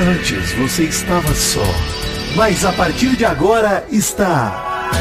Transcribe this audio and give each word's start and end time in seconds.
Antes 0.00 0.52
você 0.52 0.84
estava 0.84 1.34
só, 1.34 1.64
mas 2.36 2.64
a 2.64 2.72
partir 2.72 3.16
de 3.16 3.24
agora 3.24 3.84
está. 3.90 4.92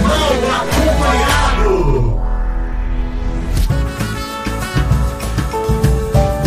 Mal 0.00 0.30
acompanhado! 0.60 2.20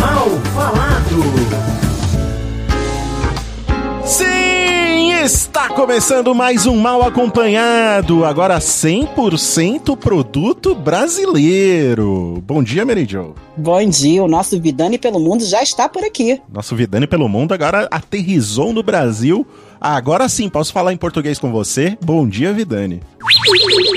Mal 0.00 0.30
falado! 0.54 1.20
Sim, 4.06 4.59
está 5.20 5.68
começando 5.68 6.34
mais 6.34 6.64
um 6.64 6.76
Mal 6.76 7.02
Acompanhado, 7.02 8.24
agora 8.24 8.58
100% 8.58 9.94
produto 9.94 10.74
brasileiro. 10.74 12.42
Bom 12.46 12.62
dia, 12.62 12.86
Mary 12.86 13.06
Jo. 13.06 13.34
Bom 13.54 13.86
dia, 13.86 14.24
o 14.24 14.28
nosso 14.28 14.58
Vidani 14.58 14.96
pelo 14.98 15.20
Mundo 15.20 15.44
já 15.44 15.62
está 15.62 15.90
por 15.90 16.02
aqui. 16.02 16.40
Nosso 16.50 16.74
Vidani 16.74 17.06
pelo 17.06 17.28
Mundo 17.28 17.52
agora 17.52 17.86
aterrizou 17.90 18.72
no 18.72 18.82
Brasil. 18.82 19.46
Agora 19.78 20.26
sim, 20.26 20.48
posso 20.48 20.72
falar 20.72 20.94
em 20.94 20.96
português 20.96 21.38
com 21.38 21.52
você? 21.52 21.98
Bom 22.02 22.26
dia, 22.26 22.52
Vidani. 22.54 23.02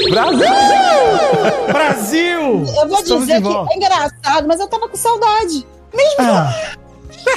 Brasil! 0.09 0.45
Brasil! 1.71 2.41
Eu 2.81 2.87
vou 2.89 2.99
Estamos 2.99 3.27
dizer 3.27 3.41
que 3.41 3.47
volta. 3.47 3.73
é 3.73 3.77
engraçado, 3.77 4.45
mas 4.47 4.59
eu 4.59 4.67
tava 4.67 4.89
com 4.89 4.97
saudade. 4.97 5.65
Mesmo 5.95 6.15
Ah, 6.19 6.53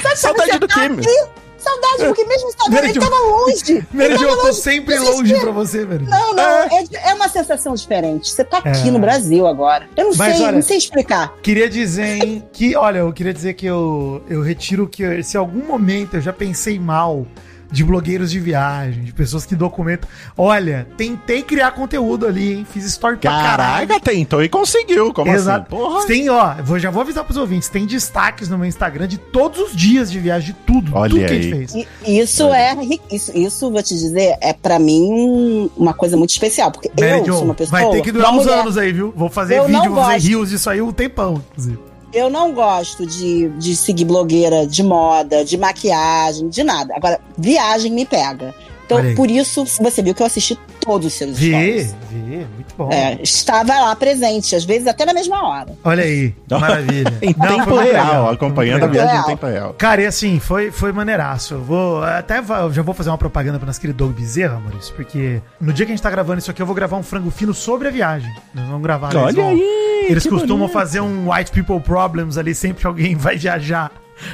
sabe, 0.01 0.17
Saudade 0.17 0.59
do 0.59 0.67
tá 0.67 0.75
quê, 0.75 0.81
aqui, 0.81 0.89
meu? 0.89 1.27
Saudade, 1.57 2.03
porque 2.05 2.23
mesmo 2.25 2.51
saudade, 2.57 2.89
ele 2.89 2.99
tava 2.99 3.15
longe. 3.15 3.81
Tava 3.81 4.03
eu 4.23 4.37
tô 4.37 4.53
sempre 4.53 4.97
longe 4.99 5.39
pra 5.39 5.51
você, 5.51 5.85
Jo. 5.85 6.09
Não, 6.09 6.33
não, 6.33 6.43
é, 6.43 6.83
é 7.09 7.13
uma 7.13 7.27
sensação 7.27 7.73
diferente. 7.73 8.29
Você 8.31 8.43
tá 8.43 8.59
aqui 8.59 8.87
É. 8.87 8.91
no 8.91 8.99
Brasil 8.99 9.47
agora. 9.47 9.89
Eu 9.97 10.05
não 10.09 10.15
Mas 10.15 10.35
sei, 10.37 10.43
olha- 10.45 10.51
não 10.53 10.61
sei 10.61 10.77
explicar. 10.77 11.33
Queria 11.41 11.69
dizer 11.69 12.23
hein, 12.23 12.43
que, 12.53 12.75
olha, 12.75 12.99
eu 12.99 13.11
queria 13.11 13.33
dizer 13.33 13.53
que 13.55 13.65
eu, 13.65 14.23
eu 14.29 14.41
retiro 14.41 14.87
que 14.87 15.23
se 15.23 15.35
em 15.35 15.39
algum 15.39 15.65
momento 15.65 16.15
eu 16.15 16.21
já 16.21 16.31
pensei 16.31 16.77
mal 16.79 17.25
de 17.71 17.83
blogueiros 17.83 18.31
de 18.31 18.39
viagem, 18.39 19.03
de 19.03 19.11
pessoas 19.13 19.45
que 19.45 19.55
documentam. 19.55 20.09
Olha, 20.37 20.87
tentei 20.97 21.43
criar 21.43 21.71
conteúdo 21.71 22.25
ali, 22.25 22.53
hein? 22.53 22.67
Fiz 22.69 22.85
story 22.85 23.17
pra 23.17 23.31
caralho. 23.31 23.87
Caraca, 23.87 23.99
tentou 24.11 24.43
e 24.43 24.49
conseguiu. 24.49 25.13
Como 25.13 25.31
Exato. 25.31 25.75
assim? 25.75 25.83
Porra. 25.83 26.05
Tem, 26.07 26.29
ó, 26.29 26.53
vou, 26.63 26.79
já 26.79 26.89
vou 26.89 27.01
avisar 27.01 27.23
pros 27.23 27.37
ouvintes, 27.37 27.69
tem 27.69 27.85
destaques 27.85 28.49
no 28.49 28.57
meu 28.57 28.67
Instagram 28.67 29.07
de 29.07 29.17
todos 29.17 29.59
os 29.59 29.75
dias 29.75 30.11
de 30.11 30.19
viagem, 30.19 30.53
de 30.53 30.59
tudo, 30.65 30.91
Olha 30.95 31.09
tudo 31.09 31.19
que 31.19 31.25
a 31.25 31.29
aí. 31.35 31.41
gente 31.43 31.55
fez. 31.71 31.75
E 32.05 32.19
Isso 32.19 32.53
é, 32.53 32.75
isso, 33.11 33.37
isso 33.37 33.71
vou 33.71 33.83
te 33.83 33.93
dizer, 33.93 34.37
é 34.41 34.53
pra 34.53 34.79
mim 34.79 35.69
uma 35.75 35.93
coisa 35.93 36.15
muito 36.15 36.29
especial, 36.31 36.71
porque 36.71 36.89
Mary 36.99 37.19
eu 37.19 37.25
Jo, 37.25 37.33
sou 37.33 37.43
uma 37.45 37.53
pessoa. 37.53 37.81
vai 37.81 37.89
ter 37.91 38.01
que 38.01 38.11
durar 38.11 38.31
uns 38.33 38.43
mulher, 38.45 38.59
anos 38.59 38.77
aí, 38.77 38.91
viu? 38.93 39.13
Vou 39.15 39.29
fazer 39.29 39.57
Eu 39.57 39.65
vídeo, 39.65 39.93
vou 39.93 40.03
fazer 40.03 40.27
rios 40.29 40.49
disso 40.49 40.69
aí 40.69 40.81
um 40.81 40.91
tempão, 40.91 41.41
inclusive. 41.51 41.79
Eu 42.17 42.31
não 42.31 42.51
gosto 42.51 43.05
de, 43.05 43.47
de 43.49 43.75
seguir 43.75 44.03
blogueira 44.03 44.65
de 44.65 44.81
moda, 44.81 45.45
de 45.45 45.55
maquiagem, 45.55 46.49
de 46.49 46.63
nada. 46.63 46.95
Agora, 46.95 47.21
viagem 47.37 47.91
me 47.91 48.07
pega. 48.07 48.55
Então, 48.83 48.97
por 49.15 49.29
isso, 49.29 49.63
você 49.79 50.01
viu 50.01 50.15
que 50.15 50.23
eu 50.23 50.25
assisti 50.25 50.57
todos 50.87 51.07
os 51.07 51.13
seus 51.13 51.37
Vi, 51.37 51.49
stories. 51.51 51.95
vi, 52.09 52.47
muito 52.55 52.73
bom. 52.77 52.89
É, 52.91 53.19
estava 53.21 53.73
lá 53.79 53.95
presente, 53.95 54.55
às 54.55 54.63
vezes 54.65 54.87
até 54.87 55.05
na 55.05 55.13
mesma 55.13 55.47
hora. 55.47 55.75
Olha 55.83 56.03
aí, 56.03 56.33
maravilha. 56.49 57.13
Em 57.21 57.35
Não, 57.37 57.47
tempo 57.47 57.75
real, 57.75 57.83
legal, 57.83 58.29
acompanhando 58.31 58.83
a 58.83 58.87
viagem 58.87 59.11
em 59.11 59.15
Real. 59.17 59.25
tempo 59.25 59.45
real. 59.45 59.73
Cara, 59.73 60.01
e 60.01 60.05
assim, 60.05 60.39
foi, 60.39 60.71
foi 60.71 60.91
maneiraço. 60.91 61.55
Eu 61.55 61.61
vou. 61.63 62.03
Até 62.03 62.41
já 62.71 62.81
vou 62.81 62.93
fazer 62.93 63.09
uma 63.09 63.17
propaganda 63.17 63.57
pro 63.59 63.67
nosso 63.67 63.79
querido 63.81 63.97
Doug 63.97 64.15
Bezerra, 64.17 64.59
Maurício, 64.59 64.93
porque 64.95 65.41
no 65.59 65.73
dia 65.73 65.85
que 65.85 65.91
a 65.91 65.95
gente 65.95 66.01
tá 66.03 66.09
gravando 66.09 66.39
isso 66.39 66.49
aqui, 66.49 66.61
eu 66.61 66.65
vou 66.65 66.75
gravar 66.75 66.97
um 66.97 67.03
frango 67.03 67.29
fino 67.29 67.53
sobre 67.53 67.87
a 67.89 67.91
viagem. 67.91 68.33
Nós 68.55 68.65
vamos 68.65 68.81
gravar. 68.81 69.11
eles 69.11 69.21
Olha 69.23 69.33
vão- 69.35 69.49
aí, 69.51 70.05
Eles 70.09 70.25
costumam 70.25 70.57
bonito. 70.59 70.73
fazer 70.73 71.01
um 71.01 71.31
White 71.31 71.51
People 71.51 71.79
Problems 71.81 72.37
ali 72.37 72.55
sempre 72.55 72.81
que 72.81 72.87
alguém 72.87 73.13
vai 73.17 73.37
viajar 73.37 73.91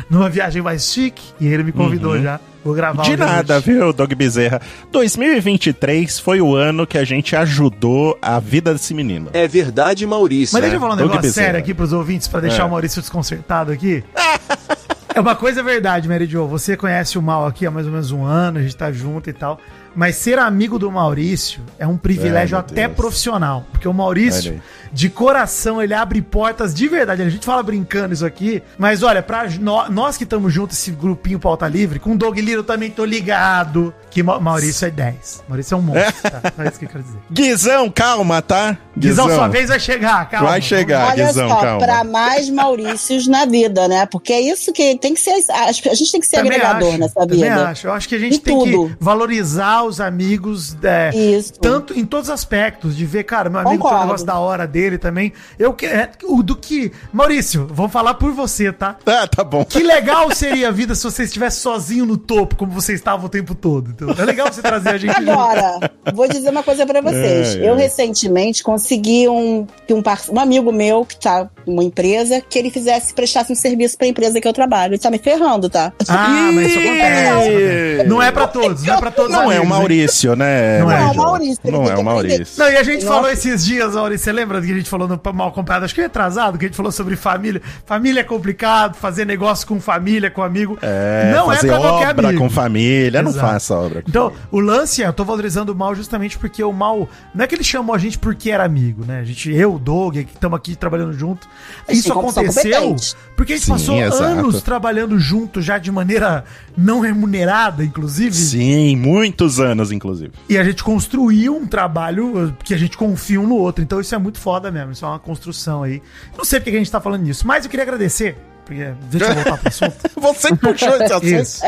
numa 0.09 0.29
viagem 0.29 0.61
mais 0.61 0.85
chique. 0.91 1.23
E 1.39 1.47
ele 1.47 1.63
me 1.63 1.71
convidou 1.71 2.21
já. 2.21 2.39
Vou 2.63 2.73
gravar. 2.73 3.03
De 3.03 3.13
um 3.13 3.17
nada, 3.17 3.57
hoje. 3.57 3.65
viu, 3.71 3.91
Doug 3.93 4.13
Bezerra? 4.13 4.61
2023 4.91 6.19
foi 6.19 6.41
o 6.41 6.55
ano 6.55 6.87
que 6.87 6.97
a 6.97 7.03
gente 7.03 7.35
ajudou 7.35 8.17
a 8.21 8.39
vida 8.39 8.71
desse 8.73 8.93
menino. 8.93 9.29
É 9.33 9.47
verdade, 9.47 10.05
Maurício. 10.05 10.53
Mas 10.53 10.61
deixa 10.61 10.77
eu 10.77 10.79
falar 10.79 10.93
um 10.93 10.97
Doug 10.97 11.07
negócio 11.09 11.21
Bezerra. 11.29 11.45
sério 11.47 11.59
aqui 11.59 11.73
pros 11.73 11.91
ouvintes, 11.93 12.27
pra 12.27 12.39
deixar 12.39 12.63
É. 12.63 12.65
o 12.65 12.69
Maurício 12.69 13.01
desconcertado 13.01 13.71
aqui. 13.71 14.03
é 15.13 15.19
uma 15.19 15.35
coisa 15.35 15.61
verdade, 15.61 16.07
Mary 16.07 16.25
Jo. 16.25 16.47
Você 16.47 16.75
conhece 16.77 17.17
o 17.17 17.21
Mal 17.21 17.45
aqui 17.45 17.65
há 17.65 17.71
mais 17.71 17.85
ou 17.85 17.91
menos 17.91 18.11
um 18.11 18.23
ano, 18.23 18.59
a 18.59 18.61
gente 18.61 18.75
tá 18.75 18.91
junto 18.91 19.29
e 19.29 19.33
tal. 19.33 19.59
Mas 19.95 20.15
ser 20.15 20.39
amigo 20.39 20.79
do 20.79 20.91
Maurício 20.91 21.61
é 21.77 21.85
um 21.85 21.97
privilégio 21.97 22.55
meu 22.55 22.59
até 22.61 22.85
Deus. 22.87 22.95
profissional. 22.95 23.65
Porque 23.71 23.87
o 23.87 23.93
Maurício. 23.93 24.59
De 24.93 25.09
coração, 25.09 25.81
ele 25.81 25.93
abre 25.93 26.21
portas 26.21 26.73
de 26.73 26.87
verdade. 26.87 27.21
A 27.23 27.29
gente 27.29 27.45
fala 27.45 27.63
brincando 27.63 28.13
isso 28.13 28.25
aqui, 28.25 28.61
mas 28.77 29.01
olha, 29.03 29.23
pra 29.23 29.47
nó- 29.59 29.89
nós 29.89 30.15
que 30.17 30.23
estamos 30.23 30.53
juntos, 30.53 30.77
esse 30.77 30.91
grupinho 30.91 31.39
pauta 31.39 31.67
livre, 31.67 31.99
com 31.99 32.11
o 32.11 32.17
Doug 32.17 32.37
Lira 32.37 32.59
eu 32.59 32.63
também 32.63 32.89
tô 32.91 33.03
ligado 33.03 33.93
que 34.11 34.21
Ma- 34.21 34.39
Maurício 34.39 34.85
é 34.87 34.91
10. 34.91 35.43
Maurício 35.49 35.73
é 35.73 35.77
um 35.77 35.81
monstro, 35.81 36.29
tá? 36.29 36.41
É 36.63 36.67
isso 36.67 36.77
que 36.79 36.85
eu 36.85 36.89
quero 36.89 37.03
dizer. 37.03 37.17
Guizão, 37.31 37.89
calma, 37.89 38.41
tá? 38.41 38.77
Guizão, 38.95 39.27
sua 39.27 39.47
vez 39.47 39.69
vai 39.69 39.79
chegar, 39.79 40.29
calma. 40.29 40.49
Vai 40.51 40.61
chegar. 40.61 41.07
Olha 41.07 41.25
Guizão, 41.25 41.49
só, 41.49 41.55
calma. 41.61 41.79
pra 41.79 42.03
mais 42.03 42.47
Maurícios 42.49 43.27
na 43.27 43.45
vida, 43.45 43.87
né? 43.87 44.05
Porque 44.05 44.31
é 44.31 44.41
isso 44.41 44.71
que 44.71 44.95
tem 44.99 45.15
que 45.15 45.19
ser. 45.19 45.33
A 45.51 45.71
gente 45.71 46.11
tem 46.11 46.21
que 46.21 46.27
ser 46.27 46.37
Também 46.37 46.51
agregador 46.53 46.89
acho, 46.89 46.97
nessa 46.99 47.19
também 47.19 47.39
vida. 47.41 47.67
acho. 47.69 47.87
Eu 47.87 47.93
acho 47.93 48.07
que 48.07 48.15
a 48.15 48.19
gente 48.19 48.35
Em 48.35 48.39
tem 48.39 48.55
tudo. 48.59 48.89
que 48.89 48.95
valorizar 49.03 49.83
os 49.83 49.99
amigos 49.99 50.77
é, 50.83 51.09
Isso. 51.15 51.53
tanto 51.59 51.97
em 51.97 52.05
todos 52.05 52.27
os 52.29 52.33
aspectos, 52.33 52.95
de 52.95 53.05
ver, 53.05 53.23
cara, 53.23 53.49
meu 53.49 53.59
amigo 53.59 53.87
tem 53.89 53.97
um 53.97 54.01
negócio 54.01 54.25
da 54.25 54.37
hora 54.37 54.67
dele 54.67 54.82
também. 54.97 55.33
Eu 55.57 55.73
que 55.73 55.85
é, 55.85 56.09
o 56.23 56.41
do 56.43 56.55
que 56.55 56.91
Maurício, 57.11 57.67
vou 57.71 57.87
falar 57.89 58.13
por 58.15 58.31
você, 58.33 58.71
tá? 58.71 58.97
Ah, 59.05 59.27
tá 59.27 59.43
bom. 59.43 59.63
Que 59.65 59.81
legal 59.83 60.29
seria 60.33 60.67
a 60.67 60.71
vida 60.71 60.93
se 60.95 61.03
você 61.03 61.23
estivesse 61.23 61.59
sozinho 61.59 62.05
no 62.05 62.17
topo, 62.17 62.55
como 62.55 62.71
você 62.71 62.93
estava 62.93 63.25
o 63.25 63.29
tempo 63.29 63.55
todo. 63.55 63.91
Então, 63.91 64.09
é 64.17 64.25
legal 64.25 64.51
você 64.51 64.61
trazer 64.61 64.89
a 64.89 64.97
gente 64.97 65.13
junto. 65.15 65.31
Agora, 65.31 65.91
vou 66.13 66.27
dizer 66.27 66.49
uma 66.49 66.63
coisa 66.63 66.85
pra 66.85 67.01
vocês. 67.01 67.55
É, 67.55 67.59
é. 67.65 67.69
Eu 67.69 67.75
recentemente 67.75 68.63
consegui 68.63 69.27
um, 69.27 69.65
que 69.87 69.93
um, 69.93 70.01
par- 70.01 70.21
um 70.29 70.39
amigo 70.39 70.71
meu 70.71 71.05
que 71.05 71.17
tá 71.19 71.49
uma 71.65 71.83
empresa 71.83 72.41
que 72.41 72.59
ele 72.59 72.69
fizesse, 72.69 73.13
prestasse 73.13 73.51
um 73.51 73.55
serviço 73.55 73.97
pra 73.97 74.07
empresa 74.07 74.39
que 74.41 74.47
eu 74.47 74.53
trabalho. 74.53 74.93
Ele 74.93 74.99
tá 75.01 75.09
me 75.09 75.17
ferrando, 75.17 75.69
tá? 75.69 75.93
Ah, 76.09 76.49
mas 76.53 76.67
isso 76.67 76.79
acontece. 76.79 78.03
Não 78.07 78.21
é 78.21 78.31
pra 78.31 78.47
todos, 78.47 78.83
não 78.83 78.93
é 78.93 78.99
pra 78.99 79.11
todos 79.11 79.31
os 79.31 79.37
Não 79.37 79.43
é 79.43 79.45
o 79.45 79.49
amigos, 79.49 79.63
hein? 79.63 79.69
Maurício, 79.69 80.35
né? 80.35 80.79
Não 80.79 80.91
é. 80.91 80.99
Não, 80.99 81.13
Jo? 81.13 81.21
Maurício, 81.21 81.59
ele 81.63 81.77
Não 81.77 81.85
é 81.85 81.95
o 81.97 82.03
Maurício. 82.03 82.45
Não, 82.57 82.69
e 82.69 82.77
a 82.77 82.83
gente 82.83 83.03
Nossa. 83.05 83.15
falou 83.15 83.31
esses 83.31 83.65
dias, 83.65 83.95
Maurício, 83.95 84.25
você 84.25 84.31
lembra 84.31 84.61
que 84.61 84.67
a 84.73 84.77
gente 84.79 84.89
falou 84.89 85.07
no 85.07 85.19
Mal 85.33 85.51
Comprado? 85.51 85.83
Acho 85.83 85.93
que 85.95 86.01
é 86.01 86.05
atrasado, 86.05 86.57
que 86.57 86.65
a 86.65 86.67
gente 86.67 86.75
falou 86.77 86.91
sobre 86.91 87.15
família. 87.15 87.61
Família 87.85 88.21
é 88.21 88.23
complicado, 88.23 88.95
fazer 88.95 89.25
negócio 89.25 89.65
com 89.67 89.79
família, 89.79 90.29
com 90.29 90.41
amigo. 90.41 90.77
É, 90.81 91.31
não 91.33 91.51
é 91.51 91.55
fazer 91.55 91.67
pra 91.69 91.77
qualquer 91.79 92.09
obra 92.09 92.27
amigo. 92.29 92.43
com 92.43 92.49
família. 92.49 93.21
Não 93.21 93.31
Exato. 93.31 93.47
faça 93.47 93.75
obra 93.75 94.01
com 94.01 94.09
Então, 94.09 94.29
família. 94.29 94.47
o 94.51 94.59
lance 94.59 95.03
é, 95.03 95.07
eu 95.07 95.13
tô 95.13 95.23
valorizando 95.25 95.71
o 95.71 95.75
Mal 95.75 95.95
justamente 95.95 96.37
porque 96.37 96.63
o 96.63 96.71
Mal, 96.73 97.07
não 97.33 97.43
é 97.43 97.47
que 97.47 97.55
ele 97.55 97.63
chamou 97.63 97.95
a 97.95 97.97
gente 97.97 98.17
porque 98.17 98.49
era 98.51 98.63
amigo, 98.63 99.05
né? 99.05 99.19
A 99.19 99.23
gente, 99.23 99.51
eu, 99.51 99.75
o 99.75 99.79
Doug, 99.79 100.15
que 100.15 100.19
estamos 100.33 100.57
aqui 100.57 100.75
trabalhando 100.75 101.13
junto. 101.13 101.47
Isso 101.89 102.03
Sim, 102.03 102.11
aconteceu 102.11 102.95
porque 103.35 103.53
a 103.53 103.55
gente 103.55 103.65
Sim, 103.65 103.71
passou 103.71 103.95
exato. 104.01 104.23
anos 104.23 104.61
trabalhando 104.61 105.19
junto 105.19 105.61
já 105.61 105.77
de 105.77 105.91
maneira 105.91 106.43
não 106.77 106.99
remunerada, 106.99 107.83
inclusive. 107.83 108.33
Sim, 108.33 108.95
muitos 108.95 109.59
anos, 109.59 109.91
inclusive. 109.91 110.31
E 110.49 110.57
a 110.57 110.63
gente 110.63 110.83
construiu 110.83 111.55
um 111.55 111.65
trabalho 111.65 112.55
que 112.63 112.73
a 112.73 112.77
gente 112.77 112.97
confia 112.97 113.39
um 113.39 113.47
no 113.47 113.55
outro. 113.55 113.83
Então 113.83 113.99
isso 113.99 114.13
é 114.13 114.17
muito 114.17 114.39
foda 114.39 114.62
mesmo. 114.71 114.91
Isso 114.91 115.05
é 115.05 115.07
uma 115.07 115.19
construção 115.19 115.83
aí. 115.83 116.01
Não 116.37 116.45
sei 116.45 116.59
porque 116.59 116.71
que 116.71 116.77
a 116.77 116.79
gente 116.79 116.91
tá 116.91 117.01
falando 117.01 117.23
nisso, 117.23 117.45
mas 117.47 117.63
eu 117.65 117.69
queria 117.69 117.83
agradecer. 117.83 118.35
Porque, 118.65 118.93
deixa 119.09 119.25
eu 119.25 119.35
voltar 119.35 119.57
pro 119.57 119.67
assunto. 119.67 119.95
Você 120.15 120.55
puxou 120.55 120.95
esse 120.95 121.03
assunto. 121.13 121.25
Isso. 121.25 121.61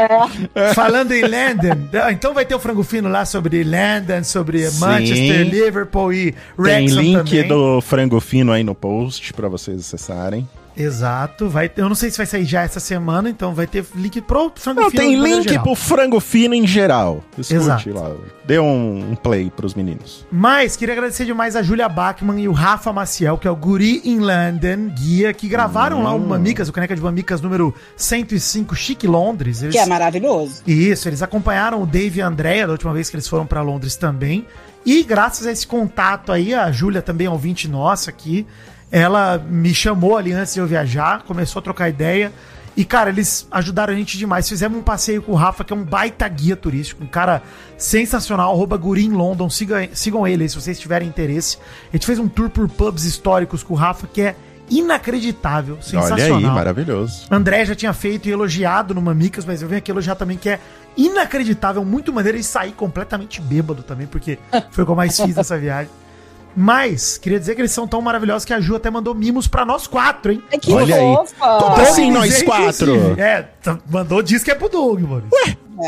Falando 0.74 1.12
em 1.12 1.24
London, 1.24 1.90
ah, 2.02 2.12
então 2.12 2.34
vai 2.34 2.46
ter 2.46 2.56
o 2.56 2.60
frango 2.60 2.84
fino 2.84 3.10
lá 3.10 3.26
sobre 3.26 3.64
London, 3.64 4.24
sobre 4.24 4.70
Sim. 4.70 4.80
Manchester, 4.80 5.42
Liverpool 5.50 6.14
e 6.14 6.32
Tem 6.32 6.36
Wrexham 6.58 7.02
link 7.02 7.18
também. 7.26 7.48
do 7.48 7.82
frango 7.82 8.20
fino 8.22 8.52
aí 8.54 8.64
no 8.64 8.74
post 8.74 9.34
pra 9.34 9.50
vocês 9.50 9.80
acessarem. 9.80 10.48
Exato. 10.78 11.50
Vai, 11.50 11.72
eu 11.78 11.88
não 11.88 11.96
sei 11.96 12.10
se 12.12 12.18
vai 12.18 12.26
sair 12.26 12.46
já 12.46 12.62
essa 12.64 12.80
semana, 12.80 13.30
então 13.30 13.54
vai 13.54 13.66
ter 13.68 13.86
link 13.96 14.20
pro 14.22 14.52
frango 14.56 14.82
Não, 14.82 14.90
fino. 14.90 15.02
tem 15.04 15.16
link 15.22 15.50
geral. 15.50 15.64
pro 15.64 15.76
frango 15.76 16.20
fino 16.20 16.54
em 16.54 16.68
geral. 16.68 17.24
Escute 17.38 17.56
Exato. 17.56 17.94
lá. 17.94 18.12
Dê 18.46 18.60
um, 18.60 19.12
um 19.12 19.16
play 19.16 19.50
pros 19.50 19.74
meninos. 19.74 20.26
Mas 20.32 20.76
queria 20.76 20.94
agradecer 20.94 21.26
demais 21.26 21.56
a 21.56 21.64
Júlia 21.64 21.88
Bachmann 21.90 22.40
e 22.42 22.48
o 22.48 22.52
Rafa 22.52 22.92
Maciel, 22.94 23.38
que 23.38 23.48
é 23.48 23.52
o 23.52 23.56
Guri 23.56 24.02
in 24.06 24.20
London, 24.20 24.94
guia, 24.96 25.34
que 25.34 25.48
gravaram 25.48 26.04
lá 26.04 26.14
o 26.14 26.18
Hum. 26.18 26.28
Mamicas, 26.28 26.68
o 26.70 26.74
Caneca 26.74 26.96
de 26.96 27.02
Mamicas 27.02 27.42
número 27.42 27.74
105, 27.96 28.76
Chique 28.76 29.08
Londres. 29.08 29.62
Eles, 29.62 29.74
Que 29.74 29.80
é 29.80 29.86
maravilhoso. 29.86 30.62
Isso, 30.68 31.08
eles 31.10 31.22
acompanharam 31.22 31.82
o 31.82 31.86
Dave 31.86 32.20
e 32.20 32.22
a 32.22 32.28
Andrea 32.28 32.66
da 32.68 32.74
última 32.74 32.94
vez 32.94 33.10
que 33.10 33.16
eles 33.16 33.28
foram 33.28 33.46
pra 33.46 33.62
Londres 33.62 33.96
também. 33.96 34.46
E 34.86 35.02
graças 35.04 35.48
a 35.48 35.52
esse 35.52 35.66
contato 35.66 36.32
aí, 36.32 36.54
a 36.54 36.72
Júlia 36.72 37.02
também 37.02 37.26
é 37.26 37.30
ouvinte 37.30 37.68
nossa 37.68 38.12
aqui, 38.12 38.46
ela 39.02 39.38
me 39.38 39.74
chamou 39.74 40.16
ali 40.16 40.32
antes 40.32 40.54
de 40.54 40.62
eu 40.62 40.66
viajar, 40.66 41.24
começou 41.24 41.60
a 41.60 41.64
trocar 41.64 41.90
ideia. 41.90 42.32
E, 42.78 42.86
cara, 42.86 43.10
eles 43.10 43.46
ajudaram 43.52 43.94
a 43.94 43.96
gente 43.96 44.18
demais. 44.18 44.48
Fizemos 44.48 44.80
um 44.80 44.82
passeio 44.82 45.22
com 45.22 45.34
o 45.34 45.36
Rafa, 45.36 45.66
que 45.66 45.74
é 45.74 45.76
um 45.76 45.84
baita 45.84 46.26
guia 46.30 46.56
turístico, 46.56 47.04
um 47.04 47.08
cara 47.08 47.44
sensacional, 47.78 48.54
arroba 48.54 48.78
Guri 48.78 49.04
em 49.04 49.12
London. 49.12 49.50
Siga, 49.50 49.90
sigam 49.94 50.26
ele 50.26 50.44
aí 50.44 50.50
se 50.50 50.56
vocês 50.56 50.80
tiverem 50.80 51.10
interesse. 51.10 51.58
A 51.92 51.98
gente 51.98 52.06
fez 52.06 52.20
um 52.20 52.28
tour 52.30 52.50
por 52.50 52.70
pubs 52.70 53.04
históricos 53.04 53.64
com 53.64 53.74
o 53.74 53.78
Rafa, 53.78 54.08
que 54.08 54.22
é 54.22 54.36
inacreditável, 54.70 55.76
Olha 55.76 55.84
sensacional. 55.84 56.38
aí, 56.38 56.46
maravilhoso. 56.46 57.28
André 57.30 57.66
já 57.66 57.76
tinha 57.76 57.92
feito 57.92 58.30
e 58.30 58.32
elogiado 58.32 58.94
no 58.94 59.02
Mamicas, 59.02 59.44
mas 59.44 59.62
eu 59.62 59.68
venho 59.68 59.80
aqui 59.80 59.92
elogiar 59.92 60.16
também 60.16 60.38
que 60.38 60.50
é 60.50 60.60
inacreditável, 60.96 61.84
muito 61.84 62.14
maneiro 62.14 62.38
e 62.38 62.44
sair 62.44 62.72
completamente 62.72 63.42
bêbado 63.42 63.84
também, 63.84 64.08
porque 64.08 64.40
foi 64.72 64.84
o 64.84 64.88
que 64.88 64.92
eu 64.92 64.96
mais 64.96 65.20
fiz 65.20 65.36
nessa 65.36 65.58
viagem. 65.58 65.92
Mas, 66.56 67.18
queria 67.18 67.40
dizer 67.40 67.56
que 67.56 67.62
eles 67.62 67.72
são 67.72 67.88
tão 67.88 68.02
maravilhosos 68.02 68.46
que 68.46 68.54
a 68.54 68.60
Ju 68.60 68.76
até 68.76 68.90
mandou 68.90 69.14
mimos 69.14 69.48
pra 69.48 69.66
nós 69.66 69.88
quatro, 69.88 70.32
hein? 70.32 70.44
Ai, 70.52 70.60
que 70.60 70.74
Olha 70.74 70.96
aí. 70.96 71.16
Como 71.40 71.76
assim, 71.82 72.12
nós 72.12 72.42
quatro? 72.44 73.20
É, 73.20 73.48
mandou, 73.90 74.22
diz 74.22 74.44
que 74.44 74.52
é 74.52 74.56
pro 74.56 74.70
Doug, 74.70 75.02
mano. 75.02 75.28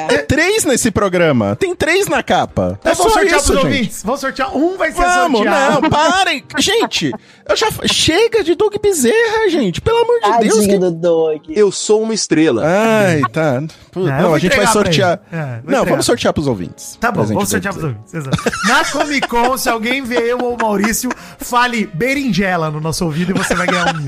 É 0.09 0.17
três 0.19 0.65
nesse 0.65 0.91
programa. 0.91 1.55
Tem 1.55 1.75
três 1.75 2.07
na 2.07 2.21
capa. 2.23 2.79
É 2.83 2.91
Então 2.91 2.95
só 2.95 3.03
vamos 3.03 3.13
sortear 3.13 3.37
isso, 3.39 3.45
pros 3.51 3.61
gente. 3.63 3.73
ouvintes. 3.73 4.03
Vamos 4.03 4.21
sortear. 4.21 4.57
Um 4.57 4.77
vai 4.77 4.91
ser 4.91 5.01
Vamos, 5.01 5.39
sorteado. 5.39 5.81
não, 5.81 5.89
parem. 5.89 6.43
Gente, 6.59 7.11
eu 7.47 7.55
já... 7.55 7.67
Chega 7.85 8.43
de 8.43 8.55
Doug 8.55 8.73
Bezerra, 8.81 9.49
gente. 9.49 9.79
Pelo 9.81 9.97
amor 9.99 10.19
de 10.19 10.39
Deus. 10.47 10.55
Tadinho 10.55 10.69
que- 10.73 10.77
do 10.79 10.91
Doug. 10.91 11.41
Eu 11.49 11.71
sou 11.71 12.01
uma 12.01 12.13
estrela. 12.13 12.63
Ai, 12.65 13.21
tá. 13.31 13.63
Pô, 13.91 14.01
Não, 14.01 14.21
Não, 14.21 14.33
a 14.33 14.39
gente 14.39 14.55
vai 14.55 14.67
sortear. 14.67 15.19
É, 15.31 15.37
não, 15.37 15.57
entregar. 15.59 15.85
vamos 15.85 16.05
sortear 16.05 16.33
pros 16.33 16.47
ouvintes. 16.47 16.97
Tá 16.99 17.11
bom, 17.11 17.23
vamos 17.23 17.49
sortear 17.49 17.73
pros 17.73 17.85
ouvintes. 17.85 18.13
exato. 18.13 18.37
Na 18.67 18.83
Comic 18.85 19.27
Con, 19.27 19.57
se 19.57 19.69
alguém 19.69 20.01
vê 20.03 20.31
eu 20.31 20.39
ou 20.39 20.55
o 20.55 20.57
Maurício, 20.61 21.09
fale 21.39 21.85
berinjela 21.93 22.69
no 22.71 22.79
nosso 22.81 23.05
ouvido 23.05 23.31
e 23.31 23.33
você 23.37 23.55
vai 23.55 23.67
ganhar 23.67 23.93
um 23.93 23.97
mimo. 23.97 24.07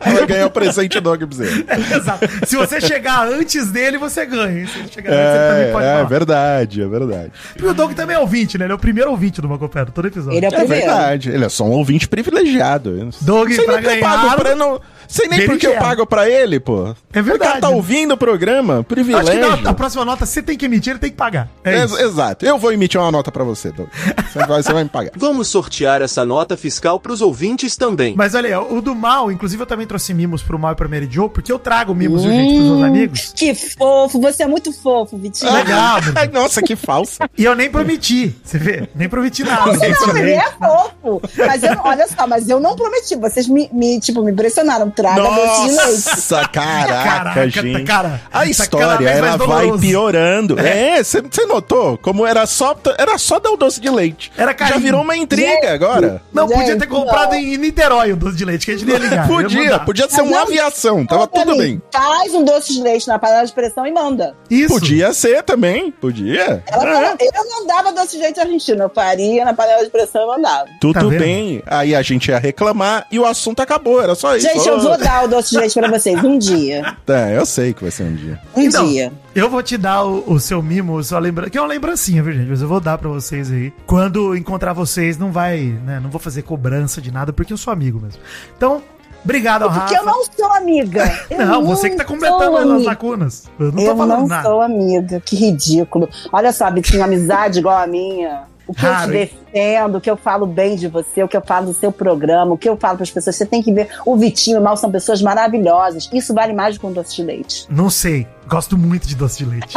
Vai 0.00 0.26
ganhar 0.26 0.46
o 0.46 0.50
presente 0.50 0.94
do 0.94 1.00
Doug 1.00 1.22
Bezerra. 1.24 1.64
Exato. 1.96 2.28
Se 2.46 2.56
você 2.56 2.80
chegar 2.80 3.26
antes 3.26 3.70
dele, 3.70 3.98
você 3.98 4.24
ganha. 4.26 4.66
Se 4.66 4.78
ele 4.78 4.88
chegar 4.88 5.05
também 5.10 5.62
É, 5.64 5.72
pode 5.72 5.86
é 5.86 5.92
falar. 5.92 6.04
verdade, 6.04 6.82
é 6.82 6.86
verdade. 6.86 7.32
Porque 7.54 7.66
o 7.68 7.74
Doug 7.74 7.92
também 7.94 8.16
é 8.16 8.18
ouvinte, 8.18 8.58
né? 8.58 8.64
Ele 8.66 8.72
é 8.72 8.76
o 8.76 8.78
primeiro 8.78 9.10
ouvinte 9.10 9.40
do 9.40 9.48
Macopero, 9.48 9.90
todo 9.92 10.06
episódio. 10.08 10.36
Ele 10.36 10.46
é 10.46 10.48
o 10.48 10.54
É 10.54 10.64
verdade. 10.64 11.30
Ele 11.30 11.44
é 11.44 11.48
só 11.48 11.64
um 11.64 11.70
ouvinte 11.72 12.08
privilegiado. 12.08 13.10
Doug, 13.20 13.50
sei 13.50 13.64
pra 13.64 13.74
eu 13.76 13.82
ganhar- 13.82 14.36
pra 14.36 14.54
não. 14.56 14.80
Sei 15.08 15.28
nem 15.28 15.46
por 15.46 15.58
que 15.58 15.66
eu 15.66 15.76
pago 15.78 16.06
pra 16.06 16.28
ele, 16.28 16.58
pô. 16.60 16.94
É 17.12 17.22
verdade. 17.22 17.36
O 17.36 17.38
cara 17.38 17.60
tá 17.60 17.68
ouvindo 17.70 18.12
o 18.14 18.16
programa, 18.16 18.74
Eu 18.74 18.78
Acho 18.80 18.84
que 18.88 18.94
privilégio. 18.94 19.62
na, 19.62 19.70
a 19.70 19.74
próxima 19.74 20.04
nota 20.04 20.26
você 20.26 20.42
tem 20.42 20.56
que 20.56 20.64
emitir, 20.66 20.92
ele 20.92 20.98
tem 20.98 21.10
que 21.10 21.16
pagar. 21.16 21.48
É 21.64 21.80
Ex- 21.82 21.92
isso. 21.92 22.00
Exato. 22.02 22.44
Eu 22.44 22.58
vou 22.58 22.72
emitir 22.72 23.00
uma 23.00 23.10
nota 23.10 23.30
pra 23.32 23.44
você, 23.44 23.70
Doug. 23.72 23.88
Você 24.32 24.46
vai, 24.46 24.62
você 24.62 24.72
vai 24.72 24.84
me 24.84 24.90
pagar. 24.90 25.10
Vamos 25.16 25.48
sortear 25.48 26.02
essa 26.02 26.24
nota 26.24 26.56
fiscal 26.56 26.98
pros 27.00 27.20
ouvintes 27.20 27.76
também. 27.76 28.14
Mas 28.16 28.34
olha 28.34 28.48
aí, 28.58 28.66
o 28.70 28.80
do 28.80 28.94
Mal, 28.94 29.30
inclusive 29.32 29.62
eu 29.62 29.66
também 29.66 29.86
trouxe 29.86 30.12
mimos 30.14 30.42
pro 30.42 30.58
Mal 30.58 30.72
e 30.72 30.76
pra 30.76 30.88
Mary 30.88 31.08
Jo, 31.10 31.28
porque 31.28 31.50
eu 31.52 31.58
trago 31.58 31.94
mimos 31.94 32.24
urgentes 32.24 32.56
pros 32.56 32.66
meus 32.70 32.82
amigos. 32.82 33.32
Que 33.34 33.54
fofo, 33.54 34.20
você 34.20 34.42
é 34.42 34.46
muito 34.46 34.72
fofo, 34.72 35.16
Vitinho. 35.16 35.52
Legal, 35.52 36.00
mano. 36.02 36.12
Ai, 36.16 36.28
Nossa, 36.28 36.60
que 36.62 36.76
falso. 36.76 37.18
E 37.36 37.44
eu 37.44 37.54
nem 37.54 37.70
prometi, 37.70 38.34
você 38.44 38.58
vê? 38.58 38.88
Nem 38.94 39.08
prometi 39.08 39.42
nada. 39.44 39.72
Você 39.72 39.88
não, 40.06 40.16
ele 40.16 40.32
é 40.32 40.50
fofo. 40.52 41.22
Mas 41.38 41.62
eu, 41.62 41.76
olha 41.84 42.06
só, 42.08 42.26
mas 42.26 42.48
eu 42.48 42.60
não 42.60 42.74
prometi. 42.76 43.16
Vocês 43.16 43.48
me, 43.48 43.68
me, 43.72 44.00
tipo, 44.00 44.22
me 44.22 44.32
pressionaram. 44.32 44.90
Traga 44.96 45.22
doce 45.22 45.60
de 45.60 45.76
leite. 45.76 45.76
Nossa, 46.06 46.48
caraca, 46.48 47.04
Caraca, 47.04 47.48
gente. 47.50 47.84
cara, 47.84 48.20
a 48.32 48.38
tá 48.38 48.46
história 48.46 49.08
ela 49.08 49.36
vai 49.36 49.70
piorando. 49.78 50.58
É, 50.58 51.02
você 51.02 51.22
notou? 51.46 51.98
Como 51.98 52.26
era 52.26 52.46
só, 52.46 52.74
era 52.98 53.18
só 53.18 53.38
dar 53.38 53.50
o 53.50 53.56
doce 53.56 53.80
de 53.80 53.90
leite. 53.90 54.32
Era 54.36 54.54
Já 54.58 54.78
virou 54.78 55.02
uma 55.02 55.16
intriga 55.16 55.46
Gente, 55.48 55.66
agora. 55.66 56.22
Não, 56.32 56.48
podia 56.48 56.66
Gente, 56.66 56.80
ter 56.80 56.86
comprado 56.86 57.32
não. 57.32 57.38
em 57.38 57.56
Niterói 57.58 58.12
o 58.12 58.16
doce 58.16 58.36
de 58.36 58.44
leite, 58.44 58.64
que 58.66 58.72
a 58.72 58.78
gente 58.78 58.88
ia 58.90 58.98
ligar. 58.98 59.26
Podia, 59.28 59.78
podia 59.80 60.08
ser 60.08 60.22
uma 60.22 60.30
não- 60.30 60.42
aviação, 60.42 61.04
tava 61.06 61.26
tudo 61.26 61.52
mim, 61.52 61.58
bem. 61.58 61.82
Faz 61.92 62.34
um 62.34 62.42
doce 62.44 62.72
de 62.74 62.82
leite 62.82 63.06
na 63.06 63.18
panela 63.18 63.44
de 63.44 63.52
pressão 63.52 63.86
e 63.86 63.92
manda. 63.92 64.34
Isso. 64.48 64.72
Podia 64.72 65.12
ser 65.12 65.42
também, 65.42 65.90
podia. 65.90 66.62
Ela 66.66 67.10
É. 67.10 67.16
eu 67.20 67.44
não 67.50 67.66
dava 67.66 67.92
doce 67.92 68.16
de 68.16 68.22
leite 68.22 68.40
argentino, 68.40 68.84
eu 68.84 68.90
faria 68.90 69.44
na 69.44 69.52
panela 69.52 69.84
de 69.84 69.90
pressão 69.90 70.22
e 70.22 70.26
mandava. 70.26 70.66
Tudo 70.80 70.94
Tá 70.94 71.04
bem. 71.18 71.62
Aí 71.66 71.94
a 71.94 72.02
gente 72.02 72.28
ia 72.30 72.38
reclamar 72.38 73.06
e 73.10 73.18
o 73.18 73.26
assunto 73.26 73.60
acabou, 73.60 74.02
era 74.02 74.14
só 74.14 74.34
isso. 74.36 74.46
Gente, 74.46 74.66
eu 74.66 74.78
vou 74.88 74.98
dar 74.98 75.24
o 75.24 75.28
doce 75.28 75.50
de 75.50 75.58
leite 75.58 75.78
pra 75.78 75.88
vocês 75.90 76.22
um 76.24 76.38
dia. 76.38 76.96
É, 77.06 77.36
eu 77.36 77.44
sei 77.46 77.72
que 77.72 77.82
vai 77.82 77.90
ser 77.90 78.04
um 78.04 78.14
dia. 78.14 78.38
Um 78.54 78.62
Então, 78.62 78.86
dia. 78.88 79.12
Eu 79.34 79.50
vou 79.50 79.62
te 79.62 79.76
dar 79.76 80.04
o, 80.04 80.24
o 80.32 80.40
seu 80.40 80.62
mimo, 80.62 81.02
sua 81.04 81.18
lembrança, 81.18 81.50
que 81.50 81.58
é 81.58 81.60
uma 81.60 81.68
lembrancinha, 81.68 82.22
viu, 82.22 82.32
gente? 82.32 82.48
Mas 82.48 82.62
eu 82.62 82.68
vou 82.68 82.80
dar 82.80 82.96
pra 82.98 83.08
vocês 83.08 83.50
aí. 83.50 83.72
Quando 83.86 84.34
encontrar 84.36 84.72
vocês, 84.72 85.18
não 85.18 85.30
vai, 85.32 85.58
né? 85.84 86.00
Não 86.02 86.10
vou 86.10 86.20
fazer 86.20 86.42
cobrança 86.42 87.00
de 87.00 87.10
nada, 87.12 87.32
porque 87.32 87.52
eu 87.52 87.56
sou 87.58 87.72
amigo 87.72 88.00
mesmo. 88.00 88.20
Então, 88.56 88.82
obrigado 89.24 89.62
ao 89.62 89.70
Porque 89.72 89.94
Rafa. 89.94 90.08
eu 90.08 90.12
não 90.12 90.24
sou 90.24 90.52
amiga. 90.52 91.18
Eu 91.30 91.46
Não, 91.46 91.64
você 91.64 91.90
que 91.90 91.96
tá 91.96 92.04
completando 92.04 92.56
as 92.56 92.84
lacunas. 92.84 93.44
Eu 93.58 93.72
não 93.72 93.82
eu 93.82 93.90
tô 93.90 93.96
falando 93.96 94.20
não 94.20 94.26
nada. 94.26 94.48
sou 94.48 94.60
amiga, 94.62 95.20
que 95.24 95.36
ridículo. 95.36 96.08
Olha 96.32 96.52
só, 96.52 96.70
Bitinho, 96.70 97.04
amizade 97.04 97.58
igual 97.58 97.76
a 97.78 97.86
minha. 97.86 98.42
O 98.66 98.74
que 98.74 98.80
Raro, 98.84 99.12
eu 99.14 99.26
te 99.26 99.32
defendo, 99.56 99.96
o 99.96 100.00
que 100.00 100.10
eu 100.10 100.16
falo 100.16 100.46
bem 100.46 100.76
de 100.76 100.86
você, 100.88 101.22
o 101.22 101.28
que 101.28 101.36
eu 101.36 101.42
falo 101.42 101.66
do 101.66 101.74
seu 101.74 101.90
programa, 101.90 102.52
o 102.52 102.58
que 102.58 102.68
eu 102.68 102.76
falo 102.76 102.96
para 102.96 103.04
as 103.04 103.10
pessoas. 103.10 103.36
Você 103.36 103.46
tem 103.46 103.62
que 103.62 103.72
ver. 103.72 103.88
O 104.04 104.16
Vitinho 104.16 104.56
e 104.56 104.60
o 104.60 104.62
Mal 104.62 104.76
são 104.76 104.90
pessoas 104.90 105.22
maravilhosas. 105.22 106.08
Isso 106.12 106.34
vale 106.34 106.52
mais 106.52 106.74
do 106.76 106.80
que 106.80 106.86
um 106.86 106.92
doce 106.92 107.16
de 107.16 107.22
leite. 107.22 107.66
Não 107.70 107.88
sei. 107.90 108.26
Gosto 108.48 108.78
muito 108.78 109.08
de 109.08 109.16
doce 109.16 109.38
de 109.38 109.44
leite. 109.50 109.76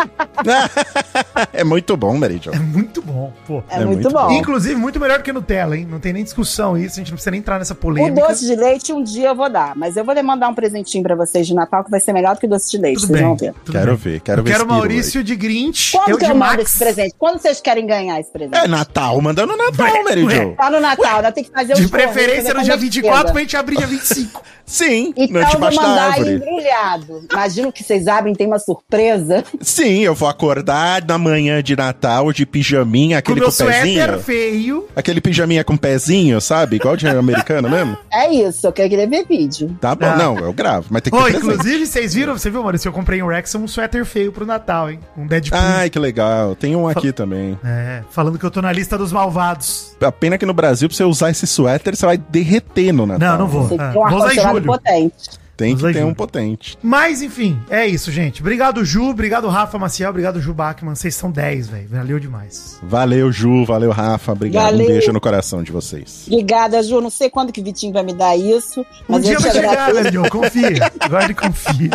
é 1.51 1.63
muito 1.63 1.97
bom, 1.97 2.15
Meridio. 2.17 2.53
É 2.53 2.59
muito 2.59 3.01
bom, 3.01 3.33
pô. 3.47 3.63
É, 3.67 3.77
É 3.81 3.85
muito, 3.85 4.01
muito 4.03 4.09
bom. 4.11 4.31
Inclusive, 4.31 4.75
muito 4.75 4.99
melhor 4.99 5.17
do 5.17 5.23
que 5.23 5.33
Nutella, 5.33 5.75
hein? 5.75 5.87
Não 5.89 5.99
tem 5.99 6.13
nem 6.13 6.23
discussão 6.23 6.77
isso, 6.77 6.95
a 6.95 6.97
gente 6.99 7.09
não 7.09 7.15
precisa 7.15 7.31
nem 7.31 7.39
entrar 7.39 7.57
nessa 7.57 7.73
O 7.73 7.77
polêmica. 7.77 8.27
doce 8.27 8.45
de 8.45 8.55
leite 8.55 8.93
um 8.93 9.01
dia 9.01 9.29
eu 9.29 9.35
vou 9.35 9.49
dar, 9.49 9.75
mas 9.75 9.97
eu 9.97 10.05
vou 10.05 10.13
lhe 10.13 10.21
mandar 10.21 10.49
um 10.49 10.53
presentinho 10.53 11.01
pra 11.03 11.15
vocês 11.15 11.47
de 11.47 11.55
Natal 11.55 11.83
que 11.83 11.89
vai 11.89 11.99
ser 11.99 12.13
melhor 12.13 12.35
do 12.35 12.39
que 12.41 12.45
o 12.45 12.49
doce 12.49 12.69
de 12.69 12.77
leite, 12.77 12.99
Tudo 13.01 13.07
vocês 13.07 13.19
bem. 13.19 13.27
vão 13.27 13.35
ver. 13.35 13.53
tudo 13.65 13.71
Quero 13.79 13.91
bem. 13.97 14.13
ver, 14.13 14.19
quero 14.21 14.39
eu 14.41 14.43
ver 14.45 14.51
quero 14.51 14.67
Maurício 14.67 15.23
de 15.23 15.35
Grinch, 15.35 15.93
Quando 15.93 16.09
eu 16.09 16.17
que 16.19 16.25
de 16.25 16.31
eu 16.31 16.35
mando 16.37 16.57
Max. 16.57 16.69
esse 16.69 16.77
presente? 16.77 17.15
Quando 17.17 17.39
vocês 17.39 17.59
querem 17.59 17.87
ganhar 17.87 18.19
esse 18.19 18.31
presente? 18.31 18.55
É 18.55 18.67
Natal, 18.67 19.19
mandando 19.19 19.57
Natal, 19.71 19.93
Ué, 19.95 20.03
Meridio. 20.03 20.55
Tá 20.57 20.69
no 20.69 20.79
Natal, 20.79 21.15
ainda 21.17 21.31
tem 21.31 21.43
que 21.43 21.51
fazer 21.51 21.73
De 21.75 21.83
os 21.85 21.89
correios, 21.91 22.11
preferência 22.13 22.53
no 22.53 22.61
dia 22.63 22.73
quando 22.73 22.83
é 22.83 22.89
que 22.89 22.91
24 22.91 23.17
chega. 23.19 23.31
pra 23.31 23.41
gente 23.41 23.57
abrir 23.57 23.77
dia 23.77 23.87
25. 23.87 24.43
Sim, 24.69 25.13
Então 25.17 25.41
vou 25.41 25.49
debaixo 25.49 25.81
da 25.81 25.87
mandar 25.87 26.07
árvore. 26.11 26.35
embrulhado. 26.35 27.23
Imagino 27.31 27.71
que 27.71 27.83
vocês 27.83 28.07
abrem, 28.07 28.35
tem 28.35 28.45
uma 28.45 28.59
surpresa. 28.59 29.43
Sim, 29.61 30.01
eu 30.01 30.13
vou 30.13 30.29
acordar 30.29 31.03
na 31.07 31.17
manhã 31.17 31.63
de 31.63 31.75
Natal 31.75 32.31
de 32.31 32.45
pijaminha, 32.45 33.15
Com 33.17 33.31
aquele 33.31 33.39
meu 33.39 33.49
com, 33.51 33.65
pezinho. 33.65 33.95
suéter 34.05 34.19
feio. 34.19 34.87
Aquele 34.95 35.19
pijaminha 35.21 35.63
com 35.63 35.75
pezinho, 35.75 36.39
sabe? 36.39 36.75
Igual 36.75 36.95
de 36.95 37.07
americano 37.07 37.67
mesmo. 37.71 37.97
É 38.13 38.31
isso, 38.31 38.67
eu 38.67 38.71
queria 38.71 39.07
ver 39.07 39.25
vídeo. 39.27 39.75
Tá 39.81 39.95
bom, 39.95 40.05
Ah. 40.05 40.15
não, 40.15 40.37
eu 40.37 40.53
gravo, 40.53 40.85
mas 40.91 41.01
tem 41.01 41.11
que 41.11 41.17
ter 41.17 41.23
presente. 41.31 41.43
inclusive, 41.51 41.85
vocês 41.87 42.13
viram? 42.13 42.37
Você 42.37 42.51
viu, 42.51 42.61
Maurício? 42.61 42.89
Eu 42.89 42.93
comprei 42.93 43.23
um 43.23 43.25
Wrexham 43.25 43.63
um 43.63 43.67
suéter 43.67 44.05
feio 44.05 44.31
pro 44.31 44.45
Natal, 44.45 44.91
hein? 44.91 44.99
Um 45.17 45.25
Deadpool. 45.25 45.59
Ai, 45.59 45.89
que 45.89 45.97
legal. 45.97 46.55
Tem 46.55 46.75
um 46.75 46.87
aqui 46.87 47.11
também. 47.11 47.57
É, 47.65 48.03
falando 48.11 48.37
que 48.37 48.45
eu 48.45 48.51
tô 48.51 48.61
na 48.61 48.71
lista 48.71 48.99
dos 48.99 49.11
malvados. 49.11 49.58
A 50.01 50.11
pena 50.11 50.37
que 50.37 50.45
no 50.45 50.53
Brasil, 50.53 50.87
pra 50.87 50.95
você 50.95 51.03
usar 51.03 51.29
esse 51.31 51.45
suéter, 51.47 51.95
você 51.95 52.05
vai 52.05 52.17
derreter 52.17 52.91
no 52.93 53.05
Natal. 53.05 53.31
Não, 53.31 53.39
não 53.39 53.47
vou. 53.47 53.63
Você 53.67 53.75
Ah, 53.79 53.91
tem 53.91 54.01
um 54.01 54.09
vou 54.09 54.17
usar 54.19 54.33
em 54.35 54.41
julho. 54.53 54.65
potente. 54.65 55.39
Tem 55.57 55.75
que 55.75 55.91
ter 55.91 56.05
um 56.05 56.13
potente. 56.13 56.77
Mas, 56.81 57.21
enfim, 57.21 57.59
é 57.69 57.85
isso, 57.85 58.09
gente. 58.13 58.39
Obrigado, 58.39 58.85
Ju. 58.85 59.09
Obrigado, 59.09 59.45
Rafa 59.49 59.77
Maciel. 59.77 60.09
Obrigado, 60.09 60.39
Ju 60.39 60.53
Bachmann. 60.53 60.95
Vocês 60.95 61.13
são 61.15 61.29
10, 61.29 61.67
velho. 61.67 61.87
Valeu 61.89 62.17
demais. 62.17 62.79
Valeu, 62.81 63.29
Ju. 63.29 63.65
Valeu, 63.65 63.91
Rafa. 63.91 64.31
Obrigado. 64.31 64.63
Valeu. 64.63 64.85
Um 64.85 64.87
beijo 64.89 65.11
no 65.11 65.19
coração 65.19 65.61
de 65.61 65.69
vocês. 65.73 66.23
Obrigada, 66.27 66.81
Ju. 66.81 67.01
Não 67.01 67.09
sei 67.09 67.29
quando 67.29 67.51
que 67.51 67.59
o 67.59 67.63
Vitinho 67.63 67.91
vai 67.91 68.03
me 68.03 68.13
dar 68.13 68.37
isso. 68.37 68.79
Um 69.09 69.15
Mas 69.15 69.25
dia 69.25 69.33
eu 69.33 69.37
te 69.39 69.43
vai 69.43 69.51
chegar, 69.51 69.93
velho, 69.93 70.11
John. 70.11 70.29
Confia. 70.29 70.91
Guarde 71.09 71.31
e 71.31 71.35
confia. 71.35 71.89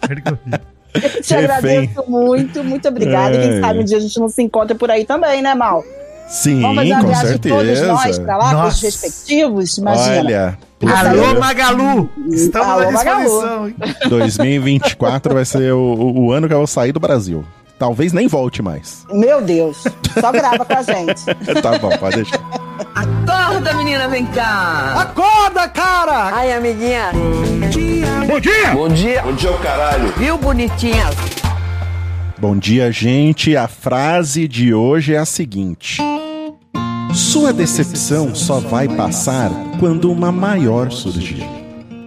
Guarde 0.00 0.20
e 0.20 0.22
confia. 0.22 0.60
Eu 0.94 1.00
te 1.22 1.34
Refém. 1.34 1.36
agradeço 1.44 2.04
muito, 2.10 2.64
muito 2.64 2.88
obrigada. 2.88 3.36
Ai. 3.38 3.42
quem 3.48 3.60
sabe 3.60 3.78
um 3.80 3.84
dia 3.84 3.98
a 3.98 4.00
gente 4.00 4.18
não 4.18 4.28
se 4.30 4.42
encontra 4.42 4.74
por 4.74 4.90
aí 4.90 5.04
também, 5.04 5.42
né, 5.42 5.54
Mal? 5.54 5.84
Sim, 6.30 6.60
Vamos 6.60 6.76
fazer 6.76 6.92
uma 6.92 7.00
com 7.02 7.06
viagem 7.08 7.38
todos 7.38 7.80
nós 7.82 8.00
certeza. 8.02 8.22
pra 8.22 8.36
lá, 8.36 8.44
com 8.50 8.56
os 8.56 8.62
Nossa. 8.62 8.86
respectivos, 8.86 9.78
imagina. 9.78 10.18
Olha, 10.18 10.58
Alô, 10.96 11.40
Magalu! 11.40 12.08
Estamos 12.32 12.68
Alô, 12.68 12.88
à 12.88 12.92
Magalu. 12.92 13.24
disposição, 13.24 13.68
hein? 13.68 13.74
2024 14.08 15.34
vai 15.34 15.44
ser 15.44 15.72
o, 15.72 15.78
o- 15.78 16.26
o 16.26 16.32
ano 16.32 16.46
que 16.46 16.54
eu 16.54 16.58
vou 16.58 16.66
sair 16.66 16.92
do 16.92 17.00
Brasil. 17.00 17.44
Talvez 17.78 18.12
nem 18.12 18.28
volte 18.28 18.62
mais. 18.62 19.04
Meu 19.12 19.40
Deus, 19.42 19.82
só 20.20 20.30
grava 20.30 20.64
com 20.64 20.72
a 20.74 20.82
gente. 20.82 21.24
tá 21.62 21.78
bom, 21.78 21.90
pode 21.98 22.16
deixar. 22.16 22.38
Acorda, 22.94 23.72
menina, 23.74 24.06
vem 24.06 24.24
cá. 24.26 24.94
Acorda, 25.00 25.66
cara! 25.68 26.30
Ai, 26.34 26.52
amiguinha. 26.52 27.10
Bom 27.12 28.38
dia! 28.40 28.70
Bom 28.72 28.88
dia. 28.88 29.22
Bom 29.22 29.32
dia, 29.32 29.50
o 29.50 29.58
caralho. 29.58 30.12
Viu, 30.16 30.38
bonitinha? 30.38 31.06
Bom 32.38 32.56
dia, 32.56 32.90
gente. 32.92 33.54
A 33.56 33.68
frase 33.68 34.48
de 34.48 34.72
hoje 34.72 35.14
é 35.14 35.18
a 35.18 35.26
seguinte: 35.26 36.00
Sua 37.14 37.52
decepção 37.52 38.34
só 38.34 38.60
vai 38.60 38.88
passar 38.88 39.50
quando 39.78 40.10
uma 40.10 40.30
maior 40.30 40.90
surgir. 40.90 41.44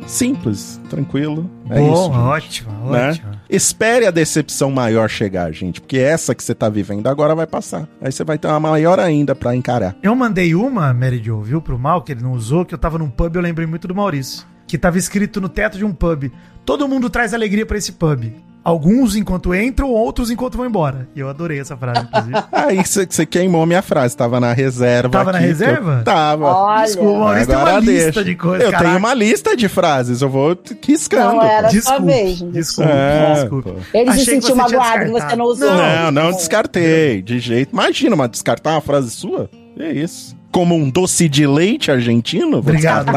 Simples, 0.07 0.79
tranquilo. 0.89 1.50
É 1.69 1.79
Bom, 1.79 1.93
isso. 1.93 2.12
ótimo, 2.12 2.91
né? 2.91 3.10
ótimo. 3.10 3.31
Espere 3.50 4.05
a 4.05 4.12
decepção 4.12 4.72
maior 4.72 5.10
chegar, 5.10 5.51
gente, 5.51 5.81
porque 5.81 5.98
essa 5.98 6.33
que 6.33 6.43
você 6.43 6.55
tá 6.55 6.69
vivendo 6.69 7.07
agora 7.07 7.36
vai 7.36 7.45
passar. 7.48 7.88
Aí 8.01 8.12
você 8.12 8.24
vai 8.24 8.38
ter 8.38 8.48
uma 8.48 8.60
maior 8.60 9.00
ainda 9.00 9.36
pra 9.36 9.55
encarar. 9.55 9.95
Eu 10.01 10.15
mandei 10.15 10.55
uma, 10.55 10.93
Mary 10.93 11.22
Jo, 11.24 11.41
viu, 11.41 11.62
pro 11.62 11.77
mal, 11.77 12.01
que 12.01 12.12
ele 12.12 12.24
não 12.24 12.33
usou, 12.33 12.65
que 12.65 12.74
eu 12.74 12.79
tava 12.79 12.98
num 12.98 13.10
pub, 13.10 13.36
eu 13.36 13.41
lembrei 13.41 13.67
muito 13.67 13.88
do 13.88 13.95
Maurício. 13.95 14.45
Que 14.65 14.77
tava 14.77 14.98
escrito 14.98 15.39
no 15.39 15.50
teto 15.50 15.77
de 15.77 15.86
um 15.86 15.93
pub: 15.93 16.31
Todo 16.65 16.88
mundo 16.88 17.10
traz 17.10 17.33
alegria 17.33 17.65
pra 17.65 17.77
esse 17.77 17.91
pub. 17.91 18.33
Alguns 18.63 19.15
enquanto 19.17 19.53
entram, 19.53 19.89
outros 19.89 20.32
enquanto 20.32 20.55
vão 20.55 20.65
embora. 20.65 21.05
E 21.13 21.20
eu 21.20 21.27
adorei 21.27 21.60
essa 21.60 21.75
frase, 21.75 22.00
inclusive. 22.05 22.34
Aí 22.50 22.77
você 22.86 23.25
queimou 23.25 23.65
minha 23.65 23.82
frase. 23.82 24.15
Tava 24.15 24.39
na 24.39 24.53
reserva. 24.53 25.10
Tava 25.10 25.32
na 25.34 25.38
aqui, 25.39 25.48
reserva? 25.48 25.96
que 25.96 26.00
eu- 26.00 26.03
Tava. 26.05 26.46
Olha. 26.46 26.86
Desculpa, 26.86 27.20
Maurício 27.20 27.48
tem 27.48 27.55
uma 27.58 27.79
lista 27.79 28.03
deixa. 28.05 28.24
de 28.24 28.36
coisas. 28.36 28.65
Eu 28.65 28.72
caraca. 28.72 28.88
tenho 28.89 29.00
uma 29.00 29.13
lista 29.13 29.58
de 29.58 29.67
frases. 29.67 30.22
Eu 30.22 30.29
vou 30.29 30.58
riscando. 30.82 31.36
Não 31.36 31.43
era 31.43 31.70
sua 31.82 32.00
vez. 32.00 32.39
desculpe, 32.41 32.89
É, 32.89 33.34
desculpe. 33.34 33.70
pô. 33.72 33.75
Ele 33.93 34.10
Achei 34.10 34.24
se 34.24 34.32
sentiu 34.32 34.55
magoado 34.55 35.05
que 35.05 35.12
você 35.12 35.36
não 35.36 35.46
usou. 35.46 35.70
Não, 35.75 36.12
não 36.12 36.32
descartei. 36.32 37.22
De 37.22 37.39
jeito. 37.39 37.74
Imagina, 37.74 38.15
mas 38.15 38.29
descartar 38.32 38.72
uma 38.72 38.82
frase 38.82 39.12
sua? 39.12 39.50
É 39.77 39.91
isso. 39.91 40.38
Como 40.53 40.74
um 40.75 40.89
doce 40.89 41.27
de 41.27 41.46
leite 41.46 41.91
argentino? 41.91 42.60
Obrigado. 42.60 43.08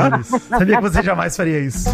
Sabia 0.48 0.76
que 0.76 0.82
você 0.82 1.02
jamais 1.02 1.36
faria 1.36 1.60
isso. 1.60 1.88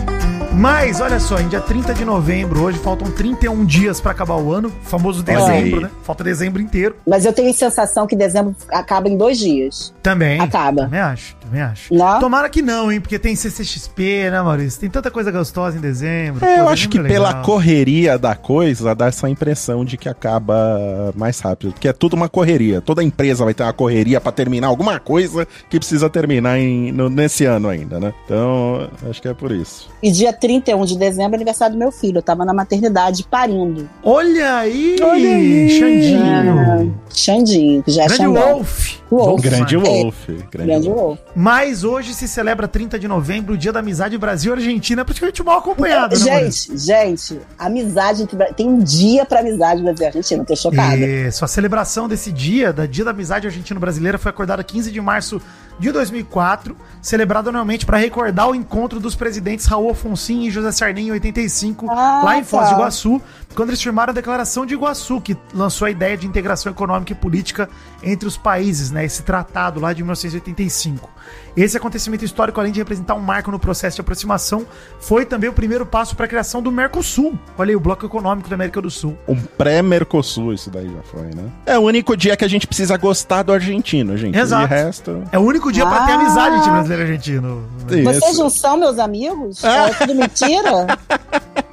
Mas, 0.55 1.01
olha 1.01 1.19
só, 1.19 1.41
em 1.41 1.49
dia 1.49 1.61
30 1.61 1.95
de 1.95 2.05
novembro, 2.05 2.63
hoje 2.63 2.79
faltam 2.79 3.11
31 3.11 3.65
dias 3.65 4.01
pra 4.01 4.13
acabar 4.13 4.37
o 4.37 4.53
ano, 4.53 4.71
famoso 4.83 5.23
dezembro, 5.23 5.81
né? 5.81 5.91
Falta 6.03 6.23
dezembro 6.23 6.61
inteiro. 6.61 6.95
Mas 7.07 7.25
eu 7.25 7.33
tenho 7.33 7.51
a 7.51 7.55
sensação 7.55 8.07
que 8.07 8.15
dezembro 8.15 8.55
acaba 8.71 9.09
em 9.09 9.17
dois 9.17 9.39
dias. 9.39 9.93
Também. 10.03 10.39
Acaba. 10.41 10.83
Também 10.85 11.01
acho, 11.01 11.35
também 11.37 11.63
acho. 11.63 11.93
Não? 11.93 12.21
Tomara 12.21 12.49
que 12.49 12.61
não, 12.63 12.93
hein? 12.93 13.01
Porque 13.01 13.19
tem 13.19 13.35
CCXP, 13.35 14.31
né, 14.31 14.43
Maurício? 14.43 14.79
Tem 14.79 14.91
tanta 14.91 15.11
coisa 15.11 15.31
gostosa 15.33 15.77
em 15.79 15.81
dezembro. 15.81 16.45
É, 16.45 16.61
eu 16.61 16.69
acho 16.69 16.89
que 16.89 16.99
é 16.99 17.03
pela 17.03 17.29
legal. 17.29 17.43
correria 17.45 18.19
da 18.19 18.35
coisa, 18.37 18.95
dá 18.95 19.07
essa 19.07 19.29
impressão 19.29 19.85
de 19.85 19.97
que 19.97 20.09
acaba 20.09 21.13
mais 21.17 21.41
rápido. 21.41 21.73
Porque 21.73 21.89
é 21.89 21.93
tudo 21.93 22.15
uma 22.15 22.29
correria. 22.29 22.81
Toda 22.81 23.03
empresa 23.03 23.43
vai 23.45 23.55
ter 23.55 23.63
uma 23.63 23.73
correria 23.73 24.21
pra 24.21 24.31
terminar 24.31 24.69
alguma 24.69 25.01
coisa 25.01 25.49
que 25.71 25.79
precisa 25.79 26.09
terminar 26.11 26.59
em- 26.59 26.93
no- 26.93 27.09
nesse 27.09 27.47
ano 27.47 27.69
ainda, 27.69 27.99
né? 27.99 28.13
Então, 28.27 28.89
acho 29.09 29.21
que 29.21 29.29
é 29.29 29.35
por 29.35 29.51
isso. 29.51 29.91
E 30.03 30.11
dia 30.11 30.33
31 30.43 30.85
de 30.85 30.99
dezembro 30.99 31.33
é 31.35 31.37
aniversário 31.37 31.75
do 31.75 31.79
meu 31.79 31.93
filho. 31.93 32.19
Eu 32.19 32.23
tava 32.23 32.45
na 32.45 32.53
maternidade 32.53 33.25
parindo. 33.31 33.89
Olha 34.03 34.57
aí! 34.57 34.97
Olha 35.01 35.29
aí! 35.37 35.71
Xandinho! 35.71 37.01
Xandinho, 37.15 37.83
que 37.83 37.91
já 37.93 38.03
é 38.03 38.07
Grande 38.07 38.23
Xandão. 38.25 38.53
Wolf! 38.55 38.97
Wolf. 39.11 39.43
Grande 39.43 39.75
É. 39.77 39.79
Wolf. 39.79 40.27
Grande, 40.27 40.47
Grande 40.51 40.89
Wolf. 40.89 40.99
Wolf. 41.01 41.19
Mas 41.37 41.85
hoje 41.85 42.15
se 42.15 42.27
celebra 42.27 42.67
30 42.67 42.99
de 42.99 43.07
novembro, 43.07 43.55
o 43.55 43.57
Dia 43.59 43.73
da 43.73 43.81
Amizade 43.81 44.17
Brasil-Argentina, 44.19 45.05
praticamente 45.05 45.43
mal 45.43 45.59
acompanhado, 45.59 46.19
né? 46.19 46.45
Gente, 46.51 46.79
gente, 46.79 47.39
amizade. 47.59 48.23
entre- 48.23 48.53
Tem 48.55 48.67
um 48.69 48.79
dia 48.79 49.25
pra 49.27 49.41
amizade 49.41 49.83
Brasil 49.83 50.05
e 50.05 50.07
Argentina. 50.07 50.45
Tô 50.45 50.57
chocada. 50.57 50.97
Isso, 50.97 51.45
a 51.45 51.49
celebração 51.49 52.09
desse 52.09 52.33
dia, 52.33 52.73
da 52.73 52.87
Dia 52.87 53.05
da 53.05 53.11
Amizade 53.11 53.47
Argentino-Brasileira, 53.47 54.19
foi 54.19 54.31
acordada 54.31 54.65
15 54.65 54.91
de 54.91 55.01
março 55.01 55.41
de 55.79 55.91
2004, 55.91 56.77
celebrado 57.01 57.49
anualmente 57.49 57.85
para 57.85 57.99
recordar 57.99 58.49
o 58.49 58.55
encontro 58.55 59.01
dos 59.01 59.15
presidentes 59.15 59.67
Raul 59.67 59.91
Afonso 59.91 60.33
e 60.33 60.51
José 60.51 60.71
Sarney 60.71 61.07
em 61.09 61.13
85, 61.13 61.91
Ah, 61.91 62.23
lá 62.25 62.39
em 62.39 62.45
Foz 62.45 62.65
de 62.65 62.71
tá. 62.71 62.77
Iguaçu, 62.77 63.21
quando 63.53 63.71
eles 63.71 63.83
firmaram 63.83 64.11
a 64.11 64.15
Declaração 64.15 64.65
de 64.67 64.75
Iguaçu, 64.75 65.21
que 65.21 65.37
lançou 65.55 65.87
a 65.87 65.91
ideia 65.91 66.17
de 66.17 66.27
integração 66.27 66.71
econômica 66.73 67.13
e 67.13 67.15
política 67.15 67.69
entre 68.03 68.27
os 68.27 68.37
países, 68.37 68.91
né? 68.91 69.05
Esse 69.05 69.23
tratado 69.23 69.81
lá 69.81 69.93
de 69.93 70.03
1985. 70.03 71.11
Esse 71.57 71.77
acontecimento 71.77 72.25
histórico, 72.25 72.59
além 72.59 72.73
de 72.73 72.81
representar 72.81 73.15
um 73.15 73.21
marco 73.21 73.51
no 73.51 73.59
processo 73.59 73.97
de 73.97 74.01
aproximação, 74.01 74.67
foi 75.01 75.25
também 75.27 75.49
o 75.51 75.53
primeiro 75.53 75.85
passo 75.85 76.17
para 76.17 76.25
a 76.27 76.29
criação 76.29 76.63
do 76.63 76.73
Mercosul. 76.73 77.39
Olha 77.59 77.71
aí, 77.71 77.77
o 77.77 77.81
Bloco 77.81 78.05
Econômico 78.07 78.49
da 78.49 78.55
América 78.55 78.81
do 78.81 78.91
Sul. 78.91 79.17
Um 79.29 79.37
pré-Mercosul, 79.37 80.53
isso 80.55 80.71
daí 80.71 80.87
já 80.89 81.03
foi, 81.03 81.23
né? 81.35 81.45
É 81.67 81.79
o 81.79 81.83
único 81.83 82.17
dia 82.17 82.37
que 82.37 82.45
a 82.45 82.49
gente 82.49 82.67
precisa 82.67 82.97
gostar 82.97 83.43
do 83.43 83.53
argentino, 83.53 84.17
gente. 84.17 84.37
Exato. 84.39 84.65
E 84.65 84.69
resto. 84.77 85.23
É 85.31 85.39
o 85.39 85.43
único 85.43 85.71
dia 85.71 85.87
pra 85.87 86.07
ter 86.07 86.13
Ah. 86.13 86.15
amizade 86.17 86.57
entre 86.57 86.71
brasileiro 86.71 87.03
e 87.03 87.07
argentino. 87.07 87.65
Vocês 87.87 88.33
Isso. 88.33 88.43
não 88.43 88.51
são 88.51 88.77
meus 88.77 88.99
amigos? 88.99 89.65
Ah. 89.65 89.89
É 89.91 89.95
tudo 89.95 90.15
mentira? 90.15 90.87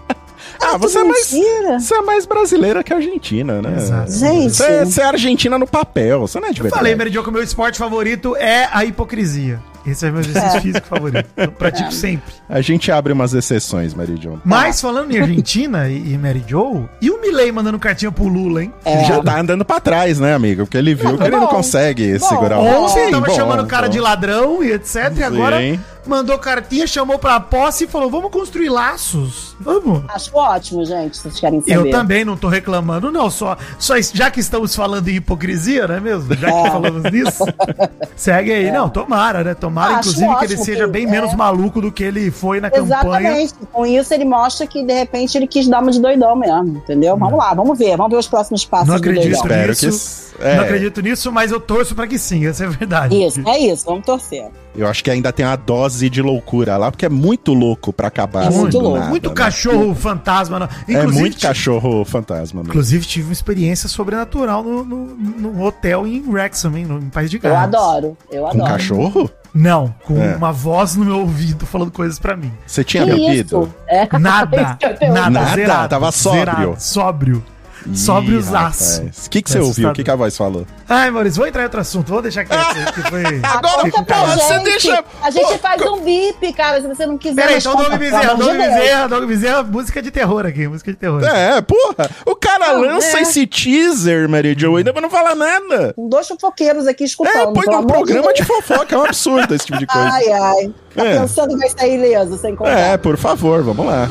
Ah, 0.61 0.73
tudo 0.73 0.89
você 0.89 0.99
é 0.99 1.03
mais. 1.03 1.25
Você 1.27 1.95
é 1.95 2.01
mais 2.01 2.25
brasileira 2.25 2.83
que 2.83 2.93
argentina, 2.93 3.61
né? 3.61 3.75
Exato. 3.77 4.11
Gente. 4.11 4.55
Você 4.55 4.63
é, 4.63 4.85
você 4.85 5.01
é 5.01 5.05
argentina 5.05 5.57
no 5.57 5.67
papel, 5.67 6.19
você 6.21 6.39
não 6.39 6.47
é 6.47 6.51
de 6.51 6.61
verdade. 6.61 6.79
Falei, 6.79 6.95
Meridio, 6.95 7.23
que 7.23 7.29
o 7.29 7.31
meu 7.31 7.43
esporte 7.43 7.77
favorito 7.77 8.35
é 8.35 8.67
a 8.71 8.83
hipocrisia. 8.85 9.61
Esse 9.85 10.05
é 10.05 10.09
o 10.09 10.13
meu 10.13 10.21
exercício 10.21 10.61
físico 10.61 10.87
favorito. 10.87 11.25
Eu 11.37 11.51
pratico 11.51 11.91
sempre. 11.91 12.33
A 12.47 12.61
gente 12.61 12.91
abre 12.91 13.13
umas 13.13 13.33
exceções, 13.33 13.93
Mary 13.93 14.17
Jo. 14.21 14.39
Mas 14.43 14.79
falando 14.81 15.11
em 15.11 15.19
Argentina 15.19 15.87
e, 15.89 16.13
e 16.13 16.17
Mary 16.17 16.43
Joe, 16.47 16.85
e 17.01 17.09
o 17.09 17.19
Milley 17.21 17.51
mandando 17.51 17.79
cartinha 17.79 18.11
pro 18.11 18.27
Lula, 18.27 18.63
hein? 18.63 18.73
É. 18.85 19.05
Já 19.05 19.21
tá 19.21 19.39
andando 19.39 19.63
pra 19.65 19.79
trás, 19.79 20.19
né, 20.19 20.33
amigo? 20.33 20.65
Porque 20.65 20.77
ele 20.77 20.93
viu 20.95 21.17
que 21.17 21.23
ele 21.23 21.35
não 21.37 21.47
consegue 21.47 22.17
Bom. 22.19 22.27
segurar 22.27 22.59
o 22.59 22.65
Ontem 22.65 23.05
Sim, 23.05 23.11
tava 23.11 23.25
bom, 23.27 23.33
chamando 23.35 23.63
o 23.63 23.67
cara 23.67 23.87
bom. 23.87 23.93
de 23.93 23.99
ladrão 23.99 24.63
e 24.63 24.71
etc. 24.71 25.13
E 25.17 25.23
agora 25.23 25.57
mandou 26.05 26.37
cartinha, 26.39 26.87
chamou 26.87 27.19
pra 27.19 27.39
posse 27.39 27.83
e 27.83 27.87
falou: 27.87 28.09
vamos 28.09 28.31
construir 28.31 28.69
laços. 28.69 29.55
Vamos. 29.59 30.03
Acho 30.09 30.35
ótimo, 30.35 30.85
gente, 30.85 31.17
se 31.17 31.23
vocês 31.23 31.39
querem 31.39 31.59
saber. 31.61 31.73
Eu 31.75 31.91
também 31.91 32.23
não 32.25 32.35
tô 32.37 32.47
reclamando, 32.47 33.11
não. 33.11 33.29
Só, 33.29 33.57
só 33.77 33.95
já 34.13 34.31
que 34.31 34.39
estamos 34.39 34.75
falando 34.75 35.07
em 35.07 35.15
hipocrisia, 35.15 35.87
não 35.87 35.95
é 35.95 35.99
mesmo? 35.99 36.33
Já 36.35 36.47
que 36.51 36.67
É. 36.67 36.71
falamos 36.71 37.03
nisso, 37.11 37.43
segue 38.15 38.51
aí. 38.51 38.71
Não, 38.71 38.89
tomara, 38.89 39.43
né? 39.43 39.53
Tomara, 39.53 39.68
Acho 39.77 40.09
inclusive, 40.09 40.35
que 40.37 40.45
ele 40.45 40.57
seja 40.57 40.85
que- 40.85 40.91
bem 40.91 41.05
é. 41.05 41.09
menos 41.09 41.33
maluco 41.35 41.81
do 41.81 41.91
que 41.91 42.03
ele 42.03 42.31
foi 42.31 42.59
na 42.59 42.69
campanha. 42.69 42.85
Exatamente. 43.29 43.53
Com 43.71 43.85
isso, 43.85 44.13
ele 44.13 44.25
mostra 44.25 44.65
que, 44.67 44.83
de 44.83 44.93
repente, 44.93 45.37
ele 45.37 45.47
quis 45.47 45.67
dar 45.67 45.81
uma 45.81 45.91
de 45.91 45.99
doidão 46.01 46.35
mesmo, 46.35 46.77
entendeu? 46.77 47.17
Vamos 47.17 47.37
lá, 47.37 47.53
vamos 47.53 47.77
ver. 47.77 47.95
Vamos 47.97 48.11
ver 48.11 48.17
os 48.17 48.27
próximos 48.27 48.65
passos 48.65 48.87
Não 48.87 48.95
do 48.95 48.99
acredito 48.99 49.29
nisso. 49.47 50.29
que- 50.37 50.43
é. 50.43 50.55
Não 50.55 50.63
acredito 50.63 51.01
nisso, 51.01 51.31
mas 51.31 51.51
eu 51.51 51.59
torço 51.59 51.93
pra 51.93 52.07
que 52.07 52.17
sim, 52.17 52.45
essa 52.47 52.63
é 52.63 52.67
a 52.67 52.69
verdade. 52.69 53.23
Isso, 53.25 53.41
é 53.47 53.57
isso. 53.59 53.85
Vamos 53.85 54.05
torcer. 54.05 54.47
Eu 54.75 54.87
acho 54.87 55.03
que 55.03 55.11
ainda 55.11 55.33
tem 55.33 55.45
uma 55.45 55.57
dose 55.57 56.09
de 56.09 56.21
loucura 56.21 56.77
lá, 56.77 56.89
porque 56.91 57.05
é 57.05 57.09
muito 57.09 57.53
louco 57.53 57.91
pra 57.91 58.07
acabar 58.07 58.47
assim 58.47 58.59
Muito 58.59 58.77
do 58.77 58.83
louco. 58.83 58.97
nada, 58.99 59.09
Muito 59.09 59.29
né? 59.29 59.35
cachorro 59.35 59.93
fantasma. 59.95 60.59
não. 60.59 60.67
É 60.67 60.91
Inclusive, 60.93 61.19
muito 61.19 61.37
ti- 61.37 61.47
cachorro 61.47 62.05
fantasma. 62.05 62.61
Inclusive, 62.61 63.05
tive 63.05 63.27
uma 63.27 63.33
experiência 63.33 63.89
sobrenatural 63.89 64.63
no, 64.63 64.85
no, 64.85 65.05
no 65.07 65.63
hotel 65.65 66.07
em 66.07 66.23
Wrexham, 66.25 66.77
hein, 66.77 66.85
no, 66.85 66.99
em 66.99 67.09
País 67.09 67.29
de 67.29 67.37
Eu 67.37 67.41
Gales. 67.41 67.63
adoro. 67.75 68.17
Eu 68.31 68.43
Com 68.43 68.49
adoro. 68.49 68.71
cachorro? 68.71 69.29
Não, 69.53 69.93
com 70.05 70.21
É. 70.21 70.35
uma 70.35 70.51
voz 70.51 70.95
no 70.95 71.03
meu 71.05 71.19
ouvido 71.19 71.65
falando 71.65 71.91
coisas 71.91 72.19
pra 72.19 72.35
mim. 72.37 72.51
Você 72.67 72.83
tinha 72.83 73.03
Que 73.03 73.11
bebido? 73.11 73.61
isso? 73.63 73.75
É. 73.87 74.07
Nada, 74.19 74.77
nada, 75.01 75.29
Nada? 75.29 75.55
zerado. 75.55 75.89
Tava 75.89 76.11
sóbrio? 76.11 76.39
Zerado, 76.45 76.75
sóbrio. 76.79 77.43
Ih, 77.87 77.97
Sóbriozaço. 77.97 79.01
rapaz. 79.01 79.25
O 79.25 79.29
que, 79.29 79.41
que 79.41 79.49
você 79.51 79.57
É 79.57 79.61
ouviu? 79.61 79.89
O 79.89 79.93
que, 79.93 80.03
que 80.03 80.11
a 80.11 80.15
voz 80.15 80.35
falou? 80.37 80.65
Ai, 80.87 81.11
Maurício, 81.11 81.37
vou 81.39 81.47
entrar 81.47 81.61
em 81.61 81.65
outro 81.65 81.79
assunto, 81.79 82.09
vou 82.11 82.21
deixar 82.21 82.45
quieto, 82.45 82.93
que 82.93 83.01
foi... 83.09 83.23
Agora, 83.43 84.03
pra 84.05 84.25
você 84.35 84.59
deixa- 84.59 85.03
A 85.21 85.29
gente 85.29 85.45
Pô, 85.47 85.57
faz 85.59 85.81
um 85.83 86.01
bip, 86.01 86.53
cara, 86.53 86.81
se 86.81 86.87
você 86.87 87.05
não 87.05 87.17
quiser. 87.17 87.41
Peraí, 87.41 87.57
então 87.57 87.75
Doug 87.75 87.85
pelo 87.87 87.97
Bezerra, 87.99 88.35
Doug 88.35 88.39
Deus. 88.51 88.57
Bezerra, 88.57 89.07
Doug 89.07 89.23
Bezerra, 89.25 89.63
música 89.63 90.01
de 90.01 90.11
terror 90.11 90.45
aqui, 90.45 90.67
música 90.67 90.91
de 90.91 90.97
terror. 90.97 91.23
É, 91.23 91.61
porra. 91.61 92.09
O 92.25 92.35
cara 92.35 92.73
Não, 92.73 92.81
lança 92.81 93.19
é. 93.19 93.21
esse 93.21 93.45
teaser, 93.47 94.27
Mary 94.27 94.55
Jo, 94.57 94.75
ainda 94.77 94.91
não 94.93 95.09
fala 95.09 95.35
nada. 95.35 95.93
Com 95.95 96.09
dois 96.09 96.27
fofoqueiros 96.27 96.87
aqui 96.87 97.03
É, 97.03 97.07
escutando. 97.07 97.53
põe 97.53 97.63
pelo 97.65 97.71
num 97.71 97.77
amor 97.79 97.91
programa 97.93 98.33
de 98.33 98.43
fofoca, 98.43 98.95
é 98.95 98.97
um 98.97 99.03
absurdo 99.05 99.53
esse 99.55 99.65
tipo 99.65 99.77
de 99.77 99.85
coisa. 99.87 100.09
Ai, 100.11 100.31
ai. 100.31 100.73
Tá 100.95 101.05
É. 101.05 101.19
pensando 101.19 101.49
que 101.53 101.57
vai 101.57 101.69
sair 101.69 101.95
ileso 101.95 102.37
sem 102.39 102.55
contar. 102.55 102.71
É, 102.71 102.97
por 102.97 103.15
favor, 103.17 103.61
vamos 103.63 103.85
lá. 103.85 104.07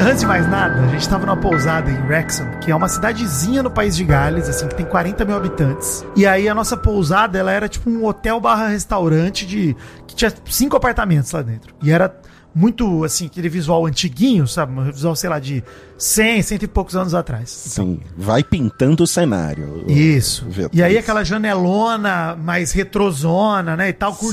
Antes 0.00 0.20
de 0.20 0.26
mais 0.26 0.48
nada, 0.48 0.80
a 0.82 0.86
gente 0.88 1.08
tava 1.08 1.24
numa 1.24 1.36
pousada 1.36 1.90
em 1.90 1.96
Wrexham, 2.06 2.46
que 2.60 2.70
é 2.70 2.76
uma 2.76 2.88
cidadezinha 2.88 3.62
no 3.62 3.70
país 3.70 3.96
de 3.96 4.04
Gales, 4.04 4.48
assim, 4.48 4.68
que 4.68 4.74
tem 4.74 4.84
40 4.84 5.24
mil 5.24 5.36
habitantes. 5.36 6.04
E 6.14 6.26
aí 6.26 6.48
a 6.48 6.54
nossa 6.54 6.76
pousada, 6.76 7.38
ela 7.38 7.50
era 7.50 7.68
tipo 7.68 7.88
um 7.88 8.04
hotel 8.04 8.38
barra 8.40 8.68
restaurante 8.68 9.46
de... 9.46 9.74
que 10.06 10.14
tinha 10.14 10.32
cinco 10.50 10.76
apartamentos 10.76 11.32
lá 11.32 11.40
dentro. 11.42 11.74
E 11.82 11.90
era 11.90 12.14
muito, 12.54 13.02
assim, 13.02 13.26
aquele 13.26 13.48
visual 13.48 13.86
antiguinho, 13.86 14.46
sabe? 14.46 14.78
Um 14.78 14.84
visual, 14.92 15.16
sei 15.16 15.30
lá, 15.30 15.38
de 15.38 15.64
100, 15.96 16.42
cento 16.42 16.62
e 16.64 16.68
poucos 16.68 16.94
anos 16.94 17.14
atrás. 17.14 17.48
Sim, 17.50 18.00
vai 18.16 18.44
pintando 18.44 19.04
o 19.04 19.06
cenário. 19.06 19.84
Isso. 19.88 20.46
Vê- 20.50 20.68
E 20.72 20.82
aí 20.82 20.98
aquela 20.98 21.24
janelona 21.24 22.36
mais 22.36 22.72
retrosona, 22.72 23.74
né? 23.76 23.88
E 23.88 23.92
tal, 23.92 24.12
Sim. 24.14 24.28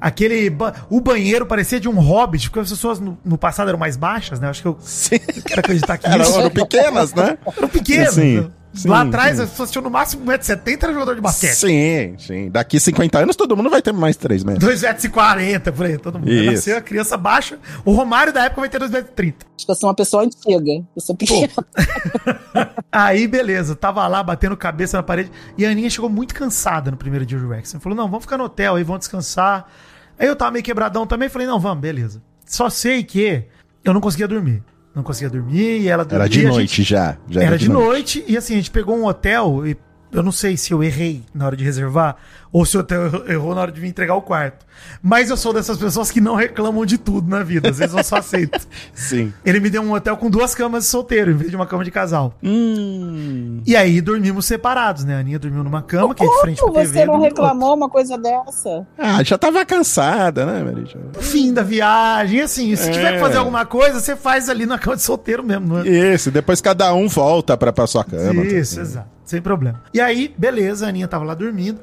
Aquele. 0.00 0.48
ba- 0.50 0.72
O 0.88 1.00
banheiro 1.00 1.44
parecia 1.44 1.78
de 1.78 1.88
um 1.88 1.98
hobbit, 2.00 2.48
porque 2.48 2.60
as 2.60 2.70
pessoas 2.70 2.98
no, 3.00 3.18
no 3.24 3.36
passado 3.36 3.68
eram 3.68 3.78
mais 3.78 3.96
baixas, 3.96 4.40
né? 4.40 4.48
Acho 4.48 4.62
que 4.62 4.68
eu 4.68 4.76
Sim. 4.80 5.18
quero 5.18 5.60
acreditar 5.60 5.98
que 5.98 6.06
Eram, 6.10 6.22
isso. 6.24 6.38
eram 6.40 6.50
pequenas, 6.50 7.12
né? 7.14 7.36
Eram 7.56 7.68
pequenos. 7.68 8.14
Sim, 8.14 8.40
né? 8.40 8.50
sim, 8.72 8.88
Lá 8.88 9.02
atrás 9.02 9.36
sim. 9.36 9.42
as 9.42 9.50
pessoas 9.50 9.70
tinham 9.70 9.82
no 9.82 9.90
máximo 9.90 10.24
1,70m 10.24 10.78
era 10.84 10.92
jogador 10.92 11.14
de 11.16 11.20
basquete. 11.20 11.54
Sim, 11.54 12.14
sim. 12.18 12.50
Daqui 12.50 12.78
50 12.80 13.18
anos 13.18 13.36
todo 13.36 13.56
mundo 13.56 13.68
vai 13.68 13.82
ter 13.82 13.92
mais 13.92 14.16
3 14.16 14.42
metros. 14.44 14.80
2,40m 14.82 15.72
por 15.72 15.84
aí, 15.86 15.98
todo 15.98 16.18
mundo. 16.18 16.30
Isso. 16.30 16.44
Vai 16.46 16.54
nascer 16.54 16.76
a 16.76 16.80
criança 16.80 17.16
baixa. 17.16 17.58
O 17.84 17.92
Romário 17.92 18.32
da 18.32 18.44
época 18.44 18.60
vai 18.62 18.70
ter 18.70 18.80
2,30m. 18.80 19.34
Acho 19.56 19.66
que 19.66 19.70
eu 19.70 19.74
sou 19.74 19.88
uma 19.88 19.94
pessoa 19.94 20.22
antiga. 20.22 20.72
Eu 20.96 21.02
sou 21.02 21.14
pequena. 21.16 21.50
Aí, 22.92 23.26
beleza, 23.28 23.74
tava 23.76 24.06
lá 24.08 24.22
batendo 24.22 24.56
cabeça 24.56 24.96
na 24.96 25.02
parede. 25.02 25.30
E 25.56 25.64
a 25.64 25.70
Aninha 25.70 25.88
chegou 25.90 26.08
muito 26.10 26.34
cansada 26.34 26.90
no 26.90 26.96
primeiro 26.96 27.24
dia 27.26 27.38
de 27.38 27.46
Rex. 27.46 27.76
Falou: 27.80 27.96
não, 27.96 28.06
vamos 28.08 28.24
ficar 28.24 28.36
no 28.38 28.44
hotel 28.44 28.76
aí, 28.76 28.82
vamos 28.82 29.00
descansar. 29.00 29.68
Aí 30.20 30.28
eu 30.28 30.36
tava 30.36 30.50
meio 30.52 30.62
quebradão 30.64 31.06
também. 31.06 31.28
Falei: 31.28 31.46
não, 31.46 31.58
vamos, 31.58 31.80
beleza. 31.80 32.22
Só 32.44 32.68
sei 32.68 33.02
que 33.02 33.44
eu 33.82 33.94
não 33.94 34.00
conseguia 34.00 34.28
dormir. 34.28 34.62
Não 34.94 35.02
conseguia 35.02 35.30
dormir 35.30 35.80
e 35.80 35.88
ela 35.88 36.04
dormia. 36.04 36.24
Era 36.24 36.28
de 36.28 36.42
noite 36.44 36.76
gente- 36.76 36.88
já. 36.90 37.16
já 37.28 37.42
Era 37.42 37.56
de 37.56 37.68
noite. 37.68 38.24
E 38.28 38.36
assim, 38.36 38.54
a 38.54 38.56
gente 38.56 38.70
pegou 38.70 38.96
um 38.96 39.06
hotel 39.06 39.66
e 39.66 39.76
eu 40.12 40.22
não 40.22 40.32
sei 40.32 40.56
se 40.56 40.72
eu 40.72 40.82
errei 40.82 41.22
na 41.32 41.46
hora 41.46 41.56
de 41.56 41.64
reservar. 41.64 42.16
Ou 42.52 42.64
se 42.64 42.76
o 42.76 42.80
hotel 42.80 43.24
errou- 43.28 43.54
na 43.54 43.60
hora 43.62 43.72
de 43.72 43.80
vir 43.80 43.88
entregar 43.88 44.14
o 44.14 44.22
quarto. 44.22 44.66
Mas 45.02 45.28
eu 45.30 45.36
sou 45.36 45.52
dessas 45.52 45.76
pessoas 45.78 46.10
que 46.10 46.20
não 46.20 46.34
reclamam 46.34 46.84
de 46.86 46.96
tudo 46.98 47.28
na 47.28 47.42
vida, 47.42 47.68
às 47.70 47.78
vezes 47.78 47.94
eu 47.94 48.02
só 48.02 48.16
aceito. 48.16 48.66
Sim. 48.94 49.32
Ele 49.44 49.60
me 49.60 49.68
deu 49.70 49.82
um 49.82 49.92
hotel 49.92 50.16
com 50.16 50.30
duas 50.30 50.54
camas 50.54 50.84
de 50.84 50.90
solteiro, 50.90 51.30
em 51.30 51.34
vez 51.36 51.50
de 51.50 51.56
uma 51.56 51.66
cama 51.66 51.84
de 51.84 51.90
casal. 51.90 52.34
Hum. 52.42 53.60
E 53.66 53.76
aí 53.76 54.00
dormimos 54.00 54.46
separados, 54.46 55.04
né? 55.04 55.16
A 55.16 55.18
Aninha 55.18 55.38
dormiu 55.38 55.62
numa 55.62 55.82
cama, 55.82 56.14
que 56.14 56.24
é 56.24 56.26
de 56.26 56.40
frente 56.40 56.56
pra 56.56 56.66
Como 56.66 56.78
TV. 56.78 56.98
você 57.00 57.04
não 57.06 57.20
reclamou 57.20 57.74
uma 57.74 57.88
coisa 57.88 58.16
dessa? 58.16 58.86
Ah, 58.98 59.22
já 59.22 59.36
tava 59.36 59.64
cansada, 59.64 60.46
né, 60.46 60.62
Mary 60.64 60.86
Jo? 60.86 60.98
Fim 61.20 61.52
da 61.52 61.62
viagem, 61.62 62.40
assim, 62.40 62.74
se 62.74 62.88
É. 62.88 62.92
tiver 62.92 63.12
que 63.14 63.20
fazer 63.20 63.36
alguma 63.38 63.66
coisa, 63.66 64.00
você 64.00 64.16
faz 64.16 64.48
ali 64.48 64.66
na 64.66 64.78
cama 64.78 64.96
de 64.96 65.02
solteiro 65.02 65.44
mesmo, 65.44 65.68
não 65.68 65.80
é? 65.80 65.88
Isso, 66.14 66.30
depois 66.30 66.60
cada 66.60 66.92
um 66.94 67.06
volta 67.08 67.56
pra, 67.56 67.72
pra 67.72 67.86
sua 67.86 68.04
cama. 68.04 68.42
Isso, 68.44 68.80
exato. 68.80 69.08
Sem 69.24 69.40
problema. 69.40 69.82
E 69.94 70.00
aí, 70.00 70.34
beleza, 70.36 70.86
a 70.86 70.88
Aninha 70.88 71.06
tava 71.06 71.24
lá 71.24 71.34
dormindo. 71.34 71.78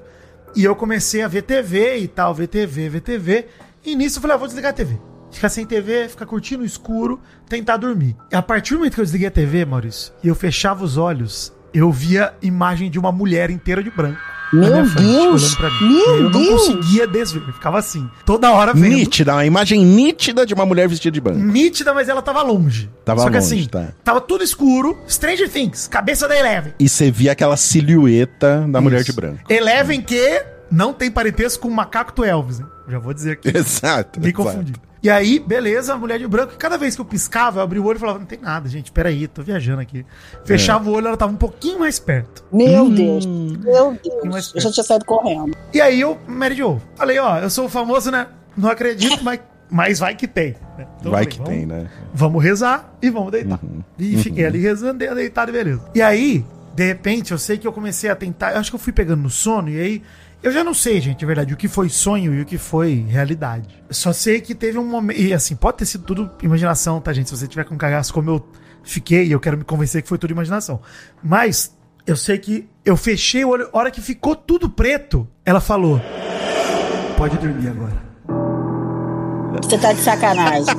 E 0.55 0.63
eu 0.63 0.75
comecei 0.75 1.21
a 1.21 1.27
ver 1.27 1.43
TV 1.43 1.97
e 1.97 2.07
tal, 2.07 2.33
ver 2.33 2.47
TV, 2.47 2.89
ver 2.89 3.01
TV. 3.01 3.47
E 3.85 3.95
nisso 3.95 4.17
eu 4.17 4.21
falei, 4.21 4.35
ah, 4.35 4.37
vou 4.37 4.47
desligar 4.47 4.71
a 4.71 4.73
TV. 4.73 4.99
Ficar 5.31 5.49
sem 5.49 5.65
TV, 5.65 6.07
ficar 6.07 6.25
curtindo 6.25 6.63
o 6.63 6.65
escuro, 6.65 7.19
tentar 7.47 7.77
dormir. 7.77 8.15
E 8.31 8.35
a 8.35 8.41
partir 8.41 8.73
do 8.73 8.79
momento 8.79 8.95
que 8.95 9.01
eu 9.01 9.05
desliguei 9.05 9.27
a 9.27 9.31
TV, 9.31 9.65
Maurício, 9.65 10.13
e 10.23 10.27
eu 10.27 10.35
fechava 10.35 10.83
os 10.83 10.97
olhos, 10.97 11.53
eu 11.73 11.91
via 11.91 12.33
imagem 12.41 12.89
de 12.89 12.97
uma 12.97 13.11
mulher 13.11 13.49
inteira 13.49 13.83
de 13.83 13.91
branco. 13.91 14.19
Meu 14.53 14.85
frente, 14.85 15.03
Deus! 15.03 15.57
Meu 15.81 15.89
E 15.89 15.99
eu 16.01 16.23
não 16.23 16.31
Deus! 16.31 16.61
conseguia 16.67 17.07
desver. 17.07 17.43
eu 17.47 17.53
Ficava 17.53 17.79
assim, 17.79 18.09
toda 18.25 18.51
hora 18.51 18.73
vendo. 18.73 18.93
Nítida, 18.93 19.33
uma 19.33 19.45
imagem 19.45 19.83
nítida 19.85 20.45
de 20.45 20.53
uma 20.53 20.65
mulher 20.65 20.87
vestida 20.87 21.11
de 21.11 21.19
branco. 21.19 21.39
Nítida, 21.39 21.93
mas 21.93 22.07
ela 22.09 22.21
tava 22.21 22.41
longe. 22.41 22.89
Tava 23.03 23.21
Só 23.21 23.29
que 23.29 23.35
longe, 23.37 23.45
assim, 23.59 23.67
tá. 23.67 23.87
tava 24.03 24.21
tudo 24.21 24.43
escuro. 24.43 24.97
Stranger 25.07 25.49
Things, 25.49 25.87
cabeça 25.87 26.27
da 26.27 26.37
Eleven. 26.37 26.73
E 26.79 26.87
você 26.87 27.11
via 27.11 27.31
aquela 27.33 27.57
silhueta 27.57 28.65
da 28.69 28.79
mulher 28.79 29.03
de 29.03 29.09
Isso. 29.09 29.15
branco. 29.19 29.39
Eleven 29.49 30.01
que 30.01 30.43
não 30.71 30.93
tem 30.93 31.09
parentesco 31.11 31.63
com 31.63 31.67
o 31.69 31.75
macaco 31.75 32.13
do 32.15 32.23
Elvis, 32.23 32.59
né? 32.59 32.65
Já 32.87 32.99
vou 32.99 33.13
dizer 33.13 33.31
aqui. 33.33 33.49
Exato. 33.55 34.19
Me 34.19 34.29
exato. 34.29 34.86
E 35.01 35.09
aí, 35.09 35.37
beleza, 35.39 35.93
a 35.93 35.97
mulher 35.97 36.17
de 36.17 36.27
branco. 36.27 36.53
E 36.53 36.57
cada 36.57 36.77
vez 36.77 36.95
que 36.95 37.01
eu 37.01 37.05
piscava, 37.05 37.59
eu 37.59 37.63
abria 37.63 37.81
o 37.81 37.85
olho 37.85 37.97
e 37.97 37.99
falava: 37.99 38.19
Não 38.19 38.25
tem 38.25 38.39
nada, 38.39 38.67
gente, 38.67 38.91
peraí, 38.91 39.27
tô 39.27 39.43
viajando 39.43 39.81
aqui. 39.81 40.05
Fechava 40.43 40.89
o 40.89 40.93
olho, 40.93 41.07
ela 41.07 41.17
tava 41.17 41.31
um 41.31 41.37
pouquinho 41.37 41.79
mais 41.79 41.99
perto. 41.99 42.43
Meu 42.51 42.85
Hum. 42.85 42.93
Deus. 42.95 43.25
Meu 43.25 43.97
Deus. 44.03 44.53
Eu 44.55 44.61
já 44.61 44.71
tinha 44.71 44.83
saído 44.83 45.05
correndo. 45.05 45.55
E 45.73 45.79
aí 45.79 46.01
eu, 46.01 46.17
Mary 46.27 46.55
Jo, 46.55 46.81
falei: 46.95 47.19
Ó, 47.19 47.37
eu 47.37 47.49
sou 47.49 47.65
o 47.65 47.69
famoso, 47.69 48.09
né? 48.11 48.27
Não 48.57 48.69
acredito, 48.69 49.23
mas, 49.23 49.39
mas 49.69 49.99
vai 49.99 50.15
que 50.15 50.27
tem. 50.27 50.55
né? 50.77 50.87
Então 50.99 51.11
Vai 51.11 51.23
falei, 51.23 51.27
que 51.27 51.37
vamos- 51.37 51.51
tem, 51.53 51.65
né? 51.65 51.89
Vamos 52.13 52.43
rezar 52.43 52.97
e 53.01 53.09
vamos 53.11 53.31
deitar. 53.31 53.59
E 53.99 54.17
fiquei 54.17 54.45
ali 54.45 54.59
rezando, 54.59 54.97
dei- 54.97 55.13
deitado 55.13 55.51
e 55.51 55.53
beleza. 55.53 55.81
E 55.93 56.01
aí, 56.01 56.43
de 56.73 56.83
repente, 56.85 57.31
eu 57.33 57.37
sei 57.37 57.57
que 57.59 57.67
eu 57.67 57.71
comecei 57.71 58.09
a 58.09 58.15
tentar. 58.15 58.53
Eu 58.53 58.59
acho 58.59 58.71
que 58.71 58.75
eu 58.75 58.79
fui 58.79 58.91
pegando 58.93 59.21
no 59.21 59.29
sono, 59.29 59.69
e 59.69 59.79
aí. 59.79 60.01
Eu 60.41 60.51
já 60.51 60.63
não 60.63 60.73
sei, 60.73 61.01
gente, 61.01 61.17
de 61.17 61.25
verdade, 61.25 61.53
o 61.53 61.57
que 61.57 61.67
foi 61.67 61.89
sonho 61.89 62.33
e 62.33 62.41
o 62.41 62.45
que 62.45 62.57
foi 62.57 63.05
realidade. 63.09 63.67
Só 63.89 64.13
sei 64.13 64.39
que 64.39 64.53
teve 64.53 64.77
um 64.77 64.85
momento. 64.85 65.19
E 65.19 65.33
assim, 65.33 65.55
pode 65.55 65.77
ter 65.77 65.85
sido 65.85 66.03
tudo 66.03 66.31
imaginação, 66.43 67.01
tá, 67.01 67.11
gente? 67.11 67.29
Se 67.29 67.35
você 67.35 67.47
tiver 67.47 67.63
com 67.63 67.75
cagaço 67.75 68.13
como 68.13 68.29
eu 68.29 68.47
fiquei, 68.83 69.33
eu 69.33 69.39
quero 69.39 69.57
me 69.57 69.63
convencer 69.63 70.01
que 70.03 70.09
foi 70.09 70.17
tudo 70.17 70.31
imaginação. 70.31 70.79
Mas 71.23 71.75
eu 72.05 72.15
sei 72.15 72.37
que 72.37 72.69
eu 72.85 72.95
fechei 72.95 73.43
o 73.43 73.49
olho, 73.49 73.69
a 73.73 73.77
hora 73.77 73.91
que 73.91 73.99
ficou 73.99 74.35
tudo 74.35 74.69
preto, 74.69 75.27
ela 75.43 75.59
falou: 75.59 75.99
Pode 77.17 77.37
dormir 77.37 77.67
agora. 77.67 78.06
Você 79.61 79.77
tá 79.77 79.91
de 79.93 79.99
sacanagem. 80.01 80.65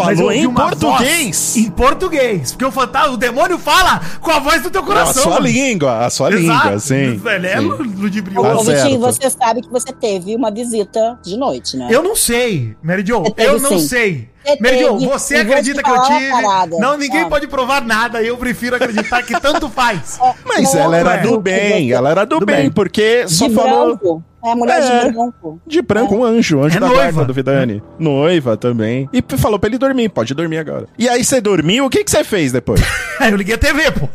Mas 0.00 0.16
Falou 0.16 0.32
em 0.32 0.52
português. 0.54 1.56
voz 1.56 1.56
Em 1.56 1.70
português. 1.70 2.52
Porque 2.52 2.64
o 2.64 2.70
fantasma, 2.70 3.12
o 3.12 3.16
demônio 3.16 3.58
fala 3.58 4.00
com 4.20 4.30
a 4.30 4.38
voz 4.38 4.62
do 4.62 4.70
teu 4.70 4.80
a 4.82 4.84
coração. 4.84 5.22
sua 5.24 5.32
mano. 5.34 5.46
língua, 5.46 6.06
a 6.06 6.10
sua 6.10 6.30
Exato. 6.32 6.64
língua, 6.64 6.78
sim. 6.78 7.20
Ele 7.26 7.46
é 7.46 7.58
sim. 7.58 7.66
ludibrioso. 7.66 8.48
Tá 8.48 8.54
Ô, 8.56 8.58
Vitinho, 8.62 8.80
certo. 8.82 8.98
você 9.00 9.30
sabe 9.30 9.60
que 9.62 9.68
você 9.68 9.92
teve 9.92 10.34
uma 10.34 10.50
visita 10.50 11.18
de 11.22 11.36
noite, 11.36 11.76
né? 11.76 11.88
Eu 11.90 12.02
não 12.02 12.16
sei, 12.16 12.74
Mary 12.82 13.04
Jo. 13.06 13.24
Eu 13.36 13.58
não 13.60 13.70
sim. 13.78 13.80
sei. 13.88 14.30
Mary 14.58 14.78
Jo, 14.80 14.96
teve, 14.98 15.06
você 15.06 15.36
acredita 15.36 15.82
que 15.82 15.90
eu 15.90 16.02
tive. 16.04 16.30
parada, 16.30 16.78
não, 16.78 16.96
ninguém 16.96 17.18
sabe? 17.18 17.30
pode 17.30 17.46
provar 17.46 17.82
nada. 17.84 18.22
Eu 18.22 18.38
prefiro 18.38 18.76
acreditar 18.76 19.22
que 19.22 19.38
tanto 19.38 19.68
faz. 19.68 20.18
Mas 20.46 20.72
Não, 20.72 20.80
ela 20.80 20.96
era 20.96 21.14
é. 21.16 21.18
do 21.18 21.38
bem, 21.38 21.92
ela 21.92 22.10
era 22.10 22.24
do, 22.24 22.38
Do 22.40 22.46
bem, 22.46 22.56
bem. 22.56 22.70
porque 22.70 23.24
De 23.26 23.34
só 23.34 23.50
falou 23.50 23.86
branco. 23.96 24.24
É 24.42 24.52
a 24.52 24.56
mulher 24.56 24.80
É. 24.82 25.04
de 25.06 25.12
branco. 25.12 25.60
de 25.66 25.82
branco 25.82 26.14
um 26.14 26.24
anjo, 26.24 26.60
anjo 26.62 26.76
É 26.76 26.80
da 26.80 26.86
noiva. 26.86 27.02
guarda 27.02 27.24
do 27.26 27.34
Vidani. 27.34 27.82
Noiva 27.98 28.56
também. 28.56 29.08
E 29.12 29.22
falou 29.36 29.58
pra 29.58 29.68
ele 29.68 29.78
dormir, 29.78 30.08
pode 30.08 30.32
dormir 30.34 30.58
agora. 30.58 30.86
E 30.98 31.08
aí 31.08 31.22
você 31.24 31.40
dormiu, 31.40 31.84
o 31.84 31.90
que 31.90 32.02
que 32.04 32.10
você 32.10 32.24
fez 32.24 32.52
depois? 32.52 32.80
Eu 33.20 33.36
liguei 33.36 33.54
a 33.54 33.58
TV, 33.58 33.90
pô. 33.92 34.08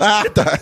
ah, 0.00 0.24
tá. 0.32 0.58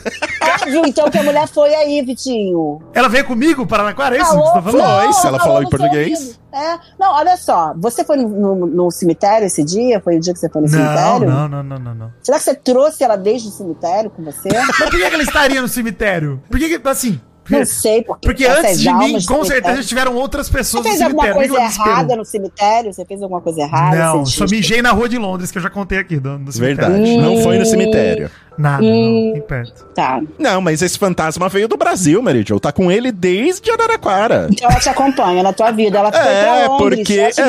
Óbvio, 0.62 0.87
então, 0.87 1.11
que 1.11 1.18
a 1.18 1.23
mulher 1.23 1.49
foi 1.49 1.75
aí, 1.75 2.02
Vitinho. 2.02 2.81
Ela 2.92 3.09
veio 3.09 3.24
comigo 3.24 3.66
para 3.66 3.79
Araraquara, 3.83 4.16
é 4.16 4.20
isso 4.20 4.31
que 4.31 4.37
Falou, 4.37 4.46
você 4.46 4.55
tá 4.55 4.62
falando? 4.62 5.03
Foi, 5.05 5.12
se 5.12 5.27
ela 5.27 5.38
falou 5.40 5.61
em 5.61 5.64
no 5.64 5.70
seu 5.70 5.79
português. 5.79 6.40
É. 6.53 6.79
Não, 7.00 7.12
olha 7.14 7.37
só. 7.37 7.74
Você 7.79 8.05
foi 8.05 8.16
no, 8.16 8.29
no- 8.29 8.66
no 8.66 8.90
cemitério 8.92 9.44
esse 9.46 9.64
dia? 9.64 10.00
Foi 10.00 10.16
o 10.16 10.20
dia 10.20 10.33
que 10.33 10.38
você 10.38 10.48
foi 10.48 10.62
no 10.62 10.68
Não, 10.68 10.79
cemitério? 10.79 11.29
não, 11.31 11.48
não, 11.48 11.62
não, 11.64 11.79
não, 11.81 11.94
não. 11.96 12.12
Será 12.22 12.38
que 12.38 12.44
você 12.44 12.55
trouxe 12.55 13.03
ela 13.03 13.16
desde 13.16 13.48
o 13.48 13.50
cemitério 13.50 14.09
com 14.11 14.22
você? 14.22 14.48
Mas 14.53 14.77
por 14.77 14.88
que, 14.90 14.98
que 14.98 15.03
ela 15.14 15.22
estaria 15.22 15.61
no 15.61 15.66
cemitério? 15.68 16.40
Por 16.48 16.59
que, 16.61 16.79
que 16.79 16.88
assim? 16.88 17.20
Não 17.50 17.64
sei, 17.66 18.02
porque, 18.02 18.26
Porque 18.28 18.46
antes 18.46 18.80
de 18.80 18.92
mim, 18.94 19.18
do 19.18 19.26
com 19.26 19.44
certeza 19.44 19.83
tiveram 19.83 20.14
outras 20.14 20.48
pessoas 20.48 20.83
Você 20.85 20.88
no 20.90 20.96
fez 20.96 21.02
alguma 21.02 21.22
cemitério. 21.24 21.48
coisa 21.54 21.68
Ninguém 21.68 21.87
errada 21.92 22.16
no 22.16 22.24
cemitério? 22.24 22.92
Você 22.92 23.04
fez 23.04 23.22
alguma 23.22 23.40
coisa 23.40 23.61
errada? 23.61 23.96
Não, 23.96 24.24
só 24.26 24.44
mijei 24.46 24.80
na 24.80 24.92
rua 24.92 25.09
de 25.09 25.18
Londres, 25.18 25.50
que 25.50 25.59
eu 25.59 25.62
já 25.62 25.70
contei 25.70 25.98
aqui. 25.98 26.16
Do, 26.18 26.38
do 26.38 26.52
cemitério. 26.52 26.92
Verdade, 26.94 27.16
não 27.18 27.42
foi 27.42 27.59
no 27.59 27.66
cemitério. 27.66 28.30
Nada, 28.57 28.85
Hum. 28.85 28.87
não, 29.26 29.33
nem 29.33 29.42
perto. 29.42 29.85
Tá. 29.94 30.22
Não, 30.38 30.61
mas 30.61 30.80
esse 30.80 30.96
fantasma 30.96 31.48
veio 31.48 31.66
do 31.66 31.76
Brasil, 31.76 32.22
Mary 32.22 32.44
Jo. 32.46 32.61
Tá 32.61 32.70
com 32.70 32.90
ele 32.90 33.11
desde 33.11 33.68
Araraquara. 33.70 34.46
Então 34.50 34.70
ela 34.70 34.78
te 34.80 34.88
acompanha 34.88 35.42
na 35.42 35.52
tua 35.52 35.70
vida. 35.72 35.98
Ela 35.98 36.12
foi 36.12 36.20
É, 36.20 36.44
pra 36.64 36.66
Londres. 36.68 36.98
porque- 37.00 37.14
ela 37.18 37.30
te 37.33 37.40
é. 37.40 37.44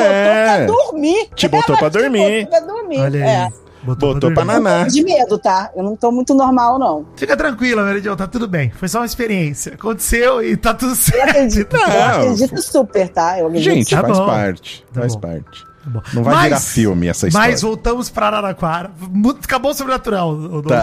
botou 0.66 0.76
pra 0.76 0.84
dormir. 0.90 1.28
Te 1.36 1.48
botou 1.48 1.76
pra 1.78 1.90
te 1.90 1.98
dormir. 1.98 2.44
botou 2.44 2.46
pra 2.66 2.74
dormir. 2.74 2.98
Olha 3.00 3.24
aí. 3.24 3.52
É. 3.92 3.94
Botou 3.96 4.32
pra 4.32 4.44
naná. 4.44 4.84
De 4.86 5.02
medo, 5.02 5.38
tá? 5.38 5.70
Eu 5.76 5.82
não 5.82 5.96
tô 5.96 6.10
muito 6.12 6.34
normal, 6.34 6.78
não. 6.78 7.06
Fica 7.16 7.36
tranquila, 7.36 7.84
Meridion, 7.84 8.16
tá 8.16 8.26
tudo 8.26 8.46
bem. 8.48 8.70
Foi 8.70 8.88
só 8.88 8.98
uma 9.00 9.06
experiência. 9.06 9.74
Aconteceu 9.74 10.42
e 10.42 10.56
tá 10.56 10.74
tudo 10.74 10.92
Eu 10.92 10.96
certo. 10.96 11.30
acredito, 11.30 11.76
eu 11.76 11.88
Não. 11.88 12.10
acredito 12.20 12.62
super, 12.62 13.08
tá? 13.08 13.38
Eu 13.38 13.46
acredito 13.48 13.72
Gente, 13.74 13.94
Tá 13.94 14.02
faz 14.02 14.18
bom. 14.18 14.26
parte. 14.26 14.84
Tá 14.92 15.00
faz 15.00 15.14
bom. 15.14 15.20
parte. 15.20 15.64
Tá 15.84 15.90
bom. 15.90 16.02
Não 16.14 16.22
vai 16.24 16.34
Mas- 16.34 16.44
virar 16.44 16.60
filme 16.60 17.06
essa 17.08 17.28
história. 17.28 17.48
Mas 17.50 17.62
voltamos 17.62 18.10
pra 18.10 18.26
Araraquara. 18.26 18.90
Acabou 19.44 19.70
o 19.70 19.74
sobrenatural, 19.74 20.30
o 20.32 20.62
Tá. 20.62 20.82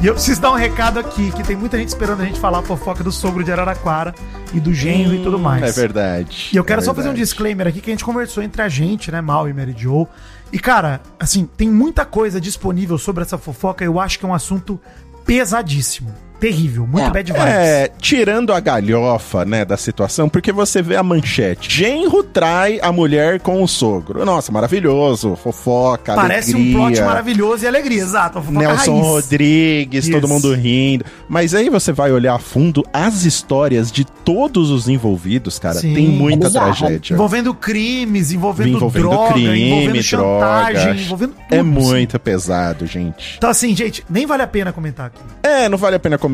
E 0.00 0.06
eu 0.06 0.14
preciso 0.14 0.40
dar 0.40 0.52
um 0.52 0.54
recado 0.54 1.00
aqui, 1.00 1.32
que 1.32 1.42
tem 1.42 1.56
muita 1.56 1.76
gente 1.76 1.88
esperando 1.88 2.22
a 2.22 2.24
gente 2.24 2.38
falar 2.38 2.60
a 2.60 2.62
fofoca 2.62 3.02
do 3.02 3.10
sogro 3.10 3.42
de 3.42 3.50
Araraquara 3.50 4.14
e 4.54 4.60
do 4.60 4.72
genro 4.72 5.12
e 5.12 5.22
tudo 5.24 5.40
mais. 5.40 5.62
É 5.64 5.72
verdade. 5.72 6.50
E 6.52 6.56
eu 6.56 6.62
quero 6.62 6.80
é 6.80 6.84
só 6.84 6.94
fazer 6.94 7.08
um 7.08 7.10
verdade. 7.12 7.24
disclaimer 7.24 7.66
aqui 7.66 7.80
que 7.80 7.90
a 7.90 7.92
gente 7.92 8.04
conversou 8.04 8.40
entre 8.42 8.62
a 8.62 8.68
gente, 8.68 9.10
né, 9.10 9.20
Mal 9.20 9.48
e 9.48 9.52
Mary 9.52 9.74
Jo. 9.76 10.06
E, 10.52 10.58
cara, 10.58 11.00
assim, 11.18 11.46
tem 11.56 11.70
muita 11.70 12.04
coisa 12.04 12.40
disponível 12.40 12.96
sobre 12.98 13.22
essa 13.22 13.36
fofoca. 13.36 13.84
Eu 13.84 14.00
acho 14.00 14.18
que 14.18 14.24
é 14.24 14.28
um 14.28 14.34
assunto 14.34 14.80
pesadíssimo. 15.24 16.14
Terrível, 16.40 16.86
muito 16.86 17.06
É. 17.06 17.10
bad 17.10 17.32
vibes. 17.32 17.46
É, 17.46 17.90
tirando 18.00 18.52
a 18.52 18.60
galhofa, 18.60 19.44
né, 19.44 19.64
da 19.64 19.76
situação, 19.76 20.28
porque 20.28 20.52
você 20.52 20.80
vê 20.80 20.94
a 20.96 21.02
manchete. 21.02 21.68
Genro 21.70 22.22
trai 22.22 22.78
a 22.80 22.92
mulher 22.92 23.40
com 23.40 23.62
o 23.62 23.66
sogro. 23.66 24.24
Nossa, 24.24 24.52
maravilhoso. 24.52 25.34
Fofoca, 25.36 26.14
Parece 26.14 26.54
um 26.54 26.58
alegria. 26.58 26.76
plot 26.78 27.00
maravilhoso 27.02 27.64
e 27.64 27.68
alegria, 27.68 28.02
exato. 28.02 28.40
Nelson 28.52 29.00
raiz. 29.00 29.06
Rodrigues, 29.06 30.04
Isso. 30.04 30.12
todo 30.12 30.28
mundo 30.28 30.54
rindo. 30.54 31.04
Mas 31.28 31.54
aí 31.54 31.68
você 31.68 31.92
vai 31.92 32.12
olhar 32.12 32.34
a 32.34 32.38
fundo 32.38 32.84
as 32.92 33.24
histórias 33.24 33.90
de 33.90 34.04
todos 34.04 34.70
os 34.70 34.88
envolvidos, 34.88 35.58
cara. 35.58 35.74
Sim. 35.80 35.92
Tem 35.94 36.08
muita 36.08 36.46
É 36.46 36.50
tragédia. 36.50 37.14
Envolvendo 37.14 37.52
crimes, 37.52 38.30
envolvendo, 38.32 38.76
Envolvendo 38.76 39.08
droga, 39.08 39.32
crime, 39.32 39.70
envolvendo 39.70 40.02
chantagem, 40.02 40.84
droga. 40.84 41.00
envolvendo 41.00 41.30
tudo. 41.32 41.44
É 41.50 41.58
assim. 41.60 41.68
muito 41.68 42.18
pesado, 42.20 42.86
gente. 42.86 43.34
Então, 43.38 43.50
assim, 43.50 43.74
gente, 43.74 44.04
nem 44.08 44.24
vale 44.24 44.42
a 44.42 44.46
pena 44.46 44.72
comentar 44.72 45.06
aqui. 45.06 45.20
É, 45.42 45.68
não 45.68 45.76
vale 45.76 45.96
a 45.96 45.98
pena 45.98 46.16
comentar. 46.16 46.27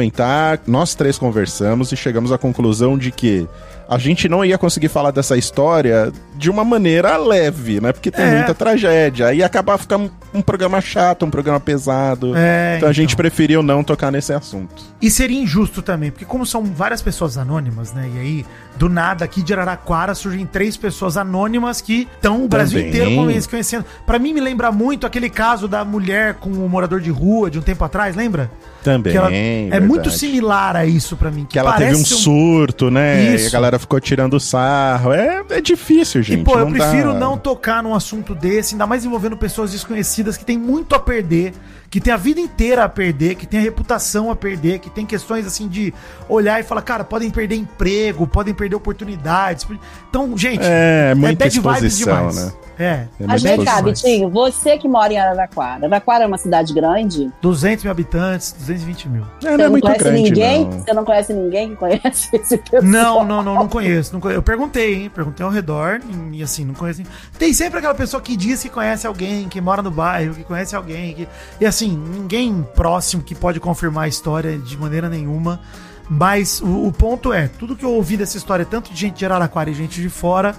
Nós 0.67 0.95
três 0.95 1.17
conversamos 1.19 1.93
e 1.93 1.97
chegamos 1.97 2.33
à 2.33 2.39
conclusão 2.39 2.97
de 2.99 3.11
que 3.11 3.47
a 3.89 3.99
gente 3.99 4.29
não 4.29 4.43
ia 4.45 4.57
conseguir 4.57 4.89
falar 4.89 5.11
dessa 5.11 5.37
história 5.37 6.11
de 6.37 6.49
uma 6.51 6.65
maneira 6.65 7.17
leve, 7.19 7.81
né? 7.81 7.93
Porque 7.93 8.11
tem 8.11 8.25
É. 8.25 8.37
muita 8.37 8.55
tragédia. 8.55 9.27
Aí 9.29 9.43
acabar 9.43 9.77
ficando 9.79 10.11
um 10.33 10.41
programa 10.41 10.81
chato, 10.81 11.25
um 11.27 11.31
programa 11.31 11.61
pesado. 11.61 12.33
É, 12.35 12.77
então 12.79 12.89
a 12.89 12.93
gente 12.93 13.11
então. 13.13 13.19
preferiu 13.19 13.63
não 13.63 13.85
tocar 13.85 14.11
nesse 14.11 14.33
assunto. 14.33 14.83
E 15.03 15.11
seria 15.11 15.39
injusto 15.41 15.83
também, 15.83 16.11
porque 16.11 16.25
como 16.25 16.47
são 16.47 16.65
várias 16.65 17.03
pessoas 17.03 17.37
anônimas, 17.37 17.93
né? 17.93 18.11
E 18.15 18.19
aí, 18.19 18.47
do 18.77 18.89
nada, 18.89 19.25
aqui 19.25 19.43
de 19.43 19.53
Araraquara 19.53 20.15
surgem 20.15 20.45
três 20.45 20.77
pessoas 20.77 21.17
anônimas 21.17 21.81
que 21.81 22.09
estão 22.17 22.45
o 22.45 22.49
Brasil 22.49 22.79
Também. 22.81 22.89
inteiro 22.91 23.15
conhe- 23.15 23.43
conhecendo. 23.49 23.85
Pra 24.05 24.19
mim, 24.19 24.33
me 24.33 24.41
lembra 24.41 24.73
muito 24.73 25.07
aquele 25.07 25.31
caso 25.31 25.69
da 25.69 25.85
mulher 25.85 26.35
com 26.35 26.51
o 26.51 26.69
morador 26.69 27.01
de 27.01 27.11
rua 27.11 27.51
de 27.51 27.59
um 27.59 27.63
tempo 27.63 27.85
atrás, 27.85 28.17
lembra? 28.17 28.51
Também. 28.83 29.13
Que 29.13 29.19
ela- 29.19 29.33
é 29.33 29.81
muito 29.81 30.11
similar 30.11 30.77
a 30.77 30.85
isso 30.85 31.17
pra 31.17 31.31
mim. 31.31 31.47
Que 31.49 31.59
ela 31.59 31.73
teve 31.73 31.93
um 31.93 32.03
parece 32.03 32.15
surto, 32.17 32.91
né? 32.91 33.23
E 33.33 33.35
Isso. 33.37 33.49
a 33.49 33.51
galera 33.51 33.79
ficou 33.79 33.99
tirando 34.01 34.39
sarro. 34.41 35.13
É, 35.13 35.43
é 35.51 35.61
difícil, 35.61 36.23
gente. 36.23 36.41
E, 36.41 36.45
pô, 36.45 36.59
eu 36.59 36.67
não 36.67 36.73
dá- 36.73 36.89
prefiro 36.91 37.15
não 37.15 37.39
tocar 37.39 37.83
num 37.83 37.95
assunto 37.95 38.35
desse, 38.35 38.75
ainda 38.75 38.87
mais 38.87 39.05
envolvendo 39.05 39.37
pessoas 39.37 39.71
desconhecidas 39.73 40.37
que 40.37 40.45
tem 40.45 40.59
muito 40.59 40.95
a 40.95 40.99
perder, 40.99 41.55
que 41.95 42.01
tem 42.01 42.13
a 42.13 42.17
vida 42.17 42.41
inteira 42.41 42.83
a 42.83 42.89
perder, 42.89 43.37
que 43.37 43.47
tem 43.47 43.61
a 43.61 43.63
reputação 43.63 44.29
a 44.29 44.35
perder, 44.35 44.81
que 44.81 44.91
tem 44.91 45.07
questões 45.07 45.47
assim 45.47 45.69
de 45.69 45.95
olhar 46.29 46.59
e 46.59 46.65
falar, 46.65 46.83
cara, 46.83 47.05
podem 47.05 47.31
perder 47.31 47.55
emprego, 47.55 48.27
podem 48.27 48.53
perder 48.53 48.75
oportunidades. 48.75 49.65
Então, 50.11 50.37
gente, 50.37 50.59
É, 50.65 51.15
muita 51.15 51.45
bad 51.45 51.61
vibes 51.61 51.65
exposição, 51.85 52.17
demais. 52.17 52.37
né? 52.47 52.53
É. 52.77 53.07
É 53.21 53.27
Mas 53.27 53.43
vem 53.43 53.65
cá. 53.65 53.81
Vitinho, 53.81 54.29
você 54.29 54.77
que 54.77 54.89
mora 54.89 55.13
em 55.13 55.19
Araraquara. 55.19 55.87
Araraquara 55.87 56.25
é 56.25 56.27
uma 56.27 56.39
cidade 56.39 56.73
grande? 56.75 57.31
200 57.41 57.85
mil 57.85 57.91
habitantes, 57.93 58.53
220 58.59 59.09
mil. 59.09 59.23
É, 59.23 59.51
Você 59.51 59.57
não 59.57 59.65
é 59.65 59.69
muito 59.69 59.85
conhece 59.85 60.03
grande, 60.05 60.23
ninguém? 60.23 60.65
não. 60.65 60.73
Você 60.73 60.93
não 60.93 61.05
conhece 61.05 61.33
ninguém 61.33 61.69
que 61.71 61.77
conhece 61.77 62.29
esse 62.35 62.59
pessoal? 62.59 62.83
Não, 62.83 63.25
não, 63.25 63.43
não, 63.43 63.55
não 63.55 63.69
conheço, 63.69 64.13
não 64.13 64.21
conheço. 64.21 64.39
Eu 64.39 64.43
perguntei, 64.43 64.95
hein? 64.95 65.11
Perguntei 65.15 65.47
ao 65.47 65.53
redor 65.53 66.01
e 66.33 66.43
assim, 66.43 66.65
não 66.65 66.75
conheço. 66.75 66.99
ninguém. 67.01 67.15
Tem 67.39 67.53
sempre 67.53 67.79
aquela 67.79 67.95
pessoa 67.95 68.21
que 68.21 68.37
diz 68.37 68.63
que 68.63 68.69
conhece 68.69 69.07
alguém, 69.07 69.49
que 69.49 69.61
mora 69.61 69.81
no 69.83 69.91
bairro, 69.91 70.35
que 70.35 70.43
conhece 70.43 70.75
alguém. 70.75 71.15
Que... 71.15 71.29
E 71.61 71.67
assim, 71.67 71.84
ninguém 71.91 72.67
próximo 72.75 73.23
que 73.23 73.35
pode 73.35 73.61
confirmar 73.61 74.05
a 74.05 74.09
história 74.09 74.59
de 74.59 74.77
maneira 74.77 75.09
nenhuma. 75.09 75.61
Mas 76.09 76.61
o, 76.61 76.87
o 76.87 76.93
ponto 76.93 77.33
é, 77.33 77.49
tudo 77.49 77.75
que 77.75 77.85
eu 77.85 77.93
ouvi 77.93 78.17
dessa 78.17 78.37
história, 78.37 78.65
tanto 78.65 78.93
de 78.93 79.01
gente 79.01 79.17
de 79.17 79.25
Araraquara 79.25 79.71
e 79.71 79.75
gente 79.75 80.01
de 80.01 80.09
fora, 80.09 80.55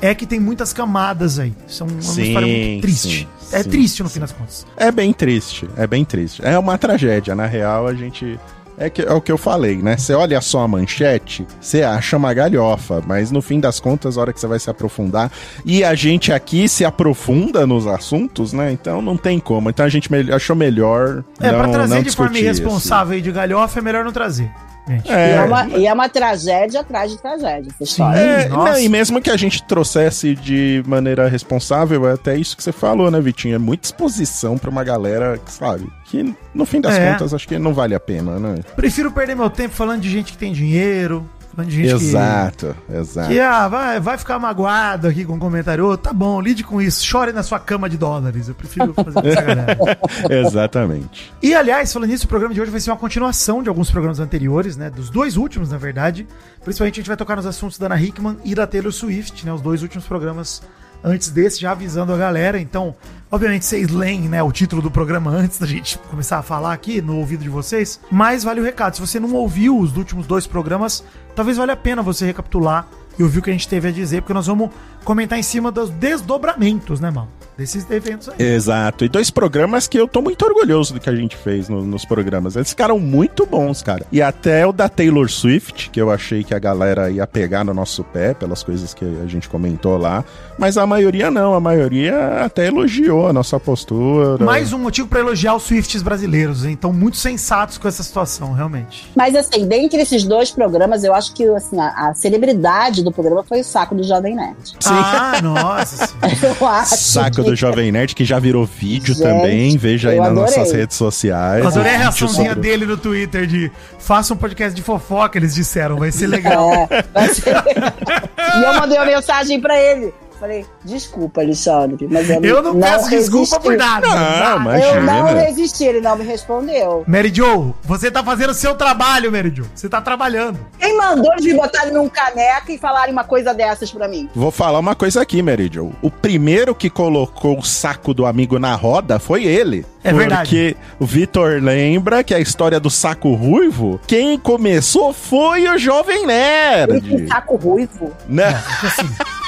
é 0.00 0.14
que 0.14 0.26
tem 0.26 0.40
muitas 0.40 0.72
camadas 0.72 1.38
aí. 1.38 1.54
São 1.66 1.86
uma 1.86 2.02
Sim, 2.02 2.22
história 2.22 2.46
muito 2.46 2.82
triste. 2.82 3.28
sim, 3.40 3.56
é 3.56 3.62
sim, 3.62 3.70
triste 3.70 4.02
no 4.02 4.08
fim 4.08 4.20
das 4.20 4.32
contas. 4.32 4.66
É 4.76 4.90
bem 4.90 5.12
triste, 5.12 5.68
é 5.76 5.86
bem 5.86 6.04
triste. 6.04 6.44
É 6.44 6.58
uma 6.58 6.76
tragédia, 6.78 7.34
na 7.34 7.46
real, 7.46 7.86
a 7.86 7.94
gente. 7.94 8.38
É, 8.80 8.88
que, 8.88 9.02
é 9.02 9.12
o 9.12 9.20
que 9.20 9.30
eu 9.30 9.36
falei, 9.36 9.76
né? 9.76 9.96
Você 9.98 10.14
olha 10.14 10.40
só 10.40 10.60
a 10.62 10.68
manchete, 10.68 11.46
você 11.60 11.82
acha 11.82 12.16
uma 12.16 12.32
galhofa, 12.32 13.02
mas 13.06 13.30
no 13.30 13.42
fim 13.42 13.60
das 13.60 13.78
contas, 13.78 14.16
a 14.16 14.22
hora 14.22 14.32
que 14.32 14.40
você 14.40 14.46
vai 14.46 14.58
se 14.58 14.70
aprofundar. 14.70 15.30
E 15.66 15.84
a 15.84 15.94
gente 15.94 16.32
aqui 16.32 16.66
se 16.66 16.82
aprofunda 16.82 17.66
nos 17.66 17.86
assuntos, 17.86 18.54
né? 18.54 18.72
Então 18.72 19.02
não 19.02 19.18
tem 19.18 19.38
como. 19.38 19.68
Então 19.68 19.84
a 19.84 19.88
gente 19.90 20.10
me- 20.10 20.32
achou 20.32 20.56
melhor. 20.56 21.22
É, 21.38 21.50
pra 21.50 21.64
não- 21.64 21.72
trazer 21.72 21.94
não 21.94 22.02
de 22.02 22.10
forma 22.10 22.32
discutir 22.32 22.50
isso. 22.50 22.62
irresponsável 22.62 23.18
e 23.18 23.20
de 23.20 23.30
galhofa 23.30 23.78
é 23.78 23.82
melhor 23.82 24.02
não 24.02 24.12
trazer. 24.12 24.50
Gente. 24.88 25.08
E 25.08 25.12
É, 25.12 25.30
é, 25.36 25.40
uma, 25.42 25.68
e 25.68 25.86
é 25.86 25.92
uma 25.92 26.08
tragédia 26.08 26.80
atrás 26.80 27.10
de 27.10 27.18
tragédia, 27.18 27.70
essa 27.72 27.84
história. 27.84 28.18
É, 28.18 28.48
não, 28.48 28.78
e 28.78 28.88
mesmo 28.88 29.20
que 29.20 29.30
a 29.30 29.36
gente 29.36 29.62
trouxesse 29.62 30.34
de 30.34 30.82
maneira 30.86 31.28
responsável, 31.28 32.08
é 32.08 32.12
até 32.12 32.36
isso 32.36 32.56
que 32.56 32.62
você 32.62 32.72
falou, 32.72 33.10
né, 33.10 33.20
Vitinho? 33.20 33.54
É 33.54 33.58
muita 33.58 33.86
exposição 33.86 34.58
pra 34.58 34.70
uma 34.70 34.82
galera, 34.82 35.38
que, 35.38 35.52
sabe, 35.52 35.86
que 36.06 36.34
no 36.54 36.64
fim 36.66 36.80
das 36.80 36.94
É. 36.94 37.12
contas 37.12 37.32
acho 37.34 37.46
que 37.46 37.58
não 37.58 37.72
vale 37.72 37.94
a 37.94 38.00
pena, 38.00 38.38
né? 38.38 38.56
Prefiro 38.74 39.12
perder 39.12 39.36
meu 39.36 39.50
tempo 39.50 39.74
falando 39.74 40.00
de 40.00 40.10
gente 40.10 40.32
que 40.32 40.38
tem 40.38 40.52
dinheiro, 40.52 41.28
falando 41.54 41.70
de 41.70 41.76
gente 41.76 41.88
que... 41.88 42.04
Exato, 42.04 42.76
exato. 42.88 43.28
Que 43.28 43.40
ah, 43.40 43.68
vai, 43.68 44.00
vai 44.00 44.18
ficar 44.18 44.38
magoado 44.38 45.08
aqui 45.08 45.24
com 45.24 45.34
um 45.34 45.38
comentário. 45.38 45.86
Ô, 45.86 45.96
tá 45.96 46.12
bom, 46.12 46.40
lide 46.40 46.64
com 46.64 46.80
isso. 46.80 47.04
Chore 47.04 47.32
na 47.32 47.42
sua 47.42 47.58
cama 47.58 47.88
de 47.88 47.96
dólares. 47.96 48.48
Eu 48.48 48.54
prefiro 48.54 48.94
fazer 48.94 49.26
essa 49.26 49.42
galera. 49.42 49.78
Exatamente. 50.30 51.32
E, 51.42 51.54
aliás, 51.54 51.92
falando 51.92 52.10
nisso, 52.10 52.26
o 52.26 52.28
programa 52.28 52.54
de 52.54 52.60
hoje 52.60 52.70
vai 52.70 52.80
ser 52.80 52.90
uma 52.90 52.96
continuação 52.96 53.62
de 53.62 53.68
alguns 53.68 53.90
programas 53.90 54.20
anteriores, 54.20 54.76
né? 54.76 54.90
Dos 54.90 55.10
dois 55.10 55.36
últimos, 55.36 55.70
na 55.70 55.78
verdade. 55.78 56.26
Principalmente 56.62 56.94
a 56.94 57.00
gente 57.00 57.08
vai 57.08 57.16
tocar 57.16 57.36
nos 57.36 57.46
assuntos 57.46 57.78
da 57.78 57.86
Ana 57.86 58.00
Hickman 58.00 58.36
e 58.44 58.54
da 58.54 58.66
Taylor 58.66 58.92
Swift, 58.92 59.44
né? 59.44 59.52
Os 59.52 59.60
dois 59.60 59.82
últimos 59.82 60.06
programas 60.06 60.62
antes 61.02 61.30
desse, 61.30 61.60
já 61.60 61.72
avisando 61.72 62.12
a 62.12 62.16
galera. 62.16 62.60
Então, 62.60 62.94
obviamente, 63.30 63.64
vocês 63.64 63.88
leem, 63.90 64.28
né, 64.28 64.42
o 64.42 64.52
título 64.52 64.82
do 64.82 64.90
programa 64.90 65.30
antes 65.30 65.58
da 65.58 65.66
gente 65.66 65.98
começar 66.10 66.38
a 66.38 66.42
falar 66.42 66.72
aqui 66.72 67.00
no 67.00 67.16
ouvido 67.16 67.42
de 67.42 67.48
vocês. 67.48 68.00
Mas 68.10 68.44
vale 68.44 68.60
o 68.60 68.64
recado. 68.64 68.94
Se 68.94 69.00
você 69.00 69.18
não 69.18 69.32
ouviu 69.34 69.78
os 69.78 69.96
últimos 69.96 70.26
dois 70.26 70.46
programas, 70.46 71.04
talvez 71.34 71.56
valha 71.56 71.74
a 71.74 71.76
pena 71.76 72.02
você 72.02 72.26
recapitular 72.26 72.86
e 73.18 73.22
ouvir 73.22 73.40
o 73.40 73.42
que 73.42 73.50
a 73.50 73.52
gente 73.52 73.68
teve 73.68 73.88
a 73.88 73.92
dizer, 73.92 74.22
porque 74.22 74.32
nós 74.32 74.46
vamos 74.46 74.70
comentar 75.04 75.38
em 75.38 75.42
cima 75.42 75.70
dos 75.70 75.90
desdobramentos, 75.90 77.00
né, 77.00 77.10
mal? 77.10 77.28
Desses 77.58 77.90
eventos 77.90 78.26
aí. 78.30 78.36
Exato. 78.38 79.04
E 79.04 79.08
dois 79.08 79.30
programas 79.30 79.86
que 79.86 79.98
eu 79.98 80.08
tô 80.08 80.22
muito 80.22 80.42
orgulhoso 80.46 80.94
do 80.94 81.00
que 81.00 81.10
a 81.10 81.14
gente 81.14 81.36
fez 81.36 81.68
no- 81.68 81.84
nos 81.84 82.06
programas. 82.06 82.56
Eles 82.56 82.70
ficaram 82.70 82.98
muito 82.98 83.44
bons, 83.44 83.82
cara. 83.82 84.06
E 84.10 84.22
até 84.22 84.66
o 84.66 84.72
da 84.72 84.88
Taylor 84.88 85.28
Swift, 85.30 85.90
que 85.90 86.00
eu 86.00 86.10
achei 86.10 86.42
que 86.42 86.54
a 86.54 86.58
galera 86.58 87.10
ia 87.10 87.26
pegar 87.26 87.62
no 87.62 87.74
nosso 87.74 88.02
pé 88.02 88.32
pelas 88.32 88.62
coisas 88.62 88.94
que 88.94 89.04
a 89.22 89.26
gente 89.26 89.46
comentou 89.46 89.98
lá. 89.98 90.24
Mas 90.58 90.78
a 90.78 90.86
maioria 90.86 91.30
não. 91.30 91.52
A 91.52 91.60
maioria 91.60 92.42
até 92.42 92.66
elogiou 92.68 93.28
a 93.28 93.32
nossa 93.32 93.60
postura. 93.60 94.42
Mais 94.42 94.72
um 94.72 94.78
motivo 94.78 95.08
pra 95.08 95.20
elogiar 95.20 95.54
os 95.54 95.64
Swifts 95.64 96.00
brasileiros, 96.00 96.64
hein? 96.64 96.72
então 96.72 96.94
muito 96.94 97.18
sensatos 97.18 97.76
com 97.76 97.86
essa 97.86 98.02
situação, 98.02 98.52
realmente. 98.54 99.10
Mas 99.14 99.34
assim, 99.34 99.66
dentre 99.68 100.00
esses 100.00 100.24
dois 100.24 100.50
programas, 100.50 101.04
eu 101.04 101.14
acho 101.14 101.34
que 101.34 101.44
assim, 101.48 101.78
a, 101.78 102.08
a 102.08 102.14
celebridade 102.14 103.04
do 103.04 103.12
programa 103.12 103.42
foi 103.44 103.60
o 103.60 103.64
saco 103.64 103.94
do 103.94 104.02
Jovem 104.02 104.34
Nerd. 104.34 104.76
Ah, 104.92 105.40
nossa 105.42 106.06
senhora. 106.06 106.56
Eu 106.60 106.66
acho. 106.68 106.96
Saco 106.96 107.36
que- 107.36 107.42
do 107.42 107.56
Jovem 107.56 107.90
Nerd, 107.92 108.14
que 108.14 108.24
já 108.24 108.38
virou 108.38 108.64
vídeo 108.64 109.14
Gente, 109.14 109.22
também. 109.22 109.76
Veja 109.78 110.10
aí 110.10 110.18
nas 110.18 110.28
adorei. 110.28 110.56
nossas 110.56 110.72
redes 110.72 110.96
sociais. 110.96 111.62
Eu 111.62 111.68
adorei 111.68 111.94
a 111.94 111.98
reaçãozinha 111.98 112.50
sobre- 112.54 112.68
dele 112.68 112.86
no 112.86 112.96
Twitter 112.96 113.46
de 113.46 113.70
faça 113.98 114.34
um 114.34 114.36
podcast 114.36 114.74
de 114.74 114.82
fofoca, 114.82 115.38
eles 115.38 115.54
disseram, 115.54 115.96
vai 115.96 116.10
ser 116.12 116.26
legal. 116.26 116.88
É, 116.90 117.04
vai 117.12 117.28
ser- 117.28 117.54
e 117.56 118.64
eu 118.64 118.74
mandei 118.74 118.96
uma 118.98 119.06
mensagem 119.06 119.60
pra 119.60 119.78
ele. 119.78 120.12
Falei, 120.40 120.64
desculpa, 120.82 121.42
Alexandre, 121.42 122.08
mas 122.10 122.30
eu, 122.30 122.42
Eu 122.42 122.62
não, 122.62 122.80
peço 122.80 123.10
desculpa 123.10 123.56
resisti. 123.56 123.60
por 123.60 123.76
nada. 123.76 124.06
Não, 124.08 124.58
mas- 124.60 124.82
Eu 124.82 125.02
não 125.02 125.24
resisti, 125.34 125.84
ele 125.84 126.00
não 126.00 126.16
me 126.16 126.24
respondeu. 126.24 127.04
Mary 127.06 127.30
Jo, 127.32 127.74
você 127.84 128.10
tá 128.10 128.24
fazendo 128.24 128.50
o 128.50 128.54
seu 128.54 128.74
trabalho, 128.74 129.30
Mary 129.30 129.52
Jo. 129.54 129.66
Você 129.74 129.86
tá 129.86 130.00
trabalhando. 130.00 130.58
Quem 130.78 130.96
mandou 130.96 131.30
eles 131.34 131.44
me 131.44 131.54
botarem 131.54 131.92
num 131.92 132.08
caneca 132.08 132.72
e 132.72 132.78
falarem 132.78 133.12
uma 133.12 133.24
coisa 133.24 133.52
dessas 133.52 133.92
pra 133.92 134.08
mim? 134.08 134.30
Vou 134.34 134.50
falar 134.50 134.78
uma 134.78 134.94
coisa 134.94 135.20
aqui, 135.20 135.42
Meridio. 135.42 135.92
O 136.00 136.10
primeiro 136.10 136.74
que 136.74 136.88
colocou 136.88 137.58
o 137.58 137.62
saco 137.62 138.14
do 138.14 138.24
amigo 138.24 138.58
na 138.58 138.74
roda 138.74 139.18
foi 139.18 139.44
ele. 139.44 139.84
É 140.02 140.10
verdade. 140.10 140.42
Porque 140.48 140.76
o 140.98 141.04
Vitor 141.04 141.62
lembra 141.62 142.24
que 142.24 142.32
a 142.34 142.40
história 142.40 142.80
do 142.80 142.88
saco 142.88 143.34
ruivo, 143.34 144.00
quem 144.06 144.38
começou 144.38 145.12
foi 145.12 145.68
o 145.68 145.76
Jovem 145.76 146.24
Nerd. 146.26 147.28
saco 147.28 147.56
ruivo. 147.56 148.10
Né? 148.26 148.58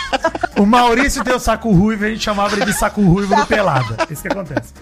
O 0.58 0.66
Maurício 0.66 1.24
tem 1.24 1.34
o 1.34 1.40
saco 1.40 1.72
ruivo 1.72 2.04
e 2.04 2.06
a 2.06 2.10
gente 2.10 2.22
chamava 2.22 2.54
ele 2.54 2.64
de 2.64 2.72
saco 2.72 3.00
ruivo 3.02 3.34
do 3.34 3.46
Pelada. 3.46 3.96
Isso 4.10 4.22
que 4.22 4.28
acontece. 4.28 4.72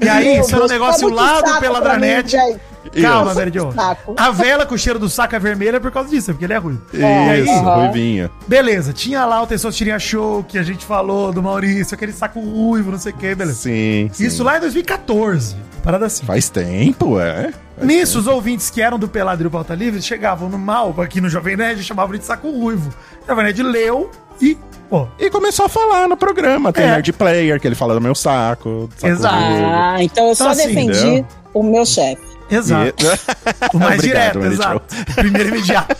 E 0.00 0.08
aí, 0.08 0.34
Meu 0.34 0.40
isso 0.42 0.54
era 0.54 0.64
um 0.64 0.68
Deus, 0.68 0.70
negócio 0.70 1.00
tá 1.00 1.06
muito 1.06 1.16
lá 1.16 1.40
do 1.40 1.60
Peladranet. 1.60 2.36
mim. 2.36 2.60
Calma, 3.00 3.30
Isso. 3.30 3.38
Mary 3.38 3.50
Jo. 3.52 3.72
Saco. 3.72 4.14
A 4.16 4.30
vela 4.30 4.66
com 4.66 4.74
o 4.74 4.78
cheiro 4.78 4.98
do 4.98 5.08
saco 5.08 5.34
é 5.36 5.38
vermelha 5.38 5.76
é 5.76 5.80
por 5.80 5.90
causa 5.90 6.08
disso, 6.10 6.30
é 6.30 6.34
porque 6.34 6.44
ele 6.44 6.52
é 6.54 6.56
ruivo. 6.58 6.82
Isso, 6.92 7.62
ruivinho. 7.62 8.30
Beleza, 8.48 8.92
tinha 8.92 9.24
lá 9.24 9.42
o 9.42 9.46
Testosterinha 9.46 9.98
Show 9.98 10.42
que 10.44 10.58
a 10.58 10.62
gente 10.62 10.84
falou 10.84 11.32
do 11.32 11.42
Maurício, 11.42 11.94
aquele 11.94 12.12
saco 12.12 12.40
ruivo, 12.40 12.90
não 12.90 12.98
sei 12.98 13.12
o 13.12 13.16
que, 13.16 13.34
beleza. 13.34 13.58
Sim, 13.60 14.10
sim. 14.12 14.24
Isso 14.26 14.42
lá 14.42 14.56
em 14.56 14.60
2014. 14.60 15.56
Parada 15.82 16.06
assim. 16.06 16.26
Faz 16.26 16.48
tempo, 16.48 17.18
é. 17.20 17.52
Faz 17.76 17.86
Nisso, 17.86 18.18
os 18.18 18.26
ouvintes 18.26 18.68
que 18.70 18.82
eram 18.82 18.98
do 18.98 19.08
Pelado 19.08 19.40
e 19.42 19.44
do 19.44 19.50
Pauta 19.50 19.74
Livre 19.74 20.02
chegavam 20.02 20.48
no 20.48 20.58
mal 20.58 20.94
aqui 21.00 21.20
no 21.20 21.28
Jovem 21.28 21.56
Nerd 21.56 21.80
e 21.80 21.84
chamavam 21.84 22.12
ele 22.12 22.18
de 22.20 22.26
saco 22.26 22.50
ruivo. 22.50 22.90
O 23.24 23.26
Jovem 23.26 23.44
Nerd 23.44 23.62
leu 23.62 24.10
e, 24.40 24.58
pô, 24.90 25.06
E 25.18 25.30
começou 25.30 25.64
a 25.66 25.68
falar 25.68 26.06
no 26.08 26.16
programa. 26.16 26.72
Tem 26.72 26.84
É. 26.84 26.90
Nerd 26.90 27.12
Player, 27.14 27.58
que 27.60 27.66
ele 27.66 27.74
fala 27.74 27.94
do 27.94 28.00
meu 28.00 28.14
saco. 28.14 28.90
saco 28.96 29.12
Exato. 29.12 29.34
ruivo. 29.34 29.64
Ah, 29.66 29.96
então 30.02 30.28
eu 30.28 30.34
só 30.34 30.48
assim, 30.50 30.66
defendi 30.68 30.98
entendeu? 31.06 31.26
o 31.54 31.62
meu 31.62 31.86
chefe. 31.86 32.29
Exato. 32.50 33.04
E- 33.04 33.76
O 33.76 33.78
mais 33.78 33.98
Obrigado, 33.98 34.32
direto, 34.40 34.52
exato. 34.52 34.94
O 35.10 35.14
primeiro 35.14 35.48
imediato. 35.50 35.96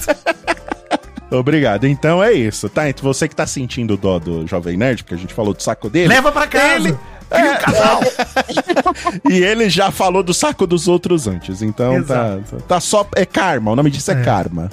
Obrigado. 1.31 1.87
Então 1.87 2.23
é 2.23 2.33
isso, 2.33 2.69
tá? 2.69 2.89
Então 2.89 3.05
você 3.05 3.29
que 3.29 3.37
tá 3.37 3.47
sentindo 3.47 3.97
dó 3.97 4.19
do 4.19 4.47
Jovem 4.49 4.77
Nerd, 4.77 5.05
porque 5.05 5.15
a 5.15 5.19
gente 5.19 5.33
falou 5.33 5.55
do 5.55 5.63
saco 5.63 5.89
dele. 5.89 6.09
Leva 6.09 6.33
pra 6.33 6.47
casa. 6.47 6.75
Ele- 6.89 6.99
É. 7.31 7.55
casal. 7.59 8.01
E 9.31 9.39
ele 9.39 9.71
já 9.71 9.93
falou 9.93 10.21
do 10.23 10.35
saco 10.35 10.67
dos 10.67 10.89
outros 10.89 11.29
antes. 11.29 11.63
Então 11.63 12.03
tá, 12.03 12.39
Exato. 12.39 12.57
tá 12.67 12.81
só. 12.81 13.07
É 13.15 13.25
karma. 13.25 13.71
O 13.71 13.77
nome 13.77 13.89
disso 13.91 14.11
é, 14.11 14.15
É. 14.21 14.25
karma. 14.25 14.69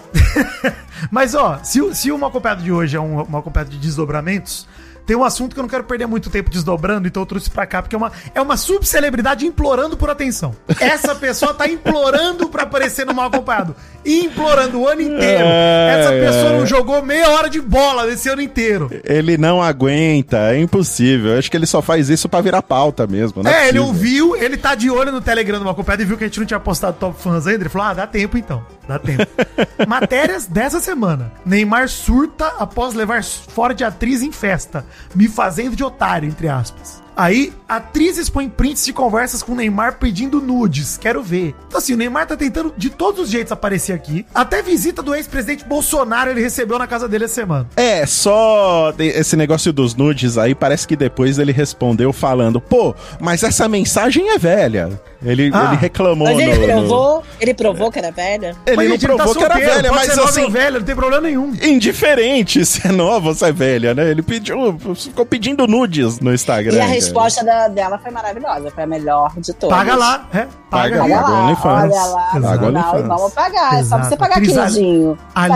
Mas, 1.11 1.35
ó, 1.35 1.59
se, 1.61 1.79
o- 1.79 1.93
se 1.93 2.11
uma 2.11 2.27
acompanhado 2.27 2.63
de 2.63 2.71
hoje 2.71 2.97
é 2.97 2.99
um, 2.99 3.21
uma 3.21 3.37
acompanhado 3.39 3.69
de 3.69 3.77
desdobramentos, 3.77 4.67
tem 5.08 5.15
um 5.15 5.24
assunto 5.24 5.54
que 5.54 5.60
eu 5.60 5.63
não 5.63 5.70
quero 5.70 5.86
perder 5.86 6.06
muito 6.06 6.30
tempo 6.30 6.50
desdobrando, 6.52 7.08
então 7.08 7.24
eu 7.24 7.26
trouxe 7.26 7.50
pra 7.50 7.65
cá, 7.65 7.82
porque 7.82 7.96
é 7.96 7.98
uma, 7.98 8.12
é 8.36 8.41
uma 8.41 8.58
subcelebridade 8.58 9.46
implorando 9.48 9.96
por 9.98 10.10
atenção. 10.10 10.54
Essa 10.80 11.15
pessoa 11.15 11.54
tá 11.54 11.65
implorando 11.67 12.50
pra 12.50 12.63
aparecer 12.63 13.06
no 13.06 13.13
mal 13.13 13.28
acompanhado. 13.28 13.74
Implorando 14.06 14.80
o 14.82 14.88
ano 14.88 15.02
inteiro. 15.02 15.43
É, 15.46 16.00
Essa 16.00 16.12
pessoa 16.12 16.54
é. 16.54 16.58
não 16.60 16.65
jogou 16.65 17.02
meia 17.02 17.30
hora 17.32 17.50
de 17.50 17.60
bola 17.62 18.06
nesse 18.06 18.30
ano 18.30 18.41
inteiro. 18.41 18.89
Ele 19.04 19.38
não 19.38 19.62
aguenta, 19.63 20.52
é 20.54 20.60
impossível. 20.60 21.32
Eu 21.32 21.39
acho 21.39 21.50
que 21.50 21.56
ele 21.58 21.65
só 21.65 21.82
faz 21.82 22.10
isso 22.10 22.28
pra 22.30 22.41
virar 22.41 22.62
pauta 22.62 23.08
mesmo. 23.08 23.41
Não 23.43 23.50
É, 23.50 23.70
ele 23.70 23.80
possível. 23.80 23.86
ouviu, 23.88 24.36
ele 24.36 24.58
tá 24.58 24.76
de 24.76 24.89
olho 24.89 25.12
no 25.12 25.22
Telegram 25.22 25.58
do 25.60 25.63
mal 25.63 25.74
acompanhado 25.74 26.02
e 26.04 26.06
viu 26.06 26.17
que 26.17 26.24
a 26.24 26.28
gente 26.28 26.39
não 26.39 26.46
tinha 26.46 26.60
postado 26.60 26.98
top 27.00 27.22
fãs 27.22 27.48
ainda. 27.48 27.63
Ele 27.63 27.70
falou: 27.70 27.88
ah, 27.88 27.93
dá 27.93 28.08
tempo 28.08 28.38
então. 28.38 28.62
Dá 28.88 28.97
tempo. 28.97 29.28
Matérias 29.88 30.45
dessa 30.45 30.80
semana. 30.80 31.32
Neymar 31.45 31.89
surta 31.89 32.47
após 32.60 32.93
levar 32.93 33.23
fora 33.23 33.73
de 33.73 33.84
atriz 33.84 34.21
em 34.21 34.32
festa, 34.32 34.86
me 35.13 35.28
fazendo 35.28 35.76
de 35.76 35.84
otário, 35.84 36.28
entre 36.28 36.47
aspas. 36.47 37.08
Aí, 37.17 37.52
atriz 37.67 38.19
expõe 38.19 38.47
prints 38.47 38.86
de 38.86 38.93
conversas 38.93 39.41
com 39.41 39.54
o 39.54 39.56
Neymar 39.56 39.97
pedindo 39.97 40.39
nudes. 40.39 41.00
Quero 41.00 41.23
ver. 41.23 41.56
Então, 41.67 41.80
assim, 41.80 41.95
o 41.95 41.97
Neymar 41.97 42.28
tá 42.28 42.38
tentando 42.38 42.71
de 42.78 42.91
todos 42.91 43.21
os 43.21 43.30
jeitos 43.32 43.52
aparecer 43.52 43.93
aqui. 43.93 44.23
Até 44.36 44.62
visita 44.62 45.02
do 45.02 45.15
ex-presidente 45.15 45.65
Bolsonaro 45.65 46.30
ele 46.30 46.41
recebeu 46.41 46.78
na 46.78 46.86
casa 46.86 47.08
dele 47.08 47.26
essa 47.26 47.34
semana. 47.34 47.67
É, 47.76 48.06
só 48.06 48.93
esse 49.00 49.36
negócio 49.36 49.73
dos 49.73 49.95
nudes 49.95 50.38
aí, 50.38 50.54
parece 50.54 50.88
que 50.88 50.95
depois 50.95 51.39
ele 51.39 51.52
respondeu 51.52 52.13
falando, 52.13 52.62
pô, 52.62 52.93
mas 53.19 53.41
essa 53.41 53.67
mensagem 53.67 54.30
é 54.30 54.38
velha. 54.38 55.02
Ele, 55.23 55.49
Ah. 55.53 55.65
ele 55.69 55.75
reclamou 55.77 56.27
Mas 56.27 56.38
ele 56.39 56.53
no- 56.56 56.67
no- 56.67 56.88
provou, 56.88 57.23
ele 57.39 57.53
provou 57.53 57.91
que 57.91 57.99
era 57.99 58.12
velha? 58.12 58.56
Ele 58.65 58.75
Mas, 58.75 58.86
não 58.86 58.91
gente, 58.95 59.06
ele 59.06 59.15
provou 59.15 59.34
tá 59.34 59.39
que 59.39 59.45
era 59.45 59.56
velha, 59.56 59.91
mas 59.91 60.15
nova 60.15 60.30
assim, 60.30 60.43
ou 60.43 60.51
velha, 60.51 60.80
não 60.80 60.86
tem 60.86 60.95
problema 60.95 61.21
nenhum. 61.21 61.53
indiferente 61.62 62.65
se 62.65 62.88
é 62.88 62.91
nova 62.91 63.30
ou 63.30 63.34
se 63.34 63.45
é 63.45 63.51
velha, 63.51 63.93
né? 63.93 64.10
Ele 64.12 64.21
pediu, 64.21 64.77
ficou 64.95 65.25
pedindo 65.25 65.65
nudes 65.67 66.19
no 66.19 66.34
Instagram. 66.34 66.73
E 66.75 66.77
a 66.80 66.82
cara. 66.84 66.93
resposta 66.93 67.43
da- 67.43 67.67
dela 67.67 67.97
foi 67.97 68.12
maravilhosa, 68.12 68.69
foi 68.71 68.84
a 68.84 68.88
melhor 68.88 69.34
de 69.38 69.53
todas. 69.53 69.75
Paga 69.77 69.95
lá, 69.95 70.27
é. 70.34 70.47
Paga 70.69 70.97
Paga, 70.97 70.97
Paga 70.97 71.15
lá. 71.15 71.21
Paga 71.23 71.32
lá, 71.32 71.43
OnlyFans. 71.45 71.84
olha 71.93 72.06
lá. 72.06 72.41
Paga 72.41 72.71
não, 72.71 73.08
vamos 73.08 73.34
pagar, 73.34 73.80
é 73.80 73.84
só 73.84 73.97
você 73.97 74.17
pagar 74.17 74.38
Atriz 74.38 74.53
queridinho. 74.53 75.17
Tá 75.34 75.47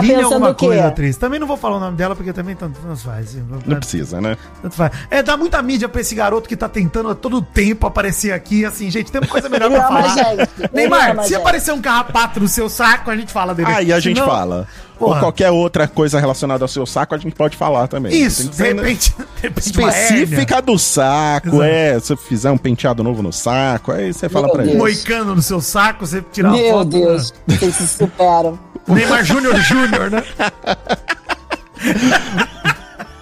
o 0.50 0.54
quê? 0.54 0.66
coisa, 0.66 0.86
atriz. 0.88 1.16
Também 1.18 1.38
não 1.38 1.46
vou 1.46 1.56
falar 1.56 1.76
o 1.76 1.80
nome 1.80 1.96
dela, 1.96 2.16
porque 2.16 2.32
também 2.32 2.56
tanto 2.56 2.80
tanto 2.80 3.00
faz. 3.00 3.36
Não 3.66 3.76
precisa, 3.78 4.20
né? 4.20 4.36
Tanto 4.62 4.74
faz. 4.74 4.90
É, 5.10 5.22
dá 5.22 5.36
muita 5.36 5.60
mídia 5.62 5.88
pra 5.88 6.00
esse 6.00 6.14
garoto 6.14 6.48
que 6.48 6.56
tá 6.56 6.68
tentando 6.68 7.10
a 7.10 7.14
todo 7.14 7.42
tempo 7.42 7.86
aparecer 7.86 8.32
aqui. 8.32 8.64
Assim, 8.64 8.90
gente, 8.90 9.12
tem 9.12 9.20
uma 9.20 9.28
coisa 9.28 9.48
melhor 9.52 9.70
pra 9.70 9.88
falar. 9.88 10.16
Neymar, 10.72 11.16
se 11.22 11.28
gente. 11.28 11.34
aparecer 11.36 11.72
um 11.72 11.80
carrapato 11.80 12.40
no 12.40 12.48
seu 12.48 12.68
saco, 12.68 13.10
a 13.10 13.16
gente 13.16 13.32
fala 13.32 13.54
dele. 13.54 13.70
Aí 13.70 13.92
a 13.92 14.00
gente 14.00 14.18
Senão- 14.18 14.28
fala. 14.30 14.66
Porra. 14.98 15.14
Ou 15.16 15.20
qualquer 15.20 15.50
outra 15.50 15.88
coisa 15.88 16.20
relacionada 16.20 16.62
ao 16.62 16.68
seu 16.68 16.86
saco, 16.86 17.12
a 17.12 17.18
gente 17.18 17.34
pode 17.34 17.56
falar 17.56 17.88
também. 17.88 18.14
Isso, 18.14 18.48
que 18.50 18.56
de 18.56 18.62
né, 18.62 18.68
repente, 18.82 19.10
de 19.18 19.42
repente 19.42 19.66
Específica 19.70 20.62
do 20.62 20.78
saco, 20.78 21.48
Exato. 21.48 21.62
é. 21.64 21.94
Se 21.98 22.06
você 22.06 22.16
fizer 22.16 22.50
um 22.52 22.56
penteado 22.56 23.02
novo 23.02 23.20
no 23.20 23.32
saco, 23.32 23.90
aí 23.90 24.12
você 24.12 24.28
fala 24.28 24.46
Meu 24.46 24.54
pra 24.54 24.62
Deus. 24.62 24.74
ele. 24.74 24.78
moicano 24.82 25.34
no 25.34 25.42
seu 25.42 25.60
saco, 25.60 26.06
você 26.06 26.22
tirar 26.32 26.50
uma 26.50 26.56
Meu 26.56 26.70
foto. 26.72 26.88
Deus, 26.90 27.34
vocês 27.48 27.74
se 27.74 27.88
superam. 27.88 28.52
né? 28.86 28.94
Neymar 28.94 29.24
Júnior 29.24 29.56
Júnior, 29.56 30.08
né? 30.10 30.22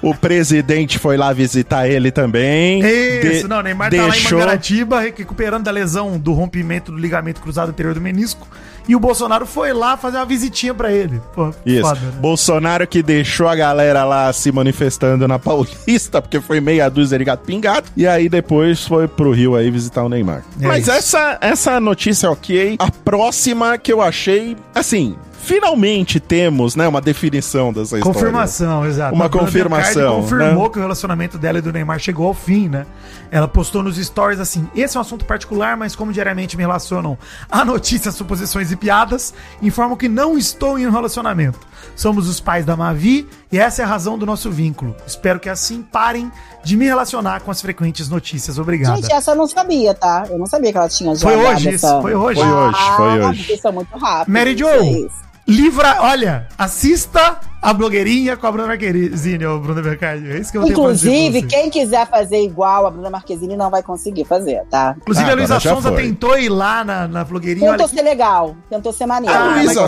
O 0.03 0.15
presidente 0.15 0.99
foi 0.99 1.17
lá 1.17 1.33
visitar 1.33 1.89
ele 1.89 2.11
também. 2.11 2.81
Isso, 2.81 3.43
De- 3.43 3.49
não, 3.49 3.63
Neymar 3.63 3.91
tá 3.91 3.97
lá 3.99 4.09
em 4.09 4.11
deixou... 4.11 4.39
Mangaratiba, 4.39 5.01
recuperando 5.01 5.65
da 5.65 5.71
lesão 5.71 6.19
do 6.19 6.33
rompimento 6.33 6.91
do 6.93 6.99
ligamento 6.99 7.41
cruzado 7.41 7.69
anterior 7.71 7.95
do 7.95 8.01
menisco. 8.01 8.49
E 8.89 8.97
o 8.97 9.01
Bolsonaro 9.01 9.45
foi 9.47 9.73
lá 9.73 9.97
fazer 9.97 10.17
uma 10.17 10.25
visitinha 10.27 10.75
pra 10.75 10.91
ele. 10.91 11.21
Pô, 11.35 11.53
Isso. 11.67 11.83
foda, 11.83 12.01
né? 12.01 12.13
Bolsonaro 12.19 12.87
que 12.87 13.03
deixou 13.03 13.47
a 13.47 13.55
galera 13.55 14.05
lá 14.05 14.33
se 14.33 14.51
manifestando 14.51 15.29
na 15.29 15.39
Paulista, 15.39 16.21
porque 16.21 16.41
foi 16.41 16.61
meia 16.61 16.89
dúzia 16.89 17.19
de 17.19 17.25
gato 17.25 17.45
pingado. 17.45 17.87
E 17.97 18.07
aí 18.07 18.29
depois 18.29 18.85
foi 18.87 19.07
pro 19.07 19.31
Rio 19.33 19.55
aí 19.55 19.71
visitar 19.71 20.03
o 20.03 20.09
Neymar. 20.09 20.43
É 20.61 20.67
Mas 20.67 20.83
isso. 20.85 20.91
essa, 20.93 21.39
essa 21.41 21.79
notícia 21.79 22.27
é 22.27 22.31
ok. 22.31 22.77
A 22.79 22.91
próxima 22.91 23.77
que 23.79 23.93
eu 23.93 24.01
achei, 24.01 24.57
assim, 24.75 25.15
finalmente 25.51 26.21
temos, 26.21 26.77
né, 26.77 26.87
uma 26.87 27.01
definição 27.01 27.73
dessa 27.73 27.97
história. 27.99 28.05
Confirmação, 28.05 28.87
exato. 28.87 29.13
Uma 29.15 29.27
A 29.27 29.29
confirmação, 29.29 29.95
Biancardi 29.95 30.23
confirmou 30.23 30.65
né? 30.65 30.71
que 30.71 30.79
o 30.79 30.81
relacionamento 30.83 31.39
dela 31.39 31.59
e 31.59 31.61
do 31.61 31.73
Neymar 31.73 31.99
chegou 31.99 32.29
ao 32.29 32.35
fim, 32.35 32.69
né? 32.69 32.87
Ela 33.33 33.49
postou 33.49 33.83
nos 33.83 33.97
stories 33.97 34.39
assim: 34.39 34.69
esse 34.77 34.97
é 34.97 35.01
um 35.01 35.03
assunto 35.03 35.25
particular, 35.25 35.77
mas 35.77 35.97
como 35.97 36.13
diariamente 36.13 36.57
me 36.57 36.63
relacionam 36.63 37.19
a 37.51 37.65
notícias, 37.65 38.15
suposições 38.15 38.71
e 38.71 38.77
piadas, 38.77 39.35
informam 39.61 39.97
que 39.97 40.09
não 40.09 40.39
estou 40.39 40.79
em 40.79 40.87
um 40.87 40.91
relacionamento. 40.91 41.59
Somos 41.97 42.29
os 42.29 42.39
pais 42.39 42.65
da 42.65 42.77
Mavi 42.77 43.29
e 43.51 43.59
essa 43.59 43.83
é 43.83 43.85
a 43.85 43.89
razão 43.89 44.17
do 44.17 44.25
nosso 44.25 44.51
vínculo. 44.53 44.95
Espero 45.05 45.41
que 45.41 45.49
assim 45.49 45.83
parem 45.83 46.31
de 46.63 46.77
me 46.77 46.85
relacionar 46.85 47.41
com 47.41 47.51
as 47.51 47.61
frequentes 47.61 48.09
notícias. 48.09 48.57
Obrigada. 48.59 48.97
Gente, 48.97 49.13
essa 49.13 49.33
eu 49.33 49.37
não 49.37 49.49
sabia, 49.49 49.95
tá? 49.95 50.27
Eu 50.31 50.39
não 50.39 50.47
sabia 50.47 50.71
que 50.71 50.79
ela 50.79 50.89
tinha 50.89 51.15
já 51.17 51.29
Foi 51.29 51.37
hoje 51.37 51.71
isso, 51.71 52.03
foi 52.03 52.15
hoje. 52.15 52.41
Foi 52.41 52.53
hoje, 52.53 52.79
foi 52.97 53.23
Ah, 53.23 53.29
hoje. 53.29 53.45
Vocês 53.45 53.61
são 53.61 53.73
muito 53.73 53.97
rápidos. 53.99 54.33
Mary 54.33 54.55
isso 54.55 54.65
Jo, 54.65 54.85
isso. 55.07 55.31
Livra, 55.51 55.97
olha, 56.01 56.47
assista 56.57 57.39
a 57.63 57.73
blogueirinha 57.75 58.37
com 58.37 58.47
a 58.47 58.53
Bruna 58.53 58.69
Marquezine, 58.69 59.45
ô 59.45 59.59
Bruna 59.59 59.83
Mercado. 59.83 60.25
É 60.31 60.39
isso 60.39 60.51
que 60.51 60.57
eu 60.59 60.67
Inclusive, 60.67 61.43
quem 61.43 61.69
quiser 61.69 62.09
fazer 62.09 62.43
igual 62.43 62.87
a 62.87 62.91
Bruna 62.91 63.11
Marquezine 63.11 63.57
não 63.57 63.69
vai 63.71 63.83
conseguir 63.83 64.25
fazer, 64.25 64.63
tá? 64.71 64.95
Inclusive, 64.97 65.29
Ah, 65.29 65.33
a 65.33 65.35
Luísa 65.37 65.61
Sonza 65.61 65.93
foi. 65.93 66.03
tentou 66.03 66.39
ir 66.39 66.49
lá 66.49 66.83
na, 66.85 67.07
na 67.07 67.25
blogueirinha. 67.25 67.71
Tentou 67.71 67.87
Olha, 67.87 67.95
ser 67.95 68.03
legal, 68.03 68.57
tentou 68.71 68.93
ser 68.93 69.07
maneiro. 69.07 69.37
A 69.37 69.41
Ah, 69.41 69.55
Luísa 69.57 69.81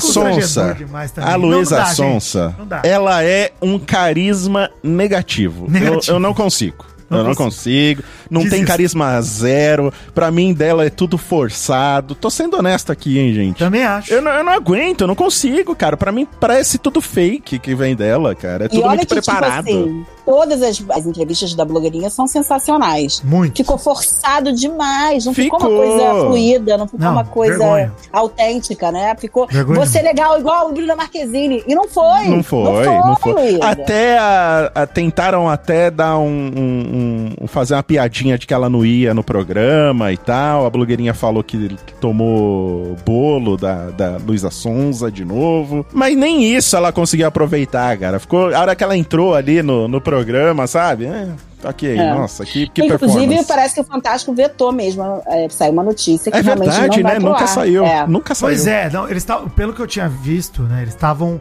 a 1.23 1.37
Luísa 1.37 1.77
não 1.77 1.83
dá, 1.83 1.89
gente. 1.89 1.97
Sonsa, 1.97 2.55
Não 2.59 2.67
dá. 2.67 2.83
ela 2.85 3.25
é 3.25 3.53
um 3.63 3.79
carisma 3.79 4.71
negativo. 4.83 5.71
Negativo. 5.71 6.01
Eu, 6.13 6.15
eu 6.17 6.21
não 6.21 6.35
consigo. 6.35 6.92
Não 7.13 7.19
eu 7.21 7.25
não 7.29 7.35
consigo. 7.35 8.03
Não 8.31 8.49
tem 8.49 8.65
carisma 8.65 9.21
zero. 9.23 9.93
Pra 10.15 10.31
mim, 10.31 10.53
dela 10.53 10.85
é 10.85 10.91
tudo 10.91 11.17
forçado. 11.19 12.15
Tô 12.15 12.31
sendo 12.31 12.57
honesto 12.57 12.91
aqui, 12.91 13.19
hein, 13.19 13.35
gente. 13.35 13.59
Também 13.59 13.85
acho. 13.85 14.13
Eu 14.13 14.23
não, 14.23 14.31
eu 14.33 14.45
não 14.45 14.53
aguento, 14.53 15.03
eu 15.03 15.07
não 15.07 15.15
consigo, 15.15 15.75
cara. 15.77 15.97
Pra 15.97 16.11
mim, 16.13 16.27
parece 16.41 16.79
tudo 16.79 17.01
fake 17.01 17.59
que 17.59 17.75
vem 17.75 17.95
dela, 17.95 18.35
cara. 18.35 18.65
É 18.65 18.67
E 18.67 18.69
tudo 18.71 18.83
olha 18.83 18.97
muito 18.97 19.09
que, 19.09 19.15
preparado. 19.23 19.67
tipo 19.67 19.79
assim, 19.79 20.07
todas 20.25 20.63
as, 20.63 20.83
as 20.91 21.07
entrevistas 21.07 21.55
da 21.55 21.65
blogueirinha 21.65 22.11
são 22.11 22.27
sensacionais. 22.27 23.21
Muito. 23.25 23.57
Ficou 23.57 23.79
forçado 23.79 24.53
demais, 24.53 25.25
não 25.25 25.35
ficou, 25.35 25.59
Ficou. 25.61 25.73
uma 25.75 25.85
coisa 25.87 26.27
fluida, 26.27 26.77
não 26.79 26.87
ficou 26.87 27.01
Não, 27.01 27.13
uma 27.13 27.25
coisa 27.25 27.59
vergonha. 27.59 27.93
autêntica, 28.13 28.93
né? 28.93 29.15
Ficou 29.19 29.47
Vergonha 29.49 29.81
você 29.85 30.01
legal 30.03 30.39
igual 30.39 30.69
o 30.71 30.73
Bruna 30.73 30.95
Marquezine. 30.97 31.63
E 31.67 31.75
não 31.75 31.89
foi. 31.89 32.25
Não 32.29 32.43
foi, 32.43 32.85
não 32.87 33.17
foi. 33.17 33.33
Luísa. 33.33 33.65
Até 33.65 34.19
a- 34.19 34.71
a- 34.75 34.87
tentaram 34.87 35.49
até 35.49 35.91
dar 35.91 36.19
um, 36.19 36.27
um- 36.57 37.35
um- 37.43 37.47
fazer 37.47 37.75
uma 37.75 37.83
piadinha 37.83 38.39
de 38.39 38.47
que 38.47 38.55
ela 38.55 38.69
não 38.69 38.85
ia 38.85 39.13
no 39.15 39.23
programa 39.25 40.13
e 40.13 40.17
tal. 40.17 40.67
A 40.67 40.71
blogueirinha 40.71 41.15
falou 41.15 41.43
que, 41.43 41.69
que 41.87 41.95
tomou 41.95 42.97
bolo 43.05 43.57
da, 43.57 43.91
da 43.91 44.17
Luísa 44.25 44.51
Sonza 44.51 45.11
de 45.11 45.25
novo. 45.25 45.85
Mas 45.93 46.17
nem 46.17 46.45
isso 46.45 46.77
ela 46.77 46.93
conseguiu 46.93 47.27
aproveitar, 47.27 47.97
cara. 47.99 48.19
Ficou 48.19 48.55
a 48.55 48.61
hora 48.61 48.75
que 48.77 48.85
ela 48.85 48.97
entrou 48.97 49.35
ali 49.35 49.63
no, 49.63 49.89
no 49.89 50.01
programa, 50.17 50.67
sabe? 50.67 51.07
É, 51.07 51.29
ok, 51.65 51.97
É. 51.97 52.15
nossa, 52.15 52.45
que, 52.45 52.69
que 52.69 52.85
Inclusive, 52.85 52.99
performance. 53.17 53.49
parece 53.49 53.75
que 53.75 53.81
o 53.81 53.85
Fantástico 53.85 54.33
vetou 54.35 54.71
mesmo. 54.73 55.03
É, 55.27 55.49
saiu 55.49 55.73
uma 55.73 55.83
notícia 55.83 56.31
que 56.31 56.39
É 56.39 56.41
realmente 56.41 56.71
verdade, 56.71 56.97
não 56.97 57.03
vai 57.03 57.15
né? 57.15 57.21
pro 57.21 57.29
Nunca 57.31 57.43
ar. 57.43 57.49
saiu. 57.49 57.85
É. 57.87 58.07
Nunca 58.07 58.35
saiu. 58.35 58.49
Pois 58.49 58.67
é, 58.67 58.91
não, 58.91 59.09
eles 59.09 59.25
tavam, 59.25 59.49
pelo 59.49 59.73
que 59.73 59.81
eu 59.81 59.87
tinha 59.87 60.09
visto, 60.09 60.63
né? 60.63 60.83
Eles 60.83 60.95
estavam 60.95 61.41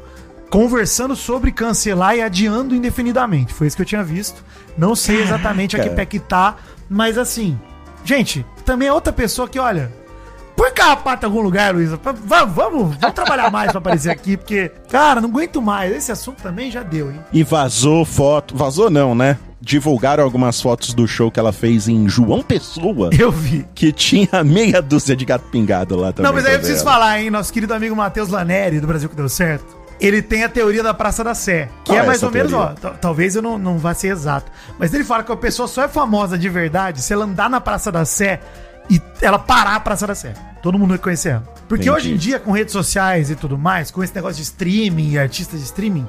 conversando 0.49 1.15
sobre 1.15 1.51
cancelar 1.51 2.15
e 2.15 2.21
adiando 2.21 2.75
indefinidamente. 2.75 3.53
Foi 3.53 3.67
isso 3.67 3.75
que 3.75 3.81
eu 3.81 3.85
tinha 3.85 4.03
visto. 4.03 4.43
Não 4.77 4.95
sei 4.95 5.21
exatamente 5.21 5.75
a 5.75 5.79
que 5.79 5.85
Caraca. 5.85 5.95
pé 5.95 6.05
que 6.05 6.19
tá, 6.19 6.55
mas 6.89 7.17
assim, 7.17 7.57
gente, 8.03 8.45
também 8.65 8.87
é 8.87 8.93
outra 8.93 9.13
pessoa 9.13 9.47
que, 9.47 9.57
olha, 9.59 9.91
põe 10.61 10.71
carrapato 10.73 11.25
em 11.25 11.29
algum 11.29 11.41
lugar, 11.41 11.73
Luísa. 11.73 11.97
Va- 12.03 12.11
Vamos, 12.13 12.55
vamos, 12.55 12.95
vamos 12.97 13.15
trabalhar 13.15 13.49
mais 13.51 13.71
pra 13.71 13.79
aparecer 13.79 14.09
aqui, 14.11 14.37
porque, 14.37 14.71
cara, 14.89 15.19
não 15.19 15.29
aguento 15.29 15.61
mais. 15.61 15.91
Esse 15.95 16.11
assunto 16.11 16.41
também 16.43 16.69
já 16.69 16.83
deu, 16.83 17.09
hein? 17.11 17.19
E 17.33 17.43
vazou 17.43 18.05
foto. 18.05 18.55
Vazou 18.55 18.89
não, 18.89 19.15
né? 19.15 19.37
Divulgaram 19.59 20.23
algumas 20.23 20.59
fotos 20.61 20.93
do 20.93 21.07
show 21.07 21.29
que 21.31 21.39
ela 21.39 21.51
fez 21.51 21.87
em 21.87 22.07
João 22.09 22.41
Pessoa. 22.41 23.09
Eu 23.17 23.31
vi. 23.31 23.65
Que 23.75 23.91
tinha 23.91 24.43
meia 24.43 24.81
dúzia 24.81 25.15
de 25.15 25.23
gato 25.25 25.45
pingado 25.51 25.95
lá 25.95 26.11
também. 26.11 26.29
Não, 26.31 26.35
mas 26.35 26.45
aí 26.45 26.51
eu 26.53 26.57
tá 26.57 26.59
preciso 26.59 26.83
vendo? 26.83 26.91
falar, 26.93 27.19
hein? 27.21 27.29
Nosso 27.29 27.51
querido 27.53 27.73
amigo 27.73 27.95
Matheus 27.95 28.29
Laneri, 28.29 28.79
do 28.79 28.87
Brasil 28.87 29.07
que 29.09 29.15
deu 29.15 29.29
certo. 29.29 29.79
Ele 29.99 30.19
tem 30.19 30.43
a 30.43 30.49
teoria 30.49 30.81
da 30.81 30.95
Praça 30.95 31.23
da 31.23 31.35
Sé. 31.35 31.69
Que 31.83 31.91
Qual 31.91 31.99
é 31.99 32.05
mais 32.07 32.23
ou 32.23 32.31
menos, 32.31 32.51
ó. 32.53 32.57
teoria? 32.67 32.75
tal- 32.81 32.93
Talvez 32.99 33.35
eu 33.35 33.41
não, 33.43 33.59
não 33.59 33.77
vá 33.77 33.93
ser 33.93 34.07
exato. 34.07 34.51
Mas 34.79 34.91
ele 34.95 35.03
fala 35.03 35.23
que 35.23 35.31
a 35.31 35.37
pessoa 35.37 35.67
só 35.67 35.83
é 35.83 35.87
famosa 35.87 36.39
de 36.39 36.49
verdade 36.49 37.01
se 37.03 37.13
ela 37.13 37.25
andar 37.25 37.47
na 37.47 37.61
Praça 37.61 37.91
da 37.91 38.03
Sé 38.03 38.39
e 38.91 39.01
ela 39.21 39.39
parar 39.39 39.75
a 39.75 39.79
Praça 39.79 40.05
da 40.05 40.13
Sé. 40.13 40.33
Todo 40.61 40.77
mundo 40.77 40.89
vai 40.89 40.97
conhecer 40.97 41.29
ela. 41.29 41.43
Porque 41.67 41.87
Entendi. 41.87 41.89
hoje 41.89 42.13
em 42.13 42.17
dia, 42.17 42.39
com 42.39 42.51
redes 42.51 42.73
sociais 42.73 43.31
e 43.31 43.35
tudo 43.35 43.57
mais, 43.57 43.89
com 43.89 44.03
esse 44.03 44.13
negócio 44.13 44.35
de 44.35 44.43
streaming 44.43 45.11
e 45.11 45.19
artistas 45.19 45.59
de 45.59 45.65
streaming, 45.65 46.05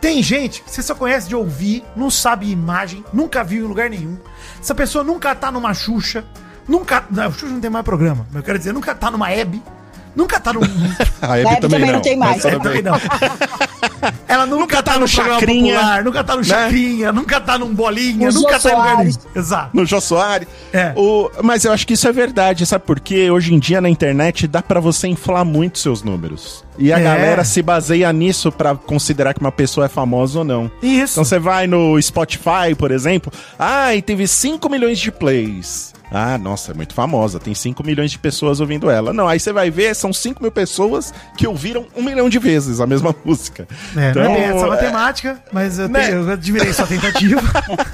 tem 0.00 0.22
gente 0.22 0.62
que 0.62 0.70
você 0.70 0.82
só 0.82 0.94
conhece 0.94 1.26
de 1.26 1.34
ouvir, 1.34 1.82
não 1.96 2.10
sabe 2.10 2.50
imagem, 2.50 3.02
nunca 3.12 3.42
viu 3.42 3.64
em 3.64 3.68
lugar 3.68 3.88
nenhum. 3.88 4.18
Essa 4.60 4.74
pessoa 4.74 5.02
nunca 5.02 5.34
tá 5.34 5.50
numa 5.50 5.72
Xuxa, 5.72 6.24
nunca. 6.68 7.04
Não, 7.10 7.32
Xuxa 7.32 7.46
não 7.46 7.60
tem 7.60 7.70
mais 7.70 7.84
programa, 7.84 8.26
mas 8.28 8.36
eu 8.36 8.42
quero 8.42 8.58
dizer, 8.58 8.72
nunca 8.72 8.94
tá 8.94 9.10
numa 9.10 9.30
Hebe, 9.32 9.62
nunca 10.14 10.38
tá 10.40 10.52
num. 10.52 10.60
A 11.20 11.38
Hebe 11.38 11.48
A 11.48 11.52
Hebe 11.52 11.60
também 11.60 11.92
não 11.92 12.00
tem 12.00 12.16
mais. 12.16 12.42
mas 12.44 12.52
tudo 12.52 12.62
também 12.62 12.82
não. 12.82 12.94
Ela 14.28 14.46
nunca, 14.46 14.76
tá, 14.82 14.92
tá 14.92 14.94
no, 14.94 15.00
no 15.00 15.08
Chacrinha, 15.08 15.74
popular, 15.74 16.04
nunca 16.04 16.24
tá 16.24 16.32
no 16.34 16.38
né? 16.42 16.44
Chacrinha, 16.46 17.12
nunca 17.12 17.40
tá 17.40 17.58
num 17.58 17.74
bolinha, 17.74 18.28
No 18.28 18.34
nunca 18.40 18.58
Jô 18.58 18.68
tá 18.68 18.70
em 18.70 18.76
lugar 18.76 18.96
nenhum. 18.98 19.12
Soares. 19.12 19.28
Exato. 19.34 19.70
No 19.76 19.86
Jô 19.86 20.00
Soares. 20.00 20.48
É. 20.72 20.92
O, 20.96 21.30
mas 21.42 21.64
eu 21.64 21.72
acho 21.72 21.86
que 21.86 21.94
isso 21.94 22.06
é 22.06 22.12
verdade, 22.12 22.64
sabe 22.66 22.84
por 22.84 23.00
quê? 23.00 23.30
Hoje 23.30 23.52
em 23.54 23.58
dia 23.58 23.80
na 23.80 23.88
internet 23.88 24.46
dá 24.46 24.62
pra 24.62 24.78
você 24.80 25.08
inflar 25.08 25.44
muito 25.44 25.78
seus 25.78 26.02
números. 26.02 26.64
E 26.78 26.92
a 26.92 26.98
É. 26.98 27.02
galera 27.02 27.44
se 27.44 27.60
baseia 27.60 28.12
nisso 28.12 28.52
pra 28.52 28.76
considerar 28.76 29.34
que 29.34 29.40
uma 29.40 29.50
pessoa 29.50 29.86
é 29.86 29.88
famosa 29.88 30.38
ou 30.40 30.44
não. 30.44 30.70
Isso. 30.82 31.14
Então 31.14 31.24
você 31.24 31.38
vai 31.38 31.66
no 31.66 32.00
Spotify, 32.00 32.74
por 32.76 32.90
exemplo, 32.92 33.32
ah, 33.58 33.94
e 33.94 34.02
teve 34.02 34.28
5 34.28 34.68
milhões 34.68 34.98
de 34.98 35.10
plays. 35.10 35.92
Ah, 36.10 36.38
nossa, 36.38 36.72
é 36.72 36.74
muito 36.74 36.94
famosa. 36.94 37.38
Tem 37.38 37.54
5 37.54 37.84
milhões 37.84 38.10
de 38.10 38.18
pessoas 38.18 38.60
ouvindo 38.60 38.90
ela. 38.90 39.12
Não, 39.12 39.28
aí 39.28 39.38
você 39.38 39.52
vai 39.52 39.70
ver, 39.70 39.94
são 39.94 40.12
5 40.12 40.42
mil 40.42 40.50
pessoas 40.50 41.12
que 41.36 41.46
ouviram 41.46 41.86
um 41.94 42.02
milhão 42.02 42.28
de 42.30 42.38
vezes 42.38 42.80
a 42.80 42.86
mesma 42.86 43.14
música. 43.24 43.68
É, 43.96 44.10
Então, 44.10 44.22
não 44.24 44.30
é 44.30 44.34
bem 44.34 44.44
essa 44.44 44.66
é, 44.66 44.68
matemática, 44.70 45.42
mas 45.52 45.78
eu, 45.78 45.88
Né? 45.88 46.06
tenho, 46.06 46.22
eu 46.26 46.30
admirei 46.32 46.72
sua 46.72 46.86
tentativa. 46.86 47.40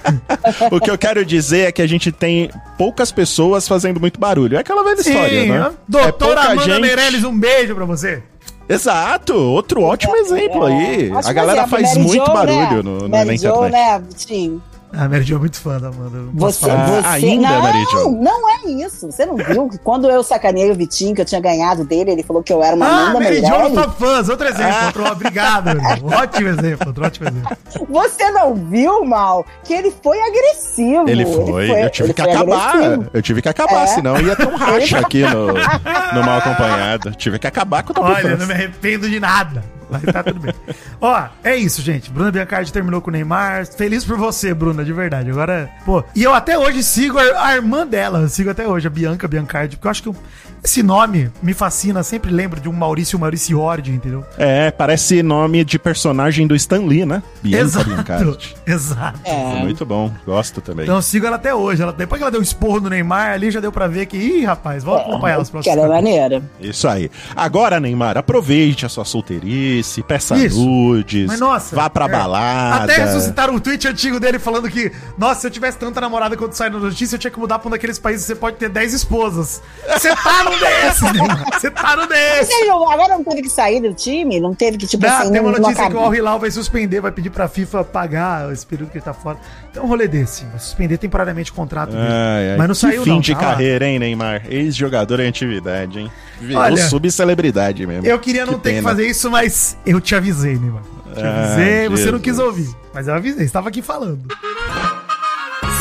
o 0.70 0.80
que 0.80 0.90
eu 0.90 0.96
quero 0.98 1.24
dizer 1.24 1.68
é 1.68 1.72
que 1.72 1.82
a 1.82 1.86
gente 1.88 2.12
tem 2.12 2.50
poucas 2.78 3.10
pessoas 3.10 3.66
fazendo 3.66 3.98
muito 3.98 4.20
barulho. 4.20 4.56
É 4.56 4.60
aquela 4.60 4.84
velha 4.84 5.00
história, 5.00 5.46
né? 5.46 5.72
Doutora 5.88 6.34
pouca 6.34 6.52
Amanda 6.52 6.62
gente- 6.74 6.80
Meirelles, 6.82 7.24
um 7.24 7.36
beijo 7.38 7.74
pra 7.74 7.84
você. 7.84 8.22
Exato, 8.68 9.34
outro 9.34 9.82
ótimo 9.82 10.16
exemplo 10.16 10.64
aí. 10.64 11.10
Ótimo 11.12 11.18
a 11.28 11.32
galera 11.32 11.58
exemplo, 11.62 11.70
faz 11.70 11.88
Mary 11.96 12.00
muito 12.08 12.24
Jo, 12.26 12.32
barulho 12.32 12.56
né? 12.60 12.82
no, 12.82 12.98
no- 13.00 13.08
Mary 13.10 13.26
na 13.26 13.36
Jo, 13.36 13.48
internet. 13.66 13.72
né, 13.72 14.02
Vitinho? 14.08 14.62
A 14.96 15.08
Mary 15.08 15.22
Jo 15.22 15.36
é 15.36 15.38
muito 15.38 15.58
fã 15.60 15.78
da 15.80 15.88
Amanda. 15.88 16.18
Você. 16.34 16.70
Ah, 16.70 16.86
você... 16.86 17.26
ainda, 17.26 17.48
não, 17.48 17.62
Mary 17.62 17.84
Jo? 17.90 18.10
não 18.10 18.50
é 18.50 18.70
isso. 18.70 19.10
Você 19.10 19.26
não 19.26 19.36
viu 19.36 19.68
que 19.68 19.78
quando 19.78 20.08
eu 20.08 20.22
sacanei 20.22 20.70
o 20.70 20.74
Vitinho, 20.74 21.14
que 21.14 21.20
eu 21.20 21.24
tinha 21.24 21.40
ganhado 21.40 21.84
dele, 21.84 22.12
ele 22.12 22.22
falou 22.22 22.42
que 22.42 22.52
eu 22.52 22.62
era 22.62 22.76
uma 22.76 22.86
Ah, 22.86 23.00
Amanda 23.10 23.20
Mary 23.20 23.36
Jo 23.36 23.42
Meirelles? 23.50 23.72
no 23.74 23.82
Top 23.82 23.98
Fãs, 23.98 24.28
outro 24.28 24.46
exemplo. 24.48 24.72
Ah. 24.74 24.86
Outro, 24.86 25.04
obrigado. 25.12 25.70
Ótimo 26.22 26.48
exemplo, 26.48 26.88
outro 26.88 27.04
ótimo 27.04 27.28
exemplo. 27.28 27.56
Você 27.90 28.30
não 28.30 28.54
viu, 28.54 29.04
Mal, 29.04 29.44
que 29.64 29.72
ele 29.74 29.92
foi 30.02 30.18
agressivo. 30.20 31.08
Ele 31.08 31.26
foi, 31.26 31.84
eu 31.84 31.90
tive 31.90 32.06
ele 32.08 32.14
que 32.14 32.22
foi 32.22 32.32
acabar. 32.32 32.68
agressivo. 32.74 33.06
Eu 33.12 33.22
tive 33.22 33.42
que 33.42 33.48
acabar, 33.48 33.82
É. 33.84 33.86
senão 33.86 34.20
ia 34.20 34.36
ter 34.36 34.46
um 34.48 34.56
racha 34.56 34.98
aqui 35.00 35.22
no, 35.22 35.46
no 35.48 36.24
mal 36.26 36.38
acompanhado. 36.38 37.12
Tive 37.12 37.38
que 37.38 37.46
acabar 37.46 37.82
com 37.82 37.92
o 37.92 37.94
Top 37.94 38.08
Olha, 38.10 38.20
Fãs. 38.22 38.38
não 38.38 38.46
me 38.46 38.52
arrependo 38.54 39.08
de 39.08 39.18
nada. 39.20 39.62
Mas 39.90 40.02
tá 40.02 40.22
tudo 40.22 40.40
bem. 40.40 40.54
Ó, 41.00 41.24
é 41.42 41.56
isso, 41.56 41.80
gente. 41.82 42.10
Bruna 42.10 42.30
Biancardi 42.32 42.72
terminou 42.72 43.00
com 43.00 43.10
o 43.10 43.12
Neymar. 43.12 43.66
Feliz 43.66 44.04
por 44.04 44.16
você, 44.16 44.52
Bruna, 44.54 44.84
de 44.84 44.92
verdade. 44.92 45.30
Agora, 45.30 45.70
pô. 45.84 46.02
E 46.14 46.22
eu 46.22 46.34
até 46.34 46.58
hoje 46.58 46.82
sigo 46.82 47.18
a, 47.18 47.46
a 47.48 47.54
irmã 47.54 47.86
dela. 47.86 48.20
Eu 48.20 48.28
sigo 48.28 48.50
até 48.50 48.66
hoje, 48.66 48.86
a 48.86 48.90
Bianca 48.90 49.28
Biancardi. 49.28 49.76
Porque 49.76 49.86
eu 49.86 49.90
acho 49.90 50.02
que 50.02 50.08
eu- 50.08 50.16
esse 50.64 50.82
nome 50.82 51.30
me 51.42 51.52
fascina. 51.52 52.02
Sempre 52.02 52.30
lembro 52.32 52.58
de 52.58 52.68
um 52.68 52.72
Maurício 52.72 53.18
Maurício 53.18 53.60
Ordi, 53.60 53.90
entendeu? 53.92 54.24
É, 54.38 54.70
parece 54.70 55.22
nome 55.22 55.62
de 55.64 55.78
personagem 55.78 56.46
do 56.46 56.54
Stan 56.54 56.80
Lee, 56.86 57.04
né? 57.04 57.22
Bianca 57.42 57.62
Exato. 57.64 57.86
Biancardi. 57.90 58.56
Exato. 58.66 59.20
É. 59.24 59.60
Muito 59.60 59.84
bom, 59.84 60.10
gosto 60.24 60.60
também. 60.62 60.84
Então 60.84 60.96
eu 60.96 61.02
sigo 61.02 61.26
ela 61.26 61.36
até 61.36 61.54
hoje. 61.54 61.82
Ela, 61.82 61.92
depois 61.92 62.18
que 62.18 62.22
ela 62.22 62.30
deu 62.30 62.40
um 62.40 62.42
esporro 62.42 62.80
no 62.80 62.88
Neymar, 62.88 63.32
ali 63.32 63.50
já 63.50 63.60
deu 63.60 63.70
pra 63.70 63.86
ver 63.86 64.06
que, 64.06 64.16
ih, 64.16 64.44
rapaz, 64.44 64.82
vamos 64.82 65.02
acompanhar 65.02 65.38
os 65.38 65.48
Que 65.48 65.52
próximos. 65.52 65.76
era 65.78 65.86
maneira. 65.88 66.42
Isso 66.58 66.88
aí. 66.88 67.10
Agora, 67.36 67.78
Neymar, 67.78 68.16
aproveite 68.16 68.86
a 68.86 68.88
sua 68.88 69.04
solteirice, 69.04 70.02
peça 70.02 70.34
Isso. 70.36 70.58
nudes, 70.64 71.26
Mas 71.26 71.40
nossa. 71.40 71.76
vá 71.76 71.90
pra 71.90 72.06
é. 72.06 72.08
balada. 72.08 72.84
Até 72.84 73.04
ressuscitaram 73.04 73.54
um 73.54 73.58
tweet 73.58 73.86
antigo 73.86 74.18
dele 74.18 74.38
falando 74.38 74.70
que, 74.70 74.90
nossa, 75.18 75.42
se 75.42 75.46
eu 75.46 75.50
tivesse 75.50 75.76
tanta 75.76 76.00
namorada 76.00 76.36
quando 76.36 76.54
sai 76.54 76.70
na 76.70 76.78
notícia, 76.78 77.16
eu 77.16 77.18
tinha 77.18 77.30
que 77.30 77.38
mudar 77.38 77.58
pra 77.58 77.68
um 77.68 77.70
daqueles 77.70 77.98
países 77.98 78.22
que 78.26 78.32
você 78.32 78.34
pode 78.34 78.56
ter 78.56 78.70
10 78.70 78.94
esposas. 78.94 79.60
Você 79.92 80.08
tá 80.16 80.44
num 80.54 80.60
desses, 80.60 81.12
Neymar. 81.12 81.44
Você 81.52 81.70
tá 81.70 81.96
num 81.96 82.06
Mas 82.08 82.08
desses. 82.08 82.50
ele 82.60 82.68
não- 82.70 82.90
agora 82.90 83.08
não 83.16 83.24
teve 83.24 83.42
que 83.42 83.48
sair 83.48 83.80
do 83.80 83.92
time? 83.94 84.40
Não 84.40 84.54
teve 84.54 84.76
que, 84.78 84.86
tipo 84.86 85.06
Não, 85.06 85.12
assim, 85.12 85.32
tem 85.32 85.40
uma 85.40 85.52
não- 85.52 85.58
não 85.58 85.62
notícia 85.68 85.74
que 85.74 85.80
o 85.82 85.98
acabou. 85.98 86.06
Al 86.06 86.14
Hilal 86.14 86.38
vai 86.40 86.50
suspender, 86.50 87.00
vai 87.00 87.12
pedir 87.12 87.30
pra 87.30 87.48
FIFA 87.48 87.84
pagar 87.84 88.52
esse 88.52 88.66
período 88.66 88.90
que 88.90 88.98
ele 88.98 89.04
tá 89.04 89.12
fora. 89.14 89.38
Então 89.70 89.84
um 89.84 89.86
rolê 89.88 90.06
desse, 90.08 90.44
vai 90.46 90.58
suspender 90.58 90.98
temporariamente 90.98 91.50
o 91.50 91.54
contrato 91.54 91.90
dele. 91.90 92.02
Ai, 92.06 92.50
ai. 92.52 92.56
Mas 92.56 92.68
não 92.68 92.74
que 92.74 92.80
saiu 92.80 93.02
fim 93.04 93.10
não, 93.10 93.20
de 93.20 93.32
tá 93.34 93.38
lá. 93.40 93.44
carreira, 93.48 93.86
hein, 93.86 93.98
Neymar? 93.98 94.42
Ex-jogador 94.48 95.20
em 95.20 95.28
atividade, 95.28 95.98
hein? 96.00 96.10
Virou 96.40 96.62
Olha, 96.62 96.88
subcelebridade 96.88 97.86
mesmo. 97.86 98.06
Eu 98.06 98.18
queria 98.18 98.44
não 98.46 98.54
ter 98.58 98.70
que 98.70 98.76
pena. 98.76 98.88
fazer 98.88 99.06
isso, 99.06 99.30
mas 99.30 99.76
eu 99.86 100.00
te 100.00 100.14
avisei, 100.14 100.56
Neymar. 100.58 100.82
Te 101.14 101.22
Ah, 101.22 101.44
avisei, 101.44 101.88
você 101.88 102.04
não 102.10 102.18
Jesus. 102.18 102.22
quis 102.22 102.38
ouvir. 102.38 102.68
Mas 102.92 103.06
eu 103.08 103.14
avisei, 103.14 103.44
estava 103.44 103.68
aqui 103.68 103.80
falando. 103.82 104.20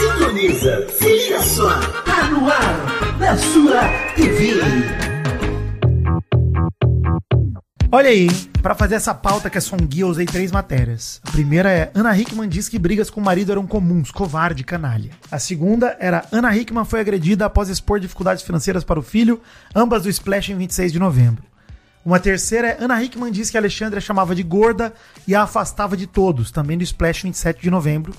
Sintoniza, 0.04 0.86
se 0.90 1.06
liga 1.06 1.42
só, 1.42 1.80
tá 2.04 2.30
no 2.30 2.52
ar, 2.52 3.18
na 3.18 3.38
sua 3.38 3.88
TV. 4.16 4.60
Olha 7.90 8.10
aí, 8.10 8.30
pra 8.62 8.76
fazer 8.76 8.96
essa 8.96 9.14
pauta 9.14 9.50
que 9.50 9.58
é 9.58 9.62
só 9.62 9.78
guia, 9.78 10.02
eu 10.02 10.10
usei 10.10 10.26
três 10.26 10.52
matérias. 10.52 11.22
A 11.26 11.32
primeira 11.32 11.72
é 11.72 11.90
Ana 11.96 12.18
Hickman 12.18 12.50
diz 12.50 12.68
que 12.68 12.78
brigas 12.78 13.10
com 13.10 13.22
o 13.22 13.24
marido 13.24 13.54
eram 13.54 13.66
comuns, 13.66 14.12
covarde, 14.12 14.66
canalha. 14.66 15.12
A 15.32 15.40
segunda 15.40 15.96
era 15.98 16.26
Ana 16.34 16.54
Hickman 16.54 16.84
foi 16.84 17.00
agredida 17.00 17.46
após 17.46 17.70
expor 17.70 18.02
dificuldades 18.02 18.44
financeiras 18.44 18.84
para 18.84 19.00
o 19.00 19.04
filho, 19.04 19.42
ambas 19.74 20.04
do 20.04 20.10
Splash 20.10 20.50
em 20.50 20.58
26 20.58 20.92
de 20.92 21.00
novembro. 21.00 21.44
Uma 22.04 22.20
terceira 22.20 22.68
é 22.68 22.84
Ana 22.84 23.02
Hickman 23.02 23.32
diz 23.32 23.50
que 23.50 23.58
Alexandra 23.58 24.00
a 24.00 24.02
chamava 24.02 24.36
de 24.36 24.44
gorda 24.44 24.94
e 25.26 25.34
a 25.34 25.44
afastava 25.44 25.96
de 25.96 26.08
todos, 26.08 26.52
também 26.52 26.78
do 26.78 26.84
Splash 26.84 27.24
27 27.24 27.62
de 27.62 27.72
novembro. 27.72 28.14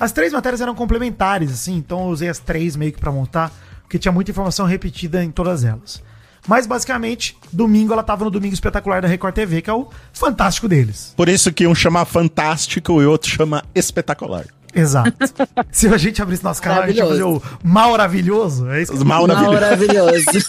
As 0.00 0.12
três 0.12 0.32
matérias 0.32 0.62
eram 0.62 0.74
complementares, 0.74 1.52
assim, 1.52 1.76
então 1.76 2.04
eu 2.04 2.06
usei 2.06 2.30
as 2.30 2.38
três 2.38 2.74
meio 2.74 2.90
que 2.90 2.98
pra 2.98 3.12
montar, 3.12 3.52
porque 3.82 3.98
tinha 3.98 4.10
muita 4.10 4.30
informação 4.30 4.64
repetida 4.64 5.22
em 5.22 5.30
todas 5.30 5.62
elas. 5.62 6.02
Mas 6.48 6.66
basicamente, 6.66 7.36
domingo 7.52 7.92
ela 7.92 8.02
tava 8.02 8.24
no 8.24 8.30
Domingo 8.30 8.54
Espetacular 8.54 9.02
da 9.02 9.08
Record 9.08 9.34
TV, 9.34 9.60
que 9.60 9.68
é 9.68 9.74
o 9.74 9.90
fantástico 10.10 10.66
deles. 10.66 11.12
Por 11.14 11.28
isso 11.28 11.52
que 11.52 11.66
um 11.66 11.74
chama 11.74 12.06
fantástico 12.06 13.02
e 13.02 13.04
o 13.04 13.10
outro 13.10 13.28
chama 13.28 13.62
espetacular. 13.74 14.46
Exato. 14.74 15.12
Se 15.70 15.86
a 15.88 15.98
gente 15.98 16.22
abrisse 16.22 16.42
nosso 16.42 16.62
canal, 16.62 16.84
a 16.84 16.86
gente 16.86 16.96
ia 16.96 17.06
fazer 17.06 17.24
o 17.24 17.42
maravilhoso. 17.62 18.70
É 18.70 18.80
isso 18.80 18.92
que 18.92 18.98
Os 18.98 19.04
mal 19.04 19.26
na 19.26 19.34
vida. 19.34 19.52
Maravilhoso. 19.52 20.24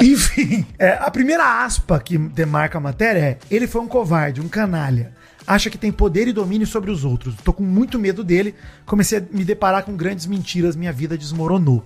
Enfim, 0.00 0.66
é, 0.78 0.98
a 1.00 1.10
primeira 1.10 1.64
aspa 1.64 2.00
que 2.00 2.18
demarca 2.18 2.78
a 2.78 2.80
matéria 2.80 3.20
é: 3.20 3.38
ele 3.48 3.68
foi 3.68 3.80
um 3.80 3.86
covarde, 3.86 4.40
um 4.40 4.48
canalha. 4.48 5.12
Acha 5.46 5.70
que 5.70 5.78
tem 5.78 5.92
poder 5.92 6.28
e 6.28 6.32
domínio 6.32 6.66
sobre 6.66 6.90
os 6.90 7.04
outros. 7.04 7.34
Tô 7.44 7.52
com 7.52 7.62
muito 7.62 7.98
medo 7.98 8.24
dele. 8.24 8.54
Comecei 8.86 9.18
a 9.18 9.22
me 9.30 9.44
deparar 9.44 9.84
com 9.84 9.96
grandes 9.96 10.26
mentiras, 10.26 10.76
minha 10.76 10.92
vida 10.92 11.16
desmoronou. 11.16 11.82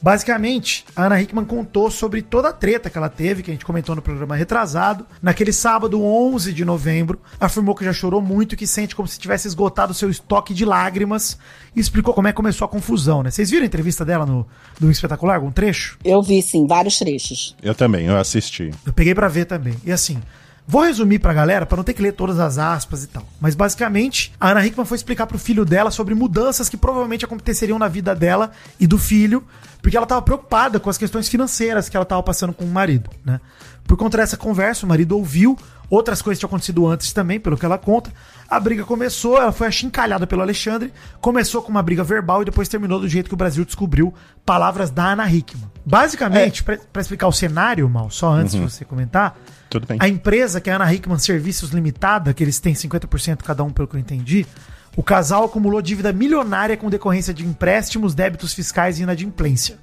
Basicamente, 0.00 0.84
a 0.94 1.06
Ana 1.06 1.20
Hickman 1.20 1.44
contou 1.44 1.90
sobre 1.90 2.22
toda 2.22 2.48
a 2.50 2.52
treta 2.52 2.88
que 2.88 2.96
ela 2.96 3.08
teve, 3.08 3.42
que 3.42 3.50
a 3.50 3.54
gente 3.54 3.64
comentou 3.64 3.96
no 3.96 4.02
programa 4.02 4.36
retrasado. 4.36 5.04
Naquele 5.20 5.52
sábado, 5.52 6.02
11 6.02 6.52
de 6.52 6.64
novembro, 6.64 7.20
afirmou 7.40 7.74
que 7.74 7.84
já 7.84 7.92
chorou 7.92 8.22
muito 8.22 8.54
e 8.54 8.56
que 8.56 8.66
sente 8.66 8.94
como 8.94 9.08
se 9.08 9.18
tivesse 9.18 9.48
esgotado 9.48 9.92
seu 9.92 10.08
estoque 10.08 10.54
de 10.54 10.64
lágrimas 10.64 11.36
e 11.74 11.80
explicou 11.80 12.14
como 12.14 12.28
é 12.28 12.32
que 12.32 12.36
começou 12.36 12.64
a 12.64 12.68
confusão, 12.68 13.22
né? 13.22 13.30
Vocês 13.30 13.50
viram 13.50 13.64
a 13.64 13.66
entrevista 13.66 14.04
dela 14.04 14.24
no, 14.24 14.46
no 14.80 14.90
Espetacular, 14.90 15.36
algum 15.36 15.50
trecho? 15.50 15.98
Eu 16.04 16.22
vi, 16.22 16.40
sim, 16.42 16.66
vários 16.66 16.96
trechos. 16.98 17.56
Eu 17.60 17.74
também, 17.74 18.06
eu 18.06 18.16
assisti. 18.16 18.70
Eu 18.86 18.92
peguei 18.92 19.14
pra 19.14 19.26
ver 19.26 19.46
também. 19.46 19.74
E 19.84 19.90
assim, 19.90 20.20
vou 20.68 20.82
resumir 20.82 21.18
pra 21.18 21.32
galera 21.32 21.64
pra 21.64 21.78
não 21.78 21.82
ter 21.82 21.94
que 21.94 22.02
ler 22.02 22.12
todas 22.12 22.38
as 22.38 22.58
aspas 22.58 23.02
e 23.02 23.06
tal. 23.06 23.26
Mas 23.40 23.54
basicamente, 23.54 24.34
a 24.38 24.50
Ana 24.50 24.66
Hickman 24.66 24.84
foi 24.84 24.96
explicar 24.96 25.26
pro 25.26 25.38
filho 25.38 25.64
dela 25.64 25.90
sobre 25.90 26.14
mudanças 26.14 26.68
que 26.68 26.76
provavelmente 26.76 27.24
aconteceriam 27.24 27.78
na 27.78 27.88
vida 27.88 28.14
dela 28.14 28.50
e 28.78 28.86
do 28.86 28.98
filho, 28.98 29.42
porque 29.80 29.96
ela 29.96 30.04
tava 30.04 30.20
preocupada 30.20 30.78
com 30.78 30.90
as 30.90 30.98
questões 30.98 31.26
financeiras 31.26 31.88
que 31.88 31.96
ela 31.96 32.04
tava 32.04 32.22
passando 32.22 32.52
com 32.52 32.64
o 32.64 32.68
marido, 32.68 33.08
né? 33.24 33.40
Por 33.88 33.96
conta 33.96 34.18
dessa 34.18 34.36
conversa, 34.36 34.84
o 34.84 34.88
marido 34.88 35.16
ouviu 35.16 35.58
outras 35.88 36.20
coisas 36.20 36.38
tinham 36.38 36.48
acontecido 36.48 36.86
antes 36.86 37.10
também, 37.10 37.40
pelo 37.40 37.56
que 37.56 37.64
ela 37.64 37.78
conta. 37.78 38.12
A 38.46 38.60
briga 38.60 38.84
começou, 38.84 39.38
ela 39.38 39.50
foi 39.50 39.66
achincalhada 39.66 40.26
pelo 40.26 40.42
Alexandre, 40.42 40.92
começou 41.22 41.62
com 41.62 41.70
uma 41.70 41.82
briga 41.82 42.04
verbal 42.04 42.42
e 42.42 42.44
depois 42.44 42.68
terminou 42.68 43.00
do 43.00 43.08
jeito 43.08 43.28
que 43.28 43.34
o 43.34 43.36
Brasil 43.36 43.64
descobriu 43.64 44.12
palavras 44.44 44.90
da 44.90 45.12
Ana 45.12 45.26
Hickman. 45.32 45.70
Basicamente, 45.86 46.62
pra 46.62 46.76
pra 46.92 47.00
explicar 47.00 47.28
o 47.28 47.32
cenário, 47.32 47.88
mal, 47.88 48.10
só 48.10 48.30
antes 48.30 48.54
de 48.54 48.60
você 48.60 48.84
comentar, 48.84 49.38
Tudo 49.70 49.86
bem. 49.86 49.96
a 49.98 50.06
empresa, 50.06 50.60
que 50.60 50.68
é 50.68 50.74
a 50.74 50.76
Ana 50.76 50.92
Hickman 50.92 51.18
Serviços 51.18 51.70
Limitada, 51.70 52.34
que 52.34 52.44
eles 52.44 52.60
têm 52.60 52.74
50% 52.74 53.38
cada 53.42 53.64
um, 53.64 53.70
pelo 53.70 53.88
que 53.88 53.96
eu 53.96 54.00
entendi, 54.00 54.46
o 54.94 55.02
casal 55.02 55.44
acumulou 55.44 55.80
dívida 55.80 56.12
milionária 56.12 56.76
com 56.76 56.90
decorrência 56.90 57.32
de 57.32 57.42
empréstimos, 57.42 58.14
débitos 58.14 58.52
fiscais 58.52 58.98
e 58.98 59.02
inadimplência. 59.02 59.78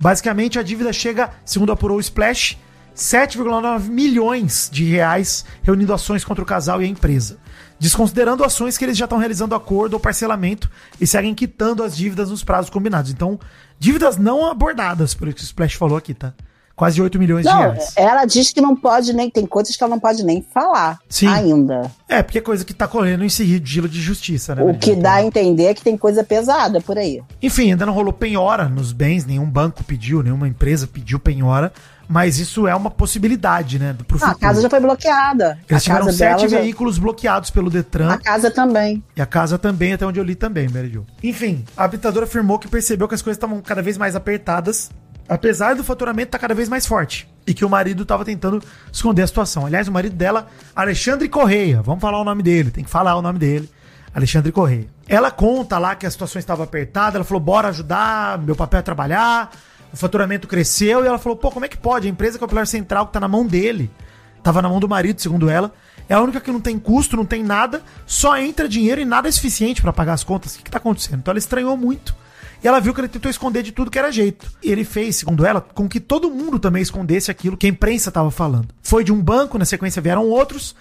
Basicamente, 0.00 0.58
a 0.58 0.62
dívida 0.62 0.90
chega, 0.90 1.28
segundo 1.44 1.70
apurou 1.70 1.98
o 1.98 2.00
Splash, 2.00 2.56
7,9 2.94 3.88
milhões 3.88 4.68
de 4.72 4.84
reais, 4.84 5.44
reunindo 5.62 5.92
ações 5.92 6.24
contra 6.24 6.42
o 6.42 6.46
casal 6.46 6.80
e 6.82 6.84
a 6.84 6.88
empresa. 6.88 7.38
Desconsiderando 7.78 8.44
ações 8.44 8.78
que 8.78 8.84
eles 8.84 8.96
já 8.96 9.06
estão 9.06 9.18
realizando 9.18 9.54
acordo 9.54 9.94
ou 9.94 10.00
parcelamento 10.00 10.70
e 11.00 11.06
seguem 11.06 11.34
quitando 11.34 11.82
as 11.82 11.96
dívidas 11.96 12.30
nos 12.30 12.44
prazos 12.44 12.70
combinados. 12.70 13.10
Então, 13.10 13.40
dívidas 13.78 14.16
não 14.16 14.48
abordadas, 14.48 15.14
pelo 15.14 15.32
que 15.32 15.42
o 15.42 15.44
Splash 15.44 15.74
falou 15.74 15.96
aqui, 15.96 16.14
tá? 16.14 16.32
Quase 16.74 17.02
8 17.02 17.18
milhões 17.18 17.44
de 17.44 17.52
Não, 17.52 17.60
reais. 17.60 17.92
ela 17.96 18.24
diz 18.24 18.50
que 18.50 18.60
não 18.60 18.74
pode 18.74 19.12
nem. 19.12 19.28
Tem 19.28 19.44
coisas 19.44 19.76
que 19.76 19.82
ela 19.82 19.90
não 19.90 20.00
pode 20.00 20.24
nem 20.24 20.42
falar 20.42 20.98
Sim. 21.08 21.26
ainda. 21.26 21.90
É, 22.08 22.22
porque 22.22 22.38
é 22.38 22.40
coisa 22.40 22.64
que 22.64 22.72
tá 22.72 22.88
correndo 22.88 23.24
em 23.24 23.28
sigilo 23.28 23.88
de 23.88 24.00
justiça, 24.00 24.54
né? 24.54 24.62
O 24.62 24.78
que 24.78 24.96
dá 24.96 25.14
a 25.14 25.24
entender 25.24 25.64
é 25.64 25.74
que 25.74 25.82
tem 25.82 25.98
coisa 25.98 26.24
pesada 26.24 26.80
por 26.80 26.96
aí. 26.96 27.22
Enfim, 27.42 27.72
ainda 27.72 27.84
não 27.84 27.92
rolou 27.92 28.12
penhora 28.12 28.68
nos 28.68 28.90
bens, 28.92 29.26
nenhum 29.26 29.48
banco 29.48 29.84
pediu, 29.84 30.22
nenhuma 30.22 30.48
empresa 30.48 30.86
pediu 30.86 31.20
penhora, 31.20 31.72
mas 32.08 32.38
isso 32.38 32.66
é 32.66 32.74
uma 32.74 32.90
possibilidade, 32.90 33.78
né? 33.78 33.96
Pro 34.06 34.18
Ah, 34.22 34.30
a 34.30 34.34
casa 34.34 34.60
já 34.62 34.68
foi 34.70 34.80
bloqueada. 34.80 35.58
Eles 35.68 35.82
a 35.82 35.84
tiveram 35.84 36.06
casa 36.06 36.18
sete 36.18 36.36
dela 36.36 36.48
já- 36.48 36.58
veículos 36.60 36.98
bloqueados 36.98 37.50
pelo 37.50 37.70
Detran. 37.70 38.10
A 38.12 38.18
casa 38.18 38.50
também. 38.50 39.02
E 39.16 39.22
a 39.22 39.26
casa 39.26 39.58
também, 39.58 39.92
até 39.92 40.06
onde 40.06 40.18
eu 40.20 40.24
li 40.24 40.34
também, 40.34 40.68
Mary 40.68 40.90
Jo. 40.92 41.06
Enfim, 41.22 41.64
a 41.76 41.84
habitadora 41.84 42.26
afirmou 42.26 42.58
que 42.58 42.68
percebeu 42.68 43.08
que 43.08 43.14
as 43.14 43.22
coisas 43.22 43.36
estavam 43.36 43.60
cada 43.60 43.80
vez 43.82 43.96
mais 43.96 44.14
apertadas, 44.16 44.90
apesar 45.28 45.74
do 45.74 45.84
faturamento 45.84 46.28
estar 46.28 46.38
cada 46.38 46.54
vez 46.54 46.68
mais 46.68 46.86
forte. 46.86 47.28
E 47.46 47.54
que 47.54 47.64
o 47.64 47.68
marido 47.70 48.02
estava 48.02 48.24
tentando 48.24 48.62
esconder 48.92 49.22
a 49.22 49.26
situação. 49.26 49.66
Aliás, 49.66 49.88
o 49.88 49.92
marido 49.92 50.14
dela, 50.14 50.46
Alexandre 50.76 51.28
Correia, 51.28 51.82
vamos 51.82 52.00
falar 52.00 52.20
o 52.20 52.24
nome 52.24 52.42
dele, 52.42 52.70
tem 52.70 52.84
que 52.84 52.90
falar 52.90 53.16
o 53.16 53.22
nome 53.22 53.38
dele. 53.38 53.68
Alexandre 54.14 54.52
Correia. 54.52 54.86
Ela 55.08 55.30
conta 55.30 55.78
lá 55.78 55.94
que 55.94 56.04
a 56.06 56.10
situação 56.10 56.38
estava 56.38 56.62
apertada, 56.64 57.16
ela 57.16 57.24
falou, 57.24 57.40
bora 57.40 57.68
ajudar, 57.68 58.38
meu 58.38 58.54
papel 58.54 58.80
é 58.80 58.82
trabalhar, 58.82 59.50
o 59.92 59.96
faturamento 59.96 60.48
cresceu, 60.48 61.04
e 61.04 61.06
ela 61.06 61.18
falou, 61.18 61.36
pô, 61.36 61.50
como 61.50 61.64
é 61.64 61.68
que 61.68 61.76
pode? 61.76 62.06
A 62.06 62.10
empresa 62.10 62.38
que 62.38 62.44
é 62.44 62.46
o 62.46 62.48
pilar 62.48 62.66
central 62.66 63.06
que 63.06 63.12
tá 63.12 63.20
na 63.20 63.28
mão 63.28 63.46
dele, 63.46 63.90
tava 64.42 64.62
na 64.62 64.68
mão 64.68 64.80
do 64.80 64.88
marido, 64.88 65.20
segundo 65.20 65.50
ela, 65.50 65.72
é 66.08 66.14
a 66.14 66.20
única 66.20 66.40
que 66.40 66.50
não 66.50 66.60
tem 66.60 66.78
custo, 66.78 67.16
não 67.16 67.24
tem 67.24 67.42
nada, 67.42 67.82
só 68.06 68.36
entra 68.36 68.68
dinheiro 68.68 69.00
e 69.00 69.04
nada 69.04 69.28
é 69.28 69.32
suficiente 69.32 69.82
pra 69.82 69.92
pagar 69.92 70.14
as 70.14 70.24
contas. 70.24 70.54
O 70.54 70.58
que, 70.58 70.64
que 70.64 70.70
tá 70.70 70.78
acontecendo? 70.78 71.20
Então 71.20 71.32
ela 71.32 71.38
estranhou 71.38 71.76
muito. 71.76 72.14
E 72.62 72.68
ela 72.68 72.80
viu 72.80 72.94
que 72.94 73.00
ele 73.00 73.08
tentou 73.08 73.30
esconder 73.30 73.62
de 73.62 73.72
tudo 73.72 73.90
que 73.90 73.98
era 73.98 74.12
jeito. 74.12 74.50
E 74.62 74.70
ele 74.70 74.84
fez, 74.84 75.16
segundo 75.16 75.44
ela, 75.44 75.60
com 75.60 75.88
que 75.88 75.98
todo 75.98 76.30
mundo 76.30 76.58
também 76.58 76.80
escondesse 76.80 77.30
aquilo 77.30 77.56
que 77.56 77.66
a 77.66 77.70
imprensa 77.70 78.08
estava 78.08 78.30
falando. 78.30 78.68
Foi 78.82 79.02
de 79.02 79.12
um 79.12 79.20
banco, 79.20 79.58
na 79.58 79.64
sequência 79.64 80.00
vieram 80.00 80.28
outros. 80.28 80.76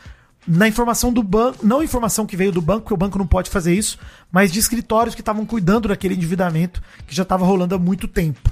Na 0.48 0.68
informação 0.68 1.12
do 1.12 1.24
banco, 1.24 1.66
não 1.66 1.84
informação 1.84 2.26
que 2.26 2.36
veio 2.36 2.52
do 2.52 2.62
banco, 2.62 2.82
porque 2.82 2.94
o 2.94 2.98
banco 2.98 3.18
não 3.18 3.28
pode 3.28 3.50
fazer 3.50 3.74
isso, 3.74 3.98
mas 4.32 4.52
de 4.52 4.60
escritórios 4.60 5.16
que 5.16 5.22
estavam 5.22 5.46
cuidando 5.46 5.88
daquele 5.88 6.16
endividamento 6.16 6.82
que 7.08 7.16
já 7.16 7.24
estava 7.24 7.46
rolando 7.46 7.76
há 7.76 7.80
muito 7.80 8.08
tempo. 8.08 8.50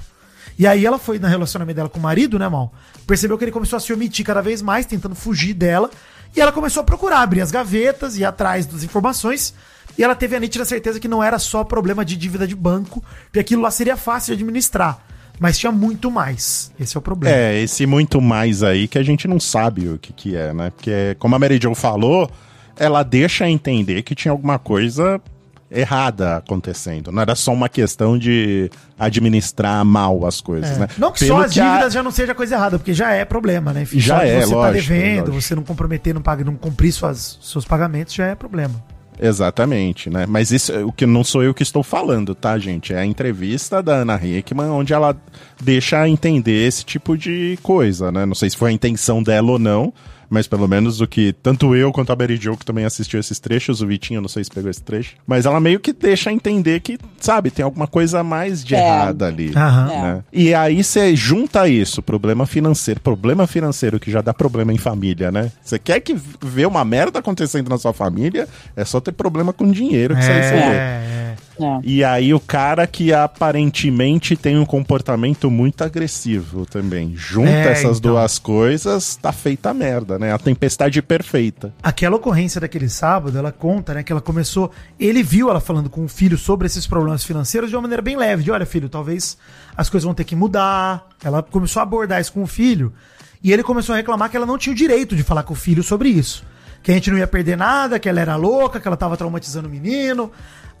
E 0.60 0.66
aí 0.66 0.84
ela 0.84 0.98
foi 0.98 1.18
no 1.18 1.26
relacionamento 1.26 1.76
dela 1.76 1.88
com 1.88 1.98
o 1.98 2.02
marido, 2.02 2.38
né, 2.38 2.46
mal? 2.46 2.70
Percebeu 3.06 3.38
que 3.38 3.44
ele 3.44 3.50
começou 3.50 3.78
a 3.78 3.80
se 3.80 3.94
omitir 3.94 4.26
cada 4.26 4.42
vez 4.42 4.60
mais, 4.60 4.84
tentando 4.84 5.14
fugir 5.14 5.54
dela. 5.54 5.88
E 6.36 6.40
ela 6.40 6.52
começou 6.52 6.82
a 6.82 6.84
procurar, 6.84 7.22
abrir 7.22 7.40
as 7.40 7.50
gavetas 7.50 8.18
e 8.18 8.26
atrás 8.26 8.66
das 8.66 8.84
informações. 8.84 9.54
E 9.96 10.04
ela 10.04 10.14
teve 10.14 10.36
a 10.36 10.38
nítida 10.38 10.66
certeza 10.66 11.00
que 11.00 11.08
não 11.08 11.24
era 11.24 11.38
só 11.38 11.64
problema 11.64 12.04
de 12.04 12.14
dívida 12.14 12.46
de 12.46 12.54
banco, 12.54 13.02
porque 13.24 13.38
aquilo 13.38 13.62
lá 13.62 13.70
seria 13.70 13.96
fácil 13.96 14.36
de 14.36 14.42
administrar. 14.42 15.02
Mas 15.38 15.58
tinha 15.58 15.72
muito 15.72 16.10
mais. 16.10 16.70
Esse 16.78 16.94
é 16.94 16.98
o 16.98 17.02
problema. 17.02 17.34
É, 17.34 17.58
esse 17.62 17.86
muito 17.86 18.20
mais 18.20 18.62
aí 18.62 18.86
que 18.86 18.98
a 18.98 19.02
gente 19.02 19.26
não 19.26 19.40
sabe 19.40 19.88
o 19.88 19.96
que, 19.96 20.12
que 20.12 20.36
é, 20.36 20.52
né? 20.52 20.68
Porque, 20.76 21.16
como 21.18 21.34
a 21.34 21.38
Mary 21.38 21.58
Jo 21.58 21.74
falou, 21.74 22.30
ela 22.76 23.02
deixa 23.02 23.48
entender 23.48 24.02
que 24.02 24.14
tinha 24.14 24.30
alguma 24.30 24.58
coisa 24.58 25.18
errada 25.70 26.38
acontecendo. 26.38 27.12
Não 27.12 27.22
era 27.22 27.34
só 27.36 27.52
uma 27.52 27.68
questão 27.68 28.18
de 28.18 28.70
administrar 28.98 29.84
mal 29.84 30.26
as 30.26 30.40
coisas, 30.40 30.76
É. 30.76 30.80
né? 30.80 30.88
Não 30.98 31.12
que 31.12 31.20
Pelo 31.20 31.38
só 31.38 31.44
as 31.44 31.56
a- 31.58 31.62
dívidas 31.62 31.92
já 31.92 32.02
não 32.02 32.10
seja 32.10 32.34
coisa 32.34 32.54
errada, 32.56 32.78
porque 32.78 32.92
já 32.92 33.12
é 33.12 33.24
problema, 33.24 33.72
né? 33.72 33.86
Já 33.92 34.18
Só 34.18 34.24
de 34.24 34.30
é, 34.30 34.40
você 34.40 34.54
lógico, 34.54 34.60
tá 34.62 34.70
devendo, 34.72 35.18
lógico. 35.28 35.40
você 35.42 35.54
não 35.54 35.62
comprometer, 35.62 36.12
não, 36.14 36.22
pagar, 36.22 36.44
não 36.44 36.56
cumprir 36.56 36.90
suas, 36.92 37.38
seus 37.40 37.64
pagamentos, 37.64 38.14
já 38.14 38.26
é 38.26 38.34
problema. 38.34 38.74
Exatamente, 39.22 40.08
né? 40.10 40.24
Mas 40.26 40.50
isso 40.50 40.72
o 40.86 40.90
que 40.92 41.04
não 41.06 41.22
sou 41.22 41.42
eu 41.42 41.52
que 41.54 41.62
estou 41.62 41.82
falando, 41.82 42.34
tá, 42.34 42.58
gente? 42.58 42.92
É 42.94 42.98
a 42.98 43.04
entrevista 43.04 43.82
da 43.82 43.96
Ana 43.96 44.18
Hickman 44.22 44.70
onde 44.70 44.92
ela 44.94 45.14
deixa 45.62 46.08
entender 46.08 46.66
esse 46.66 46.84
tipo 46.84 47.16
de 47.18 47.58
coisa, 47.62 48.10
né? 48.10 48.24
Não 48.24 48.34
sei 48.34 48.48
se 48.50 48.56
foi 48.56 48.70
a 48.70 48.72
intenção 48.72 49.22
dela 49.22 49.52
ou 49.52 49.58
não, 49.58 49.92
mas 50.30 50.46
pelo 50.46 50.66
menos 50.68 51.00
o 51.00 51.06
que 51.06 51.32
tanto 51.32 51.74
eu 51.74 51.92
quanto 51.92 52.12
a 52.12 52.16
Mary 52.16 52.36
Jo 52.36 52.56
que 52.56 52.64
também 52.64 52.84
assistiu 52.84 53.18
esses 53.20 53.38
trechos, 53.40 53.82
o 53.82 53.86
Vitinho, 53.86 54.20
não 54.20 54.28
sei 54.28 54.44
se 54.44 54.50
pegou 54.50 54.70
esse 54.70 54.80
trecho, 54.82 55.14
mas 55.26 55.44
ela 55.44 55.58
meio 55.60 55.80
que 55.80 55.92
deixa 55.92 56.32
entender 56.32 56.80
que, 56.80 56.96
sabe, 57.18 57.50
tem 57.50 57.64
alguma 57.64 57.86
coisa 57.86 58.22
mais 58.22 58.64
de 58.64 58.74
É. 58.74 58.78
errada 58.78 59.26
ali. 59.26 59.52
Aham. 59.54 59.86
né? 59.86 60.24
E 60.32 60.54
aí 60.54 60.82
você 60.84 61.14
junta 61.16 61.68
isso, 61.68 62.00
problema 62.02 62.46
financeiro, 62.46 63.00
problema 63.00 63.46
financeiro 63.46 63.98
que 63.98 64.10
já 64.10 64.20
dá 64.22 64.32
problema 64.32 64.72
em 64.72 64.78
família, 64.78 65.32
né? 65.32 65.50
Você 65.62 65.78
quer 65.78 65.98
que 66.00 66.16
ver 66.40 66.66
uma 66.66 66.84
merda 66.84 67.18
acontecendo 67.18 67.68
na 67.68 67.76
sua 67.78 67.92
família, 67.92 68.48
é 68.76 68.84
só 68.84 69.00
ter 69.00 69.12
problema 69.12 69.52
com 69.52 69.70
dinheiro 69.70 70.14
que 70.14 70.22
você 70.22 70.28
vai 70.32 70.40
resolver. 70.40 70.76
É, 70.76 71.34
É. 71.60 71.80
E 71.82 72.04
aí 72.04 72.32
o 72.32 72.40
cara 72.40 72.86
que 72.86 73.12
aparentemente 73.12 74.36
tem 74.36 74.58
um 74.58 74.64
comportamento 74.64 75.50
muito 75.50 75.82
agressivo 75.82 76.64
também. 76.66 77.12
Junta 77.16 77.50
É, 77.50 77.72
essas 77.72 77.98
então. 77.98 78.12
duas 78.12 78.38
coisas, 78.38 79.16
tá 79.16 79.32
feita 79.32 79.70
a 79.70 79.74
merda, 79.74 80.18
né? 80.18 80.32
A 80.32 80.38
tempestade 80.38 81.00
perfeita. 81.02 81.72
Aquela 81.82 82.16
ocorrência 82.16 82.60
daquele 82.60 82.88
sábado, 82.88 83.36
ela 83.36 83.52
conta, 83.52 83.94
né, 83.94 84.02
que 84.02 84.12
ela 84.12 84.20
começou. 84.20 84.70
Ele 84.98 85.22
viu 85.22 85.50
ela 85.50 85.60
falando 85.60 85.90
com 85.90 86.04
o 86.04 86.08
filho 86.08 86.38
sobre 86.38 86.66
esses 86.66 86.86
problemas 86.86 87.24
financeiros 87.24 87.70
de 87.70 87.76
uma 87.76 87.82
maneira 87.82 88.02
bem 88.02 88.16
leve, 88.16 88.42
de 88.42 88.50
olha, 88.50 88.64
filho, 88.66 88.88
talvez 88.88 89.36
as 89.76 89.88
coisas 89.90 90.04
vão 90.04 90.14
ter 90.14 90.24
que 90.24 90.36
mudar. 90.36 91.08
Ela 91.22 91.42
começou 91.42 91.80
a 91.80 91.82
abordar 91.82 92.20
isso 92.20 92.32
com 92.32 92.42
o 92.42 92.46
filho. 92.46 92.92
E 93.42 93.52
ele 93.52 93.62
começou 93.62 93.94
a 93.94 93.96
reclamar 93.96 94.30
que 94.30 94.36
ela 94.36 94.46
não 94.46 94.58
tinha 94.58 94.72
o 94.72 94.76
direito 94.76 95.16
de 95.16 95.22
falar 95.22 95.42
com 95.42 95.54
o 95.54 95.56
filho 95.56 95.82
sobre 95.82 96.08
isso. 96.10 96.44
Que 96.82 96.90
a 96.90 96.94
gente 96.94 97.10
não 97.10 97.18
ia 97.18 97.26
perder 97.26 97.56
nada, 97.56 97.98
que 97.98 98.08
ela 98.08 98.20
era 98.20 98.36
louca, 98.36 98.80
que 98.80 98.86
ela 98.86 98.96
tava 98.96 99.16
traumatizando 99.16 99.68
o 99.68 99.70
menino. 99.70 100.30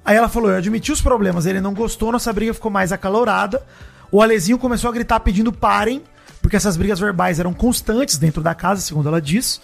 Aí 0.04 0.16
ela 0.16 0.28
falou: 0.28 0.50
eu 0.50 0.56
admiti 0.56 0.92
os 0.92 1.00
problemas, 1.00 1.46
ele 1.46 1.60
não 1.60 1.74
gostou, 1.74 2.12
nossa 2.12 2.32
briga 2.32 2.54
ficou 2.54 2.70
mais 2.70 2.92
acalorada. 2.92 3.62
O 4.10 4.20
Alezinho 4.20 4.58
começou 4.58 4.90
a 4.90 4.92
gritar 4.92 5.20
pedindo 5.20 5.52
parem, 5.52 6.02
porque 6.42 6.56
essas 6.56 6.76
brigas 6.76 6.98
verbais 6.98 7.38
eram 7.38 7.52
constantes 7.54 8.16
dentro 8.18 8.42
da 8.42 8.54
casa, 8.54 8.80
segundo 8.80 9.08
ela 9.08 9.20
diz. 9.20 9.60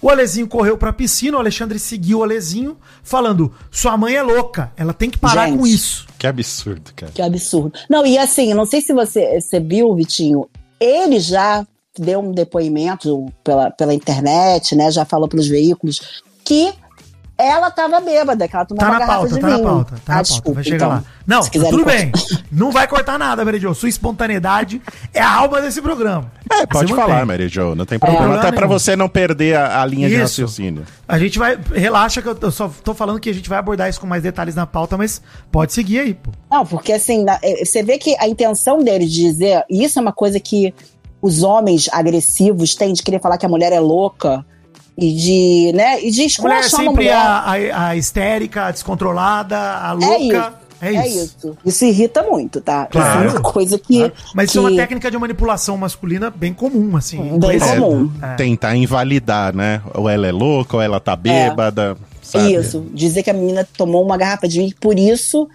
O 0.00 0.08
Alezinho 0.08 0.46
correu 0.46 0.78
pra 0.78 0.92
piscina, 0.92 1.36
o 1.36 1.40
Alexandre 1.40 1.78
seguiu 1.78 2.20
o 2.20 2.22
Alezinho, 2.22 2.76
falando: 3.02 3.52
Sua 3.70 3.96
mãe 3.96 4.14
é 4.14 4.22
louca, 4.22 4.72
ela 4.76 4.92
tem 4.92 5.10
que 5.10 5.18
parar 5.18 5.46
Gente. 5.46 5.58
com 5.58 5.66
isso. 5.66 6.06
Que 6.16 6.26
absurdo, 6.26 6.92
cara. 6.94 7.12
Que 7.12 7.20
absurdo. 7.20 7.72
Não, 7.90 8.06
e 8.06 8.16
assim, 8.16 8.50
eu 8.50 8.56
não 8.56 8.64
sei 8.64 8.80
se 8.80 8.92
você, 8.92 9.40
você 9.40 9.58
viu, 9.58 9.94
Vitinho, 9.96 10.48
ele 10.78 11.18
já 11.18 11.66
deu 11.98 12.20
um 12.20 12.30
depoimento 12.30 13.26
pela, 13.42 13.70
pela 13.72 13.92
internet, 13.92 14.76
né? 14.76 14.90
Já 14.92 15.04
falou 15.04 15.28
pelos 15.28 15.48
veículos, 15.48 16.22
que 16.44 16.72
ela 17.38 17.70
tava 17.70 18.00
bêbada, 18.00 18.48
que 18.48 18.56
ela 18.56 18.64
tomou 18.64 18.80
Tá 18.80 18.86
uma 18.86 18.92
na 18.94 18.98
garrafa 18.98 19.18
pauta, 19.20 19.34
de 19.34 19.40
tá 19.40 19.46
na 19.48 19.56
vinho. 19.56 19.68
pauta, 19.68 19.90
tá 19.90 19.94
ah, 19.94 20.00
na 20.08 20.14
pauta, 20.14 20.22
desculpa, 20.30 20.52
vai 20.54 20.64
chegar 20.64 20.76
então, 20.76 20.88
lá. 20.88 21.04
Não, 21.26 21.40
tudo 21.42 21.70
cortar. 21.84 21.84
bem. 21.96 22.12
Não 22.50 22.70
vai 22.72 22.88
cortar 22.88 23.18
nada, 23.18 23.44
Mary 23.44 23.58
Jo. 23.60 23.74
Sua 23.74 23.88
espontaneidade 23.88 24.82
é 25.14 25.20
a 25.20 25.30
alma 25.34 25.60
desse 25.60 25.80
programa. 25.80 26.30
É, 26.50 26.66
pode 26.66 26.88
Você 26.90 26.96
falar, 26.96 27.08
mantém. 27.14 27.26
Mary 27.26 27.48
Jo, 27.48 27.74
não 27.74 27.84
tem 27.86 27.98
problema. 27.98 28.22
problema 28.24 28.42
Até 28.42 28.52
pra 28.56 28.66
nenhum. 28.66 28.78
você 28.78 28.96
não 28.96 29.08
perder 29.08 29.56
a, 29.56 29.82
a 29.82 29.86
linha 29.86 30.08
de 30.08 30.14
Isso. 30.14 30.22
raciocínio. 30.22 30.84
A 31.06 31.18
gente 31.18 31.38
vai. 31.38 31.58
Relaxa 31.72 32.20
que 32.20 32.28
eu 32.28 32.36
eu 32.40 32.50
só 32.50 32.68
tô 32.82 32.92
falando 32.94 33.20
que 33.20 33.30
a 33.30 33.34
gente 33.34 33.48
vai 33.48 33.58
abordar 33.58 33.88
isso 33.88 34.00
com 34.00 34.06
mais 34.06 34.22
detalhes 34.22 34.54
na 34.54 34.66
pauta, 34.66 34.96
mas 34.96 35.20
pode 35.52 35.72
seguir 35.72 36.00
aí, 36.00 36.14
pô. 36.14 36.30
Não, 36.50 36.66
porque 36.66 36.92
assim, 36.92 37.22
na- 37.24 37.38
eh, 37.42 37.64
você 37.64 37.82
vê 37.82 37.98
que 37.98 38.16
a 38.18 38.26
intenção 38.26 38.82
dele 38.82 39.06
de 39.06 39.14
dizer, 39.22 39.64
e 39.70 39.84
isso 39.84 39.98
é 39.98 40.02
uma 40.02 40.12
coisa 40.12 40.40
que 40.40 40.74
os 41.20 41.42
homens 41.42 41.88
agressivos 41.92 42.74
têm 42.74 42.92
de 42.92 43.02
querer 43.02 43.20
falar 43.20 43.36
que 43.38 43.44
a 43.46 43.48
mulher 43.48 43.72
é 43.72 43.80
louca 43.80 44.44
e 45.00 45.14
de, 45.14 45.72
né, 45.76 46.02
e 46.02 46.10
de 46.10 46.22
A 46.38 46.42
mulher 46.42 46.56
é 46.56 46.60
esculachar 46.60 46.70
sempre 46.70 46.88
mulher. 46.94 47.14
a, 47.14 47.38
a, 47.76 47.86
a 47.90 47.96
histérica, 47.96 48.64
a 48.66 48.70
descontrolada, 48.72 49.56
a 49.56 49.92
louca. 49.92 50.54
É 50.80 50.92
isso. 50.92 51.00
É 51.00 51.08
isso. 51.08 51.56
Isso 51.64 51.84
irrita 51.84 52.22
muito, 52.22 52.60
tá? 52.60 52.86
Claro. 52.86 53.26
Isso 53.26 53.36
é 53.36 53.40
uma 53.40 53.52
coisa 53.52 53.78
que. 53.78 54.12
Mas 54.34 54.48
isso 54.50 54.58
é 54.58 54.60
uma 54.60 54.70
que- 54.70 54.76
técnica 54.76 55.10
de 55.10 55.18
manipulação 55.18 55.76
masculina 55.76 56.30
bem 56.30 56.52
comum, 56.54 56.96
assim. 56.96 57.20
Bem 57.20 57.40
conhecida. 57.40 57.80
comum. 57.80 58.10
É. 58.22 58.34
Tentar 58.36 58.76
invalidar, 58.76 59.54
né? 59.54 59.82
Ou 59.94 60.08
ela 60.08 60.26
é 60.28 60.32
louca, 60.32 60.76
ou 60.76 60.82
ela 60.82 61.00
tá 61.00 61.16
bêbada, 61.16 61.96
sabe? 62.22 62.54
Isso. 62.54 62.84
Dizer 62.92 63.22
que 63.24 63.30
a 63.30 63.34
menina 63.34 63.66
tomou 63.76 64.04
uma 64.04 64.16
garrafa 64.16 64.46
de 64.46 64.58
vinho 64.58 64.70
e 64.70 64.74
por 64.74 64.96
isso 64.98 65.48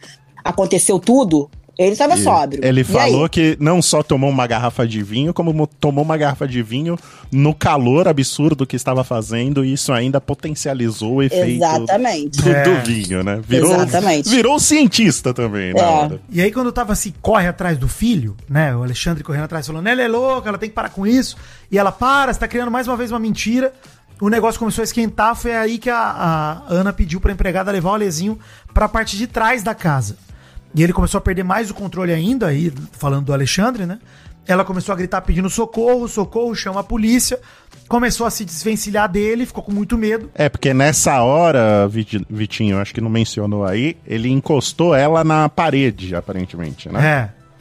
aconteceu 0.44 1.00
tudo. 1.00 1.50
Ele 1.78 1.94
estava 1.94 2.14
E 2.16 2.22
sóbrio. 2.24 2.64
Ele 2.64 2.82
E 2.82 2.84
falou 2.84 3.24
aí? 3.24 3.30
que 3.30 3.58
não 3.60 3.82
só 3.82 4.04
tomou 4.04 4.30
uma 4.30 4.46
garrafa 4.46 4.86
de 4.88 5.02
vinho, 5.02 5.34
como 5.34 5.52
mo- 5.52 5.66
tomou 5.66 6.04
uma 6.04 6.16
garrafa 6.16 6.48
de 6.48 6.62
vinho 6.62 6.98
no 7.32 7.54
calor 7.54 8.08
absurdo 8.08 8.68
que 8.68 8.76
estava 8.76 9.04
fazendo, 9.04 9.66
e 9.66 9.74
isso 9.74 9.92
ainda 9.92 10.22
potencializou 10.22 11.16
o 11.16 11.24
efeito 11.24 11.64
Exatamente. 11.64 12.42
do, 12.42 12.50
É. 12.50 12.64
do 12.64 12.86
vinho, 12.86 13.24
né? 13.24 13.42
Virou, 13.48 13.74
Exatamente. 13.74 14.30
virou 14.30 14.60
cientista 14.60 15.34
também 15.34 15.74
na 15.74 15.80
É. 15.82 16.20
E 16.30 16.42
aí, 16.42 16.52
quando 16.52 16.72
tava 16.72 16.94
assim, 16.94 17.12
corre 17.22 17.48
atrás 17.48 17.78
do 17.78 17.88
filho, 17.88 18.36
né? 18.48 18.76
O 18.76 18.84
Alexandre 18.84 19.24
correndo 19.24 19.46
atrás, 19.46 19.66
falando, 19.66 19.88
ela 19.88 20.02
é 20.02 20.08
louca, 20.08 20.50
ela 20.50 20.58
tem 20.60 20.70
que 20.70 20.76
parar 20.76 20.90
com 20.90 21.08
isso. 21.08 21.36
E 21.72 21.78
ela 21.80 21.92
para, 21.92 22.32
você 22.32 22.40
tá 22.40 22.48
criando 22.48 22.70
mais 22.70 22.88
uma 22.88 22.96
vez 22.96 23.10
uma 23.12 23.20
mentira. 23.20 23.74
O 24.22 24.30
negócio 24.30 24.60
começou 24.60 24.84
a 24.84 24.86
esquentar, 24.86 25.36
foi 25.36 25.56
aí 25.56 25.80
que 25.80 25.90
a, 25.90 25.98
a 25.98 26.62
Ana 26.72 26.94
pediu 26.94 27.20
pra 27.20 27.32
empregada 27.32 27.72
levar 27.72 27.90
o 27.90 27.94
Alezinho 27.96 28.38
pra 28.74 28.88
parte 28.88 29.18
de 29.18 29.26
trás 29.26 29.64
da 29.64 29.74
casa. 29.74 30.16
E 30.76 30.82
ele 30.84 30.94
começou 30.94 31.18
a 31.20 31.22
perder 31.22 31.44
mais 31.44 31.70
o 31.70 31.74
controle 31.74 32.12
ainda, 32.12 32.48
aí 32.48 32.72
falando 32.94 33.26
do 33.26 33.34
Alexandre, 33.34 33.86
né? 33.86 34.00
Ela 34.46 34.66
começou 34.66 34.92
a 34.92 34.96
gritar 34.98 35.22
pedindo 35.22 35.50
socorro, 35.50 36.08
socorro, 36.08 36.54
chama 36.56 36.82
a 36.82 36.84
polícia. 36.84 37.40
Começou 37.88 38.26
a 38.26 38.30
se 38.30 38.44
desvencilhar 38.44 39.10
dele, 39.10 39.46
ficou 39.46 39.64
com 39.64 39.72
muito 39.72 39.98
medo. 39.98 40.30
É, 40.34 40.50
porque 40.50 40.74
nessa 40.74 41.22
hora, 41.22 41.88
Vit- 41.88 42.26
Vitinho, 42.30 42.80
acho 42.80 42.94
que 42.94 43.00
não 43.02 43.10
mencionou 43.10 43.64
aí, 43.66 43.96
ele 44.06 44.30
encostou 44.30 44.96
ela 44.96 45.24
na 45.24 45.48
parede, 45.48 46.16
aparentemente, 46.16 46.90
né? 46.90 47.06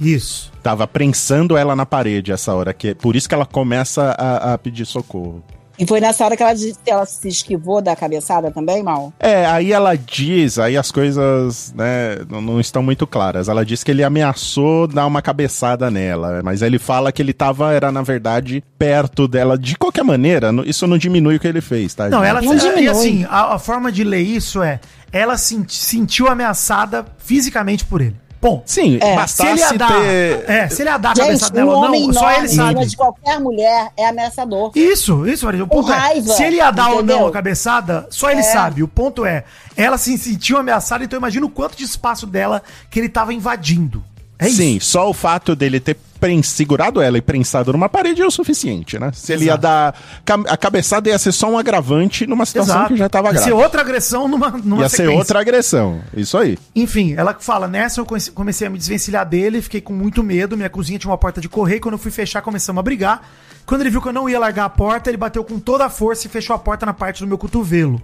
É, 0.00 0.04
isso. 0.04 0.50
Tava 0.62 0.86
prensando 0.86 1.56
ela 1.56 1.76
na 1.76 1.84
parede 1.86 2.32
essa 2.32 2.52
hora, 2.54 2.72
que 2.72 2.88
é 2.88 2.94
por 2.94 3.14
isso 3.14 3.28
que 3.28 3.34
ela 3.34 3.46
começa 3.46 4.10
a, 4.18 4.54
a 4.54 4.58
pedir 4.58 4.86
socorro. 4.86 5.44
E 5.78 5.86
foi 5.86 6.00
nessa 6.00 6.24
hora 6.24 6.36
que 6.36 6.42
ela, 6.42 6.52
disse- 6.54 6.78
ela 6.86 7.06
se 7.06 7.28
esquivou 7.28 7.80
da 7.80 7.96
cabeçada 7.96 8.50
também, 8.50 8.82
mal? 8.82 9.12
É, 9.18 9.46
aí 9.46 9.72
ela 9.72 9.96
diz, 9.96 10.58
aí 10.58 10.76
as 10.76 10.90
coisas, 10.92 11.72
né, 11.76 12.18
não, 12.28 12.40
não 12.40 12.60
estão 12.60 12.82
muito 12.82 13.06
claras. 13.06 13.48
Ela 13.48 13.64
diz 13.64 13.82
que 13.82 13.90
ele 13.90 14.04
ameaçou 14.04 14.86
dar 14.86 15.06
uma 15.06 15.22
cabeçada 15.22 15.90
nela, 15.90 16.40
mas 16.44 16.62
ele 16.62 16.78
fala 16.78 17.10
que 17.10 17.22
ele 17.22 17.32
tava, 17.32 17.72
era 17.72 17.90
na 17.90 18.02
verdade, 18.02 18.62
perto 18.78 19.26
dela. 19.26 19.56
De 19.58 19.76
qualquer 19.76 20.04
maneira, 20.04 20.50
isso 20.66 20.86
não 20.86 20.98
diminui 20.98 21.36
o 21.36 21.40
que 21.40 21.48
ele 21.48 21.60
fez, 21.60 21.94
tá? 21.94 22.08
Não, 22.08 22.18
gente? 22.18 22.28
ela 22.28 22.40
Não 22.42 22.54
e 22.54 22.58
diminui. 22.58 22.88
assim, 22.88 23.26
a, 23.28 23.54
a 23.54 23.58
forma 23.58 23.90
de 23.90 24.04
ler 24.04 24.20
isso 24.20 24.62
é 24.62 24.78
ela 25.14 25.36
senti- 25.36 25.76
sentiu 25.76 26.26
ameaçada 26.28 27.04
fisicamente 27.18 27.84
por 27.84 28.00
ele. 28.00 28.16
Bom, 28.42 28.60
Sim, 28.66 28.98
É. 29.00 29.10
se 29.10 29.14
bastasse 29.14 29.50
ele 29.52 29.60
ia 29.60 29.72
dar, 29.78 29.88
ter... 30.00 30.50
é, 30.50 30.68
se 30.68 30.82
ele 30.82 30.90
ia 30.90 30.98
dar 30.98 31.10
a 31.10 31.14
Gente, 31.14 31.26
cabeçada 31.26 31.52
um 31.52 31.54
dela 31.64 31.76
ou 31.78 31.84
homem 31.84 32.06
não, 32.08 32.12
só 32.12 32.32
ele 32.32 32.48
sabe. 32.48 32.86
de 32.86 32.96
qualquer 32.96 33.38
mulher 33.38 33.92
é 33.96 34.08
ameaçador. 34.08 34.72
Isso, 34.74 35.24
isso, 35.28 35.46
Maria. 35.46 35.62
O 35.62 35.68
Com 35.68 35.76
ponto 35.76 35.92
é, 35.92 35.96
raiva, 35.96 36.32
se 36.34 36.42
ele 36.42 36.56
ia 36.56 36.72
dar 36.72 36.90
ou 36.90 37.04
não 37.04 37.28
a 37.28 37.30
cabeçada, 37.30 38.04
só 38.10 38.30
ele 38.32 38.40
É. 38.40 38.42
sabe. 38.42 38.82
O 38.82 38.88
ponto 38.88 39.24
é, 39.24 39.44
ela 39.76 39.96
se 39.96 40.18
sentiu 40.18 40.58
ameaçada, 40.58 41.04
então 41.04 41.16
imagina 41.16 41.46
o 41.46 41.50
quanto 41.50 41.76
de 41.76 41.84
espaço 41.84 42.26
dela 42.26 42.60
que 42.90 42.98
ele 42.98 43.08
tava 43.08 43.32
invadindo. 43.32 44.02
É 44.42 44.48
isso. 44.48 44.56
Sim, 44.56 44.78
só 44.80 45.08
o 45.08 45.12
fato 45.14 45.54
dele 45.56 45.78
ter 45.80 45.96
segurado 46.44 47.00
ela 47.00 47.18
e 47.18 47.20
prensado 47.20 47.72
numa 47.72 47.88
parede 47.88 48.22
é 48.22 48.24
o 48.26 48.30
suficiente, 48.30 48.96
né? 48.96 49.10
Se 49.12 49.32
ele 49.32 49.46
ia 49.46 49.52
Exato. 49.52 49.62
dar. 49.62 49.94
ca- 50.24 50.52
A 50.52 50.56
cabeçada 50.56 51.08
ia 51.08 51.18
ser 51.18 51.32
só 51.32 51.50
um 51.50 51.58
agravante 51.58 52.28
numa 52.28 52.46
situação 52.46 52.86
que 52.86 52.94
já 52.96 53.08
tava 53.08 53.28
Ia 53.32 53.38
ser 53.40 53.46
grave. 53.50 53.62
outra 53.64 53.80
agressão 53.80 54.28
numa, 54.28 54.50
numa 54.50 54.82
Ia 54.82 54.88
ser 54.88 54.98
sequência. 54.98 55.18
outra 55.18 55.40
agressão. 55.40 56.00
Isso 56.16 56.38
aí. 56.38 56.56
Enfim, 56.76 57.14
ela 57.16 57.34
fala, 57.40 57.66
nessa 57.66 58.00
eu 58.00 58.06
comecei 58.34 58.66
a 58.68 58.70
me 58.70 58.78
desvencilhar 58.78 59.28
dele, 59.28 59.60
fiquei 59.60 59.80
com 59.80 59.92
muito 59.92 60.22
medo, 60.22 60.56
minha 60.56 60.70
cozinha 60.70 60.96
tinha 60.98 61.10
uma 61.10 61.18
porta 61.18 61.40
de 61.40 61.48
correio, 61.48 61.80
quando 61.80 61.94
eu 61.94 61.98
fui 61.98 62.12
fechar 62.12 62.40
começamos 62.40 62.78
a 62.78 62.82
brigar. 62.82 63.28
Quando 63.66 63.80
ele 63.80 63.90
viu 63.90 64.00
que 64.00 64.06
eu 64.08 64.12
não 64.12 64.28
ia 64.28 64.38
largar 64.38 64.66
a 64.66 64.70
porta, 64.70 65.10
ele 65.10 65.16
bateu 65.16 65.42
com 65.42 65.58
toda 65.58 65.86
a 65.86 65.90
força 65.90 66.26
e 66.28 66.30
fechou 66.30 66.54
a 66.54 66.58
porta 66.58 66.86
na 66.86 66.92
parte 66.92 67.20
do 67.20 67.26
meu 67.26 67.36
cotovelo. 67.38 68.00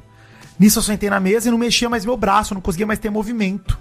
Nisso 0.58 0.80
eu 0.80 0.82
sentei 0.82 1.08
na 1.08 1.20
mesa 1.20 1.46
e 1.46 1.50
não 1.52 1.58
mexia 1.58 1.88
mais 1.88 2.04
meu 2.04 2.16
braço, 2.16 2.52
não 2.52 2.60
conseguia 2.60 2.86
mais 2.86 2.98
ter 2.98 3.10
movimento. 3.10 3.78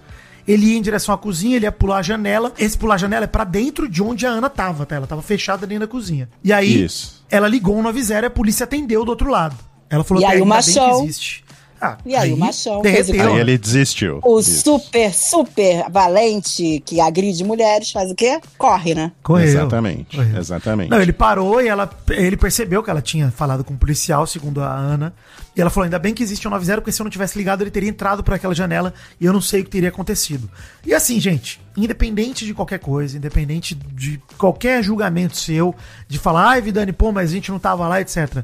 Ele 0.47 0.67
ia 0.67 0.77
em 0.77 0.81
direção 0.81 1.13
à 1.13 1.17
cozinha, 1.17 1.55
ele 1.57 1.65
ia 1.65 1.71
pular 1.71 1.97
a 1.97 2.01
janela. 2.01 2.53
Esse 2.57 2.77
pular 2.77 2.95
a 2.95 2.97
janela 2.97 3.25
é 3.25 3.27
pra 3.27 3.43
dentro 3.43 3.89
de 3.89 4.01
onde 4.01 4.25
a 4.25 4.29
Ana 4.29 4.49
tava, 4.49 4.85
tá? 4.85 4.95
Ela 4.95 5.05
tava 5.07 5.21
fechada 5.21 5.67
dentro 5.67 5.85
da 5.85 5.91
cozinha. 5.91 6.29
E 6.43 6.53
aí, 6.53 6.83
Isso. 6.85 7.25
ela 7.29 7.47
ligou 7.47 7.77
um 7.77 7.81
90 7.83 8.13
e 8.13 8.25
a 8.25 8.29
polícia 8.29 8.63
atendeu 8.63 9.03
do 9.03 9.09
outro 9.09 9.29
lado. 9.29 9.55
Ela 9.89 10.03
falou 10.03 10.21
E 10.21 10.25
aí 10.25 10.31
o 10.39 10.43
ainda 10.43 10.45
bem 10.45 10.47
machão- 10.75 11.03
existe. 11.03 11.43
Ah, 11.79 11.97
E 12.05 12.15
aí 12.15 12.33
o 12.33 12.37
machão 12.37 12.81
fez 12.81 13.09
o. 13.09 13.13
Aí 13.13 13.39
ele 13.39 13.57
desistiu. 13.57 14.19
O 14.23 14.39
Isso. 14.39 14.63
super, 14.63 15.13
super 15.13 15.85
valente 15.91 16.81
que 16.85 16.99
agride 16.99 17.43
mulheres 17.43 17.91
faz 17.91 18.09
o 18.11 18.15
quê? 18.15 18.39
Corre, 18.57 18.95
né? 18.95 19.11
Correu. 19.21 19.45
Exatamente. 19.45 20.15
Correu. 20.15 20.37
Exatamente. 20.37 20.89
Não, 20.89 21.01
ele 21.01 21.13
parou 21.13 21.61
e 21.61 21.67
ela, 21.67 21.89
ele 22.09 22.35
percebeu 22.35 22.81
que 22.81 22.89
ela 22.89 23.01
tinha 23.01 23.29
falado 23.29 23.63
com 23.63 23.73
o 23.73 23.77
policial, 23.77 24.25
segundo 24.25 24.61
a 24.61 24.73
Ana. 24.73 25.13
E 25.55 25.61
ela 25.61 25.69
falou: 25.69 25.85
ainda 25.85 25.99
bem 25.99 26.13
que 26.13 26.23
existe 26.23 26.47
um 26.47 26.51
90, 26.51 26.81
porque 26.81 26.91
se 26.91 27.01
eu 27.01 27.03
não 27.03 27.11
tivesse 27.11 27.37
ligado, 27.37 27.61
ele 27.61 27.71
teria 27.71 27.89
entrado 27.89 28.23
por 28.23 28.33
aquela 28.33 28.55
janela 28.55 28.93
e 29.19 29.25
eu 29.25 29.33
não 29.33 29.41
sei 29.41 29.61
o 29.61 29.63
que 29.63 29.69
teria 29.69 29.89
acontecido. 29.89 30.49
E 30.85 30.93
assim, 30.93 31.19
gente, 31.19 31.59
independente 31.75 32.45
de 32.45 32.53
qualquer 32.53 32.79
coisa, 32.79 33.17
independente 33.17 33.75
de 33.75 34.19
qualquer 34.37 34.83
julgamento 34.83 35.37
seu, 35.37 35.75
de 36.07 36.17
falar, 36.17 36.49
ai, 36.49 36.61
Vidani, 36.61 36.91
pô, 36.91 37.11
mas 37.11 37.29
a 37.29 37.33
gente 37.33 37.51
não 37.51 37.59
tava 37.59 37.87
lá, 37.87 38.01
etc. 38.01 38.43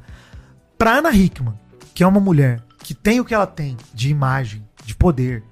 Pra 0.78 0.98
Ana 0.98 1.12
Hickman, 1.12 1.54
que 1.94 2.04
é 2.04 2.08
uma 2.08 2.20
mulher 2.20 2.62
que 2.84 2.94
tem 2.94 3.20
o 3.20 3.26
que 3.26 3.34
ela 3.34 3.48
tem 3.48 3.78
de 3.94 4.10
imagem, 4.10 4.64
de 4.84 4.94
poder, 4.94 5.44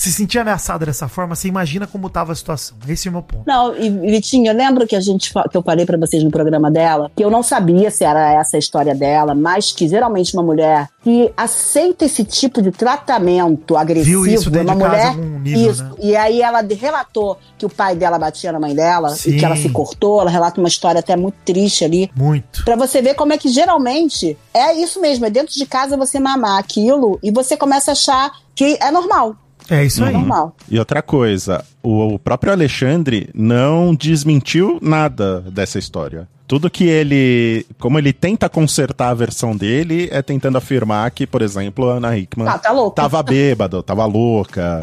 se 0.00 0.10
sentir 0.12 0.38
ameaçada 0.38 0.86
dessa 0.86 1.08
forma, 1.08 1.34
você 1.34 1.46
imagina 1.46 1.86
como 1.86 2.08
tava 2.08 2.32
a 2.32 2.34
situação. 2.34 2.74
Esse 2.88 3.08
é 3.08 3.10
o 3.10 3.12
meu 3.12 3.22
ponto. 3.22 3.42
Não, 3.46 3.76
e 3.76 3.90
Vitinho, 3.90 4.50
lembra 4.54 4.86
que 4.86 4.96
a 4.96 5.00
gente 5.00 5.30
que 5.50 5.56
eu 5.56 5.62
falei 5.62 5.84
pra 5.84 5.98
vocês 5.98 6.24
no 6.24 6.30
programa 6.30 6.70
dela, 6.70 7.10
que 7.14 7.22
eu 7.22 7.30
não 7.30 7.42
sabia 7.42 7.90
se 7.90 8.02
era 8.02 8.32
essa 8.32 8.56
a 8.56 8.58
história 8.58 8.94
dela, 8.94 9.34
mas 9.34 9.72
que 9.72 9.86
geralmente 9.86 10.32
uma 10.32 10.42
mulher 10.42 10.88
que 11.02 11.30
aceita 11.36 12.06
esse 12.06 12.24
tipo 12.24 12.62
de 12.62 12.70
tratamento 12.70 13.76
agressivo, 13.76 14.22
Viu 14.22 14.34
isso 14.34 14.50
dentro 14.50 14.74
uma 14.74 14.88
de 14.88 14.96
mulher 14.96 15.16
nível, 15.16 15.70
isso. 15.70 15.84
né? 15.84 15.90
E 16.00 16.16
aí 16.16 16.40
ela 16.40 16.62
relatou 16.62 17.38
que 17.58 17.66
o 17.66 17.68
pai 17.68 17.94
dela 17.94 18.18
batia 18.18 18.52
na 18.52 18.58
mãe 18.58 18.74
dela 18.74 19.10
Sim. 19.10 19.32
e 19.32 19.38
que 19.38 19.44
ela 19.44 19.56
se 19.56 19.68
cortou, 19.68 20.22
ela 20.22 20.30
relata 20.30 20.58
uma 20.60 20.68
história 20.68 21.00
até 21.00 21.14
muito 21.14 21.36
triste 21.44 21.84
ali. 21.84 22.10
Muito. 22.16 22.64
Pra 22.64 22.74
você 22.74 23.02
ver 23.02 23.14
como 23.14 23.34
é 23.34 23.38
que 23.38 23.48
geralmente 23.50 24.36
é 24.54 24.72
isso 24.72 24.98
mesmo, 24.98 25.26
é 25.26 25.30
dentro 25.30 25.54
de 25.54 25.66
casa 25.66 25.94
você 25.96 26.18
mamar 26.18 26.58
aquilo 26.58 27.18
e 27.22 27.30
você 27.30 27.54
começa 27.54 27.90
a 27.90 27.92
achar 27.92 28.32
que 28.54 28.78
é 28.80 28.90
normal. 28.90 29.36
É 29.70 29.84
isso 29.84 30.02
É 30.04 30.08
aí. 30.08 30.12
normal. 30.12 30.56
E 30.68 30.78
outra 30.78 31.00
coisa, 31.00 31.64
o, 31.82 32.14
o 32.14 32.18
próprio 32.18 32.52
Alexandre 32.52 33.30
não 33.34 33.94
desmentiu 33.94 34.78
nada 34.82 35.40
dessa 35.42 35.78
história. 35.78 36.28
Tudo 36.48 36.68
que 36.68 36.82
ele. 36.82 37.64
Como 37.78 37.96
ele 37.96 38.12
tenta 38.12 38.48
consertar 38.48 39.10
a 39.10 39.14
versão 39.14 39.56
dele, 39.56 40.08
é 40.10 40.20
tentando 40.20 40.58
afirmar 40.58 41.08
que, 41.12 41.24
por 41.24 41.42
exemplo, 41.42 41.88
a 41.88 41.94
Ana 41.94 42.18
Hickman 42.18 42.48
Ah, 42.48 42.58
tá 42.58 42.72
louco. 42.72 42.96
tava 42.96 43.22
bêbado, 43.22 43.80
tava 43.84 44.04
louca. 44.04 44.82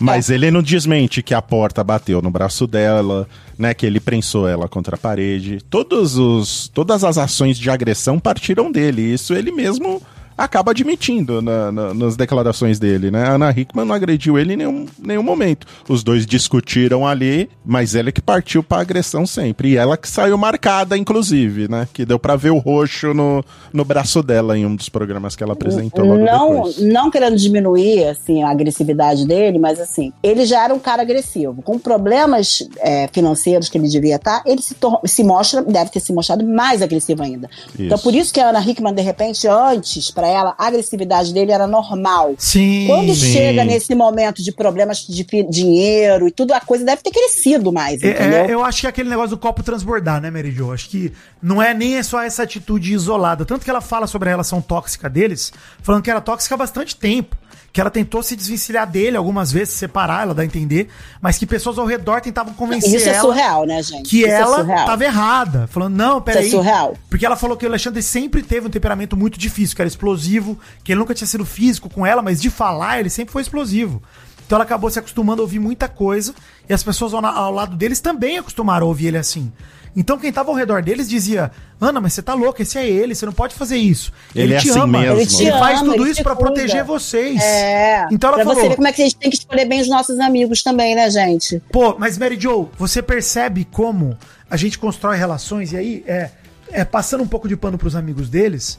Mas 0.00 0.30
ele 0.30 0.48
não 0.52 0.62
desmente 0.62 1.20
que 1.20 1.34
a 1.34 1.42
porta 1.42 1.82
bateu 1.82 2.22
no 2.22 2.30
braço 2.30 2.68
dela, 2.68 3.26
né? 3.58 3.74
Que 3.74 3.84
ele 3.84 3.98
prensou 3.98 4.46
ela 4.48 4.68
contra 4.68 4.94
a 4.94 4.98
parede. 4.98 5.58
Todos 5.68 6.16
os, 6.16 6.68
todas 6.68 7.02
as 7.02 7.18
ações 7.18 7.58
de 7.58 7.68
agressão 7.68 8.20
partiram 8.20 8.70
dele. 8.70 9.02
Isso 9.02 9.34
ele 9.34 9.50
mesmo 9.50 10.00
acaba 10.44 10.70
admitindo 10.72 11.40
na- 11.42 11.70
na- 11.72 11.94
nas 11.94 12.16
declarações 12.16 12.78
dele, 12.78 13.10
né? 13.10 13.24
A 13.24 13.32
Ana 13.32 13.50
Hickman 13.50 13.84
não 13.84 13.94
agrediu 13.94 14.38
ele 14.38 14.54
em 14.54 14.56
nenhum, 14.56 14.86
nenhum 14.98 15.22
momento. 15.22 15.66
Os 15.88 16.02
dois 16.02 16.26
discutiram 16.26 17.06
ali, 17.06 17.48
mas 17.64 17.94
ela 17.94 18.10
que 18.12 18.20
partiu 18.20 18.62
pra 18.62 18.80
agressão 18.80 19.26
sempre. 19.26 19.70
E 19.70 19.76
ela 19.76 19.96
que 19.96 20.08
saiu 20.08 20.36
marcada, 20.38 20.96
inclusive, 20.96 21.68
né? 21.68 21.88
Que 21.92 22.04
deu 22.04 22.18
pra 22.18 22.36
ver 22.36 22.50
o 22.50 22.58
roxo 22.58 23.14
no, 23.14 23.44
no 23.72 23.84
braço 23.84 24.22
dela 24.22 24.56
em 24.56 24.66
um 24.66 24.74
dos 24.74 24.88
programas 24.88 25.34
que 25.36 25.42
ela 25.42 25.52
apresentou 25.52 26.04
logo 26.04 26.24
não, 26.24 26.54
depois. 26.54 26.78
não 26.80 27.10
querendo 27.10 27.36
diminuir 27.36 28.04
assim, 28.08 28.42
a 28.42 28.50
agressividade 28.50 29.26
dele, 29.26 29.58
mas 29.58 29.80
assim, 29.80 30.12
ele 30.22 30.44
já 30.44 30.64
era 30.64 30.74
um 30.74 30.78
cara 30.78 31.02
agressivo. 31.02 31.62
Com 31.62 31.78
problemas 31.78 32.66
é, 32.80 33.08
financeiros 33.12 33.68
que 33.68 33.78
ele 33.78 33.88
devia 33.88 34.16
estar, 34.16 34.42
ele 34.46 34.60
se, 34.60 34.74
se 35.06 35.24
mostra, 35.24 35.62
deve 35.62 35.90
ter 35.90 36.00
se 36.00 36.12
mostrado 36.12 36.44
mais 36.46 36.82
agressivo 36.82 37.22
ainda. 37.22 37.48
Então, 37.78 37.98
por 37.98 38.14
isso 38.14 38.32
que 38.32 38.40
a 38.40 38.48
Ana 38.48 38.60
Hickman, 38.60 38.94
de 38.94 39.02
repente, 39.02 39.46
antes, 39.46 40.10
pra 40.10 40.26
ela, 40.32 40.54
a 40.58 40.66
agressividade 40.66 41.32
dele 41.32 41.52
era 41.52 41.66
normal. 41.66 42.34
Sim. 42.38 42.86
Quando 42.86 43.14
Sim. 43.14 43.32
chega 43.32 43.64
nesse 43.64 43.94
momento 43.94 44.42
de 44.42 44.50
problemas 44.52 44.98
de 45.06 45.24
dinheiro 45.50 46.26
e 46.26 46.30
tudo, 46.30 46.52
a 46.52 46.60
coisa 46.60 46.84
deve 46.84 47.02
ter 47.02 47.10
crescido 47.10 47.72
mais, 47.72 48.02
É, 48.02 48.10
entendeu? 48.10 48.44
é, 48.44 48.50
eu 48.50 48.64
acho 48.64 48.80
que 48.80 48.86
é 48.86 48.90
aquele 48.90 49.08
negócio 49.10 49.30
do 49.30 49.38
copo 49.38 49.62
transbordar, 49.62 50.20
né, 50.20 50.30
Mary 50.30 50.50
Jo? 50.50 50.72
Acho 50.72 50.88
que 50.88 51.12
não 51.42 51.62
é 51.62 51.72
nem 51.74 52.02
só 52.02 52.22
essa 52.22 52.42
atitude 52.42 52.92
isolada. 52.92 53.44
Tanto 53.44 53.64
que 53.64 53.70
ela 53.70 53.80
fala 53.80 54.06
sobre 54.06 54.28
a 54.28 54.32
relação 54.32 54.60
tóxica 54.60 55.08
deles, 55.08 55.52
falando 55.82 56.02
que 56.02 56.10
era 56.10 56.20
tóxica 56.20 56.54
há 56.54 56.58
bastante 56.58 56.96
tempo. 56.96 57.36
Que 57.72 57.80
ela 57.80 57.90
tentou 57.90 58.22
se 58.22 58.36
desvencilhar 58.36 58.86
dele 58.86 59.16
algumas 59.16 59.50
vezes, 59.50 59.70
se 59.70 59.78
separar, 59.78 60.24
ela 60.24 60.34
dá 60.34 60.42
a 60.42 60.44
entender, 60.44 60.88
mas 61.22 61.38
que 61.38 61.46
pessoas 61.46 61.78
ao 61.78 61.86
redor 61.86 62.20
tentavam 62.20 62.52
convencer 62.52 62.94
Isso 62.94 63.08
é 63.08 63.12
ela 63.12 63.20
surreal, 63.22 63.64
né, 63.64 63.82
gente? 63.82 64.10
que 64.10 64.18
Isso 64.18 64.28
é 64.28 64.30
ela 64.40 64.58
surreal. 64.58 64.84
tava 64.86 65.04
errada. 65.04 65.66
Falando, 65.68 65.94
não, 65.96 66.16
Isso 66.16 66.20
peraí. 66.22 66.48
é 66.48 66.50
surreal. 66.50 66.96
Porque 67.08 67.24
ela 67.24 67.34
falou 67.36 67.56
que 67.56 67.64
o 67.64 67.68
Alexandre 67.68 68.02
sempre 68.02 68.42
teve 68.42 68.66
um 68.66 68.70
temperamento 68.70 69.16
muito 69.16 69.38
difícil, 69.38 69.74
que 69.74 69.80
era 69.80 69.88
explosivo, 69.88 70.58
que 70.84 70.92
ele 70.92 70.98
nunca 71.00 71.14
tinha 71.14 71.26
sido 71.26 71.46
físico 71.46 71.88
com 71.88 72.04
ela, 72.04 72.20
mas 72.20 72.42
de 72.42 72.50
falar 72.50 73.00
ele 73.00 73.08
sempre 73.08 73.32
foi 73.32 73.40
explosivo. 73.40 74.02
Então 74.46 74.56
ela 74.58 74.64
acabou 74.64 74.90
se 74.90 74.98
acostumando 74.98 75.40
a 75.40 75.44
ouvir 75.44 75.58
muita 75.58 75.88
coisa, 75.88 76.34
e 76.68 76.74
as 76.74 76.82
pessoas 76.82 77.14
ao, 77.14 77.24
ao 77.24 77.50
lado 77.52 77.74
deles 77.74 78.00
também 78.00 78.36
acostumaram 78.36 78.84
a 78.86 78.88
ouvir 78.88 79.06
ele 79.06 79.16
assim. 79.18 79.50
Então 79.94 80.18
quem 80.18 80.32
tava 80.32 80.50
ao 80.50 80.56
redor 80.56 80.82
deles 80.82 81.08
dizia: 81.08 81.50
Ana, 81.80 82.00
mas 82.00 82.14
você 82.14 82.22
tá 82.22 82.32
louca, 82.34 82.62
esse 82.62 82.78
é 82.78 82.88
ele, 82.88 83.14
você 83.14 83.26
não 83.26 83.32
pode 83.32 83.54
fazer 83.54 83.76
isso. 83.76 84.12
Ele 84.34 84.54
é 84.54 84.56
assim 84.56 84.86
mesmo. 84.86 84.96
Ele 84.96 85.26
te 85.26 85.42
Ele 85.42 85.50
ama, 85.50 85.58
faz 85.58 85.80
tudo 85.80 85.94
ele 85.94 86.04
isso 86.04 86.14
te 86.14 86.22
pra 86.22 86.34
cuida. 86.34 86.50
proteger 86.52 86.84
vocês. 86.84 87.42
É. 87.42 88.06
Então 88.10 88.28
ela 88.28 88.36
pra 88.38 88.44
falou: 88.46 88.60
você 88.62 88.68
ver 88.70 88.76
como 88.76 88.88
é 88.88 88.92
que 88.92 89.02
a 89.02 89.04
gente 89.04 89.16
tem 89.16 89.30
que 89.30 89.36
escolher 89.36 89.66
bem 89.66 89.80
os 89.80 89.88
nossos 89.88 90.18
amigos 90.18 90.62
também, 90.62 90.94
né, 90.94 91.10
gente? 91.10 91.62
Pô, 91.70 91.94
mas 91.98 92.16
Mary 92.16 92.38
Jo, 92.40 92.70
você 92.78 93.02
percebe 93.02 93.66
como 93.70 94.16
a 94.50 94.56
gente 94.56 94.78
constrói 94.78 95.16
relações 95.18 95.72
e 95.72 95.76
aí 95.76 96.04
é, 96.06 96.30
é 96.70 96.84
passando 96.84 97.22
um 97.22 97.28
pouco 97.28 97.46
de 97.46 97.56
pano 97.56 97.76
pros 97.76 97.94
amigos 97.94 98.30
deles, 98.30 98.78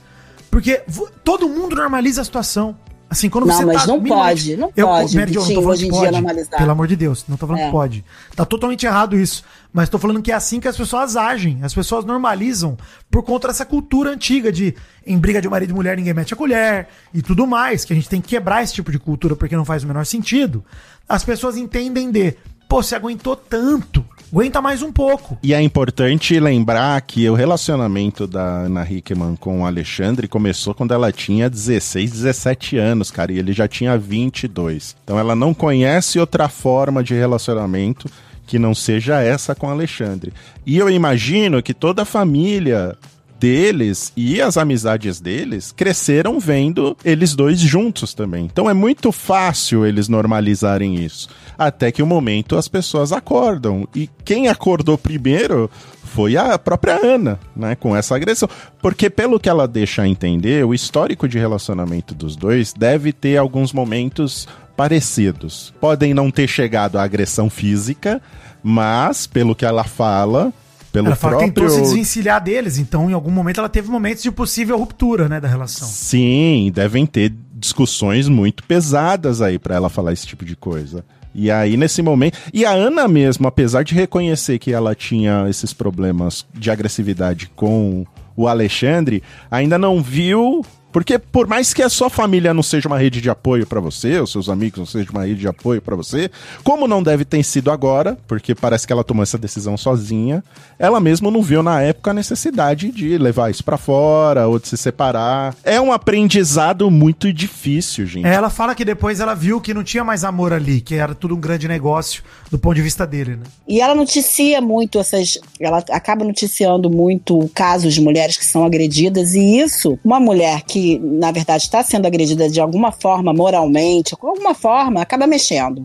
porque 0.50 0.82
todo 1.24 1.48
mundo 1.48 1.76
normaliza 1.76 2.22
a 2.22 2.26
situação. 2.26 2.76
Assim, 3.14 3.30
quando 3.30 3.46
Não, 3.46 3.54
você 3.56 3.64
mas 3.64 3.86
não 3.86 4.00
minimamente- 4.02 4.42
pode, 4.42 4.58
não 4.58 4.72
pode, 4.72 5.16
Mary 5.16 5.34
Jo, 5.34 5.40
não 5.42 5.48
tô 5.48 5.54
falando 5.54 5.70
hoje 5.70 5.82
que 5.84 5.88
em 5.88 5.92
dia 5.92 6.00
pode. 6.00 6.12
normalizar. 6.14 6.58
Pelo 6.60 6.72
amor 6.72 6.88
de 6.88 6.96
Deus, 6.96 7.26
não 7.28 7.38
tô 7.38 7.46
falando 7.46 7.62
É. 7.62 7.66
que 7.68 7.72
pode. 7.72 8.06
Tá 8.36 8.44
totalmente 8.44 8.86
errado 8.88 9.16
isso. 9.16 9.44
Mas 9.72 9.88
tô 9.88 10.00
falando 10.00 10.20
que 10.20 10.32
é 10.32 10.36
assim 10.36 10.60
que 10.60 10.68
as 10.68 10.76
pessoas 10.76 11.16
agem. 11.16 11.60
As 11.62 11.74
pessoas 11.76 12.06
normalizam 12.06 12.76
por 13.12 13.22
conta 13.22 13.50
dessa 13.50 13.66
cultura 13.68 14.10
antiga 14.10 14.52
de 14.52 14.74
em 15.06 15.16
briga 15.20 15.40
de 15.40 15.48
marido 15.48 15.70
e 15.70 15.74
mulher 15.74 15.96
ninguém 15.96 16.14
mete 16.14 16.34
a 16.34 16.38
colher 16.38 16.88
e 17.14 17.22
tudo 17.22 17.46
mais, 17.46 17.86
que 17.86 17.94
a 17.94 17.96
gente 17.96 18.10
tem 18.10 18.20
que 18.20 18.30
quebrar 18.30 18.64
esse 18.64 18.74
tipo 18.74 18.92
de 18.92 18.98
cultura 18.98 19.36
porque 19.36 19.56
não 19.56 19.64
faz 19.66 19.84
o 19.84 19.88
menor 19.88 20.06
sentido. 20.08 20.64
As 21.08 21.24
pessoas 21.24 21.56
entendem 21.56 22.10
de, 22.10 22.36
pô, 22.74 22.82
você 22.82 22.96
aguentou 22.96 23.36
tanto, 23.36 24.04
aguenta 24.32 24.60
mais 24.60 24.82
um 24.82 24.92
pouco. 24.92 25.38
E 25.44 25.54
é 25.54 25.62
importante 25.62 26.40
lembrar 26.40 27.00
que 27.02 27.30
o 27.30 27.36
relacionamento 27.36 28.26
da 28.26 28.62
Ana 28.62 28.84
Hickman 28.84 29.36
com 29.36 29.62
o 29.62 29.66
Alexandre 29.68 30.28
começou 30.28 30.74
quando 30.74 30.92
ela 30.92 31.12
tinha 31.12 31.48
16, 31.48 32.10
17 32.10 32.78
anos, 32.78 33.12
cara, 33.12 33.32
e 33.32 33.38
ele 33.38 33.54
já 33.54 33.68
tinha 33.68 33.96
22. 33.96 34.96
Então 35.04 35.20
ela 35.20 35.36
não 35.36 35.54
conhece 35.54 36.18
outra 36.18 36.50
forma 36.50 37.04
de 37.04 37.14
relacionamento 37.14 38.10
que 38.48 38.58
não 38.58 38.74
seja 38.74 39.22
essa 39.22 39.54
com 39.54 39.70
Alexandre. 39.70 40.34
E 40.66 40.76
eu 40.76 40.90
imagino 40.90 41.62
que 41.62 41.76
toda 41.76 42.02
a 42.02 42.06
família 42.06 42.98
deles 43.40 44.14
e 44.16 44.42
as 44.42 44.58
amizades 44.58 45.20
deles 45.20 45.74
cresceram 45.74 46.40
vendo 46.40 46.98
eles 47.04 47.36
dois 47.36 47.60
juntos 47.60 48.14
também. 48.14 48.46
Então 48.46 48.70
é 48.70 48.74
muito 48.74 49.12
fácil 49.12 49.86
eles 49.86 50.08
normalizarem 50.08 50.96
isso. 50.96 51.28
Até 51.68 51.92
que 51.92 52.04
o 52.04 52.06
momento 52.06 52.58
as 52.58 52.68
pessoas 52.68 53.12
acordam. 53.12 53.88
E 53.96 54.10
quem 54.26 54.48
acordou 54.48 54.98
primeiro 54.98 55.70
foi 56.04 56.38
a 56.38 56.60
própria 56.60 57.00
Ana, 57.04 57.40
né, 57.56 57.76
com 57.76 57.96
essa 57.96 58.16
agressão. 58.16 58.50
Porque 58.82 59.10
pelo 59.10 59.40
que 59.40 59.50
ela 59.50 59.68
deixa 59.68 60.08
entender, 60.08 60.66
o 60.66 60.74
histórico 60.74 61.28
de 61.28 61.40
relacionamento 61.40 62.14
dos 62.14 62.36
dois 62.36 62.74
deve 62.74 63.12
ter 63.12 63.38
alguns 63.38 63.74
momentos 63.74 64.48
parecidos. 64.76 65.74
Podem 65.80 66.14
não 66.14 66.30
ter 66.30 66.48
chegado 66.48 66.98
à 66.98 67.04
agressão 67.04 67.50
física, 67.50 68.22
mas, 68.62 69.26
pelo 69.26 69.56
que 69.56 69.66
ela 69.66 69.84
fala, 69.84 70.54
pelo 70.92 71.08
ela 71.08 71.16
fala 71.16 71.38
que 71.38 71.52
próprio... 71.52 71.68
tentou 71.68 71.70
se 71.70 71.82
desvencilhar 71.82 72.44
deles, 72.44 72.78
então 72.78 73.10
em 73.10 73.14
algum 73.14 73.32
momento 73.32 73.60
ela 73.60 73.70
teve 73.70 73.90
momentos 73.90 74.22
de 74.22 74.32
possível 74.32 74.78
ruptura, 74.78 75.28
né, 75.28 75.40
da 75.40 75.48
relação. 75.48 75.88
Sim, 75.88 76.72
devem 76.74 77.06
ter 77.06 77.34
discussões 77.54 78.28
muito 78.28 78.64
pesadas 78.64 79.42
aí 79.42 79.58
pra 79.58 79.76
ela 79.76 79.90
falar 79.90 80.14
esse 80.14 80.28
tipo 80.28 80.46
de 80.46 80.56
coisa. 80.56 81.04
E 81.36 81.50
aí, 81.50 81.76
nesse 81.78 82.02
momento. 82.02 82.38
E 82.54 82.66
a 82.66 82.72
Ana 82.72 83.08
mesmo, 83.08 83.48
apesar 83.48 83.84
de 83.84 83.94
reconhecer 83.96 84.60
que 84.60 84.72
ela 84.72 84.94
tinha 84.94 85.46
esses 85.50 85.74
problemas 85.74 86.46
de 86.54 86.70
agressividade 86.70 87.50
com 87.56 88.06
o 88.36 88.48
Alexandre, 88.48 89.24
ainda 89.50 89.78
não 89.78 90.02
viu. 90.02 90.64
Porque 90.94 91.18
por 91.18 91.48
mais 91.48 91.74
que 91.74 91.82
a 91.82 91.90
sua 91.90 92.10
família 92.10 92.54
não 92.54 92.62
seja 92.64 92.88
uma 92.88 93.00
rede 93.00 93.20
de 93.20 93.30
apoio 93.30 93.66
pra 93.66 93.80
você, 93.80 94.20
os 94.20 94.32
seus 94.32 94.48
amigos 94.48 94.78
não 94.78 94.86
sejam 94.86 95.12
uma 95.14 95.26
rede 95.26 95.42
de 95.42 95.48
apoio 95.48 95.82
pra 95.82 95.96
você, 95.96 96.30
como 96.64 96.88
não 96.88 97.02
deve 97.02 97.26
ter 97.26 97.44
sido 97.44 97.72
agora, 97.72 98.16
porque 98.28 98.54
parece 98.54 98.86
que 98.86 98.94
ela 98.94 99.04
tomou 99.04 99.24
essa 99.24 99.38
decisão 99.38 99.76
sozinha, 99.76 100.44
ela 100.78 101.00
mesma 101.00 101.32
não 101.32 101.42
viu 101.42 101.64
na 101.64 101.82
época 101.82 102.12
a 102.12 102.14
necessidade 102.14 102.92
de 102.92 103.18
levar 103.18 103.50
isso 103.50 103.64
pra 103.64 103.76
fora 103.78 104.48
ou 104.48 104.60
de 104.60 104.68
se 104.68 104.78
separar. 104.78 105.56
É 105.64 105.82
um 105.82 105.92
aprendizado 105.92 106.90
muito 106.92 107.34
difícil, 107.34 108.06
gente. 108.06 108.28
É, 108.28 108.34
Ela 108.36 108.50
fala 108.50 108.76
que 108.76 108.86
depois 108.86 109.20
ela 109.20 109.34
viu 109.34 109.60
que 109.60 109.74
não 109.74 109.84
tinha 109.84 110.04
mais 110.04 110.24
amor 110.24 110.54
ali, 110.54 110.80
que 110.80 110.96
era 110.96 111.16
tudo 111.16 111.36
um 111.36 111.40
grande 111.40 111.68
negócio 111.68 112.22
do 112.52 112.60
ponto 112.60 112.76
de 112.76 112.82
vista 112.84 113.08
dele, 113.08 113.32
né? 113.32 113.44
E 113.68 113.82
ela 113.82 113.96
noticia 113.96 114.62
muito 114.62 115.00
essas. 115.00 115.40
Ela 115.60 115.84
acaba 115.90 116.24
noticiando 116.24 116.90
muito 116.90 117.50
casos 117.56 117.94
de 117.94 118.02
mulheres 118.02 118.38
que 118.38 118.46
são 118.46 118.64
agredidas, 118.64 119.34
e 119.34 119.60
isso, 119.60 119.98
uma 120.04 120.20
mulher 120.20 120.62
que, 120.62 120.83
na 121.00 121.32
verdade, 121.32 121.64
está 121.64 121.84
sendo 121.84 122.06
agredida 122.06 122.50
de 122.50 122.60
alguma 122.60 122.92
forma, 122.92 123.34
moralmente, 123.34 124.16
de 124.16 124.28
alguma 124.28 124.54
forma, 124.54 125.02
acaba 125.02 125.28
mexendo. 125.28 125.84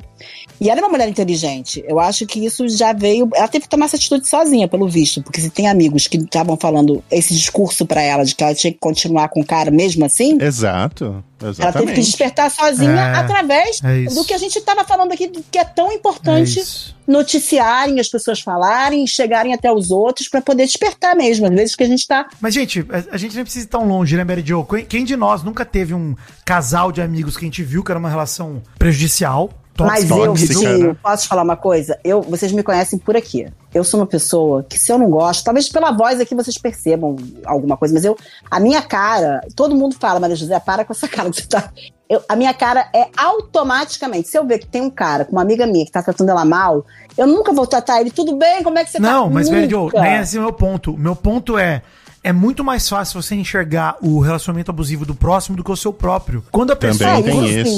E 0.61 0.69
ela 0.69 0.81
é 0.81 0.83
uma 0.83 0.89
mulher 0.91 1.09
inteligente. 1.09 1.85
Eu 1.87 2.01
acho 2.01 2.27
que 2.27 2.45
isso 2.45 2.69
já 2.69 2.93
veio. 2.93 3.29
Ela 3.35 3.49
teve 3.49 3.62
que 3.64 3.69
tomar 3.69 3.87
essa 3.87 3.97
atitude 3.97 4.29
sozinha, 4.29 4.66
pelo 4.66 4.89
visto. 4.89 5.23
Porque 5.23 5.41
se 5.41 5.51
tem 5.51 5.69
amigos 5.69 6.07
que 6.07 6.16
estavam 6.16 6.57
falando 6.57 7.03
esse 7.11 7.35
discurso 7.35 7.87
pra 7.87 8.03
ela 8.03 8.25
de 8.25 8.35
que 8.35 8.43
ela 8.43 8.55
tinha 8.55 8.73
que 8.73 8.79
continuar 8.79 9.29
com 9.29 9.41
o 9.41 9.45
cara 9.47 9.71
mesmo 9.71 10.05
assim, 10.05 10.37
Exato. 10.41 11.23
ela 11.41 11.51
Exatamente. 11.51 11.79
teve 11.79 11.93
que 11.95 12.01
despertar 12.01 12.51
sozinha 12.51 12.91
É, 12.91 13.14
através 13.14 13.81
é 13.85 14.05
do 14.12 14.25
que 14.25 14.35
a 14.35 14.39
gente 14.39 14.59
estava 14.59 14.85
falando 14.85 15.12
aqui, 15.12 15.29
que 15.29 15.59
é 15.59 15.64
tão 15.64 15.91
É 15.91 15.95
importante 15.95 16.59
isso. 16.59 16.97
noticiarem, 17.07 18.01
as 18.01 18.09
pessoas 18.09 18.41
falarem, 18.41 19.07
chegarem 19.07 19.55
até 19.55 19.71
os 19.73 19.91
outros 19.91 20.29
pra 20.29 20.41
poder 20.41 20.66
despertar 20.66 21.14
mesmo. 21.14 21.47
Às 21.47 21.53
vezes 21.55 21.77
que 21.77 21.85
a 21.85 21.87
gente 21.87 22.07
tá. 22.07 22.27
Mas, 22.41 22.55
gente, 22.55 22.85
a, 22.91 23.14
a 23.14 23.16
gente 23.16 23.35
nem 23.35 23.45
precisa 23.45 23.64
ir 23.64 23.69
tão 23.69 23.87
longe, 23.87 24.16
né, 24.16 24.25
Mary 24.25 24.43
Jo? 24.45 24.66
Quem 24.89 25.05
de 25.05 25.16
nós 25.16 25.43
nunca 25.43 25.64
teve 25.64 25.95
um 25.95 26.14
casal 26.45 26.91
de 26.91 27.01
amigos 27.01 27.37
que 27.37 27.45
a 27.45 27.47
gente 27.47 27.62
viu 27.62 27.85
que 27.85 27.93
era 27.93 27.99
uma 27.99 28.09
relação 28.11 28.62
prejudicial? 28.79 29.51
Mas 29.87 30.11
eu, 30.11 30.35
Vitinho, 30.35 30.89
né? 30.89 30.97
posso 31.03 31.22
te 31.24 31.29
falar 31.29 31.43
uma 31.43 31.57
coisa? 31.57 31.99
Eu, 32.03 32.22
vocês 32.22 32.51
me 32.53 32.62
conhecem 32.62 32.99
por 32.99 33.16
aqui. 33.16 33.47
Eu 33.72 33.85
sou 33.85 34.01
uma 34.01 34.07
pessoa 34.07 34.62
que, 34.62 34.79
se 34.79 34.91
eu 34.91 34.99
não 34.99 35.11
gosto, 35.11 35.45
talvez 35.45 35.68
pela 35.68 35.91
voz 35.93 36.20
aqui 36.20 36.35
vocês 36.35 36.57
percebam 36.59 37.16
alguma 37.45 37.76
coisa, 37.76 37.93
mas 37.95 38.05
eu, 38.05 38.16
a 38.51 38.59
minha 38.59 38.81
cara, 38.83 39.41
todo 39.55 39.74
mundo 39.74 39.95
fala, 40.01 40.18
Maria 40.18 40.37
José, 40.37 40.59
para 40.59 40.85
com 40.85 40.93
essa 40.93 41.07
cara 41.07 41.31
que 41.31 41.37
você 41.37 41.47
tá. 41.47 41.70
Eu- 42.09 42.22
a 42.29 42.35
minha 42.35 42.55
cara 42.55 42.89
é 42.95 43.09
automaticamente. 43.16 44.29
Se 44.29 44.39
eu 44.39 44.47
ver 44.47 44.59
que 44.59 44.66
tem 44.66 44.81
um 44.83 44.91
cara 44.91 45.24
com 45.24 45.33
uma 45.33 45.43
amiga 45.43 45.66
minha 45.66 45.85
que 45.85 45.93
tá 45.93 46.03
tratando 46.03 46.31
ela 46.31 46.45
mal, 46.45 46.85
eu 47.16 47.26
nunca 47.26 47.53
vou 47.53 47.66
tratar 47.66 48.01
ele, 48.01 48.11
tudo 48.11 48.37
bem? 48.37 48.62
Como 48.62 48.79
é 48.79 48.85
que 48.85 48.91
você 48.91 48.99
tá? 48.99 49.12
Não, 49.12 49.29
mas, 49.31 49.49
Nunca. 49.49 50.01
nem 50.01 50.20
esse 50.20 50.37
é 50.37 50.41
o 50.41 50.45
meu 50.45 50.53
ponto. 50.53 50.93
O 50.95 50.99
meu 50.99 51.14
ponto 51.16 51.59
é. 51.59 51.83
É 52.29 52.33
muito 52.33 52.62
mais 52.62 52.87
fácil 52.87 53.22
você 53.22 53.35
enxergar 53.35 53.97
o 54.03 54.20
relacionamento 54.20 54.70
abusivo 54.70 55.07
do 55.07 55.14
próximo 55.14 55.57
do 55.57 55.64
que 55.64 55.70
o 55.72 55.76
seu 55.76 55.93
próprio. 55.95 56.45
Quando 56.51 56.72
a 56.72 56.76
pessoa. 56.76 57.11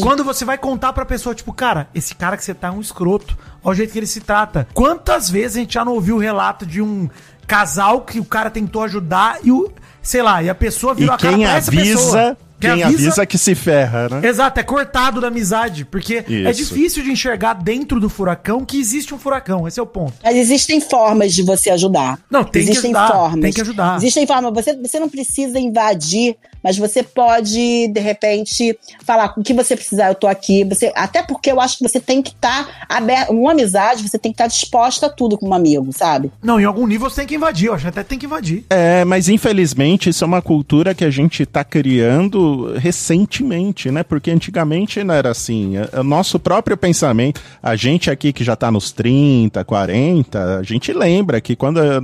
Quando- 0.01 0.25
você 0.25 0.45
vai 0.45 0.59
contar 0.59 0.93
pra 0.93 1.05
pessoa, 1.05 1.35
tipo, 1.35 1.53
cara, 1.53 1.89
esse 1.95 2.15
cara 2.17 2.37
que 2.37 2.45
você 2.45 2.53
tá 2.53 2.67
é 2.69 2.71
um 2.73 2.81
escroto. 2.81 3.39
Olha 3.63 3.73
o 3.73 3.77
jeito 3.77 3.93
que 3.93 3.99
ele 4.01 4.07
se 4.07 4.21
trata. 4.21 4.67
Quantas 4.75 5.31
vezes 5.31 5.57
a 5.57 5.61
gente 5.61 5.75
já 5.75 5.85
não 5.85 5.93
ouviu 5.93 6.17
o 6.17 6.19
relato 6.19 6.67
de 6.67 6.83
um 6.83 7.09
casal 7.47 8.01
que 8.01 8.19
o 8.19 8.25
cara 8.25 8.51
tentou 8.51 8.83
ajudar 8.83 9.39
e 9.45 9.53
o. 9.53 9.71
Sei 10.03 10.21
lá, 10.23 10.43
e 10.43 10.49
a 10.51 10.55
pessoa 10.55 10.95
E 10.95 10.97
virou 10.97 11.15
a 11.15 11.19
cara 11.19 11.35
quem 11.35 11.47
avisa, 11.47 11.71
pessoa. 12.01 12.37
Quem 12.61 12.83
avisa 12.83 13.25
que 13.25 13.39
se 13.39 13.55
ferra, 13.55 14.09
né? 14.09 14.29
Exato, 14.29 14.61
é 14.61 14.63
cortado 14.63 15.21
da 15.21 15.29
amizade. 15.29 15.85
Porque 15.85 16.25
é 16.29 16.51
Isso. 16.51 16.65
difícil 16.65 17.03
de 17.03 17.11
enxergar 17.11 17.55
dentro 17.55 17.99
do 17.99 18.09
furacão 18.09 18.65
que 18.65 18.79
existe 18.79 19.15
um 19.15 19.19
furacão. 19.19 19.67
Esse 19.67 19.81
é 19.81 19.83
o 19.83 19.87
ponto. 19.87 20.15
Mas 20.23 20.37
existem 20.37 20.81
formas 20.81 21.33
de 21.35 21.43
você 21.43 21.71
ajudar. 21.71 22.19
Não, 22.31 22.45
tem 22.45 22.65
que 22.65 22.71
existem 22.71 22.95
ajudar, 22.95 23.13
formas. 23.13 23.41
tem 23.41 23.53
que 23.53 23.61
ajudar. 23.61 23.97
Existem 23.97 24.27
formas. 24.27 24.53
Você, 24.55 24.77
você 24.77 25.01
não 25.01 25.09
precisa 25.09 25.59
invadir, 25.59 26.37
mas 26.63 26.77
você 26.77 27.03
pode, 27.03 27.89
de 27.89 28.01
repente, 28.01 28.79
falar 29.05 29.31
com 29.31 29.41
o 29.41 29.45
que 29.45 29.55
você 29.55 29.75
precisar, 29.75 30.09
eu 30.09 30.15
tô 30.15 30.27
aqui. 30.27 30.65
Você, 30.65 30.93
até 30.95 31.23
porque 31.23 31.51
eu 31.51 31.61
acho 31.61 31.79
que 31.79 31.89
você 31.89 31.99
tem 32.01 32.23
que 32.23 32.31
estar 32.31 32.87
aberto. 32.89 33.31
Uma 33.31 33.53
amizade, 33.53 34.07
você 34.07 34.19
tem 34.19 34.33
que 34.33 34.35
estar 34.35 34.47
disposta 34.47 35.07
a 35.07 35.11
tudo 35.11 35.39
com 35.39 35.49
um 35.49 35.55
amigo, 35.55 35.91
sabe? 35.93 36.31
Não, 36.43 36.61
em 36.61 36.65
algum 36.65 36.87
nível 36.87 37.09
você 37.09 37.17
tem 37.17 37.27
que 37.27 37.35
invadir. 37.37 37.69
Eu 37.69 37.75
acho 37.75 37.85
que 37.85 37.89
até 37.89 38.03
tem 38.03 38.19
que 38.19 38.27
invadir. 38.27 38.65
É, 38.69 39.05
mas 39.05 39.29
infelizmente 39.29 40.11
isso 40.11 40.25
é 40.25 40.27
uma 40.27 40.43
cultura 40.43 40.95
que 40.95 41.05
a 41.05 41.11
gente 41.11 41.47
tá 41.47 41.65
criando 41.65 42.50
recentemente, 42.77 43.91
né? 43.91 44.03
Porque 44.03 44.31
antigamente 44.31 45.03
não 45.05 45.15
era 45.15 45.31
assim. 45.31 45.77
É- 45.77 46.01
O 46.01 46.05
nosso 46.05 46.39
próprio 46.39 46.77
pensamento, 46.77 47.41
a 47.63 47.77
gente 47.77 48.11
aqui 48.11 48.33
que 48.33 48.43
já 48.45 48.57
tá 48.57 48.71
nos 48.71 48.93
30, 48.93 49.65
40, 49.65 50.59
a 50.59 50.63
gente 50.63 50.93
lembra 50.93 51.41
que 51.41 51.55
quando 51.57 51.79
a, 51.81 52.01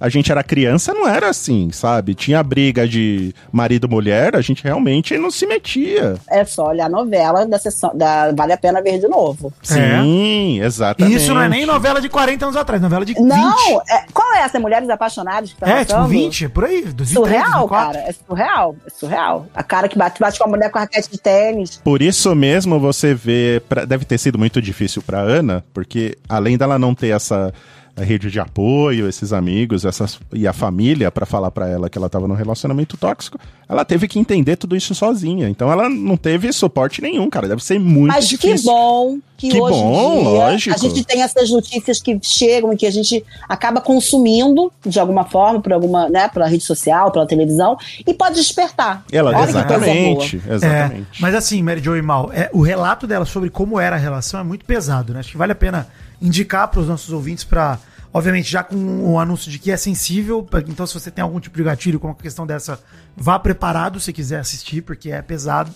a 0.00 0.08
gente 0.08 0.30
era 0.30 0.42
criança 0.42 0.92
não 0.92 1.06
era 1.08 1.28
assim, 1.28 1.70
sabe? 1.72 2.14
Tinha 2.14 2.42
briga 2.42 2.86
de 2.86 3.34
marido 3.52 3.86
e 3.86 3.90
mulher, 3.90 4.36
a 4.36 4.40
gente 4.40 4.62
realmente 4.64 5.16
não 5.18 5.30
se 5.30 5.46
metia. 5.46 6.14
É 6.28 6.44
só 6.44 6.68
olhar 6.68 6.86
a 6.86 6.88
novela 6.88 7.46
da 7.46 7.58
sessão. 7.58 7.90
Da, 7.94 8.32
vale 8.32 8.52
a 8.52 8.56
pena 8.58 8.82
ver 8.82 8.98
de 8.98 9.08
novo. 9.08 9.52
Sim, 9.62 10.56
E 10.56 10.60
exatamente. 10.60 11.16
isso 11.16 11.32
não 11.34 11.40
é 11.42 11.48
nem 11.48 11.64
novela 11.66 12.00
de 12.00 12.08
40 12.08 12.44
anos 12.46 12.56
atrás, 12.56 12.80
novela 12.82 13.04
de 13.04 13.14
20. 13.14 13.24
Não, 13.26 13.80
é- 13.88 14.04
qual 14.12 14.34
é 14.34 14.40
essa? 14.42 14.58
Mulheres 14.58 14.88
Apaixonadas 14.90 15.52
que 15.52 15.60
tá 15.60 15.68
É, 15.68 15.78
tipo 15.84 15.92
passando? 15.94 16.08
20, 16.08 16.48
por 16.48 16.64
aí, 16.64 16.82
2003, 16.82 17.08
Surreal, 17.10 17.68
2004. 17.68 17.68
cara. 17.70 17.98
É 18.08 18.12
surreal. 18.12 18.76
É 18.86 18.90
surreal. 18.90 19.46
A 19.54 19.62
cara 19.62 19.79
que 19.88 19.96
bate, 19.98 20.20
bate 20.20 20.38
com 20.38 20.44
a 20.44 20.48
mulher 20.48 20.70
com 20.70 20.78
a 20.78 20.82
raquete 20.82 21.10
de 21.10 21.18
tênis. 21.18 21.80
Por 21.82 22.02
isso 22.02 22.34
mesmo 22.34 22.78
você 22.80 23.14
vê, 23.14 23.62
pra- 23.68 23.84
deve 23.84 24.04
ter 24.04 24.18
sido 24.18 24.38
muito 24.38 24.60
difícil 24.60 25.02
pra 25.02 25.20
Ana, 25.20 25.64
porque 25.72 26.16
além 26.28 26.56
dela 26.58 26.78
não 26.78 26.94
ter 26.94 27.08
essa 27.08 27.52
rede 28.02 28.30
de 28.30 28.40
apoio, 28.40 29.08
esses 29.08 29.32
amigos, 29.32 29.84
essas 29.84 30.18
e 30.32 30.46
a 30.46 30.52
família 30.52 31.10
pra 31.10 31.26
falar 31.26 31.50
pra 31.50 31.68
ela 31.68 31.88
que 31.90 31.98
ela 31.98 32.08
tava 32.08 32.26
num 32.28 32.34
relacionamento 32.34 32.96
tóxico, 32.96 33.38
ela 33.68 33.84
teve 33.84 34.08
que 34.08 34.18
entender 34.18 34.56
tudo 34.56 34.76
isso 34.76 34.94
sozinha. 34.94 35.48
Então 35.48 35.70
ela 35.70 35.88
não 35.88 36.16
teve 36.16 36.52
suporte 36.52 37.00
nenhum, 37.00 37.28
cara. 37.30 37.48
Deve 37.48 37.62
ser 37.62 37.78
muito 37.78 38.08
Mas 38.12 38.28
difícil. 38.28 38.56
que 38.58 38.64
bom 38.64 39.18
que, 39.40 39.48
Que 39.48 39.58
hoje 39.60 39.78
bom, 39.80 40.12
em 40.12 40.20
dia 40.20 40.30
lógico. 40.30 40.74
a 40.74 40.78
gente 40.78 41.02
tem 41.04 41.22
essas 41.22 41.48
notícias 41.50 42.02
que 42.02 42.18
chegam 42.22 42.72
e 42.74 42.76
que 42.76 42.86
a 42.86 42.90
gente 42.90 43.24
acaba 43.48 43.80
consumindo 43.80 44.70
de 44.84 45.00
alguma 45.00 45.24
forma, 45.24 45.60
por 45.62 45.72
alguma, 45.72 46.10
né, 46.10 46.28
pela 46.28 46.46
rede 46.46 46.62
social, 46.62 47.10
pela 47.10 47.26
televisão, 47.26 47.78
e 48.06 48.12
pode 48.12 48.34
despertar. 48.34 49.02
Ela, 49.10 49.30
Olha 49.30 49.38
que 49.46 49.52
coisa 49.52 49.58
exatamente, 49.60 50.36
boa. 50.36 50.54
exatamente. 50.56 51.00
É, 51.16 51.20
mas 51.20 51.34
assim, 51.34 51.62
Mary 51.62 51.80
Jo 51.82 51.96
e 51.96 52.02
Mal, 52.02 52.30
é, 52.34 52.50
o 52.52 52.60
relato 52.60 53.06
dela 53.06 53.24
sobre 53.24 53.48
como 53.48 53.80
era 53.80 53.96
a 53.96 53.98
relação 53.98 54.38
é 54.38 54.42
muito 54.44 54.64
pesado, 54.66 55.14
né? 55.14 55.20
Acho 55.20 55.30
que 55.30 55.38
vale 55.38 55.52
a 55.52 55.56
pena 55.56 55.86
indicar 56.20 56.68
para 56.68 56.80
os 56.80 56.86
nossos 56.86 57.10
ouvintes 57.10 57.44
para, 57.44 57.78
obviamente, 58.12 58.50
já 58.50 58.62
com 58.62 59.12
o 59.12 59.18
anúncio 59.18 59.50
de 59.50 59.58
que 59.58 59.70
é 59.70 59.76
sensível, 59.76 60.46
então 60.68 60.86
se 60.86 60.94
você 60.94 61.10
tem 61.10 61.22
algum 61.22 61.40
tipo 61.40 61.56
de 61.56 61.62
gatilho 61.62 62.00
com 62.00 62.08
uma 62.08 62.14
questão 62.14 62.46
dessa, 62.46 62.78
vá 63.16 63.38
preparado 63.38 64.00
se 64.00 64.12
quiser 64.12 64.40
assistir, 64.40 64.82
porque 64.82 65.10
é 65.10 65.22
pesado. 65.22 65.70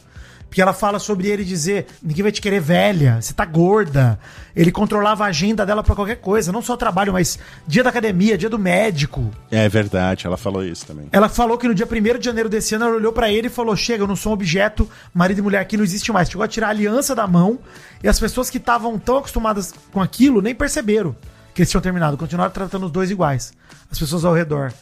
Porque 0.55 0.63
ela 0.63 0.73
fala 0.73 1.01
sobre 1.01 1.27
ele 1.27 1.43
dizer: 1.43 1.87
ninguém 2.01 2.23
vai 2.23 2.31
te 2.31 2.41
querer 2.41 2.61
velha, 2.61 3.21
você 3.21 3.35
tá 3.35 3.45
gorda. 3.45 4.17
Ele 4.55 4.71
controlava 4.71 5.25
a 5.25 5.27
agenda 5.27 5.67
dela 5.67 5.83
pra 5.83 5.97
qualquer 5.97 6.21
coisa, 6.21 6.53
não 6.53 6.63
só 6.63 6.77
trabalho, 6.77 7.13
mas 7.13 7.41
dia 7.67 7.83
da 7.83 7.91
academia, 7.91 8.39
dia 8.39 8.49
do 8.49 8.57
médico. 8.57 9.33
É 9.51 9.69
verdade, 9.69 10.29
ela 10.29 10.37
falou 10.37 10.65
isso 10.65 10.87
também. 10.87 11.09
Ela 11.11 11.29
falou 11.29 11.59
que 11.59 11.67
no 11.67 11.75
dia 11.75 11.89
1 11.91 12.19
de 12.21 12.25
janeiro 12.25 12.49
desse 12.49 12.73
ano 12.77 12.85
ela 12.85 12.95
olhou 12.95 13.13
pra 13.13 13.33
ele 13.33 13.49
e 13.49 13.51
falou: 13.51 13.75
Chega, 13.75 14.05
eu 14.05 14.07
não 14.07 14.15
sou 14.15 14.31
um 14.31 14.35
objeto, 14.35 14.89
marido 15.13 15.39
e 15.39 15.43
mulher 15.43 15.59
aqui 15.59 15.77
não 15.77 15.83
existe 15.83 16.13
mais. 16.13 16.31
Chegou 16.31 16.45
a 16.45 16.49
tirar 16.49 16.69
a 16.69 16.71
aliança 16.71 17.17
da 17.17 17.27
mão 17.27 17.59
e 18.01 18.09
as 18.09 18.21
pessoas 18.21 18.49
que 18.49 18.59
estavam 18.59 18.97
tão 18.97 19.19
acostumadas 19.19 19.75
com 19.93 20.01
aquilo 20.01 20.41
nem 20.41 20.55
perceberam 20.55 21.17
que 21.55 21.63
eles 21.63 21.71
tinham 21.71 21.81
terminado, 21.83 22.17
continuaram 22.17 22.53
tratando 22.53 22.87
os 22.87 22.93
dois 22.93 23.11
iguais, 23.11 23.53
as 23.91 23.99
pessoas 23.99 24.25
ao 24.25 24.35
redor. 24.35 24.73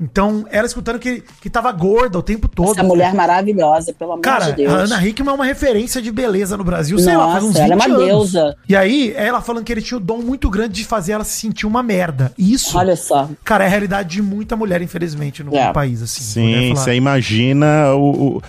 Então, 0.00 0.44
ela 0.50 0.66
escutando 0.66 0.98
que, 0.98 1.22
que 1.40 1.48
tava 1.48 1.70
gorda 1.70 2.18
o 2.18 2.22
tempo 2.22 2.48
todo. 2.48 2.72
Essa 2.72 2.82
mulher 2.82 3.14
maravilhosa, 3.14 3.92
pelo 3.92 4.10
amor 4.12 4.22
Cara, 4.22 4.46
de 4.46 4.54
Deus. 4.64 4.72
a 4.72 4.76
Ana 4.78 5.06
Hickman 5.06 5.30
é 5.30 5.34
uma 5.36 5.44
referência 5.44 6.02
de 6.02 6.10
beleza 6.10 6.56
no 6.56 6.64
Brasil, 6.64 6.98
sei 6.98 7.16
lá, 7.16 7.30
faz 7.30 7.44
uns 7.44 7.54
Nossa, 7.54 7.62
20 7.62 7.72
ela 7.72 7.72
é 7.72 7.76
uma 7.76 7.94
anos. 7.94 8.06
deusa. 8.32 8.56
E 8.68 8.74
aí, 8.74 9.12
ela 9.16 9.40
falando 9.40 9.62
que 9.64 9.70
ele 9.72 9.80
tinha 9.80 9.96
o 9.96 10.00
dom 10.00 10.18
muito 10.18 10.50
grande 10.50 10.74
de 10.74 10.84
fazer 10.84 11.12
ela 11.12 11.22
se 11.22 11.38
sentir 11.38 11.64
uma 11.64 11.80
merda. 11.80 12.32
Isso, 12.36 12.76
Olha 12.76 12.96
só. 12.96 13.30
cara, 13.44 13.62
é 13.62 13.66
a 13.68 13.70
realidade 13.70 14.08
de 14.08 14.20
muita 14.20 14.56
mulher, 14.56 14.82
infelizmente, 14.82 15.44
no 15.44 15.54
É. 15.54 15.72
país, 15.72 16.02
assim. 16.02 16.22
Sim, 16.24 16.74
você 16.74 16.94
imagina 16.94 17.94
o, 17.94 18.38
o- 18.38 18.42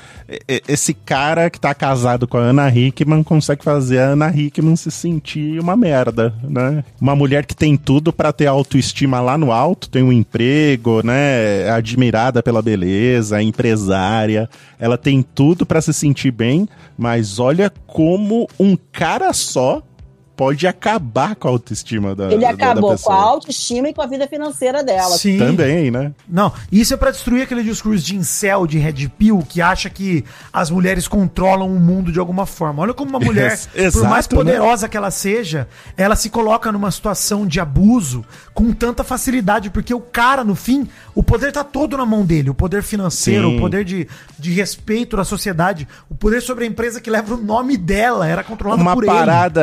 esse 0.67 0.93
cara 0.93 1.49
que 1.49 1.59
tá 1.59 1.73
casado 1.73 2.27
com 2.27 2.37
a 2.37 2.41
Ana 2.41 2.69
Hickman 2.69 3.23
consegue 3.23 3.63
fazer 3.63 3.99
a 3.99 4.09
Ana 4.09 4.29
Hickman 4.35 4.75
se 4.75 4.89
sentir 4.89 5.59
uma 5.59 5.75
merda, 5.75 6.33
né? 6.43 6.83
Uma 6.99 7.15
mulher 7.15 7.45
que 7.45 7.55
tem 7.55 7.77
tudo 7.77 8.11
pra 8.11 8.33
ter 8.33 8.47
autoestima 8.47 9.19
lá 9.21 9.37
no 9.37 9.51
alto, 9.51 9.89
tem 9.89 10.03
um 10.03 10.11
emprego, 10.11 11.05
né? 11.05 11.65
é 11.65 11.69
admirada 11.71 12.41
pela 12.41 12.61
beleza, 12.61 13.41
empresária, 13.41 14.49
ela 14.79 14.97
tem 14.97 15.21
tudo 15.21 15.65
pra 15.65 15.81
se 15.81 15.93
sentir 15.93 16.31
bem, 16.31 16.67
mas 16.97 17.39
olha 17.39 17.71
como 17.85 18.47
um 18.59 18.77
cara 18.91 19.33
só 19.33 19.81
pode 20.35 20.67
acabar 20.67 21.35
com 21.35 21.47
a 21.47 21.51
autoestima 21.51 22.13
da, 22.15 22.25
Ele 22.25 22.41
da- 22.41 22.51
da 22.51 22.71
acabou 22.71 22.97
com 22.97 23.11
a 23.11 23.15
autoestima 23.15 23.89
e 23.89 23.93
com 23.93 24.01
a 24.01 24.07
vida 24.07 24.27
financeira 24.27 24.83
dela. 24.83 25.17
Sim. 25.17 25.37
Também, 25.37 25.89
né? 25.89 26.11
Não, 26.27 26.51
isso 26.71 26.93
é 26.93 26.97
pra 26.97 27.11
destruir 27.11 27.43
aquele 27.43 27.63
discurso 27.63 28.03
de 28.03 28.15
incel, 28.15 28.67
de 28.67 28.77
red 28.77 29.07
pill, 29.17 29.43
que 29.47 29.61
acha 29.61 29.89
que 29.89 30.23
as 30.51 30.69
mulheres 30.69 31.07
controlam 31.07 31.67
o 31.73 31.79
mundo 31.79 32.11
de 32.11 32.19
alguma 32.19 32.45
forma. 32.45 32.81
Olha 32.83 32.93
como 32.93 33.09
uma 33.11 33.19
mulher, 33.25 33.51
Ex- 33.51 33.67
por 33.67 33.79
exato, 33.81 34.05
mais 34.09 34.27
né? 34.27 34.35
poderosa 34.35 34.89
que 34.89 34.97
ela 34.97 35.11
seja, 35.11 35.67
ela 35.95 36.15
se 36.15 36.29
coloca 36.29 36.71
numa 36.71 36.91
situação 36.91 37.45
de 37.47 37.59
abuso 37.59 38.23
com 38.53 38.71
tanta 38.73 39.03
facilidade, 39.03 39.69
porque 39.69 39.93
o 39.93 39.99
cara, 40.01 40.43
no 40.43 40.55
fim, 40.55 40.87
o 41.13 41.21
poder 41.23 41.51
tá 41.51 41.63
todo 41.63 41.97
na 41.97 42.05
mão 42.05 42.25
dele. 42.25 42.49
O 42.49 42.53
poder 42.53 42.83
financeiro, 42.83 43.49
Sim. 43.49 43.57
o 43.57 43.59
poder 43.59 43.83
de, 43.85 44.07
de 44.37 44.51
respeito 44.51 45.15
da 45.17 45.23
sociedade, 45.23 45.87
o 46.09 46.15
poder 46.15 46.41
sobre 46.41 46.63
a 46.65 46.67
empresa 46.67 46.99
que 46.99 47.09
leva 47.09 47.35
o 47.35 47.37
nome 47.37 47.77
dela, 47.77 48.27
era 48.27 48.43
controlada 48.43 48.81
uma 48.81 48.93
por 48.93 49.05
parada 49.05 49.61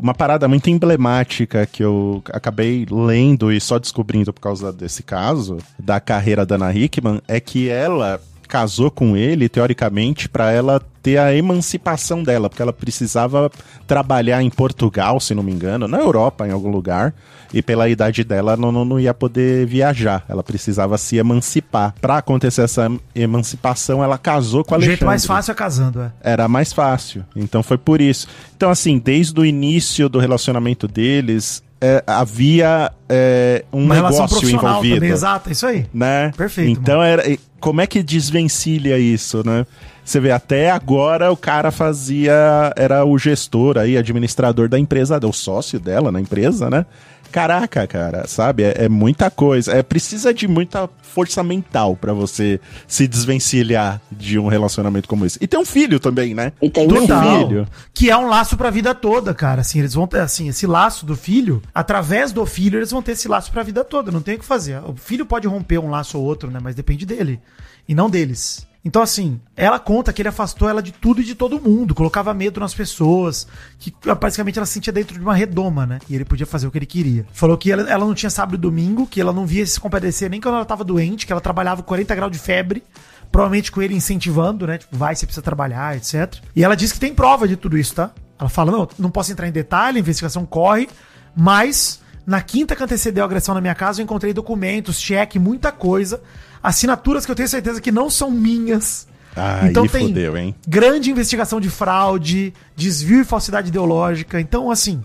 uma 0.00 0.14
parada 0.14 0.48
muito 0.48 0.68
emblemática 0.70 1.66
que 1.66 1.82
eu 1.82 2.22
acabei 2.32 2.86
lendo 2.90 3.52
e 3.52 3.60
só 3.60 3.78
descobrindo 3.78 4.32
por 4.32 4.40
causa 4.40 4.72
desse 4.72 5.02
caso 5.02 5.58
da 5.78 6.00
carreira 6.00 6.44
da 6.44 6.56
Ana 6.56 6.74
Hickman 6.74 7.20
é 7.28 7.40
que 7.40 7.68
ela 7.68 8.20
casou 8.46 8.90
com 8.90 9.16
ele 9.16 9.48
teoricamente 9.48 10.28
para 10.28 10.50
ela 10.50 10.80
ter 11.02 11.18
a 11.18 11.34
emancipação 11.34 12.22
dela 12.22 12.48
porque 12.48 12.62
ela 12.62 12.72
precisava 12.72 13.50
trabalhar 13.86 14.42
em 14.42 14.50
Portugal 14.50 15.20
se 15.20 15.34
não 15.34 15.42
me 15.42 15.52
engano 15.52 15.86
na 15.86 15.98
Europa 15.98 16.46
em 16.46 16.50
algum 16.50 16.70
lugar 16.70 17.14
e 17.54 17.62
pela 17.62 17.88
idade 17.88 18.24
dela 18.24 18.56
não, 18.56 18.72
não, 18.72 18.98
ia 18.98 19.14
poder 19.14 19.66
viajar 19.66 20.24
ela 20.28 20.42
precisava 20.42 20.98
se 20.98 21.16
emancipar 21.16 21.94
para 22.00 22.18
acontecer 22.18 22.62
essa 22.62 22.90
emancipação 23.14 24.02
ela 24.02 24.18
casou 24.18 24.64
com. 24.64 24.72
O 24.72 24.74
Alexandre 24.74 24.96
jeito 24.96 25.06
mais 25.06 25.24
fácil 25.26 25.52
é 25.52 25.54
casando, 25.54 26.00
é. 26.00 26.12
era 26.22 26.48
mais 26.48 26.72
fácil. 26.72 27.24
Então 27.34 27.62
foi 27.62 27.78
por 27.78 28.00
isso. 28.00 28.26
Então, 28.56 28.70
assim, 28.70 28.98
desde 28.98 29.38
o 29.38 29.44
início 29.44 30.08
do 30.08 30.18
relacionamento 30.18 30.88
deles, 30.88 31.62
é, 31.80 32.02
havia 32.06 32.90
é, 33.08 33.64
um 33.72 33.84
Uma 33.84 33.94
relação 33.94 34.22
negócio 34.22 34.38
profissional 34.38 34.70
envolvido. 34.72 34.94
também, 34.96 35.10
exato, 35.10 35.48
é 35.48 35.52
isso 35.52 35.66
aí. 35.66 35.86
Né? 35.92 36.32
Perfeito, 36.36 36.70
Então, 36.70 37.02
era, 37.02 37.28
e 37.28 37.38
como 37.60 37.80
é 37.80 37.86
que 37.86 38.02
desvencilha 38.02 38.98
isso, 38.98 39.42
né? 39.44 39.66
Você 40.04 40.20
vê, 40.20 40.30
até 40.30 40.70
agora 40.70 41.32
o 41.32 41.36
cara 41.36 41.72
fazia. 41.72 42.72
Era 42.76 43.04
o 43.04 43.18
gestor 43.18 43.76
aí, 43.76 43.96
administrador 43.96 44.68
da 44.68 44.78
empresa, 44.78 45.18
o 45.20 45.32
sócio 45.32 45.80
dela 45.80 46.12
na 46.12 46.20
empresa, 46.20 46.70
né? 46.70 46.86
Caraca, 47.30 47.86
cara, 47.86 48.26
sabe? 48.26 48.62
É, 48.62 48.84
é 48.84 48.88
muita 48.88 49.30
coisa. 49.30 49.72
É 49.72 49.82
precisa 49.82 50.32
de 50.32 50.46
muita 50.48 50.88
força 51.02 51.42
mental 51.42 51.96
pra 51.96 52.12
você 52.12 52.60
se 52.86 53.06
desvencilhar 53.06 54.00
de 54.10 54.38
um 54.38 54.48
relacionamento 54.48 55.08
como 55.08 55.24
esse. 55.24 55.38
E 55.40 55.46
tem 55.46 55.58
um 55.58 55.64
filho 55.64 55.98
também, 55.98 56.34
né? 56.34 56.52
E 56.60 56.70
tem 56.70 56.84
um 56.84 56.88
Do 56.88 57.00
filho. 57.00 57.68
Que 57.92 58.10
é 58.10 58.16
um 58.16 58.28
laço 58.28 58.56
pra 58.56 58.70
vida 58.70 58.94
toda, 58.94 59.32
cara. 59.34 59.60
Assim, 59.60 59.78
eles 59.78 59.94
vão 59.94 60.06
ter, 60.06 60.20
assim, 60.20 60.48
esse 60.48 60.66
laço 60.66 61.06
do 61.06 61.16
filho, 61.16 61.62
através 61.74 62.32
do 62.32 62.44
filho, 62.46 62.78
eles 62.78 62.90
vão 62.90 63.02
ter 63.02 63.12
esse 63.12 63.28
laço 63.28 63.50
pra 63.50 63.62
vida 63.62 63.84
toda. 63.84 64.10
Não 64.10 64.20
tem 64.20 64.36
o 64.36 64.38
que 64.38 64.44
fazer. 64.44 64.78
O 64.84 64.94
filho 64.96 65.26
pode 65.26 65.46
romper 65.46 65.78
um 65.78 65.90
laço 65.90 66.18
ou 66.18 66.24
outro, 66.24 66.50
né? 66.50 66.58
Mas 66.62 66.74
depende 66.74 67.06
dele. 67.06 67.40
E 67.88 67.94
não 67.94 68.10
deles. 68.10 68.66
Então, 68.86 69.02
assim, 69.02 69.40
ela 69.56 69.80
conta 69.80 70.12
que 70.12 70.22
ele 70.22 70.28
afastou 70.28 70.68
ela 70.68 70.80
de 70.80 70.92
tudo 70.92 71.20
e 71.20 71.24
de 71.24 71.34
todo 71.34 71.60
mundo, 71.60 71.92
colocava 71.92 72.32
medo 72.32 72.60
nas 72.60 72.72
pessoas, 72.72 73.44
que 73.80 73.92
basicamente 74.20 74.60
ela 74.60 74.64
se 74.64 74.74
sentia 74.74 74.92
dentro 74.92 75.14
de 75.14 75.20
uma 75.20 75.34
redoma, 75.34 75.84
né? 75.84 75.98
E 76.08 76.14
ele 76.14 76.24
podia 76.24 76.46
fazer 76.46 76.68
o 76.68 76.70
que 76.70 76.78
ele 76.78 76.86
queria. 76.86 77.26
Falou 77.32 77.58
que 77.58 77.72
ela, 77.72 77.82
ela 77.90 78.06
não 78.06 78.14
tinha 78.14 78.30
sábado 78.30 78.54
e 78.54 78.58
domingo, 78.58 79.04
que 79.04 79.20
ela 79.20 79.32
não 79.32 79.44
via 79.44 79.66
se 79.66 79.80
compadecer 79.80 80.30
nem 80.30 80.40
quando 80.40 80.54
ela 80.54 80.64
tava 80.64 80.84
doente, 80.84 81.26
que 81.26 81.32
ela 81.32 81.40
trabalhava 81.40 81.82
com 81.82 81.88
40 81.88 82.14
graus 82.14 82.30
de 82.30 82.38
febre, 82.38 82.84
provavelmente 83.32 83.72
com 83.72 83.82
ele 83.82 83.92
incentivando, 83.92 84.68
né? 84.68 84.78
Tipo, 84.78 84.96
vai, 84.96 85.16
você 85.16 85.26
precisa 85.26 85.42
trabalhar, 85.42 85.96
etc. 85.96 86.36
E 86.54 86.62
ela 86.62 86.76
diz 86.76 86.92
que 86.92 87.00
tem 87.00 87.12
prova 87.12 87.48
de 87.48 87.56
tudo 87.56 87.76
isso, 87.76 87.92
tá? 87.92 88.12
Ela 88.38 88.48
fala, 88.48 88.70
não, 88.70 88.88
não 89.00 89.10
posso 89.10 89.32
entrar 89.32 89.48
em 89.48 89.52
detalhe, 89.52 89.96
a 89.96 90.00
investigação 90.00 90.46
corre, 90.46 90.88
mas 91.36 92.00
na 92.24 92.40
quinta 92.40 92.76
que 92.76 92.84
antecedeu 92.84 93.24
a 93.24 93.26
agressão 93.26 93.52
na 93.52 93.60
minha 93.60 93.74
casa, 93.74 94.00
eu 94.00 94.04
encontrei 94.04 94.32
documentos, 94.32 95.00
cheque, 95.00 95.40
muita 95.40 95.72
coisa, 95.72 96.20
assinaturas 96.66 97.24
que 97.24 97.30
eu 97.30 97.36
tenho 97.36 97.48
certeza 97.48 97.80
que 97.80 97.92
não 97.92 98.10
são 98.10 98.28
minhas. 98.28 99.06
Aí 99.36 99.70
então 99.70 99.86
tem 99.86 100.08
fodeu, 100.08 100.36
hein? 100.36 100.52
grande 100.66 101.10
investigação 101.10 101.60
de 101.60 101.70
fraude, 101.70 102.52
desvio 102.74 103.20
e 103.20 103.24
falsidade 103.24 103.68
ideológica. 103.68 104.40
Então, 104.40 104.68
assim, 104.68 105.00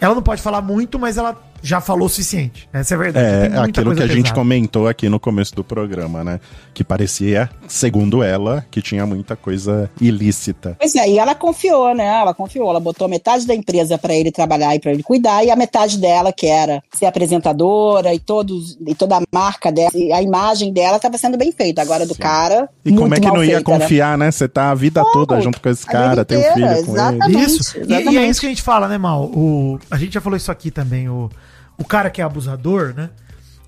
ela 0.00 0.14
não 0.14 0.22
pode 0.22 0.40
falar 0.40 0.62
muito, 0.62 0.98
mas 0.98 1.18
ela 1.18 1.36
já 1.62 1.80
falou 1.80 2.06
o 2.06 2.08
suficiente. 2.08 2.68
Essa 2.72 2.94
é 2.94 2.96
a 2.96 2.98
verdade. 3.00 3.26
É 3.54 3.58
aquilo 3.58 3.94
que 3.94 4.02
a 4.02 4.06
gente 4.06 4.22
pesada. 4.22 4.34
comentou 4.34 4.86
aqui 4.88 5.08
no 5.08 5.18
começo 5.20 5.54
do 5.54 5.64
programa, 5.64 6.22
né? 6.22 6.40
Que 6.74 6.84
parecia, 6.84 7.48
segundo 7.66 8.22
ela, 8.22 8.64
que 8.70 8.80
tinha 8.82 9.04
muita 9.06 9.34
coisa 9.36 9.90
ilícita. 10.00 10.76
Pois 10.78 10.94
é, 10.94 11.08
e 11.08 11.18
ela 11.18 11.34
confiou, 11.34 11.94
né? 11.94 12.04
Ela 12.20 12.34
confiou. 12.34 12.70
Ela 12.70 12.80
botou 12.80 13.08
metade 13.08 13.46
da 13.46 13.54
empresa 13.54 13.96
para 13.98 14.14
ele 14.14 14.30
trabalhar 14.30 14.74
e 14.74 14.78
para 14.80 14.92
ele 14.92 15.02
cuidar, 15.02 15.44
e 15.44 15.50
a 15.50 15.56
metade 15.56 15.98
dela, 15.98 16.32
que 16.32 16.46
era 16.46 16.82
ser 16.94 17.06
apresentadora 17.06 18.14
e, 18.14 18.18
todos, 18.18 18.78
e 18.86 18.94
toda 18.94 19.16
a 19.18 19.22
marca 19.32 19.70
dela, 19.72 19.90
e 19.94 20.12
a 20.12 20.22
imagem 20.22 20.72
dela 20.72 20.96
estava 20.96 21.18
sendo 21.18 21.36
bem 21.36 21.52
feita. 21.52 21.82
Agora 21.82 22.06
do 22.06 22.14
cara. 22.14 22.68
E 22.84 22.92
como 22.92 23.14
é 23.14 23.20
que 23.20 23.26
não 23.26 23.42
ia 23.44 23.56
feita, 23.56 23.70
né? 23.72 23.78
confiar, 23.80 24.18
né? 24.18 24.30
Você 24.30 24.48
tá 24.48 24.70
a 24.70 24.74
vida 24.74 25.02
toda 25.12 25.40
junto 25.40 25.60
com 25.60 25.68
esse 25.68 25.84
cara, 25.86 26.24
tem 26.24 26.38
um 26.38 26.42
filho 26.54 26.66
com 26.66 26.72
ele. 26.72 26.80
exatamente. 26.90 27.44
Isso. 27.44 27.76
E- 27.76 27.80
E, 27.80 27.82
exatamente. 27.84 28.18
é 28.18 28.26
isso 28.28 28.40
que 28.40 28.46
a 28.46 28.48
gente 28.50 28.62
fala, 28.62 28.88
né, 28.88 28.98
Mal? 28.98 29.24
O, 29.24 29.78
a 29.90 29.96
gente 29.96 30.14
já 30.14 30.20
falou 30.20 30.36
isso 30.36 30.50
aqui 30.50 30.70
também. 30.70 31.08
O, 31.08 31.30
o 31.78 31.84
cara 31.84 32.10
que 32.10 32.20
é 32.20 32.24
abusador, 32.24 32.94
né? 32.94 33.10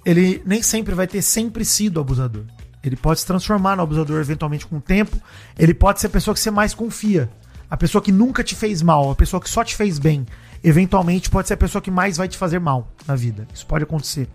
Ele 0.05 0.43
nem 0.47 0.63
sempre 0.63 0.95
vai 0.95 1.07
ter 1.07 1.23
sempre 1.23 1.65
sido 1.65 2.01
abusador. 2.01 2.45
Ele 2.83 2.97
pode 2.97 3.21
se 3.21 3.27
transformar 3.27 3.77
no 3.77 3.83
abusador 3.83 4.21
eventualmente 4.21 4.67
com 4.67 4.77
o 4.77 4.81
tempo. 4.81 5.21
Ele 5.59 5.75
pode 5.75 6.01
ser 6.01 6.07
a 6.07 6.11
pessoa 6.11 6.35
que 6.35 6.41
você 6.41 6.51
mais 6.51 6.73
confia. 6.73 7.29
A 7.71 7.77
pessoa 7.77 8.01
que 8.01 8.11
nunca 8.11 8.43
te 8.43 8.55
fez 8.55 8.81
mal, 8.81 9.11
a 9.11 9.15
pessoa 9.15 9.41
que 9.41 9.51
só 9.51 9.63
te 9.63 9.77
fez 9.77 9.99
bem. 9.99 10.25
Eventualmente 10.65 11.29
pode 11.29 11.49
ser 11.49 11.55
a 11.55 11.59
pessoa 11.59 11.83
que 11.83 11.91
mais 11.91 12.17
vai 12.17 12.27
te 12.27 12.39
fazer 12.39 12.59
mal 12.59 12.91
na 13.07 13.15
vida. 13.15 13.47
Isso 13.53 13.67
pode 13.67 13.85
acontecer. 13.85 14.29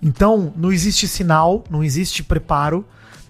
Então, 0.00 0.52
não 0.56 0.72
existe 0.72 1.08
sinal, 1.08 1.64
não 1.68 1.82
existe 1.82 2.22
preparo. 2.22 2.86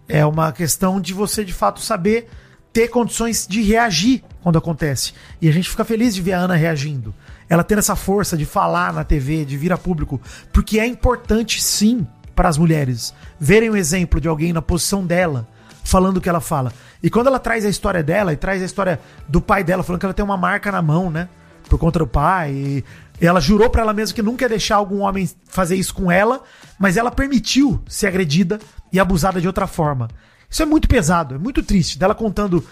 É 0.09 0.24
uma 0.26 0.53
questão 0.53 1.01
de 1.01 1.14
você 1.14 1.44
de 1.44 1.53
fato 1.53 1.80
saber 1.80 2.28
ter 2.72 2.88
condições 2.88 3.47
de 3.49 3.62
reagir 3.62 4.22
quando 4.42 4.59
acontece. 4.59 5.14
E 5.40 5.49
a 5.49 5.53
gente 5.53 5.70
fica 5.70 5.84
feliz 5.84 6.14
de 6.14 6.20
ver 6.20 6.34
a 6.34 6.40
Ana 6.40 6.55
reagindo. 6.55 7.14
Ela 7.49 7.62
tendo 7.62 7.78
essa 7.78 7.97
força 7.97 8.36
de 8.36 8.44
falar 8.44 8.92
na 8.92 9.05
TV, 9.05 9.44
de 9.44 9.57
vir 9.57 9.72
a 9.72 9.78
público, 9.78 10.20
porque 10.53 10.80
é 10.80 10.86
importante 10.86 11.62
sim 11.62 12.07
para 12.34 12.49
as 12.49 12.59
mulheres 12.59 13.14
verem 13.40 13.70
o 13.70 13.76
exemplo 13.76 14.20
de 14.20 14.28
alguém 14.28 14.53
na 14.53 14.61
posição 14.61 15.07
dela, 15.07 15.49
falando 15.82 16.18
o 16.18 16.20
que 16.20 16.28
ela 16.28 16.40
fala. 16.40 16.72
E 17.03 17.09
quando 17.09 17.28
ela 17.28 17.38
traz 17.38 17.64
a 17.64 17.68
história 17.68 18.03
dela 18.03 18.32
e 18.32 18.36
traz 18.36 18.61
a 18.61 18.64
história 18.64 19.01
do 19.28 19.40
pai 19.40 19.62
dela, 19.62 19.82
falando 19.82 20.01
que 20.01 20.07
ela 20.07 20.14
tem 20.14 20.24
uma 20.24 20.36
marca 20.36 20.70
na 20.72 20.82
mão, 20.82 21.11
né? 21.11 21.28
Por 21.68 21.78
conta 21.78 22.01
do 22.01 22.07
pai. 22.07 22.53
E 22.53 22.84
ela 23.20 23.40
jurou 23.40 23.70
pra 23.70 23.82
ela 23.82 23.92
mesma 23.92 24.14
que 24.14 24.22
nunca 24.22 24.44
ia 24.44 24.49
deixar 24.49 24.76
algum 24.76 25.01
homem 25.01 25.28
fazer 25.47 25.76
isso 25.76 25.94
com 25.94 26.11
ela, 26.11 26.42
mas 26.78 26.97
ela 26.97 27.11
permitiu 27.11 27.80
ser 27.86 28.09
agredida 28.09 28.59
e 28.92 29.01
abusada 29.01 29.40
de 29.40 29.47
outra 29.47 29.66
forma. 29.66 30.09
Isso 30.51 30.62
é 30.62 30.66
muito 30.66 30.88
pesado, 30.88 31.34
é 31.34 31.38
muito 31.38 31.62
triste. 31.62 31.99
Dela 31.99 32.14
contando 32.14 32.64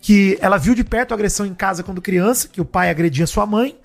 que 0.00 0.38
ela 0.40 0.58
viu 0.58 0.74
de 0.74 0.84
perto 0.84 1.12
a 1.12 1.14
agressão 1.14 1.46
em 1.46 1.54
casa 1.54 1.82
quando 1.82 2.02
criança, 2.02 2.48
que 2.48 2.60
o 2.60 2.64
pai 2.64 2.90
agredia 2.90 3.26
sua 3.26 3.46
mãe. 3.46 3.76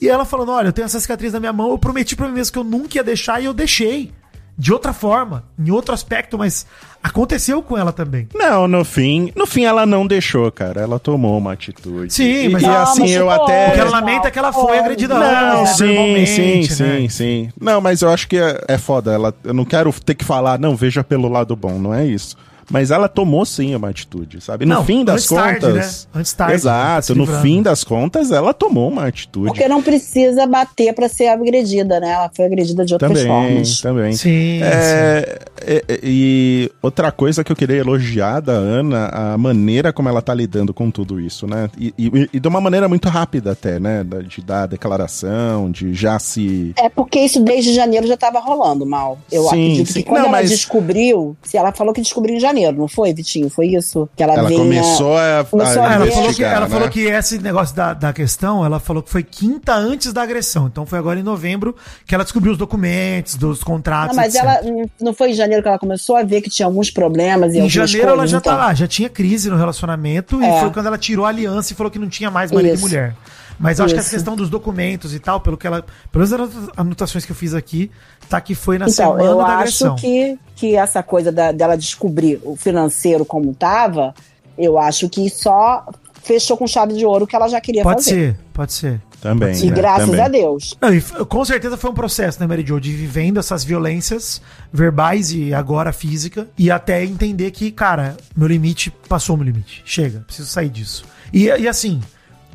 E 0.00 0.08
ela 0.08 0.24
falando: 0.24 0.52
Olha, 0.52 0.68
eu 0.68 0.72
tenho 0.72 0.86
essa 0.86 0.98
cicatriz 1.00 1.32
na 1.32 1.40
minha 1.40 1.52
mão, 1.52 1.70
eu 1.70 1.78
prometi 1.78 2.16
pra 2.16 2.26
mim 2.28 2.34
mesmo 2.34 2.52
que 2.52 2.58
eu 2.58 2.64
nunca 2.64 2.96
ia 2.98 3.04
deixar 3.04 3.40
e 3.40 3.44
eu 3.44 3.52
deixei. 3.54 4.12
De 4.58 4.74
outra 4.74 4.92
forma, 4.92 5.44
em 5.58 5.70
outro 5.70 5.94
aspecto, 5.94 6.36
mas 6.36 6.66
aconteceu 7.02 7.62
com 7.62 7.78
ela 7.78 7.92
também. 7.92 8.28
Não, 8.34 8.68
no 8.68 8.84
fim, 8.84 9.32
no 9.34 9.46
fim 9.46 9.64
ela 9.64 9.86
não 9.86 10.06
deixou, 10.06 10.52
cara. 10.52 10.82
Ela 10.82 10.98
tomou 10.98 11.38
uma 11.38 11.54
atitude. 11.54 12.12
Sim, 12.12 12.50
mas 12.50 12.62
e 12.62 12.66
ela- 12.66 12.82
assim 12.82 13.00
mas 13.00 13.10
eu 13.12 13.30
até 13.30 13.68
O 13.68 13.72
que 13.72 13.80
ela 13.80 13.84
Não, 13.90 13.92
lamenta 14.00 14.30
que 14.30 14.38
ela 14.38 14.52
foi 14.52 14.76
não, 14.76 14.84
agredida 14.84 15.14
Não, 15.14 15.60
antes, 15.62 15.62
né, 15.62 15.66
sim, 15.66 15.76
sim, 15.76 15.86
verbalmente, 15.86 16.74
sim, 16.74 16.82
né? 16.82 17.08
sim. 17.08 17.48
Não, 17.58 17.80
mas 17.80 18.02
eu 18.02 18.10
acho 18.10 18.28
que 18.28 18.36
é, 18.36 18.62
é 18.68 18.76
foda. 18.76 19.10
Ela, 19.12 19.34
eu 19.44 19.54
não 19.54 19.64
quero 19.64 19.90
ter 19.94 20.14
que 20.14 20.26
falar, 20.26 20.58
não, 20.58 20.76
veja 20.76 21.02
pelo 21.02 21.30
lado 21.30 21.56
bom, 21.56 21.78
não 21.78 21.94
é 21.94 22.04
isso. 22.04 22.36
Mas 22.70 22.90
ela 22.90 23.08
tomou 23.08 23.44
sim 23.44 23.74
uma 23.74 23.88
atitude, 23.88 24.40
sabe? 24.40 24.64
No 24.64 24.76
Não, 24.76 24.84
fim 24.84 25.04
das 25.04 25.16
antes 25.16 25.28
tarde, 25.28 25.66
contas. 25.66 26.08
né? 26.14 26.20
Antes 26.20 26.32
tarde, 26.32 26.52
tá 26.52 26.54
Exato, 26.56 27.14
no 27.16 27.26
fim 27.26 27.62
das 27.62 27.82
contas, 27.82 28.30
ela 28.30 28.54
tomou 28.54 28.88
uma 28.88 29.06
atitude. 29.06 29.46
Porque 29.48 29.66
não 29.66 29.82
precisa 29.82 30.46
bater 30.46 30.94
para 30.94 31.08
ser 31.08 31.26
agredida, 31.28 31.98
né? 31.98 32.10
Ela 32.10 32.30
foi 32.34 32.44
agredida 32.44 32.84
de 32.84 32.92
outras 32.94 33.10
Também, 33.10 33.26
formas. 33.26 33.80
também. 33.80 34.12
Sim, 34.12 34.62
É, 34.62 35.38
é, 35.66 35.84
é, 35.88 36.00
e 36.02 36.70
outra 36.80 37.10
coisa 37.10 37.42
que 37.42 37.50
eu 37.50 37.56
queria 37.56 37.76
elogiar 37.76 38.40
da 38.40 38.52
Ana, 38.52 39.08
a 39.12 39.36
maneira 39.38 39.92
como 39.92 40.08
ela 40.08 40.22
tá 40.22 40.32
lidando 40.32 40.72
com 40.72 40.90
tudo 40.90 41.20
isso, 41.20 41.46
né? 41.46 41.68
E, 41.76 41.92
e- 41.98 42.30
e 42.34 42.38
de 42.40 42.48
uma 42.48 42.60
maneira 42.60 42.88
muito 42.88 43.08
rápida 43.08 43.52
até, 43.52 43.80
né? 43.80 44.04
De 44.28 44.40
dar 44.42 44.62
a 44.62 44.66
declaração, 44.66 45.70
de 45.70 45.92
já 45.92 46.18
se. 46.18 46.72
É 46.76 46.88
porque 46.88 47.18
isso 47.20 47.40
desde 47.42 47.72
janeiro 47.74 48.06
já 48.06 48.14
estava 48.14 48.38
rolando 48.38 48.86
mal. 48.86 49.18
Eu 49.32 49.42
Sim, 49.44 49.48
acredito 49.48 49.92
sim. 49.92 50.02
que 50.02 50.08
quando 50.08 50.18
Não, 50.22 50.28
ela 50.28 50.38
mas- 50.38 50.50
descobriu, 50.50 51.36
se 51.42 51.56
ela 51.56 51.72
falou 51.72 51.92
que 51.92 52.00
descobriu 52.00 52.36
em 52.36 52.40
janeiro. 52.40 52.59
Janeiro, 52.60 52.78
não 52.78 52.88
foi, 52.88 53.12
Vitinho? 53.12 53.48
Foi 53.50 53.66
isso? 53.68 54.08
Que 54.16 54.22
ela, 54.22 54.34
Ela 54.34 54.50
começou 54.50 55.16
a, 55.16 55.44
começou 55.50 55.82
a 55.82 55.88
a 55.88 55.92
ela 55.94 56.04
ver- 56.04 56.10
falou, 56.10 56.12
que, 56.12 56.20
investigar, 56.24 56.52
ela 56.56 56.66
né? 56.66 56.72
falou 56.72 56.88
que 56.88 57.00
esse 57.00 57.38
negócio 57.38 57.74
da, 57.76 57.94
da 57.94 58.12
questão, 58.12 58.64
ela 58.64 58.78
falou 58.80 59.02
que 59.02 59.10
foi 59.10 59.22
quinta 59.22 59.74
antes 59.74 60.12
da 60.12 60.22
agressão. 60.22 60.66
Então 60.66 60.84
foi 60.86 60.98
agora 60.98 61.18
em 61.18 61.22
novembro 61.22 61.74
que 62.06 62.14
ela 62.14 62.24
descobriu 62.24 62.52
os 62.52 62.58
documentos, 62.58 63.34
dos 63.34 63.62
contratos. 63.64 64.16
Não, 64.16 64.22
mas 64.22 64.34
etc. 64.34 64.44
ela 64.46 64.60
não- 65.00 65.14
foi 65.14 65.30
em 65.30 65.34
janeiro 65.34 65.62
que 65.62 65.68
ela 65.68 65.78
começou 65.78 66.16
a 66.16 66.22
ver 66.22 66.40
que 66.40 66.50
tinha 66.50 66.66
alguns 66.66 66.90
problemas 66.90 67.52
e 67.54 67.58
Em 67.58 67.60
algumas 67.62 67.72
janeiro 67.72 68.08
ela 68.08 68.16
coisas, 68.18 68.30
já 68.30 68.38
então. 68.38 68.52
tá 68.52 68.58
lá, 68.58 68.74
já 68.74 68.86
tinha 68.86 69.08
crise 69.08 69.50
no 69.50 69.56
relacionamento 69.56 70.40
e 70.42 70.44
É. 70.46 70.60
foi 70.60 70.70
quando 70.70 70.86
ela 70.86 70.98
tirou 70.98 71.26
a 71.26 71.28
aliança 71.28 71.72
e 71.72 71.76
falou 71.76 71.90
que 71.90 71.98
não 71.98 72.08
tinha 72.08 72.30
mais 72.30 72.50
marido 72.52 72.74
Isso. 72.74 72.82
e 72.86 72.88
mulher. 72.88 73.14
Mas 73.60 73.78
eu 73.78 73.84
acho 73.84 73.92
que 73.94 74.00
essa 74.00 74.08
Isso. 74.08 74.16
questão 74.16 74.34
dos 74.34 74.48
documentos 74.48 75.14
e 75.14 75.18
tal, 75.18 75.38
pelo 75.38 75.56
que 75.58 75.66
ela. 75.66 75.84
Pelas 76.10 76.32
anotações 76.76 77.26
que 77.26 77.32
eu 77.32 77.36
fiz 77.36 77.52
aqui, 77.52 77.90
tá 78.28 78.40
que 78.40 78.54
foi 78.54 78.78
na 78.78 78.86
Então, 78.86 78.94
semana 79.12 79.22
eu 79.24 79.36
da 79.36 79.44
acho 79.44 79.52
agressão. 79.84 79.96
que, 79.96 80.38
que 80.56 80.74
essa 80.76 81.02
coisa 81.02 81.30
da- 81.30 81.52
dela 81.52 81.76
descobrir 81.76 82.40
o 82.42 82.56
financeiro 82.56 83.24
como 83.24 83.52
tava, 83.52 84.14
eu 84.56 84.78
acho 84.78 85.08
que 85.10 85.28
só 85.28 85.86
fechou 86.22 86.56
com 86.56 86.66
chave 86.66 86.94
de 86.94 87.04
ouro 87.04 87.24
o 87.24 87.26
que 87.28 87.36
ela 87.36 87.48
já 87.48 87.60
queria 87.60 87.82
Pode 87.82 88.02
fazer. 88.02 88.10
ser, 88.32 88.36
pode 88.52 88.72
ser. 88.72 89.00
Também. 89.20 89.54
E 89.54 89.66
né? 89.66 89.76
graças 89.76 90.06
Também. 90.06 90.20
a 90.24 90.28
Deus. 90.28 90.74
Não, 90.80 90.94
e 90.94 91.02
com 91.02 91.44
certeza 91.44 91.76
foi 91.76 91.90
um 91.90 91.94
processo, 91.94 92.40
né, 92.40 92.46
Mary 92.46 92.64
Jo, 92.66 92.80
de 92.80 92.90
vivendo 92.90 93.38
essas 93.38 93.62
violências 93.62 94.40
verbais 94.72 95.30
e 95.30 95.52
agora 95.52 95.92
física, 95.92 96.48
e 96.56 96.70
até 96.70 97.04
entender 97.04 97.50
que, 97.50 97.70
cara, 97.70 98.16
meu 98.34 98.48
limite 98.48 98.90
passou 99.06 99.36
meu 99.36 99.44
limite. 99.44 99.82
Chega, 99.84 100.20
preciso 100.20 100.48
sair 100.48 100.70
disso. 100.70 101.04
E, 101.30 101.44
e 101.48 101.68
assim, 101.68 102.00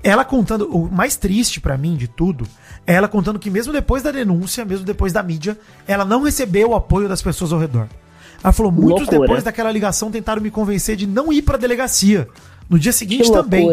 ela 0.06 0.24
contando, 0.24 0.70
o 0.70 0.88
mais 0.88 1.16
triste 1.16 1.60
pra 1.60 1.80
mim 1.80 1.96
de 1.96 2.08
tudo, 2.08 2.48
é 2.86 2.94
ela 2.94 3.08
contando 3.08 3.40
que 3.40 3.50
mesmo 3.50 3.74
depois 3.74 4.04
da 4.04 4.12
denúncia, 4.12 4.64
mesmo 4.64 4.86
depois 4.86 5.12
da 5.12 5.24
mídia, 5.24 5.58
ela 5.88 6.06
não 6.06 6.22
recebeu 6.22 6.70
o 6.70 6.76
apoio 6.76 7.10
das 7.10 7.24
pessoas 7.24 7.52
ao 7.52 7.58
redor. 7.58 7.88
Ela 8.44 8.54
falou, 8.54 8.72
muitos 8.72 9.08
Loucura. 9.08 9.20
depois 9.22 9.44
daquela 9.44 9.72
ligação 9.72 10.12
tentaram 10.12 10.44
me 10.44 10.52
convencer 10.52 10.96
de 10.96 11.08
não 11.08 11.34
ir 11.34 11.42
pra 11.42 11.58
delegacia. 11.58 12.28
No 12.70 12.78
dia 12.78 12.92
seguinte 12.92 13.32
também. 13.32 13.68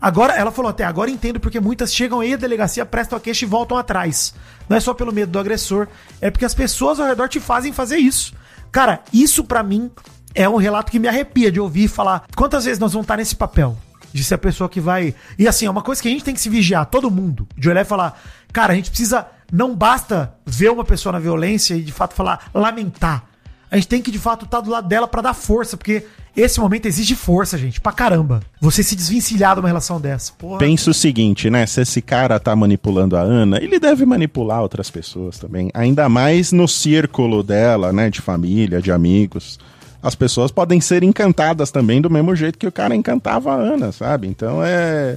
Agora, 0.00 0.32
ela 0.32 0.50
falou 0.50 0.70
até, 0.70 0.84
agora 0.84 1.10
entendo 1.10 1.38
porque 1.38 1.60
muitas 1.60 1.94
chegam 1.94 2.20
aí 2.20 2.32
à 2.32 2.36
delegacia, 2.38 2.86
prestam 2.86 3.18
a 3.18 3.20
queixa 3.20 3.44
e 3.44 3.48
voltam 3.48 3.76
atrás. 3.76 4.34
Não 4.66 4.78
é 4.78 4.80
só 4.80 4.94
pelo 4.94 5.12
medo 5.12 5.32
do 5.32 5.38
agressor, 5.38 5.86
é 6.18 6.30
porque 6.30 6.46
as 6.46 6.54
pessoas 6.54 6.98
ao 6.98 7.06
redor 7.06 7.28
te 7.28 7.40
fazem 7.40 7.74
fazer 7.74 7.98
isso. 7.98 8.32
Cara, 8.72 9.00
isso 9.12 9.44
pra 9.44 9.62
mim 9.62 9.90
é 10.34 10.48
um 10.48 10.56
relato 10.56 10.90
que 10.90 10.98
me 10.98 11.08
arrepia 11.08 11.52
de 11.52 11.60
ouvir 11.60 11.88
falar 11.88 12.24
quantas 12.34 12.64
vezes 12.64 12.78
nós 12.78 12.94
vamos 12.94 13.04
estar 13.04 13.18
nesse 13.18 13.36
papel 13.36 13.76
de 14.14 14.22
ser 14.22 14.34
a 14.34 14.38
pessoa 14.38 14.68
que 14.68 14.80
vai. 14.80 15.12
E 15.36 15.48
assim, 15.48 15.66
é 15.66 15.70
uma 15.70 15.82
coisa 15.82 16.00
que 16.00 16.06
a 16.06 16.10
gente 16.10 16.22
tem 16.22 16.32
que 16.32 16.40
se 16.40 16.48
vigiar, 16.48 16.86
todo 16.86 17.10
mundo, 17.10 17.48
de 17.58 17.68
olhar 17.68 17.82
e 17.82 17.84
falar, 17.84 18.18
cara, 18.52 18.72
a 18.72 18.76
gente 18.76 18.88
precisa. 18.88 19.26
Não 19.52 19.74
basta 19.74 20.34
ver 20.46 20.70
uma 20.70 20.84
pessoa 20.84 21.12
na 21.12 21.18
violência 21.18 21.74
e 21.74 21.82
de 21.82 21.92
fato 21.92 22.14
falar, 22.14 22.50
lamentar. 22.54 23.24
A 23.70 23.76
gente 23.76 23.88
tem 23.88 24.00
que 24.00 24.10
de 24.10 24.18
fato 24.18 24.44
estar 24.44 24.60
do 24.60 24.70
lado 24.70 24.86
dela 24.86 25.08
pra 25.08 25.20
dar 25.20 25.34
força, 25.34 25.76
porque 25.76 26.04
esse 26.36 26.60
momento 26.60 26.86
exige 26.86 27.16
força, 27.16 27.58
gente, 27.58 27.80
pra 27.80 27.92
caramba. 27.92 28.40
Você 28.60 28.84
se 28.84 28.94
desvencilhar 28.94 29.54
de 29.54 29.60
uma 29.60 29.68
relação 29.68 30.00
dessa. 30.00 30.32
Porra. 30.32 30.58
Pensa 30.58 30.90
o 30.90 30.94
seguinte, 30.94 31.50
né? 31.50 31.66
Se 31.66 31.80
esse 31.80 32.00
cara 32.00 32.38
tá 32.38 32.54
manipulando 32.54 33.16
a 33.16 33.20
Ana, 33.20 33.58
ele 33.60 33.80
deve 33.80 34.06
manipular 34.06 34.62
outras 34.62 34.90
pessoas 34.90 35.38
também. 35.38 35.70
Ainda 35.74 36.08
mais 36.08 36.52
no 36.52 36.68
círculo 36.68 37.42
dela, 37.42 37.92
né? 37.92 38.08
De 38.10 38.20
família, 38.20 38.80
de 38.80 38.92
amigos. 38.92 39.58
As 40.04 40.14
pessoas 40.14 40.50
podem 40.50 40.82
ser 40.82 41.02
encantadas 41.02 41.70
também 41.70 41.98
do 41.98 42.10
mesmo 42.10 42.36
jeito 42.36 42.58
que 42.58 42.66
o 42.66 42.72
cara 42.72 42.94
encantava 42.94 43.50
a 43.50 43.56
Ana, 43.56 43.90
sabe? 43.90 44.28
Então 44.28 44.62
é. 44.62 45.16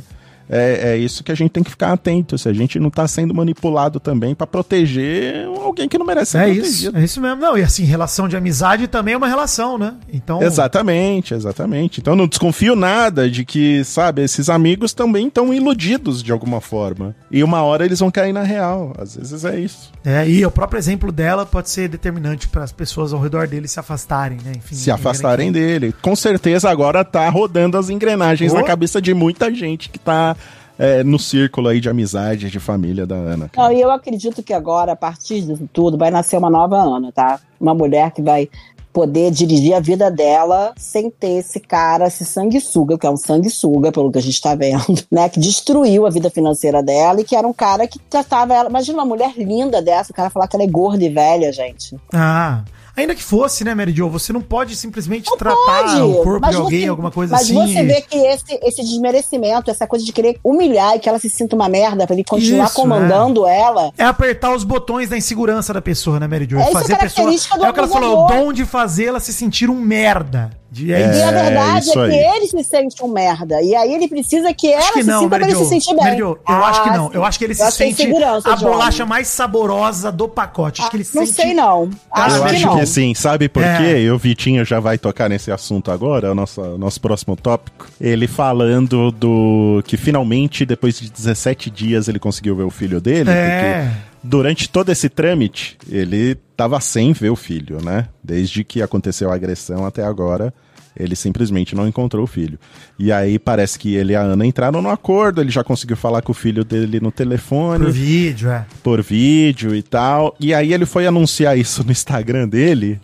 É, 0.50 0.91
é 0.93 0.98
isso 0.98 1.24
que 1.24 1.32
a 1.32 1.36
gente 1.36 1.52
tem 1.52 1.64
que 1.64 1.70
ficar 1.70 1.91
atento. 1.93 2.38
Se 2.38 2.48
a 2.48 2.54
gente 2.54 2.80
não 2.80 2.89
tá 2.89 3.08
sendo 3.08 3.34
manipulado 3.34 4.00
também 4.00 4.34
pra 4.36 4.48
proteger 4.48 5.45
alguém 5.64 5.88
que 5.89 5.98
não 5.98 6.06
merece 6.06 6.32
ser 6.32 6.38
É 6.38 6.45
protegido. 6.45 6.68
isso, 6.68 6.98
é 6.98 7.04
isso 7.04 7.22
mesmo. 7.22 7.41
Não, 7.41 7.58
e 7.58 7.64
assim, 7.64 7.84
relação 7.84 8.28
de 8.28 8.38
amizade 8.38 8.88
também 8.88 9.14
é 9.14 9.18
uma 9.18 9.28
relação, 9.28 9.78
né? 9.78 9.95
Então. 10.12 10.41
Exatamente, 10.41 11.34
exatamente. 11.34 12.00
Então 12.00 12.16
não 12.16 12.28
desconfio 12.28 12.76
nada 12.76 13.30
de 13.30 13.43
que, 13.43 13.84
sabe, 13.84 14.22
esses 14.24 14.50
amigos 14.50 14.93
também 14.93 15.28
estão 15.28 15.54
iludidos 15.54 16.24
de 16.24 16.32
alguma 16.32 16.62
forma. 16.62 17.16
E 17.30 17.43
uma 17.43 17.62
hora 17.64 17.84
eles 17.86 18.00
vão 18.00 18.10
cair 18.12 18.32
na 18.34 18.43
real. 18.43 18.93
Às 18.98 19.16
vezes 19.16 19.43
é 19.43 19.60
isso. 19.60 19.91
É, 20.06 20.28
e 20.30 20.45
o 20.45 20.52
próprio 20.52 20.78
exemplo 20.80 21.12
dela 21.12 21.45
pode 21.45 21.70
ser 21.70 21.89
determinante 21.89 22.48
para 22.48 22.64
as 22.64 22.72
pessoas 22.72 23.12
ao 23.12 23.20
redor 23.20 23.48
dele 23.48 23.68
se 23.68 23.80
afastarem, 23.80 24.38
né? 24.45 24.54
Enfim, 24.58 24.76
Se 24.76 24.89
afastarem 24.91 25.52
dele. 25.52 25.93
Com 26.02 26.16
certeza 26.16 26.70
agora 26.70 27.04
tá 27.04 27.28
rodando 27.30 27.78
as 27.78 27.89
engrenagens 27.89 28.54
Oh. 28.54 28.56
na 28.56 28.64
cabeça 28.64 29.02
de 29.02 29.14
muita 29.14 29.54
gente 29.54 29.89
que 29.89 30.00
tá 30.00 30.37
é, 30.78 31.04
no 31.04 31.18
círculo 31.18 31.68
aí 31.68 31.80
de 31.80 31.90
amizade, 31.90 32.50
de 32.50 32.60
família 32.60 33.06
da 33.06 33.16
Ana. 33.16 33.50
cara. 33.50 33.68
Não, 33.68 33.76
e 33.76 33.82
eu 33.82 33.92
acredito 33.92 34.44
que 34.44 34.54
agora, 34.54 34.92
a 34.92 34.96
partir 34.96 35.42
disso 35.42 35.70
tudo, 35.74 35.98
vai 35.98 36.12
nascer 36.12 36.38
uma 36.38 36.50
nova 36.50 36.78
Ana, 36.78 37.12
tá? 37.12 37.40
Uma 37.60 37.74
mulher 37.74 38.12
que 38.12 38.22
vai 38.22 38.50
poder 38.94 39.30
dirigir 39.30 39.76
a 39.76 39.80
vida 39.80 40.10
dela 40.10 40.74
sem 40.76 41.10
ter 41.10 41.38
esse 41.38 41.60
cara, 41.60 42.08
esse 42.08 42.26
sanguessuga, 42.26 42.98
que 42.98 43.06
é 43.06 43.10
um 43.10 43.18
sanguessuga, 43.18 43.92
pelo 43.92 44.12
que 44.12 44.18
a 44.18 44.22
gente 44.22 44.42
tá 44.42 44.56
vendo, 44.56 45.04
né? 45.12 45.30
Que 45.30 45.40
destruiu 45.40 46.06
a 46.06 46.10
vida 46.10 46.30
financeira 46.30 46.82
dela 46.82 47.22
e 47.22 47.24
que 47.24 47.36
era 47.36 47.48
um 47.48 47.54
cara 47.54 47.88
que 47.88 48.00
tratava 48.00 48.54
ela. 48.56 48.70
Imagina 48.70 48.98
uma 48.98 49.06
mulher 49.06 49.34
linda 49.38 49.82
dessa, 49.82 50.12
o 50.12 50.16
cara 50.16 50.30
falar 50.30 50.48
que 50.48 50.56
ela 50.56 50.64
é 50.64 50.68
gorda 50.68 51.04
e 51.04 51.10
velha, 51.10 51.52
gente. 51.52 51.96
Ah. 52.14 52.64
Ainda 52.98 53.14
que 53.14 53.24
fosse, 53.24 53.64
né, 53.64 53.76
Mary 53.76 53.93
Jo? 53.95 54.10
Você 54.10 54.34
não 54.34 54.41
pode 54.41 54.76
simplesmente 54.76 55.30
Não 55.30 55.38
tratar 55.38 55.56
pode, 55.84 56.02
o 56.02 56.16
corpo 56.24 56.41
mas 56.41 56.56
de 56.56 56.62
alguém, 56.62 56.82
você- 56.82 56.88
alguma 56.88 57.12
coisa 57.12 57.34
mas 57.36 57.43
assim. 57.43 57.54
você 57.54 57.84
vê 57.84 58.02
que 58.02 58.18
esse, 58.18 58.60
esse 58.64 58.82
desmerecimento, 58.84 59.70
essa 59.70 59.86
coisa 59.86 60.04
de 60.04 60.12
querer 60.12 60.39
humilhar 60.43 60.95
e 60.95 61.00
que 61.00 61.08
ela 61.08 61.20
se 61.20 61.30
sinta 61.30 61.56
uma 61.56 61.70
merda 61.70 62.06
pra 62.08 62.16
ele 62.16 62.24
continuar 62.24 62.66
Isso, 62.66 62.74
comandando 62.76 63.45
ela. 63.45 63.91
É 63.98 64.04
apertar 64.04 64.54
os 64.56 64.64
botões 64.64 65.10
da 65.10 65.16
insegurança 65.18 65.72
da 65.74 65.82
pessoa, 65.82 66.20
né, 66.20 66.28
Mary 66.28 66.48
Jo? 66.50 66.58
É 66.60 66.72
fazer 66.72 66.93
é 66.93 66.95
a 66.95 67.00
pessoa. 67.00 67.26
característica 67.26 67.58
do 67.58 67.66
É 67.66 67.70
o 67.70 67.74
que 67.74 67.80
ela 67.80 67.88
falou, 67.88 68.24
o 68.24 68.28
dom 68.28 68.52
de 68.52 68.66
fazê-la 68.66 69.20
se 69.20 69.32
sentir 69.32 69.70
um 69.70 69.76
merda. 69.80 70.50
De, 70.78 70.94
é, 70.94 71.00
E 71.18 71.24
a 71.24 71.32
verdade 71.32 71.80
isso 71.90 72.00
é 72.04 72.10
que 72.10 72.16
aí. 72.16 72.36
ele 72.38 72.48
se 72.48 72.64
sente 72.64 73.04
um 73.04 73.08
merda. 73.08 73.62
E 73.62 73.76
aí 73.76 73.94
ele 73.94 74.08
precisa 74.08 74.54
que 74.54 74.72
ela 74.72 74.92
que 74.94 75.02
se 75.04 75.10
não, 75.10 75.20
sinta 75.24 75.30
pra 75.30 75.40
Mary 75.40 75.52
ele 75.52 75.58
Jo. 75.60 75.64
se 75.64 75.70
sentir 75.70 75.96
bem. 75.96 76.04
Mary 76.06 76.18
Jo, 76.18 76.24
eu 76.26 76.40
Ah, 76.46 76.68
acho 76.70 76.84
que 76.84 76.90
não. 76.92 77.06
sim. 77.08 77.12
Eu 77.16 77.24
acho 77.26 77.40
que 77.40 77.46
ele 77.46 77.56
se 77.56 77.72
sente 77.72 78.08
a 78.46 78.56
bolacha 78.56 79.06
mais 79.06 79.28
saborosa 79.28 80.12
do 80.12 80.28
pacote. 80.28 80.82
Acho 80.82 80.92
que 80.92 80.98
ele 80.98 81.04
se 81.04 81.16
Não 81.16 81.26
sente... 81.26 81.42
sei, 81.42 81.54
não. 81.54 81.90
Acho 82.12 82.36
Eu 82.38 82.44
que 82.46 82.56
acho 82.56 82.66
não. 82.68 82.80
que 82.80 82.86
sim, 82.86 83.14
sabe 83.16 83.50
por 83.50 83.64
É. 83.64 83.78
quê? 83.78 83.98
E 84.04 84.12
o 84.12 84.18
Vitinho 84.18 84.64
já 84.64 84.80
vai 84.80 84.98
tocar 84.98 85.28
nesse 85.30 85.52
assunto 85.52 85.90
agora, 85.92 86.32
o 86.32 86.36
nosso, 86.36 86.62
nosso 86.78 87.02
próximo 87.02 87.36
tópico. 87.36 87.88
Ele 88.00 88.28
falando 88.28 89.12
do 89.12 89.82
que 89.86 89.98
finalmente, 89.98 90.66
depois 90.66 91.00
de 91.00 91.10
17 91.10 91.70
dias, 91.70 92.08
ele 92.08 92.20
conseguiu 92.20 92.56
ver 92.56 92.64
o 92.64 92.70
filho 92.70 93.02
dele. 93.02 93.30
É. 93.30 93.82
Porque 93.90 94.08
durante 94.24 94.70
todo 94.70 94.92
esse 94.92 95.10
trâmite, 95.10 95.78
ele 95.90 96.36
tava 96.56 96.80
sem 96.82 97.14
ver 97.14 97.30
o 97.30 97.36
filho, 97.36 97.80
né? 97.84 98.08
Desde 98.24 98.64
que 98.64 98.82
aconteceu 98.82 99.32
a 99.32 99.36
agressão 99.36 99.86
até 99.86 100.04
agora, 100.04 100.54
ele 101.00 101.16
simplesmente 101.16 101.76
não 101.76 101.88
encontrou 101.88 102.24
o 102.24 102.28
filho. 102.28 102.58
E 102.98 103.12
aí 103.12 103.38
parece 103.39 103.78
que 103.78 103.95
ele 103.95 104.14
e 104.14 104.16
a 104.16 104.22
Ana 104.22 104.45
entraram 104.45 104.82
no 104.82 104.89
acordo, 104.89 105.41
ele 105.41 105.52
já 105.52 105.64
conseguiu 105.64 105.95
falar 105.98 106.22
com 106.22 106.32
o 106.32 106.36
filho 106.36 106.64
dele 106.64 107.00
no 107.00 107.12
telefone 107.12 107.84
Pro 107.86 107.91
vídeo, 107.93 108.50
é. 108.50 108.66
por 108.84 109.02
vídeo 109.02 109.76
e 109.76 109.82
tal. 109.82 110.36
E 110.39 110.54
aí 110.54 110.74
ele 110.74 110.86
foi 110.86 111.06
anunciar 111.08 111.58
isso 111.58 111.84
no 111.84 111.91
Instagram 111.91 112.48
dele. 112.48 113.00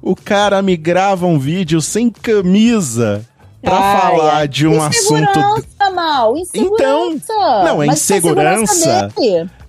O 0.00 0.14
cara 0.14 0.62
me 0.62 0.76
grava 0.76 1.26
um 1.26 1.38
vídeo 1.38 1.80
sem 1.80 2.08
camisa 2.10 3.24
pra 3.62 3.76
Ai, 3.76 4.00
falar 4.00 4.48
de 4.48 4.66
um 4.66 4.80
assunto. 4.82 5.22
Insegurança, 5.38 5.90
mal. 5.94 6.36
Insegurança. 6.36 7.32
não, 7.64 7.82
é 7.82 7.86
Mas 7.86 8.00
isso 8.00 8.12
insegurança. 8.14 9.08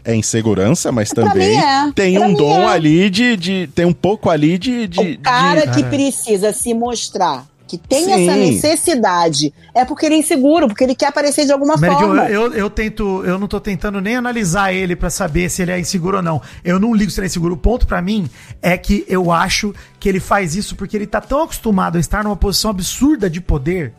É 0.06 0.16
insegurança, 0.16 0.92
mas 0.92 1.10
também 1.10 1.60
é. 1.62 1.92
tem 1.94 2.16
Pra 2.18 2.28
um 2.28 2.34
dom 2.34 2.62
é. 2.62 2.74
ali 2.74 3.10
de, 3.10 3.36
de. 3.36 3.70
Tem 3.76 3.86
um 3.86 3.94
pouco 3.94 4.30
ali 4.30 4.58
de. 4.58 4.88
de 4.88 5.00
O 5.00 5.20
cara 5.20 5.66
de- 5.68 5.84
que 5.84 5.90
precisa 5.90 6.54
se 6.54 6.74
mostrar 6.74 7.46
que 7.70 7.78
tem 7.78 8.06
Sim. 8.06 8.12
essa 8.12 8.36
necessidade 8.36 9.54
é 9.76 9.86
porque 9.86 10.08
ele 10.08 10.16
é 10.16 10.18
inseguro, 10.18 10.68
porque 10.68 10.84
ele 10.84 10.96
quer 10.96 11.06
aparecer 11.06 11.46
de 11.46 11.52
alguma 11.52 11.78
forma. 11.78 12.28
eu, 12.28 12.48
eu, 12.48 12.54
eu 12.54 12.70
tento, 12.70 13.24
eu 13.24 13.38
não 13.38 13.48
tô 13.48 13.60
tentando 13.60 14.02
nem 14.02 14.16
analisar 14.16 14.74
ele 14.74 14.96
pra 14.96 15.12
saber 15.12 15.50
se 15.52 15.62
ele 15.62 15.72
é 15.72 15.80
inseguro 15.80 16.18
ou 16.18 16.24
não. 16.24 16.42
Eu 16.64 16.80
não 16.80 16.96
ligo 16.96 17.12
se 17.12 17.20
ele 17.20 17.26
é 17.26 17.30
inseguro. 17.30 17.54
O 17.54 17.58
ponto 17.58 17.86
pra 17.86 18.02
mim 18.02 18.28
é 18.60 18.76
que 18.76 19.06
eu 19.08 19.32
acho 19.32 19.72
que 20.00 20.10
ele 20.10 20.20
faz 20.20 20.56
isso 20.56 20.76
porque 20.76 20.98
ele 20.98 21.06
tá 21.06 21.22
tão 21.22 21.44
acostumado 21.44 21.98
a 21.98 22.00
estar 22.00 22.24
numa 22.24 22.36
posição 22.36 22.72
absurda 22.72 23.30
de 23.30 23.40
poder 23.40 23.94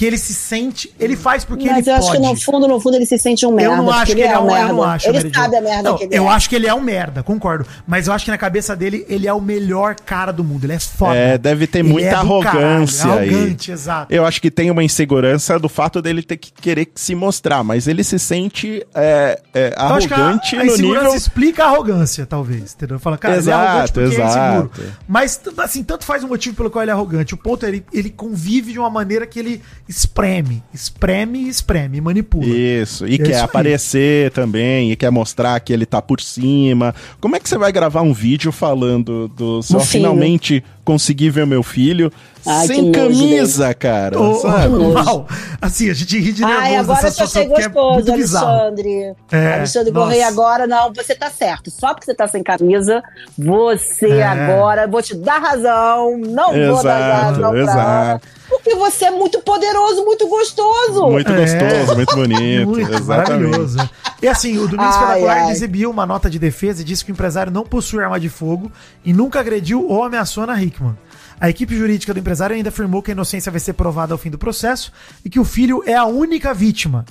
que 0.00 0.06
ele 0.06 0.16
se 0.16 0.32
sente, 0.32 0.90
ele 0.98 1.14
faz 1.14 1.44
porque 1.44 1.66
Mas 1.68 1.86
ele 1.86 1.90
eu 1.90 1.94
acho 1.98 2.06
pode. 2.06 2.22
que 2.22 2.26
no 2.26 2.40
fundo, 2.40 2.66
no 2.66 2.80
fundo, 2.80 2.96
ele 2.96 3.04
se 3.04 3.18
sente 3.18 3.44
um 3.44 3.52
merda. 3.52 3.74
eu 3.74 3.76
não 3.82 3.90
acho 3.90 4.06
que 4.14 4.20
ele 4.22 4.22
é 4.32 4.38
um 4.38 4.46
merda. 4.46 4.68
Eu 4.70 4.74
não 4.76 4.82
acho, 4.82 5.06
Ele 5.08 5.18
Mary 5.18 5.34
sabe 5.34 5.56
a 5.56 5.60
merda 5.60 5.82
Não, 5.90 5.98
que 5.98 6.04
ele 6.04 6.16
Eu 6.18 6.24
é. 6.24 6.28
acho 6.28 6.48
que 6.48 6.56
ele 6.56 6.66
é 6.66 6.74
um 6.74 6.80
merda, 6.80 7.22
concordo. 7.22 7.66
Mas 7.86 8.06
eu 8.06 8.14
acho 8.14 8.24
que 8.24 8.30
na 8.30 8.38
cabeça 8.38 8.74
dele, 8.74 9.04
ele 9.10 9.28
é 9.28 9.32
o 9.34 9.42
melhor 9.42 9.94
cara 9.96 10.32
do 10.32 10.42
mundo. 10.42 10.64
Ele 10.64 10.72
é 10.72 10.78
foda. 10.80 11.14
É, 11.14 11.36
deve 11.36 11.66
ter 11.66 11.80
Ele 11.80 11.90
muita 11.90 12.08
é 12.08 12.14
arrogância 12.14 13.04
caralho, 13.04 13.20
aí. 13.20 13.34
Arrogante, 13.34 13.72
exato. 13.72 14.14
Eu 14.14 14.24
acho 14.24 14.40
que 14.40 14.50
tem 14.50 14.70
uma 14.70 14.82
insegurança 14.82 15.58
do 15.58 15.68
fato 15.68 16.00
dele 16.00 16.22
ter 16.22 16.38
que 16.38 16.50
querer 16.50 16.90
se 16.94 17.14
mostrar, 17.14 17.62
mas 17.62 17.86
ele 17.86 18.02
se 18.02 18.18
sente 18.18 18.82
é, 18.94 19.38
é, 19.52 19.74
Eu 19.78 19.86
acho 19.96 20.08
que 20.08 20.14
a- 20.14 20.16
arrogante 20.16 20.56
a, 20.56 20.64
no 20.64 20.64
insegurança 20.72 21.02
nível. 21.04 21.14
explica 21.18 21.64
a 21.64 21.66
arrogância, 21.66 22.24
talvez. 22.24 22.72
Entendeu? 22.72 22.98
Fala, 22.98 23.18
cara, 23.18 23.34
ele 23.34 23.40
é 23.40 23.42
Exato, 23.42 23.66
arrogante 23.68 23.92
porque 23.92 24.08
é 24.08 24.12
exato. 24.14 24.48
inseguro. 24.70 24.94
Mas, 25.06 25.40
assim, 25.58 25.82
tanto 25.84 26.06
faz 26.06 26.24
o 26.24 26.28
motivo 26.28 26.56
pelo 26.56 26.70
qual 26.70 26.82
ele 26.82 26.90
é 26.90 26.94
arrogante. 26.94 27.34
O 27.34 27.36
ponto 27.36 27.66
é 27.66 27.68
ele, 27.68 27.84
ele 27.92 28.08
convive 28.08 28.72
de 28.72 28.78
uma 28.78 28.88
maneira 28.88 29.26
que 29.26 29.38
ele 29.38 29.60
espreme, 29.90 30.62
espreme, 30.72 31.48
espreme, 31.48 31.98
e 31.98 32.00
manipula. 32.00 32.46
Isso, 32.46 33.08
e 33.08 33.14
É 33.16 33.18
quer 33.18 33.24
isso 33.24 33.34
aí. 33.34 33.40
aparecer 33.40 34.30
também, 34.30 34.92
e 34.92 34.96
quer 34.96 35.10
mostrar 35.10 35.58
que 35.58 35.72
ele 35.72 35.84
tá 35.84 36.00
por 36.00 36.20
cima. 36.20 36.94
Como 37.20 37.34
é 37.34 37.40
que 37.40 37.48
você 37.48 37.58
vai 37.58 37.72
gravar 37.72 38.00
um 38.02 38.12
vídeo 38.12 38.52
falando 38.52 39.26
do 39.26 39.60
só 39.62 39.80
finalmente 39.80 40.62
consegui 40.84 41.28
ver 41.28 41.44
meu 41.46 41.62
filho 41.64 42.10
Ai, 42.46 42.66
sem 42.68 42.82
nojo 42.82 42.92
camisa, 42.92 43.74
cara? 43.74 44.20
Ô, 44.20 44.34
sabe? 44.36 44.68
Mal, 44.78 45.26
assim, 45.60 45.90
a 45.90 45.94
gente 45.94 46.18
ri 46.20 46.32
de 46.32 46.42
nervoso 46.44 46.62
Ai, 46.62 46.76
agora 46.76 47.00
eu 47.02 47.24
achei 47.24 47.42
é 47.42 47.46
gostoso, 47.46 48.12
bizarro. 48.12 48.46
Alexandre. 48.46 49.14
É, 49.32 49.54
Alexandre. 49.54 49.92
Correia, 49.92 50.28
agora 50.28 50.66
não, 50.68 50.92
você 50.92 51.16
tá 51.16 51.28
certo. 51.30 51.68
Só 51.68 51.88
porque 51.94 52.06
você 52.06 52.14
tá 52.14 52.28
sem 52.28 52.44
camisa, 52.44 53.02
você 53.36 54.06
É. 54.08 54.22
agora, 54.22 54.86
vou 54.86 55.02
te 55.02 55.16
dar 55.16 55.38
razão, 55.40 56.16
não 56.16 56.52
vou 56.52 56.82
dar 56.84 57.00
Exato, 57.00 57.24
razão 57.42 57.50
pra 57.50 57.60
exato. 57.60 58.39
Porque 58.50 58.74
você 58.74 59.06
é 59.06 59.10
muito 59.10 59.40
poderoso, 59.40 60.04
muito 60.04 60.28
gostoso. 60.28 61.06
Muito 61.08 61.32
É. 61.32 61.40
gostoso, 61.40 61.94
muito 61.96 62.14
bonito. 62.16 62.66
Muito 62.68 62.92
exatamente. 62.92 63.08
maravilhoso. 63.48 63.90
E 64.20 64.28
assim, 64.28 64.58
o 64.58 64.66
Domingos 64.68 64.96
ai. 64.96 65.50
exibiu 65.52 65.90
uma 65.90 66.04
nota 66.04 66.28
de 66.28 66.38
defesa 66.38 66.82
e 66.82 66.84
disse 66.84 67.04
que 67.04 67.10
o 67.10 67.14
empresário 67.14 67.50
não 67.52 67.62
possui 67.64 68.02
arma 68.02 68.20
de 68.20 68.28
fogo 68.28 68.70
e 69.04 69.12
nunca 69.12 69.40
agrediu 69.40 69.86
ou 69.88 70.02
ameaçou 70.04 70.42
Ana 70.44 70.62
Hickman. 70.62 70.98
A 71.40 71.48
equipe 71.48 71.74
jurídica 71.74 72.12
do 72.12 72.20
empresário 72.20 72.54
ainda 72.54 72.68
afirmou 72.68 73.00
que 73.02 73.10
a 73.10 73.14
inocência 73.14 73.50
vai 73.50 73.60
ser 73.60 73.72
provada 73.72 74.12
ao 74.12 74.18
fim 74.18 74.28
do 74.28 74.36
processo 74.36 74.92
e 75.24 75.30
que 75.30 75.40
o 75.40 75.44
filho 75.44 75.82
é 75.86 75.94
a 75.94 76.04
única 76.04 76.52
vítima. 76.52 77.06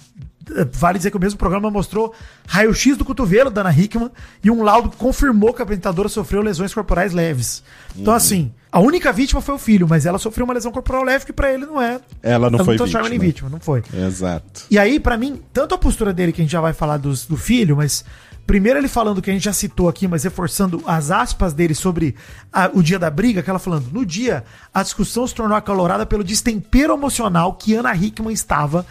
Vale 0.73 0.97
dizer 0.97 1.11
que 1.11 1.17
o 1.17 1.19
mesmo 1.19 1.37
programa 1.37 1.69
mostrou 1.69 2.13
raio-x 2.47 2.97
do 2.97 3.05
cotovelo 3.05 3.49
da 3.49 3.61
Ana 3.61 3.71
Hickman 3.71 4.09
e 4.43 4.49
um 4.49 4.63
laudo 4.63 4.89
confirmou 4.97 5.53
que 5.53 5.61
a 5.61 5.63
apresentadora 5.63 6.09
sofreu 6.09 6.41
lesões 6.41 6.73
corporais 6.73 7.13
leves. 7.13 7.63
Então, 7.95 8.13
assim, 8.13 8.51
a 8.71 8.79
única 8.79 9.11
vítima 9.13 9.41
foi 9.41 9.55
o 9.55 9.59
filho, 9.59 9.87
mas 9.87 10.05
ela 10.05 10.17
sofreu 10.17 10.45
uma 10.45 10.53
lesão 10.53 10.71
corporal 10.71 11.03
leve 11.03 11.25
que 11.25 11.33
pra 11.33 11.53
ele 11.53 11.65
não 11.65 11.81
é. 11.81 11.99
Ela 12.23 12.49
não 12.49 12.63
foi 12.65 12.77
transforma 12.77 13.07
vítima. 13.09 13.25
vítima, 13.25 13.49
não 13.49 13.59
foi. 13.59 13.83
Exato. 13.93 14.63
E 14.71 14.77
aí, 14.79 14.99
pra 14.99 15.17
mim, 15.17 15.41
tanto 15.53 15.75
a 15.75 15.77
postura 15.77 16.11
dele, 16.13 16.31
que 16.31 16.41
a 16.41 16.43
gente 16.43 16.51
já 16.51 16.61
vai 16.61 16.73
falar 16.73 16.97
dos- 16.97 17.25
do 17.25 17.37
filho, 17.37 17.77
mas 17.77 18.03
primeiro 18.47 18.79
ele 18.79 18.87
falando 18.87 19.21
que 19.21 19.29
a 19.29 19.33
gente 19.33 19.43
já 19.43 19.53
citou 19.53 19.87
aqui, 19.87 20.07
mas 20.07 20.23
reforçando 20.23 20.81
as 20.87 21.11
aspas 21.11 21.53
dele 21.53 21.75
sobre 21.75 22.15
a- 22.51 22.71
o 22.73 22.81
dia 22.81 22.97
da 22.97 23.09
briga, 23.11 23.43
que 23.43 23.49
ela 23.49 23.59
falando, 23.59 23.91
no 23.91 24.03
dia, 24.03 24.43
a 24.73 24.81
discussão 24.81 25.27
se 25.27 25.35
tornou 25.35 25.55
acalorada 25.55 26.05
pelo 26.05 26.23
destempero 26.23 26.93
emocional 26.93 27.53
que 27.53 27.75
Ana 27.75 27.95
Hickman 27.95 28.33
estava 28.33 28.85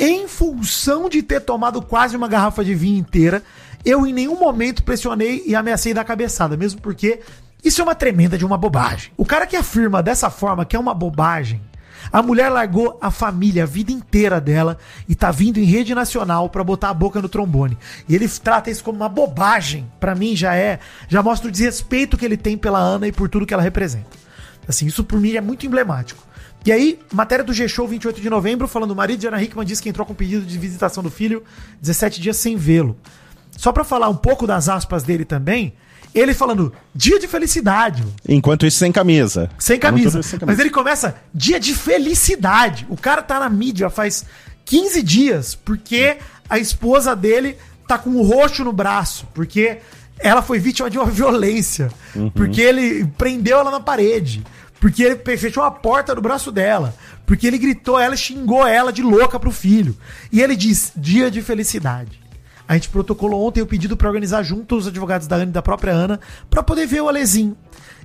em 0.00 0.26
função 0.26 1.10
de 1.10 1.22
ter 1.22 1.40
tomado 1.42 1.82
quase 1.82 2.16
uma 2.16 2.26
garrafa 2.26 2.64
de 2.64 2.74
vinho 2.74 2.98
inteira. 2.98 3.42
Eu 3.84 4.06
em 4.06 4.14
nenhum 4.14 4.38
momento 4.38 4.82
pressionei 4.82 5.44
e 5.46 5.54
ameacei 5.54 5.92
dar 5.92 6.04
cabeçada, 6.04 6.56
mesmo 6.56 6.80
porque 6.80 7.20
isso 7.62 7.82
é 7.82 7.84
uma 7.84 7.94
tremenda 7.94 8.38
de 8.38 8.44
uma 8.44 8.56
bobagem. 8.56 9.12
O 9.14 9.26
cara 9.26 9.46
que 9.46 9.56
afirma 9.56 10.02
dessa 10.02 10.30
forma 10.30 10.64
que 10.64 10.74
é 10.74 10.78
uma 10.78 10.94
bobagem, 10.94 11.60
a 12.10 12.22
mulher 12.22 12.48
largou 12.48 12.98
a 12.98 13.10
família, 13.10 13.64
a 13.64 13.66
vida 13.66 13.92
inteira 13.92 14.40
dela 14.40 14.78
e 15.06 15.14
tá 15.14 15.30
vindo 15.30 15.58
em 15.58 15.64
rede 15.64 15.94
nacional 15.94 16.48
pra 16.48 16.64
botar 16.64 16.88
a 16.88 16.94
boca 16.94 17.20
no 17.20 17.28
trombone. 17.28 17.76
E 18.08 18.14
ele 18.14 18.26
trata 18.26 18.70
isso 18.70 18.82
como 18.82 18.96
uma 18.96 19.08
bobagem. 19.08 19.86
Pra 20.00 20.14
mim 20.14 20.34
já 20.34 20.54
é, 20.54 20.78
já 21.08 21.22
mostra 21.22 21.48
o 21.48 21.52
desrespeito 21.52 22.16
que 22.16 22.24
ele 22.24 22.38
tem 22.38 22.56
pela 22.56 22.78
Ana 22.78 23.06
e 23.06 23.12
por 23.12 23.28
tudo 23.28 23.44
que 23.44 23.52
ela 23.52 23.62
representa. 23.62 24.18
Assim, 24.66 24.86
isso 24.86 25.04
por 25.04 25.20
mim 25.20 25.34
é 25.34 25.42
muito 25.42 25.66
emblemático. 25.66 26.29
E 26.64 26.70
aí, 26.70 26.98
matéria 27.12 27.44
do 27.44 27.52
G-Show 27.52 27.88
28 27.88 28.20
de 28.20 28.28
novembro, 28.28 28.68
falando: 28.68 28.90
o 28.90 28.96
marido 28.96 29.20
de 29.20 29.26
Ana 29.26 29.42
Hickman 29.42 29.64
disse 29.64 29.82
que 29.82 29.88
entrou 29.88 30.06
com 30.06 30.14
pedido 30.14 30.44
de 30.44 30.58
visitação 30.58 31.02
do 31.02 31.10
filho 31.10 31.42
17 31.80 32.20
dias 32.20 32.36
sem 32.36 32.56
vê-lo. 32.56 32.96
Só 33.56 33.72
pra 33.72 33.84
falar 33.84 34.08
um 34.08 34.16
pouco 34.16 34.46
das 34.46 34.68
aspas 34.68 35.02
dele 35.02 35.24
também, 35.24 35.72
ele 36.14 36.34
falando: 36.34 36.72
dia 36.94 37.18
de 37.18 37.26
felicidade. 37.26 38.04
Enquanto 38.28 38.66
isso, 38.66 38.78
sem 38.78 38.92
camisa. 38.92 39.50
Sem 39.58 39.78
camisa. 39.78 40.22
sem 40.22 40.38
Mas 40.44 40.58
ele 40.58 40.70
começa 40.70 41.16
dia 41.32 41.58
de 41.58 41.74
felicidade. 41.74 42.86
O 42.90 42.96
cara 42.96 43.22
tá 43.22 43.40
na 43.40 43.48
mídia 43.48 43.88
faz 43.88 44.24
15 44.66 45.02
dias 45.02 45.54
porque 45.54 46.18
a 46.48 46.58
esposa 46.58 47.16
dele 47.16 47.56
tá 47.86 47.98
com 47.98 48.10
um 48.10 48.22
roxo 48.22 48.62
no 48.64 48.72
braço, 48.72 49.26
porque 49.34 49.78
ela 50.18 50.42
foi 50.42 50.58
vítima 50.58 50.90
de 50.90 50.98
uma 50.98 51.06
violência, 51.10 51.90
porque 52.34 52.60
ele 52.60 53.06
prendeu 53.18 53.58
ela 53.58 53.70
na 53.70 53.80
parede, 53.80 54.44
porque 54.80 55.02
ele 55.02 55.36
fechou 55.36 55.62
a 55.62 55.70
porta 55.70 56.14
do 56.14 56.22
braço 56.22 56.50
dela, 56.50 56.94
porque 57.26 57.46
ele 57.46 57.58
gritou 57.58 58.00
ela 58.00 58.16
xingou 58.16 58.66
ela 58.66 58.92
de 58.92 59.02
louca 59.02 59.38
pro 59.38 59.52
filho. 59.52 59.94
E 60.32 60.40
ele 60.40 60.56
diz: 60.56 60.92
dia 60.96 61.30
de 61.30 61.42
felicidade. 61.42 62.18
A 62.66 62.74
gente 62.74 62.88
protocolou 62.88 63.46
ontem 63.46 63.60
o 63.60 63.66
pedido 63.66 63.96
para 63.96 64.08
organizar 64.08 64.42
junto 64.42 64.76
os 64.76 64.86
advogados 64.86 65.26
da 65.26 65.36
Ana 65.36 65.46
e 65.46 65.52
da 65.52 65.60
própria 65.60 65.92
Ana 65.92 66.20
para 66.48 66.62
poder 66.62 66.86
ver 66.86 67.02
o 67.02 67.08
Alezinho. 67.08 67.56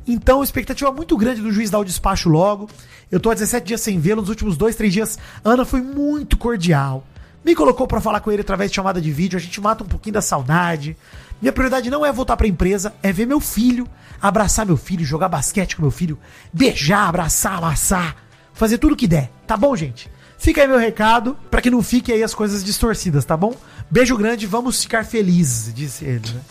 Então, 0.08 0.44
expectativa 0.44 0.92
muito 0.92 1.16
grande 1.18 1.42
do 1.42 1.52
juiz 1.52 1.70
dar 1.70 1.80
o 1.80 1.86
despacho 1.86 2.30
logo. 2.30 2.70
Eu 3.12 3.20
tô 3.20 3.30
há 3.30 3.34
17 3.34 3.66
dias 3.66 3.82
sem 3.82 4.00
vê-lo. 4.00 4.22
Nos 4.22 4.30
últimos 4.30 4.58
dois, 4.58 4.76
três 4.76 4.92
dias, 4.92 5.20
a 5.44 5.50
Ana 5.50 5.66
foi 5.66 5.82
muito 5.82 6.36
cordial. 6.36 7.06
Me 7.44 7.54
colocou 7.54 7.86
para 7.88 8.02
falar 8.02 8.20
com 8.22 8.32
ele 8.32 8.42
através 8.42 8.72
de 8.72 8.76
chamada 8.76 9.00
de 9.00 9.12
vídeo. 9.12 9.38
A 9.38 9.42
gente 9.42 9.62
mata 9.62 9.84
um 9.84 9.88
pouquinho 9.88 10.14
da 10.14 10.22
saudade. 10.22 10.98
Minha 11.40 11.54
prioridade 11.54 11.90
não 11.92 12.04
é 12.04 12.12
voltar 12.12 12.36
pra 12.36 12.48
empresa, 12.48 12.94
é 13.04 13.12
ver 13.12 13.28
meu 13.28 13.40
filho, 13.40 13.88
abraçar 14.28 14.66
meu 14.66 14.78
filho, 14.78 15.06
jogar 15.06 15.30
basquete 15.30 15.76
com 15.76 15.82
meu 15.82 15.92
filho, 15.92 16.18
beijar, 16.52 17.08
abraçar, 17.10 17.58
amassar, 17.58 18.16
fazer 18.54 18.78
tudo 18.78 18.96
que 18.96 19.08
der. 19.08 19.32
Tá 19.48 19.56
bom, 19.56 19.76
gente? 19.76 20.10
Fica 20.38 20.62
aí 20.62 20.68
meu 20.68 20.78
recado, 20.78 21.38
pra 21.50 21.62
que 21.62 21.72
não 21.72 21.82
fiquem 21.82 22.16
aí 22.16 22.24
as 22.24 22.34
coisas 22.34 22.64
distorcidas, 22.64 23.26
tá 23.26 23.36
bom? 23.38 23.56
Beijo 23.90 24.18
grande, 24.18 24.46
vamos 24.46 24.82
ficar 24.84 25.06
felizes, 25.06 25.74
disse 25.74 26.06
ele, 26.06 26.30
né? 26.30 26.42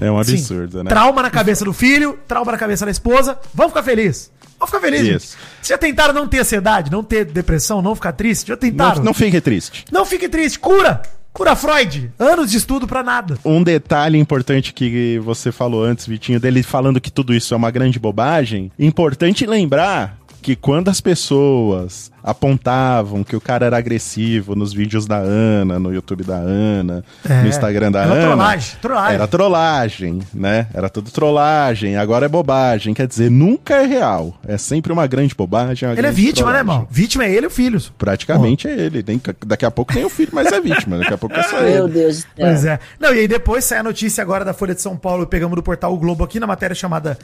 É 0.00 0.10
um 0.10 0.22
Sim. 0.22 0.34
absurdo, 0.34 0.84
né? 0.84 0.88
Trauma 0.90 1.22
na 1.22 1.30
cabeça 1.30 1.64
do 1.64 1.72
filho, 1.72 2.18
trauma 2.28 2.52
na 2.52 2.58
cabeça 2.58 2.84
da 2.84 2.90
esposa. 2.90 3.38
Vamos 3.54 3.72
ficar 3.72 3.82
felizes. 3.82 4.30
Vamos 4.58 4.70
ficar 4.74 4.80
felizes. 4.80 5.06
Isso. 5.06 5.32
gente. 5.32 5.42
Vocês 5.56 5.68
já 5.68 5.78
tentaram 5.78 6.14
não 6.14 6.28
ter 6.28 6.40
ansiedade, 6.40 6.90
não 6.90 7.02
ter 7.02 7.24
depressão, 7.24 7.80
não 7.82 7.94
ficar 7.94 8.12
triste? 8.12 8.48
Já 8.48 8.56
tentaram? 8.56 8.96
Não, 8.96 9.06
não 9.06 9.14
fique 9.14 9.40
triste. 9.40 9.84
Não 9.90 10.04
fique 10.04 10.28
triste, 10.28 10.58
cura! 10.58 11.02
Cura 11.32 11.56
Freud! 11.56 12.12
Anos 12.18 12.50
de 12.50 12.58
estudo 12.58 12.86
pra 12.86 13.02
nada. 13.02 13.38
Um 13.44 13.62
detalhe 13.62 14.18
importante 14.18 14.72
que 14.74 15.18
você 15.20 15.50
falou 15.50 15.82
antes, 15.82 16.06
Vitinho, 16.06 16.38
dele 16.38 16.62
falando 16.62 17.00
que 17.00 17.10
tudo 17.10 17.32
isso 17.32 17.54
é 17.54 17.56
uma 17.56 17.70
grande 17.70 17.98
bobagem. 17.98 18.70
Importante 18.78 19.46
lembrar 19.46 20.18
que 20.42 20.54
quando 20.54 20.88
as 20.88 21.00
pessoas 21.00 22.11
apontavam 22.22 23.24
que 23.24 23.34
o 23.36 23.40
cara 23.40 23.66
era 23.66 23.76
agressivo 23.76 24.54
nos 24.54 24.72
vídeos 24.72 25.06
da 25.06 25.16
Ana, 25.18 25.78
no 25.78 25.92
YouTube 25.92 26.24
da 26.24 26.36
Ana, 26.36 27.04
É, 27.28 27.42
no 27.42 27.48
Instagram 27.48 27.90
da 27.92 28.02
era 28.02 28.12
Ana. 28.12 28.22
trollagem, 28.26 28.76
trollagem. 28.80 29.14
Era 29.14 29.26
trollagem, 29.28 30.18
né? 30.34 30.66
Era 30.74 30.88
tudo 30.88 31.10
trollagem, 31.10 31.96
agora 31.96 32.26
é 32.26 32.28
bobagem. 32.28 32.94
Quer 32.94 33.06
dizer, 33.06 33.30
nunca 33.30 33.74
é 33.74 33.86
real. 33.86 34.34
É 34.46 34.56
sempre 34.58 34.92
uma 34.92 35.06
grande 35.06 35.34
bobagem. 35.34 35.88
uma 35.88 35.92
Ele 35.94 36.00
é 36.00 36.02
grande 36.02 36.16
vítima, 36.20 36.52
né, 36.52 36.58
trollagem. 36.58 36.74
irmão? 36.82 36.88
Vítima 36.90 37.24
é 37.24 37.32
ele 37.32 37.46
e 37.46 37.48
o 37.48 37.50
filho. 37.50 37.80
Praticamente 37.98 38.68
é 38.68 38.72
ele. 38.72 39.04
Nem- 39.06 39.20
daqui 39.46 39.64
a 39.64 39.70
pouco 39.70 39.94
nem 39.94 40.04
o 40.04 40.08
filho 40.10 40.34
mais 40.34 40.50
é 40.52 40.60
vítima. 40.60 40.98
Daqui 40.98 41.14
a 41.14 41.18
pouco 41.18 41.34
é 41.36 41.42
só 41.42 41.60
Meu 41.60 41.84
ele. 41.86 41.92
Deus 41.94 42.16
do 42.18 42.20
céu. 42.20 42.28
Pois 42.36 42.64
é. 42.64 42.78
Não, 43.00 43.14
e 43.14 43.20
aí 43.20 43.28
depois 43.28 43.64
sai 43.64 43.78
a 43.78 43.82
notícia 43.82 44.22
agora 44.22 44.44
da 44.44 44.52
Folha 44.52 44.74
de 44.74 44.80
São 44.82 44.96
Paulo, 44.96 45.26
pegamos 45.26 45.56
do 45.56 45.62
portal 45.62 45.92
O 45.92 45.96
Globo 45.98 46.24
aqui 46.24 46.38
na 46.40 46.46
matéria 46.46 46.74
chamada 46.74 47.18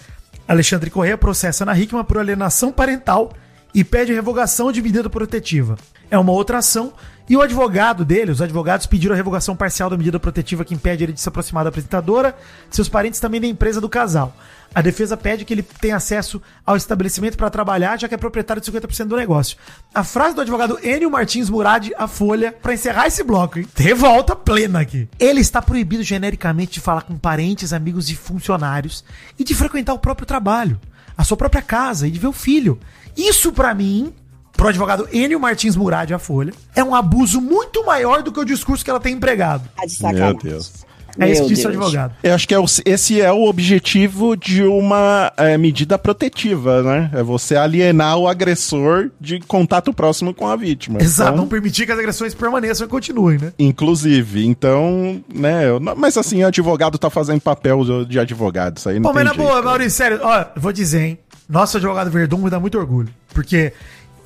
Alexandre 0.46 0.90
Corrêa 0.90 1.16
processa 1.18 1.64
Ana 1.64 1.78
Hickman 1.78 2.04
por 2.04 2.18
alienação 2.18 2.72
parental 2.72 3.32
e 3.74 3.84
pede 3.84 4.12
revogação 4.12 4.72
de 4.72 4.82
medida 4.82 5.08
protetiva. 5.08 5.76
É 6.10 6.18
uma 6.18 6.32
outra 6.32 6.58
ação 6.58 6.92
e 7.28 7.36
o 7.36 7.42
advogado 7.42 8.06
dele, 8.06 8.32
os 8.32 8.40
advogados 8.40 8.86
pediram 8.86 9.12
a 9.12 9.16
revogação 9.16 9.54
parcial 9.54 9.90
da 9.90 9.98
medida 9.98 10.18
protetiva 10.18 10.64
que 10.64 10.74
impede 10.74 11.04
ele 11.04 11.12
de 11.12 11.20
se 11.20 11.28
aproximar 11.28 11.62
da 11.62 11.68
apresentadora, 11.68 12.34
seus 12.70 12.88
parentes 12.88 13.20
também 13.20 13.38
da 13.38 13.46
empresa 13.46 13.82
do 13.82 13.88
casal. 13.88 14.34
A 14.74 14.80
defesa 14.80 15.14
pede 15.14 15.44
que 15.44 15.52
ele 15.52 15.62
tenha 15.62 15.96
acesso 15.96 16.40
ao 16.64 16.76
estabelecimento 16.76 17.36
para 17.36 17.50
trabalhar, 17.50 17.98
já 17.98 18.08
que 18.08 18.14
é 18.14 18.18
proprietário 18.18 18.62
de 18.62 18.70
50% 18.70 19.04
do 19.06 19.16
negócio. 19.16 19.58
A 19.94 20.02
frase 20.02 20.34
do 20.34 20.40
advogado 20.40 20.78
Enio 20.82 21.10
Martins 21.10 21.50
Murad, 21.50 21.90
a 21.98 22.08
Folha, 22.08 22.52
para 22.52 22.72
encerrar 22.72 23.06
esse 23.06 23.22
bloco, 23.22 23.58
hein? 23.58 23.66
Revolta 23.76 24.34
plena 24.34 24.80
aqui. 24.80 25.06
Ele 25.18 25.40
está 25.40 25.60
proibido 25.60 26.02
genericamente 26.02 26.74
de 26.74 26.80
falar 26.80 27.02
com 27.02 27.16
parentes, 27.16 27.74
amigos 27.74 28.08
e 28.10 28.16
funcionários 28.16 29.04
e 29.38 29.44
de 29.44 29.54
frequentar 29.54 29.92
o 29.92 29.98
próprio 29.98 30.26
trabalho, 30.26 30.80
a 31.18 31.24
sua 31.24 31.36
própria 31.36 31.60
casa 31.60 32.06
e 32.06 32.10
de 32.12 32.18
ver 32.20 32.28
o 32.28 32.32
filho. 32.32 32.78
Isso 33.16 33.50
para 33.52 33.74
mim, 33.74 34.14
pro 34.52 34.68
advogado 34.68 35.08
Enio 35.12 35.40
Martins 35.40 35.74
Murad, 35.74 36.12
a 36.12 36.18
Folha, 36.18 36.54
é 36.76 36.84
um 36.84 36.94
abuso 36.94 37.40
muito 37.40 37.84
maior 37.84 38.22
do 38.22 38.30
que 38.30 38.38
o 38.38 38.44
discurso 38.44 38.84
que 38.84 38.90
ela 38.90 39.00
tem 39.00 39.14
empregado. 39.14 39.68
Meu. 40.42 40.52
Deus. 40.52 40.86
É 41.18 41.30
isso 41.30 41.42
que 41.42 41.48
disse 41.48 41.66
o 41.66 41.70
advogado. 41.70 42.14
Eu 42.22 42.34
acho 42.34 42.46
que 42.46 42.54
é 42.54 42.58
o- 42.58 42.64
esse 42.84 43.20
é 43.20 43.32
o 43.32 43.44
objetivo 43.48 44.36
de 44.36 44.62
uma 44.62 45.32
é, 45.36 45.58
medida 45.58 45.98
protetiva, 45.98 46.82
né? 46.82 47.10
É 47.14 47.22
você 47.22 47.56
alienar 47.56 48.16
o 48.18 48.28
agressor 48.28 49.10
de 49.20 49.40
contato 49.40 49.92
próximo 49.92 50.32
com 50.32 50.46
a 50.46 50.54
vítima. 50.56 51.00
Exato, 51.02 51.30
Então, 51.32 51.42
não 51.42 51.48
permitir 51.48 51.86
que 51.86 51.92
as 51.92 51.98
agressões 51.98 52.34
permaneçam 52.34 52.86
e 52.86 52.90
continuem, 52.90 53.38
né? 53.38 53.52
Inclusive, 53.58 54.46
então, 54.46 55.22
né? 55.32 55.68
eu 55.68 55.80
não- 55.80 55.94
Mas 55.96 56.16
assim, 56.16 56.42
o 56.42 56.46
advogado 56.46 56.98
tá 56.98 57.10
fazendo 57.10 57.40
papel 57.40 58.04
de- 58.04 58.18
advogado. 58.18 58.76
Isso 58.78 58.88
aí 58.88 58.96
não 58.96 59.02
Pô, 59.02 59.08
mas 59.14 59.24
tem 59.24 59.24
na 59.24 59.34
jeito. 59.34 59.48
boa, 59.48 59.62
Maurício, 59.62 59.90
sério, 59.90 60.20
ó, 60.22 60.44
vou 60.56 60.72
dizer, 60.72 61.00
hein? 61.02 61.18
Nosso 61.48 61.76
advogado 61.78 62.10
Verdun 62.10 62.38
me 62.38 62.50
dá 62.50 62.60
muito 62.60 62.78
orgulho. 62.78 63.08
Porque 63.32 63.72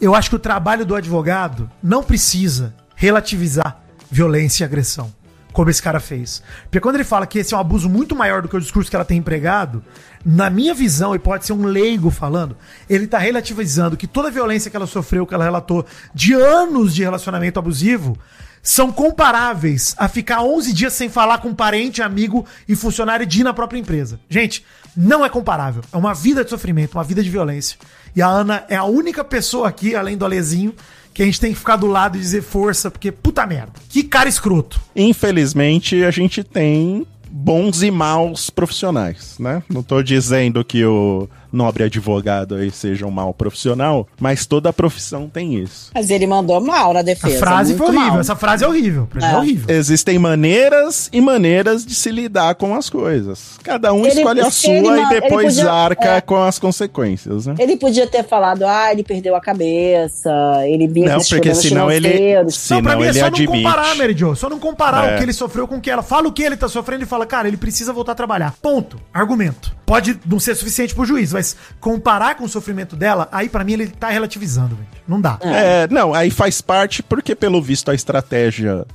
eu 0.01 0.15
acho 0.15 0.29
que 0.31 0.37
o 0.37 0.39
trabalho 0.39 0.85
do 0.85 0.95
advogado 0.95 1.71
não 1.83 2.03
precisa 2.03 2.75
relativizar 2.97 3.81
violência 4.11 4.65
e 4.65 4.67
agressão. 4.67 5.13
Como 5.53 5.71
esse 5.71 5.83
cara 5.83 6.01
fez. 6.01 6.43
Porque 6.65 6.81
quando 6.81 6.97
ele 6.97 7.05
fala 7.05 7.27
que 7.27 7.39
esse 7.39 7.55
é 7.55 7.57
um 7.57 7.61
abuso 7.61 7.89
muito 7.89 8.17
maior 8.17 8.43
do 8.43 8.49
que 8.49 8.57
o 8.57 8.61
discurso 8.61 8.91
que 8.91 8.97
ela 8.97 9.05
tem 9.05 9.19
empregado, 9.19 9.83
na 10.25 10.49
minha 10.49 10.75
visão, 10.75 11.15
e 11.15 11.19
pode 11.19 11.45
ser 11.45 11.53
um 11.53 11.65
leigo 11.65 12.11
falando, 12.11 12.57
ele 12.89 13.07
tá 13.07 13.19
relativizando 13.19 13.97
que 13.97 14.07
toda 14.07 14.29
a 14.29 14.31
violência 14.31 14.71
que 14.71 14.77
ela 14.77 14.87
sofreu, 14.87 15.27
que 15.27 15.35
ela 15.35 15.45
relatou 15.45 15.85
de 16.15 16.33
anos 16.33 16.95
de 16.95 17.03
relacionamento 17.03 17.59
abusivo, 17.59 18.17
são 18.63 18.93
comparáveis 18.93 19.95
a 19.99 20.07
ficar 20.09 20.43
11 20.43 20.73
dias 20.73 20.93
sem 20.93 21.09
falar 21.09 21.39
com 21.39 21.53
parente, 21.53 22.01
amigo 22.01 22.47
e 22.69 22.77
funcionário 22.77 23.27
de 23.27 23.41
ir 23.41 23.45
na 23.45 23.53
própria 23.53 23.79
empresa. 23.79 24.21
Gente, 24.29 24.65
não 24.97 25.25
é 25.25 25.29
comparável. 25.29 25.83
É 25.93 25.97
uma 25.97 26.15
vida 26.15 26.45
de 26.45 26.51
sofrimento, 26.51 26.95
uma 26.95 27.03
vida 27.03 27.23
de 27.23 27.31
violência. 27.31 27.77
E 28.15 28.23
a 28.23 28.29
Ana 28.29 28.65
é 28.69 28.77
a 28.77 28.85
única 28.85 29.25
pessoa 29.25 29.69
aqui, 29.69 29.97
além 29.97 30.17
do 30.17 30.25
Alezinho, 30.25 30.75
que 31.13 31.23
a 31.23 31.27
gente 31.27 31.41
tem 31.41 31.53
que 31.53 31.59
ficar 31.59 31.77
do 31.77 31.87
lado 31.87 32.17
e 32.17 32.21
dizer 32.21 32.43
força, 32.43 32.91
porque 32.91 33.13
puta 33.13 33.47
merda. 33.47 33.73
Que 33.89 34.03
cara 34.03 34.29
escroto. 34.29 34.81
Infelizmente, 34.97 36.03
a 36.05 36.11
gente 36.11 36.43
tem 36.43 37.07
bons 37.31 37.83
e 37.83 37.91
maus 37.91 38.51
profissionais, 38.51 39.37
né? 39.39 39.63
Não 39.69 39.83
tô 39.83 40.03
dizendo 40.03 40.65
que 40.65 40.85
o 40.85 41.29
nobre 41.53 41.85
advogado 41.85 42.55
aí 42.57 42.71
seja 42.71 43.07
um 43.07 43.11
mau 43.11 43.33
profissional, 43.35 44.07
mas 44.21 44.47
toda 44.47 44.73
profissão 44.73 45.29
tem 45.29 45.55
isso. 45.55 45.91
Mas 45.95 46.11
ele 46.11 46.27
mandou 46.27 46.61
mal 46.61 46.93
na 46.93 47.01
A 47.01 47.03
defesa. 47.03 47.39
frase 47.39 47.75
foi 47.77 47.89
horrível. 47.89 48.07
mal. 48.09 48.21
Essa 48.21 48.37
frase 48.37 48.65
é 48.65 48.69
horrível. 48.69 49.07
Pra 49.11 49.21
mim 49.21 49.27
é 49.27 49.33
É. 49.33 49.37
horrível. 49.39 49.75
Existem 49.77 50.19
maneiras 50.19 51.09
e 51.13 51.21
maneiras 51.21 51.85
de 51.85 51.95
se 51.95 52.11
lidar 52.11 52.55
com 52.55 52.75
as 52.75 52.89
coisas. 52.89 53.59
Cada 53.63 53.93
um 53.93 54.07
Ele- 54.07 54.21
escolhe 54.21 54.41
a 54.41 54.51
sua 54.51 54.73
e 55.01 55.09
depois 55.09 55.57
podia- 55.57 55.73
arca 55.73 56.09
é. 56.17 56.21
com 56.21 56.43
as 56.43 56.59
consequências, 56.59 57.47
né? 57.47 57.55
Ele 57.59 57.77
podia 57.77 58.07
ter 58.07 58.25
falado, 58.25 58.65
ah, 58.67 58.91
ele 58.93 59.03
perdeu 59.05 59.35
a 59.37 59.41
cabeça, 59.41 60.31
ele 60.67 60.87
vinha 60.89 61.17
Não, 61.17 61.21
porque 61.25 61.55
senão 61.55 61.91
ele- 61.91 62.09
financeiros. 62.09 62.55
se- 62.55 62.75
não, 62.75 62.83
pra 62.83 62.93
Senão 62.93 63.01
mim 63.01 63.07
é 63.07 63.11
ele 63.11 63.19
só 63.21 63.27
admite. 63.27 63.47
não 63.53 63.57
comparar, 63.63 63.95
Mary 63.97 64.15
Jo. 64.17 64.35
Só 64.37 64.49
não 64.49 64.59
comparar 64.59 65.11
É. 65.11 65.15
o 65.15 65.19
que 65.19 65.25
ele 65.25 65.33
sofreu 65.33 65.67
com 65.69 65.77
o 65.77 65.81
que 65.81 65.91
ela. 65.91 66.03
Fala 66.03 66.29
o 66.29 66.33
que 66.33 66.43
ele 66.43 66.57
tá 66.57 66.69
sofrendo 66.69 67.03
e 67.03 67.07
fala, 67.07 67.27
cara, 67.27 67.49
ele 67.49 67.57
precisa 67.57 67.93
voltar 67.93 68.13
a 68.13 68.15
trabalhar. 68.15 68.55
Ponto. 68.63 68.97
Argumento. 69.13 69.75
Pode 69.85 70.19
não 70.27 70.41
ser 70.41 70.55
suficiente 70.55 70.95
pro 70.95 71.05
juiz, 71.05 71.33
mas 71.43 71.57
comparar 71.81 72.37
com 72.37 72.45
o 72.45 72.49
sofrimento 72.49 72.95
dela, 72.95 73.29
aí 73.33 73.49
pra 73.49 73.65
mim 73.65 73.73
ele 73.73 73.89
tá 73.89 74.09
relativizando, 74.09 74.77
velho. 74.77 74.89
Não 75.09 75.21
dá. 75.21 75.39
É, 75.43 75.89
não, 75.91 76.15
aí 76.15 76.31
faz 76.31 76.61
parte 76.61 77.03
porque, 77.03 77.35
pelo 77.35 77.61
visto, 77.61 77.91
a 77.91 77.95
estratégia 77.95 78.87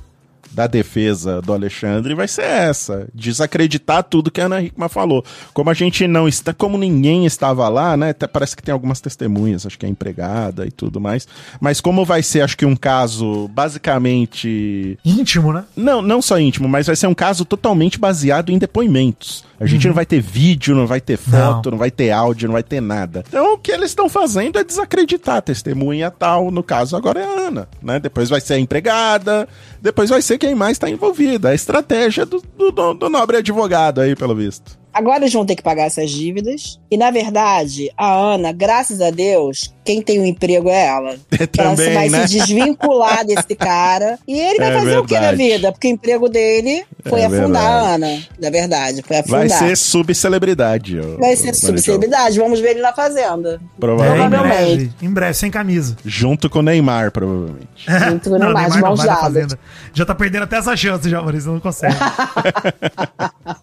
da 0.50 0.66
defesa 0.66 1.42
do 1.42 1.52
Alexandre 1.52 2.14
vai 2.14 2.26
ser 2.26 2.46
essa: 2.46 3.06
desacreditar 3.14 4.02
tudo 4.02 4.30
que 4.30 4.40
a 4.40 4.46
Ana 4.46 4.62
Hickman 4.62 4.88
falou. 4.88 5.22
Como 5.52 5.68
a 5.68 5.74
gente 5.74 6.08
não 6.08 6.26
está, 6.26 6.54
como 6.54 6.78
ninguém 6.78 7.26
estava 7.26 7.68
lá, 7.68 7.96
né? 7.98 8.10
Até 8.10 8.26
parece 8.26 8.56
que 8.56 8.62
tem 8.62 8.72
algumas 8.72 9.00
testemunhas, 9.00 9.66
acho 9.66 9.78
que 9.78 9.84
é 9.84 9.88
empregada 9.88 10.66
e 10.66 10.70
tudo 10.70 10.98
mais. 10.98 11.28
Mas 11.60 11.82
como 11.82 12.02
vai 12.02 12.22
ser, 12.22 12.40
acho 12.40 12.56
que 12.56 12.64
um 12.64 12.74
caso 12.74 13.46
basicamente 13.48 14.98
Íntimo, 15.04 15.52
né? 15.52 15.64
não, 15.76 16.00
não 16.00 16.22
só 16.22 16.40
íntimo, 16.40 16.66
mas 16.66 16.86
vai 16.86 16.96
ser 16.96 17.06
um 17.08 17.14
caso 17.14 17.44
totalmente 17.44 17.98
baseado 17.98 18.50
em 18.50 18.58
depoimentos. 18.58 19.44
A 19.60 19.66
gente 19.66 19.86
não 19.88 19.94
vai 19.94 20.06
ter 20.06 20.20
vídeo, 20.20 20.74
não 20.74 20.86
vai 20.86 21.00
ter 21.00 21.16
foto, 21.16 21.70
não. 21.72 21.78
vai 21.78 21.90
ter 21.90 22.10
áudio, 22.10 22.46
não 22.48 22.52
vai 22.52 22.62
ter 22.62 22.80
nada. 22.80 23.24
Então 23.28 23.54
o 23.54 23.58
que 23.58 23.72
eles 23.72 23.90
estão 23.90 24.08
fazendo 24.08 24.58
é 24.58 24.62
desacreditar 24.64 25.36
a 25.36 25.40
testemunha 25.42 26.10
tal. 26.10 26.50
No 26.50 26.62
caso, 26.62 26.96
agora 26.96 27.20
é 27.20 27.24
a 27.24 27.46
Ana, 27.48 27.68
né? 27.82 27.98
Depois 27.98 28.28
vai 28.28 28.40
ser 28.40 28.54
a 28.54 28.58
empregada, 28.58 29.48
depois 29.82 30.10
vai 30.10 30.22
ser 30.22 30.38
quem 30.38 30.54
mais 30.54 30.72
está 30.72 30.88
envolvida. 30.88 31.48
A 31.48 31.54
estratégia 31.54 32.24
do, 32.24 32.42
do, 32.56 32.70
do- 32.70 32.94
do 32.94 33.08
nobre 33.08 33.36
advogado 33.38 34.00
aí, 34.00 34.14
pelo 34.14 34.34
visto. 34.34 34.78
Agora 34.98 35.18
eles 35.20 35.32
vão 35.32 35.46
ter 35.46 35.54
que 35.54 35.62
pagar 35.62 35.84
essas 35.84 36.10
dívidas. 36.10 36.80
E, 36.90 36.96
na 36.96 37.10
verdade, 37.12 37.88
a 37.96 38.12
Ana, 38.12 38.50
graças 38.50 39.00
a 39.00 39.10
Deus, 39.10 39.72
quem 39.84 40.02
tem 40.02 40.18
o 40.18 40.24
emprego 40.24 40.68
é 40.68 40.86
ela. 40.86 41.10
ela 41.56 41.70
Também, 41.70 41.94
vai 41.94 42.08
né? 42.08 42.26
se 42.26 42.36
desvincular 42.38 43.24
desse 43.24 43.54
cara. 43.54 44.18
E 44.26 44.38
ele 44.40 44.58
vai 44.58 44.70
É 44.74 44.78
fazer 44.78 44.98
o 44.98 45.04
que 45.04 45.14
na 45.14 45.20
verdade. 45.20 45.36
vida? 45.36 45.70
Porque 45.72 45.86
o 45.86 45.90
emprego 45.92 46.28
dele 46.28 46.84
foi 47.06 47.20
É 47.20 47.26
afundar 47.26 47.62
a 47.64 47.96
verdade. 47.96 48.04
Ana. 48.04 48.22
Na 48.40 48.50
verdade, 48.50 49.02
foi 49.06 49.16
afundar. 49.18 49.38
Vai 49.40 49.48
ser 49.48 49.76
subcelebridade. 49.76 50.98
Vai 51.18 51.36
ser 51.36 51.54
subcelebridade. 51.54 52.36
Vamos 52.38 52.58
ver 52.58 52.70
ele 52.70 52.80
na 52.82 52.92
fazenda. 52.92 53.50
É, 53.52 53.54
em 53.54 53.80
Provavelmente. 53.80 54.28
Provavelmente. 54.30 54.76
breve. 54.76 54.92
Em 55.00 55.10
breve, 55.10 55.34
sem 55.34 55.50
camisa. 55.50 55.96
Junto 56.04 56.50
com 56.50 56.58
o 56.58 56.62
Neymar, 56.62 57.12
provavelmente. 57.12 57.68
Junto 57.86 58.30
com 58.30 58.36
o 58.36 58.38
Neymar, 58.40 58.70
de 58.70 58.80
não 58.80 58.88
mãos 58.88 58.98
vai 58.98 59.06
na 59.06 59.14
dadas. 59.14 59.32
fazenda. 59.32 59.58
Já 59.94 60.04
tá 60.04 60.14
perdendo 60.14 60.42
até 60.42 60.56
essa 60.56 60.76
chance 60.76 61.08
já, 61.08 61.22
Maurício. 61.22 61.52
Não 61.52 61.60
consegue. 61.60 61.94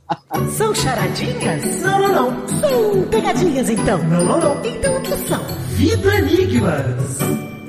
São 0.51 0.73
charadinhas? 0.73 1.81
Não, 1.81 1.99
não, 1.99 2.13
não. 2.31 2.47
São 2.59 3.03
pegadinhas, 3.09 3.69
então. 3.69 3.97
Não, 4.03 4.23
não, 4.23 4.39
não. 4.39 4.65
Então 4.65 4.95
o 4.97 5.01
que 5.01 5.15
são? 5.27 5.43
Vida 5.69 6.15
Enigmas. 6.15 7.17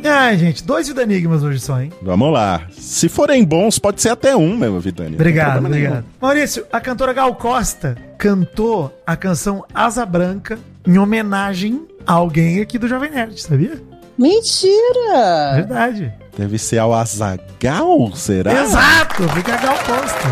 Ai, 0.09 0.39
gente, 0.39 0.63
dois 0.63 0.87
vida 0.87 1.03
enigmas 1.03 1.43
hoje 1.43 1.59
só, 1.59 1.81
hein? 1.81 1.91
Vamos 2.01 2.33
lá. 2.33 2.63
Se 2.71 3.09
forem 3.09 3.43
bons, 3.45 3.77
pode 3.77 4.01
ser 4.01 4.11
até 4.11 4.37
um 4.37 4.57
mesmo, 4.57 4.79
Vidani. 4.79 5.11
Não 5.11 5.17
tem 5.17 5.27
Obrigado, 5.27 5.53
problema 5.55 5.75
nenhum. 5.75 5.87
obrigado. 5.89 6.07
Maurício, 6.21 6.65
a 6.73 6.81
cantora 6.81 7.13
Gal 7.13 7.35
Costa 7.35 7.97
cantou 8.17 8.97
a 9.05 9.17
canção 9.17 9.65
Asa 9.75 10.07
Branca 10.07 10.61
em 10.87 10.97
homenagem 10.97 11.85
a 12.07 12.13
alguém 12.13 12.61
aqui 12.61 12.79
do 12.79 12.87
Jovem 12.87 13.11
Nerd, 13.11 13.41
sabia? 13.43 13.83
Mentira! 14.17 15.55
Verdade. 15.57 16.13
Deve 16.39 16.57
ser 16.57 16.79
ao 16.79 16.95
Azagal, 16.95 18.15
será? 18.15 18.63
Exato, 18.63 19.29
fica 19.31 19.55
a 19.55 19.57
Gal 19.57 19.75
Costa. 19.79 20.29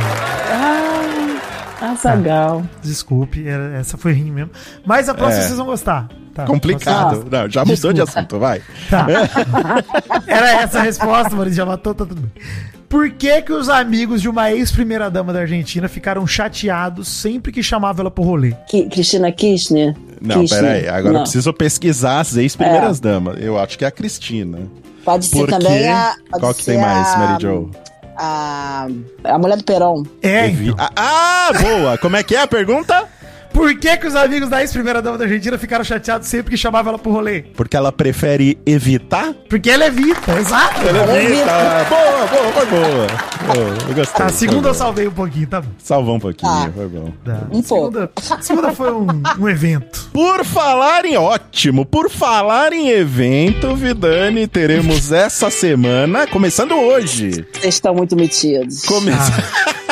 Ah, 0.52 0.83
Azagal. 1.92 2.62
Desculpe, 2.82 3.46
era- 3.46 3.76
essa 3.78 3.96
foi 3.96 4.12
ruim 4.12 4.30
mesmo. 4.30 4.50
Mas 4.84 5.08
a 5.08 5.14
próxima 5.14 5.42
É. 5.42 5.46
vocês 5.46 5.56
vão 5.58 5.66
gostar. 5.66 6.08
Tá, 6.34 6.44
Complicado. 6.46 7.24
Não, 7.30 7.48
já 7.48 7.64
mudou 7.64 7.92
de 7.92 8.00
assunto, 8.00 8.38
vai. 8.40 8.60
Tá. 8.90 9.06
Era 10.26 10.62
essa 10.62 10.80
a 10.80 10.82
resposta, 10.82 11.30
Maurício, 11.34 11.56
já 11.58 11.66
matou, 11.66 11.94
tá 11.94 12.04
tudo 12.04 12.20
bem. 12.22 12.32
Por 12.88 13.10
que 13.10 13.42
que 13.42 13.52
os 13.52 13.68
amigos 13.68 14.20
de 14.22 14.28
uma 14.28 14.50
ex-primeira-dama 14.52 15.32
da 15.32 15.40
Argentina 15.40 15.88
ficaram 15.88 16.26
chateados 16.26 17.08
sempre 17.08 17.50
que 17.52 17.62
chamava 17.62 18.02
ela 18.02 18.10
pro 18.10 18.22
rolê? 18.24 18.52
Ki- 18.68 18.88
Cristina 18.88 19.30
Kirchner? 19.32 19.94
Não, 20.20 20.40
Kirchner. 20.40 20.60
peraí. 20.62 20.88
Agora 20.88 21.08
eu 21.08 21.12
Não. 21.12 21.22
preciso 21.22 21.52
pesquisar 21.52 22.20
as 22.20 22.36
ex-primeiras 22.36 23.00
damas. 23.00 23.36
Eu 23.40 23.58
acho 23.58 23.76
que 23.78 23.84
é 23.84 23.88
a 23.88 23.90
Cristina. 23.90 24.58
Pode 25.04 25.26
ser 25.26 25.36
Por 25.38 25.48
também 25.50 25.88
a. 25.88 26.14
pode 26.30 26.40
Qual 26.40 26.54
que 26.54 26.64
tem 26.64 26.78
mais, 26.80 27.16
Mary 27.18 27.42
Jo? 27.42 27.70
A, 28.16 28.86
a 29.24 29.38
mulher 29.38 29.56
do 29.56 29.64
Peron. 29.64 30.04
É, 30.22 30.48
então. 30.48 30.76
Ah, 30.78 30.90
ah, 30.96 31.50
boa! 31.60 31.98
Como 31.98 32.16
é 32.16 32.22
que 32.22 32.34
é 32.36 32.40
a 32.40 32.46
pergunta? 32.46 33.08
Por 33.54 33.72
que 33.78 33.96
que 33.96 34.06
os 34.08 34.16
amigos 34.16 34.48
da 34.50 34.60
ex-primeira-dama 34.60 35.16
da 35.16 35.24
Argentina 35.24 35.56
ficaram 35.56 35.84
chateados 35.84 36.26
sempre 36.26 36.50
que 36.50 36.56
chamava 36.56 36.88
ela 36.90 36.98
pro 36.98 37.12
rolê? 37.12 37.42
Porque 37.54 37.76
ela 37.76 37.92
prefere 37.92 38.58
evitar? 38.66 39.32
Porque 39.48 39.70
ela 39.70 39.86
evita, 39.86 40.32
exato. 40.38 40.80
Ela 40.86 41.22
evita. 41.22 41.44
Boa, 41.88 42.26
boa, 42.26 42.52
foi 42.52 42.66
boa. 42.66 43.06
Boa, 43.54 43.88
eu 43.88 43.94
gostei. 43.94 44.26
A 44.26 44.28
foi 44.28 44.36
segunda 44.38 44.68
eu 44.68 44.74
salvei 44.74 45.06
um 45.06 45.12
pouquinho, 45.12 45.46
tá 45.46 45.60
bom. 45.60 45.68
Salvou 45.78 46.16
um 46.16 46.20
pouquinho, 46.20 46.50
Ah. 46.50 46.68
foi 46.74 46.88
bom. 46.88 47.12
Tá. 47.24 47.40
Um 47.52 47.62
pouco. 47.62 47.92
segunda, 47.92 48.10
segunda 48.40 48.72
foi 48.72 48.92
um, 48.92 49.06
um 49.38 49.48
evento. 49.48 50.10
Por 50.12 50.44
falar 50.44 51.04
em 51.04 51.16
ótimo, 51.16 51.86
por 51.86 52.10
falar 52.10 52.72
em 52.72 52.88
evento, 52.90 53.76
Vidani, 53.76 54.48
teremos 54.48 55.12
essa 55.12 55.48
semana, 55.48 56.26
começando 56.26 56.74
hoje. 56.74 57.46
Vocês 57.52 57.74
estão 57.76 57.94
muito 57.94 58.16
metidos. 58.16 58.82
Começa. 58.84 59.32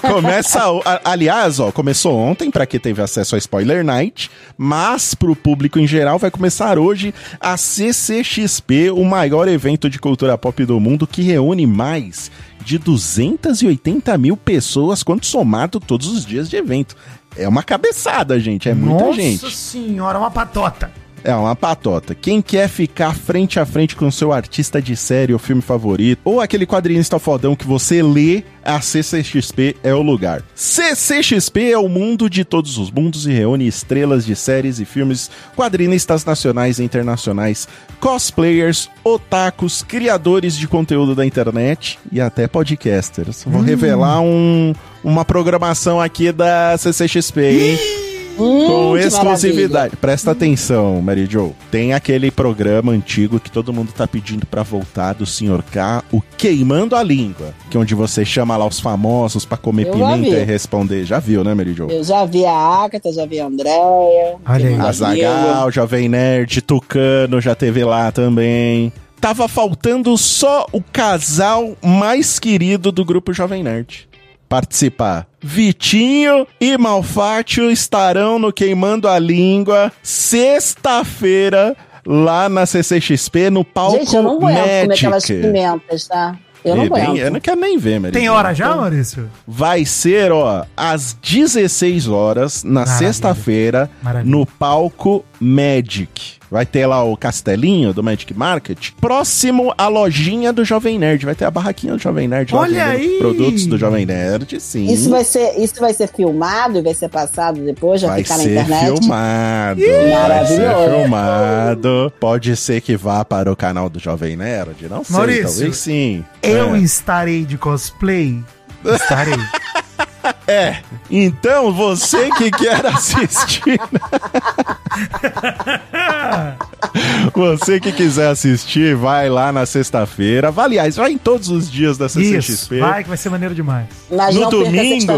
Começa, 0.00 0.60
a- 0.84 1.00
aliás, 1.04 1.60
ó, 1.60 1.70
começou 1.72 2.16
ontem 2.16 2.50
para 2.50 2.66
quem 2.66 2.78
teve 2.80 3.00
acesso 3.02 3.34
a 3.34 3.38
Spoiler 3.38 3.84
Night, 3.84 4.30
mas 4.56 5.14
pro 5.14 5.34
público 5.36 5.78
em 5.78 5.86
geral 5.86 6.18
vai 6.18 6.30
começar 6.30 6.78
hoje 6.78 7.14
a 7.40 7.56
CCXP, 7.56 8.90
o 8.90 9.04
maior 9.04 9.48
evento 9.48 9.88
de 9.90 9.98
cultura 9.98 10.36
pop 10.38 10.64
do 10.64 10.78
mundo 10.80 11.06
que 11.06 11.22
reúne 11.22 11.66
mais 11.66 12.30
de 12.64 12.78
280 12.78 14.16
mil 14.16 14.36
pessoas 14.36 15.02
quando 15.02 15.24
somado 15.24 15.78
todos 15.78 16.06
os 16.08 16.24
dias 16.24 16.48
de 16.48 16.56
evento. 16.56 16.96
É 17.36 17.48
uma 17.48 17.62
cabeçada, 17.62 18.38
gente, 18.38 18.68
é 18.68 18.74
muita 18.74 19.04
Nossa 19.06 19.20
gente. 19.20 19.50
senhora, 19.54 20.18
uma 20.18 20.30
patota. 20.30 20.90
É 21.24 21.34
uma 21.34 21.56
patota. 21.56 22.14
Quem 22.14 22.42
quer 22.42 22.68
ficar 22.68 23.14
frente 23.14 23.58
a 23.58 23.64
frente 23.64 23.96
com 23.96 24.06
o 24.06 24.12
seu 24.12 24.30
artista 24.30 24.80
de 24.80 24.94
série 24.94 25.32
ou 25.32 25.38
filme 25.38 25.62
favorito, 25.62 26.20
ou 26.22 26.38
aquele 26.38 26.66
quadrinista 26.66 27.18
fodão 27.18 27.56
que 27.56 27.66
você 27.66 28.02
lê, 28.02 28.44
a 28.62 28.78
CCXP 28.78 29.76
é 29.82 29.94
o 29.94 30.02
lugar. 30.02 30.42
CCXP 30.54 31.72
é 31.72 31.78
o 31.78 31.88
mundo 31.88 32.28
de 32.28 32.44
todos 32.44 32.76
os 32.76 32.90
mundos 32.90 33.26
e 33.26 33.32
reúne 33.32 33.66
estrelas 33.66 34.26
de 34.26 34.36
séries 34.36 34.78
e 34.78 34.84
filmes, 34.84 35.30
quadrinistas 35.56 36.26
nacionais 36.26 36.78
e 36.78 36.84
internacionais, 36.84 37.66
cosplayers, 37.98 38.90
otakus, 39.02 39.82
criadores 39.82 40.54
de 40.54 40.68
conteúdo 40.68 41.14
da 41.14 41.24
internet 41.24 41.98
e 42.12 42.20
até 42.20 42.46
podcasters. 42.46 43.44
Vou 43.44 43.62
revelar 43.62 44.20
um, 44.20 44.74
uma 45.02 45.24
programação 45.24 45.98
aqui 45.98 46.30
da 46.30 46.76
CCXP, 46.76 47.40
hein? 47.40 48.13
Hum, 48.38 48.66
Com 48.66 48.96
exclusividade. 48.98 49.96
Presta 49.96 50.30
atenção, 50.32 51.00
Mary 51.00 51.26
Jo. 51.30 51.52
Tem 51.70 51.92
aquele 51.92 52.30
programa 52.30 52.92
antigo 52.92 53.38
que 53.38 53.50
todo 53.50 53.72
mundo 53.72 53.92
tá 53.92 54.06
pedindo 54.06 54.44
pra 54.46 54.62
voltar 54.62 55.12
do 55.14 55.24
Sr. 55.26 55.62
K, 55.72 56.02
o 56.12 56.20
Queimando 56.36 56.96
a 56.96 57.02
Língua, 57.02 57.54
que 57.70 57.76
é 57.76 57.80
onde 57.80 57.94
você 57.94 58.24
chama 58.24 58.56
lá 58.56 58.66
os 58.66 58.80
famosos 58.80 59.44
pra 59.44 59.56
comer 59.56 59.86
Eu 59.86 59.92
pimenta 59.92 60.28
e 60.36 60.44
responder. 60.44 61.04
Já 61.04 61.18
viu, 61.20 61.44
né, 61.44 61.54
Mary 61.54 61.72
Jo? 61.74 61.86
Eu 61.90 62.02
já 62.02 62.24
vi 62.24 62.44
a 62.44 62.52
Agatha, 62.52 63.12
já 63.12 63.24
vi 63.26 63.38
a 63.40 63.46
Andréia. 63.46 64.36
Olha 64.46 64.68
aí. 64.68 64.74
Tem 64.74 64.80
A 64.80 64.92
Zagal, 64.92 65.70
Jovem 65.70 66.08
Nerd, 66.08 66.60
Tucano 66.62 67.40
já 67.40 67.54
teve 67.54 67.84
lá 67.84 68.10
também. 68.10 68.92
tava 69.20 69.48
faltando 69.48 70.16
só 70.18 70.66
o 70.72 70.82
casal 70.82 71.76
mais 71.82 72.38
querido 72.38 72.92
do 72.92 73.04
grupo 73.04 73.32
Jovem 73.32 73.62
Nerd 73.62 74.08
participar. 74.54 75.26
Vitinho 75.42 76.46
e 76.60 76.78
Malfátio 76.78 77.70
estarão 77.72 78.38
no 78.38 78.52
Queimando 78.52 79.08
a 79.08 79.18
Língua 79.18 79.90
sexta-feira 80.00 81.76
lá 82.06 82.48
na 82.48 82.64
CCXP 82.66 83.50
no 83.50 83.64
palco 83.64 83.98
Gente, 83.98 84.14
eu 84.14 84.22
não 84.22 84.36
aguento 84.36 84.58
comer 84.60 84.92
aquelas 84.92 85.22
Magic. 85.28 85.40
pimentas, 85.40 86.06
tá? 86.06 86.36
Eu 86.64 86.76
não 86.76 86.84
É 86.84 86.88
bem- 86.88 87.02
aguento. 87.02 87.18
eu 87.18 87.30
não 87.32 87.40
quero 87.40 87.60
nem 87.60 87.76
ver, 87.78 87.98
Maria. 88.00 88.12
Tem 88.18 88.28
hora 88.30 88.54
já, 88.54 88.74
Maurício? 88.76 89.28
Vai 89.46 89.84
ser, 89.84 90.30
ó, 90.32 90.64
às 90.76 91.12
16 91.20 92.06
horas, 92.08 92.62
na 92.64 92.86
sexta-feira, 92.86 93.90
no 94.24 94.46
palco 94.46 95.24
Magic. 95.40 96.34
Vai 96.50 96.64
ter 96.66 96.86
lá 96.86 97.02
o 97.02 97.16
castelinho 97.16 97.92
do 97.92 98.02
Magic 98.02 98.32
Market, 98.34 98.90
próximo 99.00 99.74
à 99.76 99.88
lojinha 99.88 100.52
do 100.52 100.64
Jovem 100.64 100.98
Nerd. 100.98 101.24
Vai 101.24 101.34
ter 101.34 101.44
a 101.46 101.50
barraquinha 101.50 101.94
do 101.94 101.98
Jovem 101.98 102.28
Nerd 102.28 102.54
lá 102.54 102.60
Olha 102.60 102.86
vendendo 102.92 103.12
aí! 103.12 103.18
produtos 103.18 103.66
do 103.66 103.76
Jovem 103.78 104.06
Nerd, 104.06 104.60
sim. 104.60 104.86
Isso 104.92 105.10
vai, 105.10 105.24
ser, 105.24 105.58
isso 105.58 105.80
vai 105.80 105.92
ser 105.92 106.06
filmado 106.08 106.78
e 106.78 106.82
vai 106.82 106.94
ser 106.94 107.08
passado 107.08 107.60
depois, 107.60 108.00
já 108.00 108.08
Vai 108.08 108.22
ficar 108.22 108.36
na 108.38 108.42
ser 108.44 108.50
internet. 108.52 108.84
filmado. 109.00 109.80
Vai 109.80 109.90
ser 109.90 110.10
Maravilhoso. 110.14 110.90
filmado. 111.00 112.12
Pode 112.20 112.56
ser 112.56 112.80
que 112.80 112.96
vá 112.96 113.24
para 113.24 113.50
o 113.50 113.56
canal 113.56 113.88
do 113.88 113.98
Jovem 113.98 114.36
Nerd. 114.36 114.88
Não 114.88 115.02
sei, 115.02 115.16
Maurício, 115.16 115.44
talvez 115.44 115.76
sim. 115.76 116.24
Eu 116.42 116.74
É. 116.74 116.78
estarei 116.78 117.44
de 117.44 117.56
cosplay? 117.58 118.38
Estarei. 118.84 119.34
É, 120.46 120.76
então 121.10 121.72
você 121.72 122.30
que 122.32 122.50
quer 122.50 122.84
assistir. 122.84 123.80
você 127.32 127.80
que 127.80 127.90
quiser 127.92 128.28
assistir, 128.28 128.94
vai 128.94 129.30
lá 129.30 129.50
na 129.50 129.64
sexta-feira. 129.64 130.50
Vai, 130.50 130.64
Aliás, 130.64 130.96
vai 130.96 131.12
em 131.12 131.18
todos 131.18 131.48
os 131.48 131.70
dias 131.70 131.96
da 131.96 132.06
Isso, 132.06 132.20
CCXP. 132.20 132.78
vai 132.78 133.02
que 133.02 133.08
vai 133.08 133.18
ser 133.18 133.30
maneiro 133.30 133.54
demais. 133.54 133.86
Mas 134.10 134.34
no 134.34 134.50
domingo, 134.50 135.12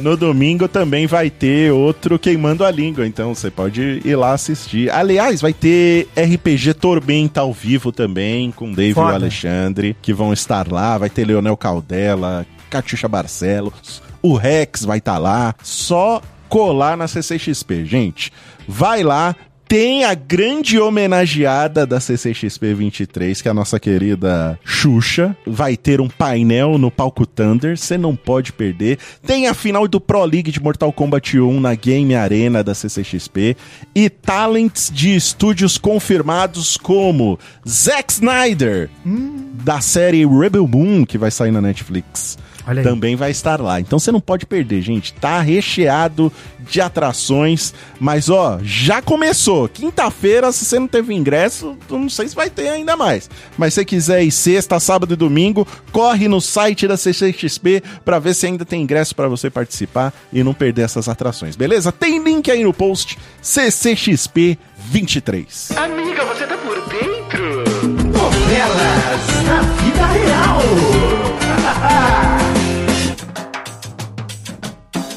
no 0.00 0.16
domingo 0.16 0.68
também 0.68 1.06
vai 1.06 1.30
ter 1.30 1.72
outro 1.72 2.18
queimando 2.18 2.64
a 2.64 2.70
língua, 2.70 3.06
então 3.06 3.34
você 3.34 3.50
pode 3.50 4.00
ir 4.04 4.16
lá 4.16 4.32
assistir. 4.32 4.90
Aliás, 4.90 5.40
vai 5.40 5.52
ter 5.52 6.08
RPG 6.16 6.74
Tormenta 6.74 7.40
ao 7.40 7.52
vivo 7.52 7.92
também 7.92 8.50
com 8.50 8.72
Dave 8.72 8.98
e 8.98 9.02
o 9.02 9.06
Alexandre, 9.06 9.96
que 10.02 10.12
vão 10.12 10.32
estar 10.32 10.70
lá. 10.70 10.98
Vai 10.98 11.10
ter 11.10 11.26
Leonel 11.26 11.56
Caldela, 11.56 12.46
Catiuxa 12.76 13.08
Barcelos, 13.08 14.02
o 14.22 14.34
Rex 14.34 14.84
vai 14.84 14.98
estar 14.98 15.18
lá. 15.18 15.54
Só 15.62 16.20
colar 16.48 16.96
na 16.96 17.08
CCXP, 17.08 17.86
gente. 17.86 18.32
Vai 18.68 19.02
lá. 19.02 19.34
Tem 19.68 20.04
a 20.04 20.14
grande 20.14 20.78
homenageada 20.78 21.84
da 21.84 21.98
CCXP 21.98 22.72
23, 22.72 23.42
que 23.42 23.48
é 23.48 23.50
a 23.50 23.54
nossa 23.54 23.80
querida 23.80 24.56
Xuxa. 24.64 25.36
Vai 25.44 25.76
ter 25.76 26.00
um 26.00 26.08
painel 26.08 26.78
no 26.78 26.88
palco 26.88 27.26
Thunder, 27.26 27.76
você 27.76 27.98
não 27.98 28.14
pode 28.14 28.52
perder. 28.52 28.98
Tem 29.26 29.48
a 29.48 29.54
final 29.54 29.88
do 29.88 30.00
Pro 30.00 30.24
League 30.24 30.52
de 30.52 30.62
Mortal 30.62 30.92
Kombat 30.92 31.40
1 31.40 31.60
na 31.60 31.74
Game 31.74 32.14
Arena 32.14 32.62
da 32.62 32.74
CCXP. 32.74 33.56
E 33.92 34.08
talents 34.08 34.88
de 34.94 35.16
estúdios 35.16 35.78
confirmados 35.78 36.76
como 36.76 37.36
Zack 37.68 38.12
Snyder, 38.12 38.88
da 39.64 39.80
série 39.80 40.24
Rebel 40.24 40.68
Moon, 40.68 41.04
que 41.04 41.18
vai 41.18 41.32
sair 41.32 41.50
na 41.50 41.60
Netflix. 41.60 42.38
Também 42.82 43.16
vai 43.16 43.30
estar 43.30 43.60
lá. 43.60 43.80
Então 43.80 43.98
você 43.98 44.10
não 44.10 44.20
pode 44.20 44.46
perder, 44.46 44.82
gente. 44.82 45.12
Tá 45.14 45.40
recheado 45.40 46.32
de 46.68 46.80
atrações, 46.80 47.72
mas 48.00 48.28
ó, 48.28 48.58
já 48.62 49.00
começou. 49.00 49.68
Quinta-feira, 49.68 50.50
se 50.52 50.64
você 50.64 50.78
não 50.78 50.88
teve 50.88 51.14
ingresso, 51.14 51.76
não 51.88 52.08
sei 52.08 52.28
se 52.28 52.34
vai 52.34 52.50
ter 52.50 52.68
ainda 52.68 52.96
mais. 52.96 53.30
Mas 53.56 53.74
se 53.74 53.80
você 53.80 53.84
quiser 53.84 54.24
ir 54.24 54.32
sexta, 54.32 54.80
sábado 54.80 55.14
e 55.14 55.16
domingo, 55.16 55.66
corre 55.92 56.28
no 56.28 56.40
site 56.40 56.88
da 56.88 56.96
CCXP 56.96 57.82
pra 58.04 58.18
ver 58.18 58.34
se 58.34 58.46
ainda 58.46 58.64
tem 58.64 58.82
ingresso 58.82 59.14
pra 59.14 59.28
você 59.28 59.48
participar 59.48 60.12
e 60.32 60.42
não 60.42 60.52
perder 60.52 60.82
essas 60.82 61.08
atrações, 61.08 61.56
beleza? 61.56 61.92
Tem 61.92 62.22
link 62.22 62.50
aí 62.50 62.64
no 62.64 62.74
post 62.74 63.18
CCXP 63.40 64.58
23. 64.90 65.72
Amiga, 65.76 66.24
você 66.24 66.46
tá 66.46 66.56
por 66.58 66.80
dentro? 66.88 67.64
Novelas 68.12 69.44
na 69.46 69.62
vida 69.62 70.06
real. 70.06 70.60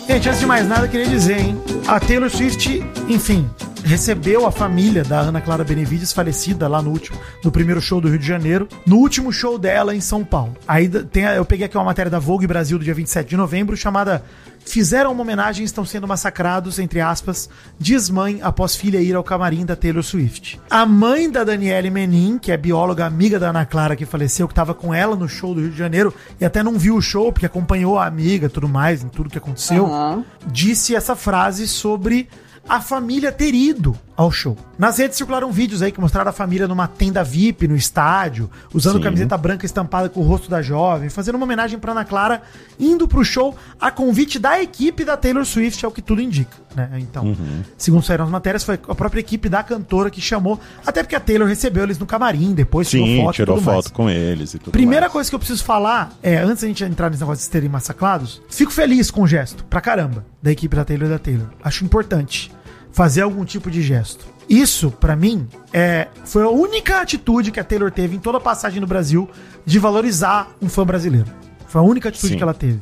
Gente, 0.10 0.28
antes 0.28 0.40
de 0.40 0.48
mais 0.48 0.68
nada, 0.68 0.88
eu 0.88 0.90
queria 0.90 1.06
dizer, 1.06 1.38
hein? 1.40 1.62
A 1.88 2.00
Taylor 2.00 2.32
Swift, 2.32 2.84
enfim, 3.08 3.48
recebeu 3.90 4.46
a 4.46 4.52
família 4.52 5.04
da 5.04 5.20
Ana 5.20 5.42
Clara 5.42 5.64
Benevides, 5.64 6.14
falecida 6.14 6.68
lá 6.68 6.80
no 6.80 6.92
último, 6.92 7.18
no 7.44 7.52
primeiro 7.52 7.82
show 7.82 8.00
do 8.00 8.08
Rio 8.08 8.20
de 8.20 8.28
Janeiro, 8.28 8.68
no 8.86 8.98
último 8.98 9.32
show 9.34 9.58
dela 9.58 9.96
em 9.96 10.00
São 10.00 10.24
Paulo. 10.24 10.56
Aí 10.68 10.88
tem, 10.88 11.26
a- 11.26 11.34
eu 11.34 11.44
peguei 11.44 11.66
aqui 11.66 11.76
uma 11.76 11.84
matéria 11.86 12.10
da 12.12 12.20
Vogue 12.20 12.46
Brasil 12.46 12.78
do 12.78 12.86
dia 12.86 12.94
27 12.94 13.30
de 13.30 13.36
novembro, 13.36 13.76
chamada 13.76 14.24
Fizeram 14.66 15.12
uma 15.14 15.24
homenagem 15.24 15.64
e 15.64 15.66
estão 15.66 15.84
sendo 15.84 16.08
massacrados, 16.08 16.78
entre 16.78 17.02
aspas, 17.02 17.50
diz 17.80 18.08
mãe 18.08 18.40
após 18.44 18.76
filha 18.76 19.02
ir 19.02 19.16
ao 19.16 19.24
camarim 19.24 19.66
da 19.66 19.76
Taylor 19.76 20.04
Swift. 20.04 20.60
A 20.70 20.86
mãe 20.86 21.32
da 21.32 21.44
Daniele 21.44 21.90
Menin, 21.90 22.38
que 22.38 22.52
é 22.52 22.58
bióloga 22.58 23.04
amiga 23.08 23.40
da 23.40 23.50
Ana 23.50 23.66
Clara 23.66 23.96
que 23.96 24.06
faleceu, 24.06 24.48
que 24.48 24.52
estava 24.52 24.76
com 24.76 24.94
ela 24.94 25.16
no 25.16 25.28
show 25.28 25.56
do 25.56 25.62
Rio 25.62 25.72
de 25.72 25.78
Janeiro 25.78 26.14
e 26.40 26.46
até 26.46 26.62
não 26.62 26.78
viu 26.78 26.98
o 26.98 27.02
show 27.02 27.32
porque 27.34 27.48
acompanhou 27.48 27.98
a 27.98 28.06
amiga 28.06 28.46
e 28.46 28.50
tudo 28.50 28.70
mais, 28.70 29.02
em 29.04 29.08
tudo 29.08 29.30
que 29.32 29.40
aconteceu 29.40 29.88
Aham. 29.88 30.24
disse 30.52 30.96
essa 30.96 31.16
frase 31.16 31.68
sobre 31.68 32.30
a 32.70 32.80
família 32.80 33.32
ter 33.32 33.54
ido 33.54 33.98
ao 34.16 34.30
show. 34.32 34.56
Nas 34.78 34.98
redes 34.98 35.18
circularam 35.18 35.50
vídeos 35.52 35.82
aí 35.82 35.92
que 35.94 36.00
mostraram 36.00 36.30
a 36.30 36.34
família 36.34 36.68
numa 36.68 36.88
tenda 36.88 37.24
VIP 37.24 37.68
no 37.70 37.76
estádio, 37.76 38.50
usando 38.74 38.98
Sim. 38.98 39.04
camiseta 39.04 39.38
branca 39.38 39.66
estampada 39.66 40.10
com 40.10 40.20
o 40.20 40.24
rosto 40.24 40.50
da 40.50 40.62
jovem, 40.62 41.10
fazendo 41.10 41.36
uma 41.36 41.46
homenagem 41.46 41.80
pra 41.80 41.94
Ana 41.94 42.04
Clara, 42.06 42.42
indo 42.78 43.08
pro 43.08 43.24
show 43.24 43.56
a 43.80 43.90
convite 43.90 44.38
da 44.38 44.62
equipe 44.62 45.04
da 45.06 45.16
Taylor 45.18 45.46
Swift, 45.46 45.84
é 45.84 45.88
o 45.88 45.92
que 45.92 46.02
tudo 46.02 46.22
indica, 46.22 46.56
né? 46.76 46.90
Então, 47.00 47.24
Uhum. 47.28 47.62
segundo 47.78 48.04
saíram 48.04 48.26
as 48.26 48.30
matérias, 48.32 48.64
foi 48.64 48.76
a 48.88 48.94
própria 48.96 49.22
equipe 49.22 49.48
da 49.48 49.64
cantora 49.64 50.10
que 50.12 50.20
chamou, 50.22 50.60
até 50.86 51.02
porque 51.02 51.16
a 51.16 51.20
Taylor 51.20 51.48
recebeu 51.48 51.84
eles 51.86 51.98
no 51.98 52.06
camarim, 52.06 52.54
depois 52.54 52.90
Sim, 52.90 53.04
tirou 53.06 53.24
foto 53.26 53.36
tirou 53.36 53.58
foto 53.62 53.74
mais. 53.86 53.88
com 53.88 54.10
eles 54.10 54.54
e 54.54 54.60
tudo 54.60 54.72
Primeira 54.72 55.06
mais. 55.06 55.14
coisa 55.14 55.30
que 55.30 55.36
eu 55.36 55.40
preciso 55.40 55.64
falar 55.64 56.12
é, 56.22 56.38
antes 56.40 56.62
da 56.62 56.68
gente 56.68 56.84
entrar 56.84 57.10
nesse 57.10 57.22
negócio 57.22 57.44
de 57.44 57.50
terem 57.50 57.70
massacrados, 57.70 58.42
fico 58.50 58.72
feliz 58.72 59.10
com 59.10 59.22
o 59.22 59.28
gesto, 59.28 59.64
pra 59.64 59.80
caramba, 59.80 60.26
da 60.44 60.52
equipe 60.52 60.76
da 60.76 60.84
Taylor 60.84 61.08
e 61.08 61.12
da 61.12 61.20
Taylor. 61.20 61.48
Acho 61.64 61.86
importante 61.86 62.52
fazer 62.92 63.22
algum 63.22 63.46
tipo 63.46 63.70
de 63.70 63.82
gesto. 63.82 64.26
Isso, 64.50 64.90
pra 64.90 65.16
mim, 65.16 65.48
é, 65.72 66.08
foi 66.26 66.44
a 66.44 66.50
única 66.50 67.00
atitude 67.02 67.52
que 67.52 67.60
a 67.60 67.64
Taylor 67.64 67.92
teve 67.92 68.16
em 68.16 68.20
toda 68.20 68.40
a 68.40 68.42
passagem 68.42 68.82
no 68.82 68.88
Brasil 68.88 69.30
de 69.66 69.78
valorizar 69.78 70.50
um 70.62 70.68
fã 70.68 70.84
brasileiro. 70.86 71.28
Foi 71.68 71.80
a 71.80 71.84
única 71.84 72.10
atitude 72.10 72.34
Sim. 72.34 72.38
que 72.38 72.44
ela 72.44 72.54
teve. 72.54 72.80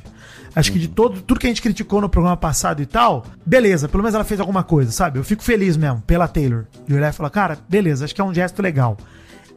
Acho 0.56 0.72
que 0.72 0.80
de 0.80 0.88
todo, 0.88 1.22
tudo 1.22 1.40
que 1.40 1.46
a 1.46 1.50
gente 1.50 1.62
criticou 1.62 2.02
no 2.02 2.10
programa 2.10 2.36
passado 2.36 2.82
e 2.82 2.86
tal, 2.86 3.26
beleza, 3.46 3.88
pelo 3.88 4.02
menos 4.02 4.16
ela 4.16 4.24
fez 4.24 4.40
alguma 4.40 4.64
coisa, 4.64 4.92
sabe? 4.92 5.20
Eu 5.20 5.24
fico 5.24 5.44
feliz 5.44 5.78
mesmo 5.78 6.02
pela 6.02 6.28
Taylor. 6.28 6.66
De 6.88 6.96
olhar 6.96 7.10
e 7.10 7.14
falar, 7.14 7.30
cara, 7.30 7.60
beleza, 7.70 8.06
acho 8.06 8.16
que 8.16 8.22
é 8.22 8.24
um 8.24 8.34
gesto 8.34 8.60
legal. 8.62 8.98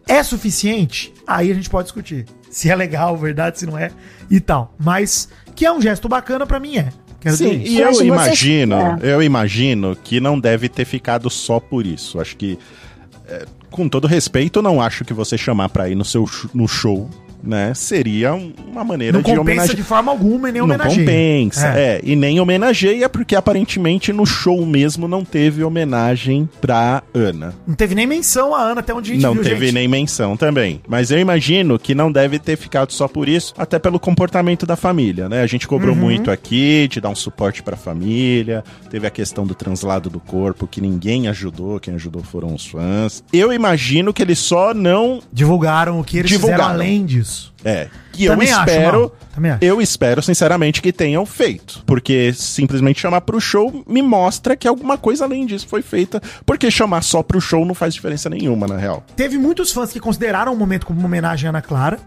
É 0.06 0.22
suficiente? 0.22 1.14
Aí 1.26 1.50
a 1.50 1.54
gente 1.54 1.70
pode 1.70 1.84
discutir. 1.84 2.26
Se 2.50 2.68
é 2.68 2.74
legal, 2.74 3.16
verdade, 3.16 3.60
se 3.60 3.66
não 3.66 3.78
é 3.78 3.92
e 4.28 4.40
tal. 4.40 4.74
Mas 4.78 5.28
que 5.54 5.64
é 5.64 5.72
um 5.72 5.80
gesto 5.80 6.08
bacana, 6.08 6.44
pra 6.44 6.60
mim 6.60 6.76
é. 6.76 6.92
Quero 7.20 7.36
Sim, 7.36 7.58
dizer 7.58 7.70
e 7.70 7.78
Eu 7.80 7.90
eu 7.92 8.02
imagino, 8.02 8.76
é. 8.76 8.98
eu 9.02 9.22
imagino 9.22 9.94
que 9.94 10.20
não 10.20 10.40
deve 10.40 10.68
ter 10.68 10.84
ficado 10.84 11.28
só 11.28 11.60
por 11.60 11.86
isso. 11.86 12.18
Acho 12.18 12.36
que, 12.36 12.58
é, 13.28 13.44
com 13.70 13.88
todo 13.88 14.06
respeito, 14.06 14.58
eu 14.58 14.62
não 14.62 14.80
acho 14.80 15.04
que 15.04 15.12
você 15.12 15.36
chamar 15.36 15.68
pra 15.68 15.88
ir 15.88 15.94
no 15.94 16.04
seu 16.04 16.28
no 16.54 16.66
show, 16.66 17.08
né, 17.42 17.72
seria 17.74 18.34
um- 18.34 18.52
uma 18.70 18.84
maneira 18.84 19.14
Não 19.14 19.22
de 19.22 19.26
compensa 19.30 19.40
homenagear. 19.40 19.76
de 19.76 19.82
forma 19.82 20.10
alguma 20.12 20.48
e 20.48 20.52
nem 20.52 20.60
Não 20.60 20.68
homenageia. 20.68 20.98
compensa, 20.98 21.68
É. 21.68 21.80
é. 21.96 22.00
E 22.02 22.14
nem 22.16 22.38
homenageia, 22.40 23.08
porque 23.08 23.34
aparentemente 23.36 24.12
no 24.12 24.24
show 24.26 24.64
mesmo 24.66 25.08
não 25.08 25.24
teve 25.24 25.62
homenagem 25.64 26.48
pra 26.60 27.02
Ana. 27.14 27.54
Não 27.66 27.74
teve 27.74 27.94
nem 27.94 28.06
menção 28.06 28.54
a 28.54 28.60
Ana 28.62 28.80
até 28.80 28.92
onde 28.94 29.10
a 29.12 29.14
gente 29.14 29.22
Não 29.22 29.34
viu, 29.34 29.42
teve 29.42 29.66
gente. 29.66 29.74
nem 29.74 29.88
menção 29.88 30.36
também. 30.36 30.80
Mas 30.88 31.10
eu 31.10 31.18
imagino 31.18 31.78
que 31.78 31.94
não 31.94 32.10
deve 32.12 32.38
ter 32.38 32.56
ficado 32.56 32.92
só 32.92 33.08
por 33.08 33.28
isso, 33.28 33.54
até 33.58 33.78
pelo 33.78 33.98
comportamento 33.98 34.66
da 34.66 34.76
família, 34.76 35.28
né? 35.28 35.42
A 35.42 35.46
gente 35.46 35.66
cobrou 35.66 35.94
Uhum. 35.94 36.00
muito 36.00 36.30
aqui 36.30 36.88
de 36.90 37.00
dar 37.00 37.08
um 37.08 37.14
suporte 37.14 37.62
pra 37.62 37.76
família. 37.76 38.62
Teve 38.90 39.06
a 39.06 39.10
questão 39.10 39.46
do 39.46 39.54
translado 39.54 40.08
do 40.10 40.20
corpo, 40.20 40.66
que 40.66 40.80
ninguém 40.80 41.28
ajudou, 41.28 41.78
quem 41.80 41.94
ajudou 41.94 42.22
foram 42.22 42.54
os 42.54 42.66
fãs. 42.66 43.22
Eu 43.32 43.52
imagino 43.52 44.12
que 44.12 44.22
eles 44.22 44.38
só 44.38 44.72
não. 44.74 45.20
Divulgaram 45.32 46.00
o 46.00 46.04
que 46.04 46.18
eles 46.18 46.30
Divulgaram. 46.30 46.64
fizeram 46.64 46.74
além 46.80 47.04
disso. 47.06 47.29
É. 47.64 47.88
Que 48.12 48.26
Também 48.26 48.48
eu 48.48 48.56
acho, 48.56 48.70
espero. 48.70 48.98
Mal. 49.00 49.16
Também 49.34 49.50
acho. 49.52 49.64
Eu 49.64 49.80
espero, 49.80 50.22
sinceramente, 50.22 50.82
que 50.82 50.92
tenham 50.92 51.24
feito. 51.24 51.82
Porque 51.86 52.32
simplesmente 52.32 53.00
chamar 53.00 53.20
pro 53.22 53.40
show 53.40 53.84
me 53.86 54.02
mostra 54.02 54.56
que 54.56 54.66
alguma 54.66 54.96
coisa 54.96 55.24
além 55.24 55.46
disso 55.46 55.66
foi 55.68 55.82
feita. 55.82 56.20
Porque 56.44 56.70
chamar 56.70 57.02
só 57.02 57.22
pro 57.22 57.40
show 57.40 57.64
não 57.64 57.74
faz 57.74 57.94
diferença 57.94 58.28
nenhuma, 58.28 58.66
na 58.66 58.76
real. 58.76 59.04
Teve 59.16 59.38
muitos 59.38 59.72
fãs 59.72 59.92
que 59.92 60.00
consideraram 60.00 60.52
o 60.52 60.56
momento 60.56 60.86
como 60.86 60.98
uma 60.98 61.06
homenagem 61.06 61.46
à 61.46 61.50
Ana 61.50 61.62
Clara. 61.62 61.98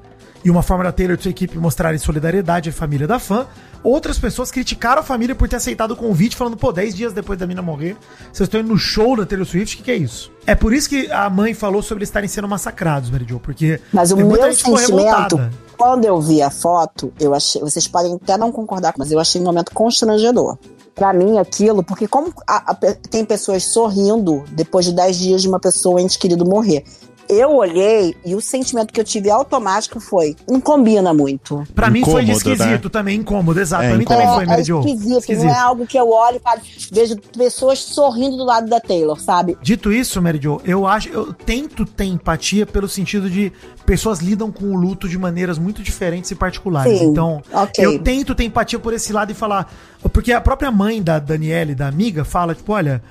E 0.44 0.50
uma 0.50 0.62
forma 0.62 0.84
da 0.84 0.92
Taylor 0.92 1.18
e 1.18 1.22
sua 1.22 1.32
equipe 1.32 1.58
mostrarem 1.58 1.98
solidariedade 2.00 2.70
à 2.70 2.74
família 2.74 3.08
da 3.08 3.20
fã. 3.20 3.48
Outras 3.84 4.18
pessoas 4.18 4.50
criticaram 4.52 5.02
a 5.02 5.04
família 5.04 5.36
por 5.36 5.48
ter 5.50 5.58
aceitado 5.58 5.92
o 5.92 5.96
convite, 5.96 6.36
falando, 6.36 6.56
pô, 6.56 6.72
10 6.72 6.96
dias 6.96 7.14
depois 7.14 7.38
da 7.38 7.46
mina 7.46 7.62
morrer, 7.62 7.98
vocês 8.32 8.48
estão 8.48 8.60
indo 8.62 8.70
no 8.70 8.78
show 8.78 9.18
da 9.18 9.26
Taylor 9.26 9.46
Swift, 9.46 9.76
o 9.76 9.78
que, 9.78 9.84
que 9.84 9.92
é 9.92 9.96
isso? 9.96 10.32
É 10.46 10.56
por 10.56 10.74
isso 10.74 10.88
que 10.90 11.12
a 11.12 11.30
mãe 11.30 11.54
falou 11.54 11.82
sobre 11.82 12.00
eles 12.00 12.10
estarem 12.10 12.30
sendo 12.30 12.48
massacrados, 12.48 13.10
Mary 13.10 13.26
Jo, 13.28 13.40
porque 13.40 13.80
Mas 13.92 14.12
o 14.12 14.18
meu 14.18 14.54
sentimento, 14.54 15.40
quando 15.78 16.06
eu 16.06 16.22
vi 16.22 16.42
a 16.42 16.50
foto, 16.50 17.12
eu 17.20 17.34
achei. 17.34 17.60
Vocês 17.62 17.88
podem 17.88 18.16
até 18.16 18.38
não 18.38 18.52
concordar, 18.52 18.94
mas 18.98 19.12
eu 19.12 19.20
achei 19.20 19.42
um 19.42 19.44
momento 19.44 19.72
constrangedor. 19.74 20.58
Pra 20.96 21.12
mim, 21.12 21.40
aquilo, 21.40 21.84
porque 21.84 22.08
como 22.08 22.32
a- 22.48 22.72
a 22.72 22.76
tem 23.10 23.26
pessoas 23.26 23.64
sorrindo 23.66 24.44
depois 24.52 24.86
de 24.86 24.94
10 24.94 25.18
dias 25.18 25.42
de 25.42 25.48
uma 25.50 25.60
pessoa 25.60 26.00
ente 26.00 26.20
querido 26.20 26.46
morrer. 26.46 26.84
Eu 27.30 27.56
olhei 27.56 28.16
e 28.26 28.36
o 28.36 28.42
sentimento 28.42 28.94
que 28.94 29.00
eu 29.00 29.04
tive 29.04 29.30
automático 29.30 30.00
foi: 30.00 30.36
não 30.48 30.60
combina 30.60 31.14
muito. 31.14 31.64
Pra 31.74 31.90
mim 31.90 32.04
foi 32.04 32.26
de 32.26 32.32
esquisito 32.32 32.86
né? 32.86 32.90
também, 32.92 33.20
incômodo, 33.20 33.60
exato. 33.60 33.84
É, 33.84 33.90
pra 33.90 33.98
mim 33.98 34.04
incômodo. 34.04 34.26
também 34.26 34.36
foi, 34.36 34.44
é, 34.44 34.48
Mary 34.48 34.62
é 34.62 34.66
Jo. 34.66 34.80
esquisito, 35.18 35.44
não 35.44 35.50
é 35.50 35.60
algo 35.60 35.88
que 35.88 35.98
eu 35.98 36.10
olho 36.10 36.38
e 36.38 36.40
falo, 36.40 36.62
vejo 36.92 37.18
pessoas 37.38 37.80
sorrindo 37.80 38.38
do 38.38 38.44
lado 38.44 38.70
da 38.70 38.80
Taylor, 38.80 39.20
sabe? 39.20 39.58
Dito 39.62 39.92
isso, 39.92 40.22
Mary 40.22 40.40
Jo, 40.42 40.62
eu 40.66 40.86
acho, 40.86 41.10
eu 41.10 41.34
tento 41.34 41.86
ter 41.86 42.06
empatia 42.06 42.66
pelo 42.66 42.88
sentido 42.88 43.30
de 43.30 43.52
pessoas 43.86 44.20
lidam 44.20 44.52
com 44.52 44.66
o 44.66 44.76
luto 44.76 45.08
de 45.08 45.18
maneiras 45.18 45.58
muito 45.58 45.82
diferentes 45.82 46.32
e 46.32 46.36
particulares. 46.36 47.00
Sim, 47.00 47.06
então, 47.06 47.42
ok. 47.52 47.86
eu 47.86 48.00
tento 48.00 48.36
ter 48.36 48.44
empatia 48.44 48.80
por 48.80 48.94
esse 48.94 49.12
lado 49.14 49.32
e 49.32 49.36
falar, 49.36 49.72
porque 50.12 50.32
a 50.32 50.42
própria 50.42 50.72
mãe 50.72 51.02
da 51.02 51.20
Daniele, 51.20 51.76
da 51.76 51.88
amiga, 51.88 52.24
fala 52.24 52.54
tipo, 52.54 52.72
olha, 52.74 53.02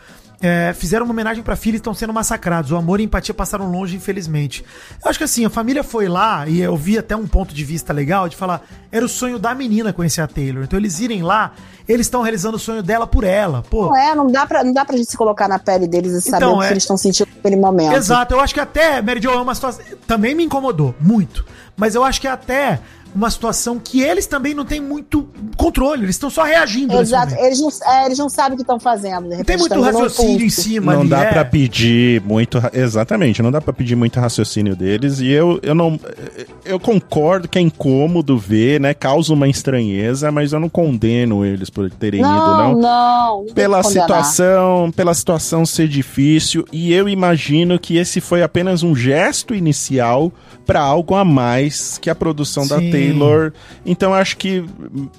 é, 0.42 0.72
fizeram 0.74 1.04
uma 1.06 1.12
homenagem 1.12 1.42
pra 1.42 1.54
filha 1.54 1.76
e 1.76 1.78
estão 1.78 1.94
sendo 1.94 2.12
massacrados. 2.12 2.72
O 2.72 2.76
amor 2.76 2.98
e 2.98 3.04
a 3.04 3.06
empatia 3.06 3.32
passaram 3.32 3.70
longe, 3.70 3.96
infelizmente. 3.96 4.64
Eu 5.02 5.08
acho 5.08 5.18
que 5.18 5.24
assim, 5.24 5.44
a 5.44 5.50
família 5.50 5.84
foi 5.84 6.08
lá 6.08 6.46
e 6.48 6.60
eu 6.60 6.76
vi 6.76 6.98
até 6.98 7.14
um 7.16 7.26
ponto 7.26 7.54
de 7.54 7.64
vista 7.64 7.92
legal 7.92 8.28
de 8.28 8.36
falar, 8.36 8.62
era 8.90 9.04
o 9.04 9.08
sonho 9.08 9.38
da 9.38 9.54
menina 9.54 9.92
conhecer 9.92 10.20
a 10.20 10.26
Taylor. 10.26 10.64
Então 10.64 10.78
eles 10.78 10.98
irem 11.00 11.22
lá, 11.22 11.52
eles 11.88 12.06
estão 12.06 12.22
realizando 12.22 12.56
o 12.56 12.60
sonho 12.60 12.82
dela 12.82 13.06
por 13.06 13.22
ela. 13.24 13.62
Pô, 13.70 13.86
Não 13.86 13.96
é, 13.96 14.14
não 14.14 14.26
dá 14.26 14.44
pra, 14.44 14.64
não 14.64 14.72
dá 14.72 14.84
pra 14.84 14.96
gente 14.96 15.10
se 15.10 15.16
colocar 15.16 15.46
na 15.48 15.58
pele 15.58 15.86
deles 15.86 16.12
e 16.12 16.20
saber 16.22 16.36
Então, 16.44 16.56
o 16.56 16.58
que 16.60 16.66
é- 16.66 16.70
eles 16.72 16.82
estão 16.82 16.96
sentindo 16.96 17.28
naquele 17.36 17.56
momento. 17.56 17.94
Exato, 17.94 18.34
eu 18.34 18.40
acho 18.40 18.52
que 18.52 18.60
até, 18.60 19.00
Mary 19.00 19.20
Jo, 19.22 19.30
é 19.30 19.36
uma 19.40 19.54
situação. 19.54 19.82
Também 20.06 20.34
me 20.34 20.44
incomodou, 20.44 20.94
muito. 21.00 21.44
Mas 21.76 21.94
eu 21.94 22.04
acho 22.04 22.20
que 22.20 22.26
é 22.28 22.30
até 22.30 22.80
uma 23.14 23.30
situação 23.30 23.78
que 23.78 24.00
eles 24.00 24.26
também 24.26 24.54
não 24.54 24.64
têm 24.64 24.80
muito 24.80 25.28
controle, 25.56 26.04
eles 26.04 26.16
estão 26.16 26.30
só 26.30 26.42
reagindo 26.42 26.92
Exato, 26.98 27.34
eles 27.34 27.60
não, 27.60 27.68
é, 27.86 28.06
eles 28.06 28.18
não 28.18 28.28
sabem 28.28 28.54
o 28.54 28.56
que 28.56 28.62
estão 28.62 28.80
fazendo. 28.80 29.28
De 29.28 29.36
Não 29.36 29.44
tem 29.44 29.56
repente 29.56 29.58
muito 29.60 29.78
um 29.78 29.82
raciocínio 29.82 30.46
em 30.46 30.50
cima 30.50 30.92
Não 30.94 31.00
ali, 31.00 31.10
dá 31.10 31.20
é. 31.24 31.32
pra 31.32 31.44
pedir 31.44 32.20
muito. 32.22 32.60
Exatamente, 32.72 33.42
não 33.42 33.50
dá 33.50 33.60
pra 33.60 33.72
pedir 33.72 33.96
muito 33.96 34.18
raciocínio 34.18 34.74
deles. 34.74 35.20
E 35.20 35.28
eu, 35.30 35.58
eu 35.62 35.74
não. 35.74 35.98
Eu 36.64 36.80
concordo 36.80 37.48
que 37.48 37.58
é 37.58 37.60
incômodo 37.60 38.38
ver, 38.38 38.80
né? 38.80 38.94
Causa 38.94 39.32
uma 39.32 39.48
estranheza, 39.48 40.30
mas 40.30 40.52
eu 40.52 40.60
não 40.60 40.68
condeno 40.68 41.44
eles 41.44 41.70
por 41.70 41.90
terem 41.90 42.20
ido, 42.20 42.28
Não, 42.28 42.72
não. 42.72 42.80
não. 42.80 43.36
não 43.38 43.44
tem 43.46 43.54
Pela 43.54 43.82
situação, 43.82 44.90
pela 44.94 45.14
situação 45.14 45.66
ser 45.66 45.88
difícil, 45.88 46.64
e 46.72 46.92
eu 46.92 47.08
imagino 47.08 47.78
que 47.78 47.96
esse 47.96 48.20
foi 48.20 48.42
apenas 48.42 48.82
um 48.82 48.94
gesto 48.94 49.54
inicial 49.54 50.32
para 50.66 50.80
algo 50.80 51.14
a 51.14 51.24
mais 51.24 51.98
que 51.98 52.08
a 52.08 52.14
produção 52.14 52.66
da 52.66 52.78
Sim. 52.78 52.90
Taylor. 53.08 53.52
Então 53.84 54.10
eu 54.10 54.16
acho 54.16 54.36
que 54.36 54.64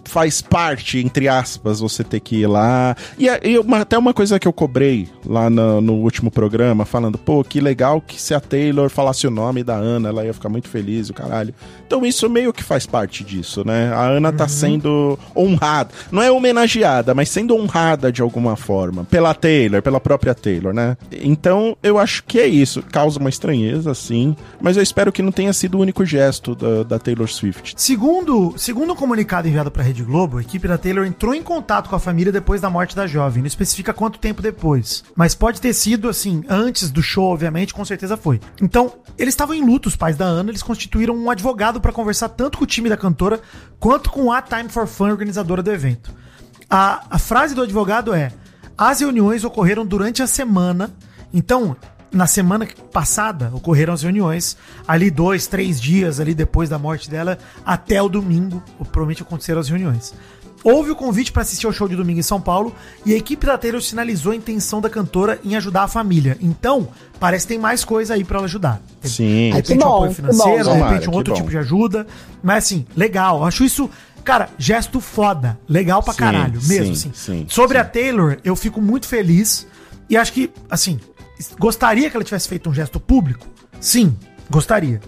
faz 0.03 0.41
parte, 0.41 0.99
entre 0.99 1.27
aspas, 1.27 1.79
você 1.79 2.03
ter 2.03 2.19
que 2.19 2.37
ir 2.37 2.47
lá. 2.47 2.95
E, 3.17 3.27
e 3.43 3.57
uma- 3.59 3.79
até 3.81 3.97
uma 3.97 4.13
coisa 4.13 4.39
que 4.39 4.47
eu 4.47 4.53
cobrei 4.53 5.07
lá 5.25 5.49
no, 5.49 5.81
no 5.81 5.93
último 5.93 6.29
programa, 6.31 6.85
falando, 6.85 7.17
pô, 7.17 7.43
que 7.43 7.59
legal 7.59 8.01
que 8.01 8.19
se 8.21 8.33
a 8.33 8.39
Taylor 8.39 8.89
falasse 8.89 9.25
o 9.27 9.31
nome 9.31 9.63
da 9.63 9.75
Ana, 9.75 10.09
ela 10.09 10.25
ia 10.25 10.33
ficar 10.33 10.49
muito 10.49 10.67
feliz, 10.67 11.09
o 11.09 11.13
caralho. 11.13 11.53
Então 11.85 12.05
isso 12.05 12.29
meio 12.29 12.53
que 12.53 12.63
faz 12.63 12.85
parte 12.85 13.23
disso, 13.23 13.63
né? 13.65 13.91
A 13.93 14.01
Ana 14.07 14.31
tá 14.31 14.47
sendo 14.47 15.17
honrada. 15.35 15.89
Não 16.11 16.21
é 16.21 16.31
homenageada, 16.31 17.13
mas 17.13 17.29
sendo 17.29 17.55
honrada 17.55 18.11
de 18.11 18.21
alguma 18.21 18.55
forma. 18.55 19.03
Pela 19.05 19.33
Taylor, 19.33 19.81
pela 19.81 19.99
própria 19.99 20.33
Taylor, 20.33 20.73
né? 20.73 20.97
Então 21.21 21.75
eu 21.83 21.97
acho 21.97 22.23
que 22.25 22.39
é 22.39 22.47
isso. 22.47 22.81
Causa 22.91 23.19
uma 23.19 23.29
estranheza, 23.29 23.93
sim. 23.93 24.35
Mas 24.61 24.77
eu 24.77 24.83
espero 24.83 25.11
que 25.11 25.21
não 25.21 25.31
tenha 25.31 25.53
sido 25.53 25.77
o 25.77 25.81
único 25.81 26.05
gesto 26.05 26.55
da, 26.55 26.83
da 26.83 26.99
Taylor 26.99 27.27
Swift. 27.29 27.72
Segundo, 27.75 28.53
segundo 28.55 28.93
um 28.93 28.95
comunicado 28.95 29.47
enviado 29.47 29.71
pra 29.71 29.83
Rede 29.83 30.03
Globo, 30.03 30.37
a 30.37 30.41
equipe 30.41 30.67
da 30.67 30.77
Taylor 30.77 31.05
entrou 31.05 31.33
em 31.33 31.41
contato 31.41 31.89
com 31.89 31.95
a 31.95 31.99
família 31.99 32.31
depois 32.31 32.61
da 32.61 32.69
morte 32.69 32.95
da 32.95 33.07
jovem. 33.07 33.41
Não 33.41 33.47
especifica 33.47 33.93
quanto 33.93 34.19
tempo 34.19 34.41
depois. 34.41 35.03
Mas 35.15 35.33
pode 35.33 35.59
ter 35.59 35.73
sido, 35.73 36.07
assim, 36.07 36.43
antes 36.47 36.91
do 36.91 37.01
show, 37.01 37.25
obviamente, 37.25 37.73
com 37.73 37.83
certeza 37.83 38.15
foi. 38.15 38.39
Então, 38.61 38.93
eles 39.17 39.33
estavam 39.33 39.55
em 39.55 39.65
luto, 39.65 39.89
os 39.89 39.95
pais 39.95 40.15
da 40.15 40.25
Ana, 40.25 40.51
eles 40.51 40.61
constituíram 40.61 41.15
um 41.15 41.31
advogado 41.31 41.81
pra 41.81 41.91
conversar 41.91 42.29
tanto 42.29 42.59
com 42.59 42.63
o 42.63 42.67
time 42.67 42.89
da 42.89 42.97
cantora 42.97 43.41
quanto 43.79 44.11
com 44.11 44.31
a 44.31 44.41
Time 44.41 44.69
for 44.69 44.85
Fun, 44.85 45.09
organizadora 45.09 45.63
do 45.63 45.71
evento. 45.71 46.13
A, 46.69 47.03
a 47.09 47.19
frase 47.19 47.55
do 47.55 47.63
advogado 47.63 48.13
é: 48.13 48.31
as 48.77 48.99
reuniões 48.99 49.43
ocorreram 49.43 49.85
durante 49.85 50.21
a 50.21 50.27
semana. 50.27 50.91
Então, 51.33 51.75
na 52.13 52.27
semana 52.27 52.67
passada, 52.91 53.51
ocorreram 53.53 53.93
as 53.93 54.03
reuniões. 54.03 54.55
Ali, 54.87 55.09
dois, 55.09 55.47
três 55.47 55.81
dias 55.81 56.19
ali 56.19 56.35
depois 56.35 56.69
da 56.69 56.77
morte 56.77 57.09
dela, 57.09 57.37
até 57.65 58.01
o 58.01 58.07
domingo, 58.07 58.63
provavelmente 58.77 59.23
aconteceram 59.23 59.59
as 59.59 59.67
reuniões. 59.67 60.13
Houve 60.63 60.91
o 60.91 60.95
convite 60.95 61.31
para 61.31 61.41
assistir 61.41 61.65
ao 61.65 61.73
show 61.73 61.89
de 61.89 61.95
domingo 61.95 62.19
em 62.19 62.23
São 62.23 62.39
Paulo 62.39 62.73
e 63.05 63.13
a 63.13 63.17
equipe 63.17 63.45
da 63.45 63.57
Taylor 63.57 63.81
sinalizou 63.81 64.31
a 64.31 64.35
intenção 64.35 64.79
da 64.79 64.89
cantora 64.89 65.37
em 65.43 65.57
ajudar 65.57 65.83
a 65.83 65.87
família. 65.89 66.37
Então, 66.39 66.87
parece 67.19 67.45
que 67.45 67.53
tem 67.53 67.59
mais 67.59 67.83
coisa 67.83 68.13
aí 68.13 68.23
para 68.23 68.37
ela 68.37 68.45
ajudar. 68.45 68.81
Sim. 69.01 69.49
De 69.49 69.55
repente 69.55 69.83
um 69.83 69.87
apoio 69.87 70.13
financeiro, 70.13 70.63
bom, 70.63 70.75
de 70.75 70.83
repente 70.83 71.09
um 71.09 71.13
outro 71.13 71.33
bom. 71.33 71.37
tipo 71.37 71.49
de 71.49 71.57
ajuda. 71.57 72.07
Mas 72.41 72.63
assim, 72.63 72.85
legal. 72.95 73.43
Acho 73.43 73.65
isso, 73.65 73.89
cara, 74.23 74.47
gesto 74.57 75.01
foda. 75.01 75.59
Legal 75.67 76.01
pra 76.01 76.13
Sim, 76.13 76.19
caralho, 76.19 76.61
mesmo 76.63 76.95
sim, 76.95 77.09
assim. 77.09 77.11
sim, 77.13 77.45
Sobre 77.49 77.77
sim. 77.77 77.81
a 77.81 77.85
Taylor, 77.85 78.37
eu 78.45 78.55
fico 78.55 78.79
muito 78.79 79.05
feliz. 79.05 79.67
E 80.09 80.15
acho 80.15 80.31
que, 80.31 80.49
assim, 80.69 80.99
gostaria 81.59 82.09
que 82.09 82.15
ela 82.15 82.23
tivesse 82.23 82.47
feito 82.47 82.69
um 82.69 82.73
gesto 82.73 82.99
público? 82.99 83.47
Sim, 83.79 84.17
gostaria. 84.49 85.01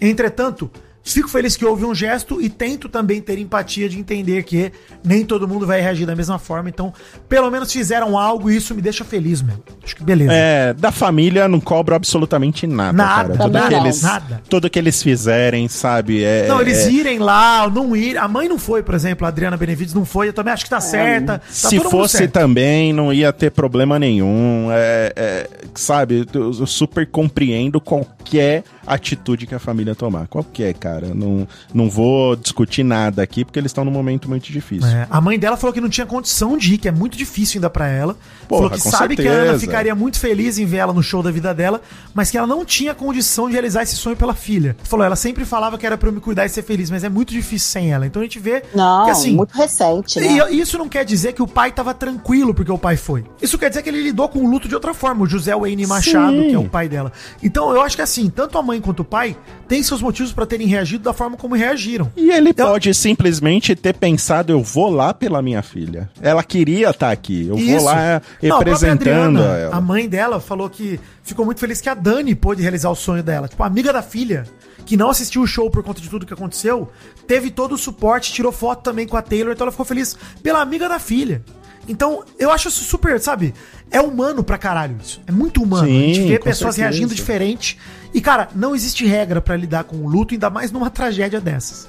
Entretanto, 0.00 0.70
fico 1.02 1.28
feliz 1.28 1.56
que 1.56 1.64
houve 1.64 1.84
um 1.84 1.94
gesto 1.94 2.40
e 2.40 2.48
tento 2.48 2.88
também 2.88 3.20
ter 3.20 3.38
empatia 3.38 3.88
de 3.88 3.98
entender 3.98 4.42
que 4.42 4.70
nem 5.02 5.24
todo 5.24 5.48
mundo 5.48 5.66
vai 5.66 5.80
reagir 5.80 6.06
da 6.06 6.14
mesma 6.14 6.38
forma. 6.38 6.68
Então, 6.68 6.92
pelo 7.28 7.50
menos 7.50 7.72
fizeram 7.72 8.18
algo 8.18 8.50
e 8.50 8.56
isso 8.56 8.74
me 8.74 8.82
deixa 8.82 9.04
feliz 9.04 9.40
mesmo. 9.40 9.62
Acho 9.82 9.96
que 9.96 10.04
beleza. 10.04 10.32
É, 10.32 10.74
da 10.74 10.92
família 10.92 11.48
não 11.48 11.60
cobro 11.60 11.94
absolutamente 11.94 12.66
nada, 12.66 12.92
Nada, 12.92 13.14
cara. 13.14 13.28
Tudo 13.28 13.38
também 13.52 13.68
que, 13.68 13.74
eles, 13.74 14.02
Nada. 14.02 14.42
tudo 14.48 14.70
que 14.70 14.78
eles 14.78 15.02
fizerem, 15.02 15.66
sabe? 15.68 16.22
É, 16.22 16.46
Não, 16.46 16.60
eles 16.60 16.86
é- 16.86 16.90
irem 16.90 17.18
lá, 17.18 17.68
não 17.70 17.96
ir. 17.96 18.18
A 18.18 18.28
mãe 18.28 18.48
não 18.48 18.58
foi, 18.58 18.82
por 18.82 18.94
exemplo, 18.94 19.24
a 19.24 19.28
Adriana 19.28 19.56
Benevides 19.56 19.94
não 19.94 20.04
foi. 20.04 20.28
Eu 20.28 20.32
também 20.32 20.52
acho 20.52 20.64
que 20.64 20.70
tá 20.70 20.80
certa. 20.80 21.38
Tá 21.38 21.44
Se 21.48 21.78
fosse 21.80 22.18
certo. 22.18 22.32
também, 22.32 22.92
não 22.92 23.12
ia 23.12 23.32
ter 23.32 23.50
problema 23.50 23.98
nenhum. 23.98 24.68
É, 24.70 25.12
é, 25.16 25.50
sabe, 25.74 26.26
eu, 26.34 26.52
eu 26.58 26.66
super 26.66 27.06
compreendo 27.06 27.80
qualquer 27.80 28.62
atitude 28.86 29.46
que 29.46 29.54
a 29.54 29.58
família 29.58 29.94
tomar. 29.94 30.26
Qualquer, 30.26 30.74
cara. 30.74 30.87
Não, 31.14 31.46
não 31.72 31.88
vou 31.90 32.36
discutir 32.36 32.82
nada 32.82 33.22
aqui, 33.22 33.44
porque 33.44 33.58
eles 33.58 33.70
estão 33.70 33.84
num 33.84 33.90
momento 33.90 34.28
muito 34.28 34.50
difícil. 34.50 34.88
É, 34.88 35.06
a 35.10 35.20
mãe 35.20 35.38
dela 35.38 35.56
falou 35.56 35.72
que 35.72 35.80
não 35.80 35.88
tinha 35.88 36.06
condição 36.06 36.56
de 36.56 36.74
ir, 36.74 36.78
que 36.78 36.88
é 36.88 36.92
muito 36.92 37.16
difícil 37.16 37.58
ainda 37.58 37.70
pra 37.70 37.88
ela. 37.88 38.16
Porra, 38.48 38.62
falou 38.62 38.70
que 38.70 38.82
com 38.82 38.90
sabe 38.90 39.16
que 39.16 39.22
a 39.22 39.24
certeza. 39.24 39.50
Ana 39.50 39.58
ficaria 39.58 39.94
muito 39.94 40.18
feliz 40.18 40.58
em 40.58 40.64
ver 40.64 40.78
ela 40.78 40.92
no 40.92 41.02
show 41.02 41.22
da 41.22 41.30
vida 41.30 41.52
dela, 41.54 41.80
mas 42.14 42.30
que 42.30 42.38
ela 42.38 42.46
não 42.46 42.64
tinha 42.64 42.94
condição 42.94 43.46
de 43.46 43.52
realizar 43.52 43.82
esse 43.82 43.96
sonho 43.96 44.16
pela 44.16 44.34
filha. 44.34 44.76
Falou, 44.82 45.04
ela 45.04 45.16
sempre 45.16 45.44
falava 45.44 45.76
que 45.76 45.86
era 45.86 45.96
pra 45.98 46.08
eu 46.08 46.12
me 46.12 46.20
cuidar 46.20 46.46
e 46.46 46.48
ser 46.48 46.62
feliz, 46.62 46.90
mas 46.90 47.04
é 47.04 47.08
muito 47.08 47.32
difícil 47.32 47.68
sem 47.68 47.92
ela. 47.92 48.06
Então 48.06 48.20
a 48.20 48.24
gente 48.24 48.38
vê 48.38 48.62
Não, 48.74 49.04
que 49.04 49.10
assim. 49.10 49.34
muito 49.34 49.52
recente, 49.54 50.18
né? 50.20 50.50
E 50.50 50.60
isso 50.60 50.78
não 50.78 50.88
quer 50.88 51.04
dizer 51.04 51.32
que 51.32 51.42
o 51.42 51.46
pai 51.46 51.70
tava 51.72 51.92
tranquilo 51.92 52.54
porque 52.54 52.72
o 52.72 52.78
pai 52.78 52.96
foi. 52.96 53.24
Isso 53.42 53.58
quer 53.58 53.68
dizer 53.68 53.82
que 53.82 53.88
ele 53.88 54.02
lidou 54.02 54.28
com 54.28 54.40
o 54.40 54.50
luto 54.50 54.68
de 54.68 54.74
outra 54.74 54.94
forma. 54.94 55.24
O 55.24 55.26
José 55.26 55.54
Wayne 55.54 55.86
Machado, 55.86 56.36
Sim. 56.42 56.48
que 56.48 56.54
é 56.54 56.58
o 56.58 56.68
pai 56.68 56.88
dela. 56.88 57.12
Então 57.42 57.70
eu 57.74 57.82
acho 57.82 57.96
que 57.96 58.02
assim, 58.02 58.30
tanto 58.30 58.56
a 58.58 58.62
mãe 58.62 58.80
quanto 58.80 59.00
o 59.00 59.04
pai 59.04 59.36
têm 59.66 59.82
seus 59.82 60.00
motivos 60.00 60.32
pra 60.32 60.46
terem 60.46 60.66
reagido 60.78 61.04
da 61.04 61.12
forma 61.12 61.36
como 61.36 61.54
reagiram. 61.54 62.10
E 62.16 62.30
ele 62.30 62.50
Eu- 62.50 62.66
pode 62.66 62.92
simplesmente 62.94 63.74
ter 63.74 63.94
pensado, 63.94 64.52
eu 64.52 64.62
vou 64.62 64.88
lá 64.90 65.12
pela 65.12 65.42
minha 65.42 65.62
filha. 65.62 66.08
Ela 66.22 66.42
queria 66.42 66.90
estar 66.90 67.10
aqui. 67.10 67.42
Eu 67.48 67.56
vou 67.56 67.58
Isso. 67.76 67.84
lá 67.84 68.22
Não, 68.42 68.56
a 68.56 68.58
representando 68.58 69.38
Adriana, 69.40 69.58
ela. 69.58 69.76
A 69.76 69.80
mãe 69.80 70.08
dela 70.08 70.40
falou 70.40 70.68
que 70.70 70.98
ficou 71.22 71.44
muito 71.44 71.60
feliz 71.60 71.80
que 71.80 71.88
a 71.88 71.94
Dani 71.94 72.34
pôde 72.34 72.62
realizar 72.62 72.90
o 72.90 72.94
sonho 72.96 73.22
dela. 73.22 73.48
Tipo, 73.48 73.62
a 73.62 73.66
amiga 73.66 73.92
da 73.92 74.02
filha, 74.02 74.44
que 74.86 74.96
não 74.96 75.10
assistiu 75.10 75.42
o 75.42 75.46
show 75.46 75.70
por 75.70 75.82
conta 75.82 76.00
de 76.00 76.08
tudo 76.08 76.24
que 76.24 76.32
aconteceu, 76.32 76.90
teve 77.26 77.50
todo 77.50 77.74
o 77.74 77.78
suporte, 77.78 78.32
tirou 78.32 78.52
foto 78.52 78.82
também 78.82 79.06
com 79.06 79.16
a 79.16 79.22
Taylor, 79.22 79.52
então 79.52 79.64
ela 79.64 79.72
ficou 79.72 79.84
feliz 79.84 80.16
pela 80.42 80.60
amiga 80.62 80.88
da 80.88 80.98
filha. 80.98 81.42
Então, 81.90 82.22
eu 82.38 82.50
acho 82.50 82.68
isso 82.68 82.84
super, 82.84 83.18
sabe? 83.18 83.54
É 83.90 83.98
humano 83.98 84.44
pra 84.44 84.58
caralho 84.58 84.96
isso. 85.02 85.22
É 85.26 85.32
muito 85.32 85.62
humano. 85.62 85.84
a 85.84 85.90
gente 85.90 86.20
Sim, 86.20 86.28
vê 86.28 86.38
pessoas 86.38 86.74
certeza. 86.74 86.82
reagindo 86.82 87.14
diferente. 87.14 87.78
E, 88.12 88.20
cara, 88.20 88.48
não 88.54 88.74
existe 88.74 89.06
regra 89.06 89.40
pra 89.40 89.56
lidar 89.56 89.84
com 89.84 89.96
o 89.96 90.08
luto, 90.08 90.34
ainda 90.34 90.48
mais 90.50 90.72
numa 90.72 90.90
tragédia 90.90 91.40
dessas. 91.40 91.88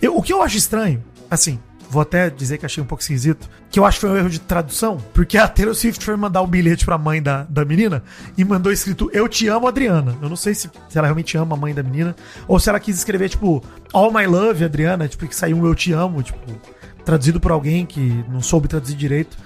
Eu- 0.00 0.16
o 0.16 0.22
que 0.22 0.32
eu 0.32 0.42
acho 0.42 0.56
estranho, 0.56 1.02
assim, 1.30 1.58
vou 1.88 2.02
até 2.02 2.28
dizer 2.28 2.58
que 2.58 2.66
achei 2.66 2.82
um 2.82 2.86
pouco 2.86 3.02
esquisito, 3.02 3.48
que 3.70 3.78
eu 3.78 3.84
acho 3.84 3.98
que 3.98 4.06
foi 4.06 4.10
um 4.10 4.16
erro 4.16 4.28
de 4.30 4.40
tradução, 4.40 4.98
porque 5.12 5.38
a 5.38 5.46
Taylor 5.48 5.74
Swift 5.74 6.04
foi 6.04 6.16
mandar 6.16 6.42
um 6.42 6.46
bilhete 6.46 6.84
pra 6.84 6.98
mãe 6.98 7.22
da, 7.22 7.44
da 7.44 7.64
menina 7.64 8.02
e 8.36 8.44
mandou 8.44 8.72
escrito 8.72 9.08
Eu 9.12 9.28
te 9.28 9.48
amo, 9.48 9.66
Adriana. 9.68 10.16
Eu 10.20 10.28
não 10.28 10.36
sei 10.36 10.54
se, 10.54 10.70
se 10.88 10.98
ela 10.98 11.06
realmente 11.06 11.36
ama 11.36 11.54
a 11.56 11.58
mãe 11.58 11.72
da 11.74 11.82
menina, 11.82 12.14
ou 12.48 12.58
se 12.58 12.68
ela 12.68 12.80
quis 12.80 12.96
escrever, 12.98 13.28
tipo, 13.28 13.62
All 13.92 14.12
My 14.12 14.26
Love, 14.26 14.64
Adriana, 14.64 15.08
tipo, 15.08 15.26
que 15.26 15.34
saiu 15.36 15.56
um 15.56 15.66
Eu 15.66 15.74
te 15.74 15.92
amo, 15.92 16.22
tipo, 16.22 16.38
traduzido 17.04 17.38
por 17.40 17.52
alguém 17.52 17.84
que 17.86 18.24
não 18.28 18.40
soube 18.42 18.66
traduzir 18.68 18.96
direito. 18.96 19.36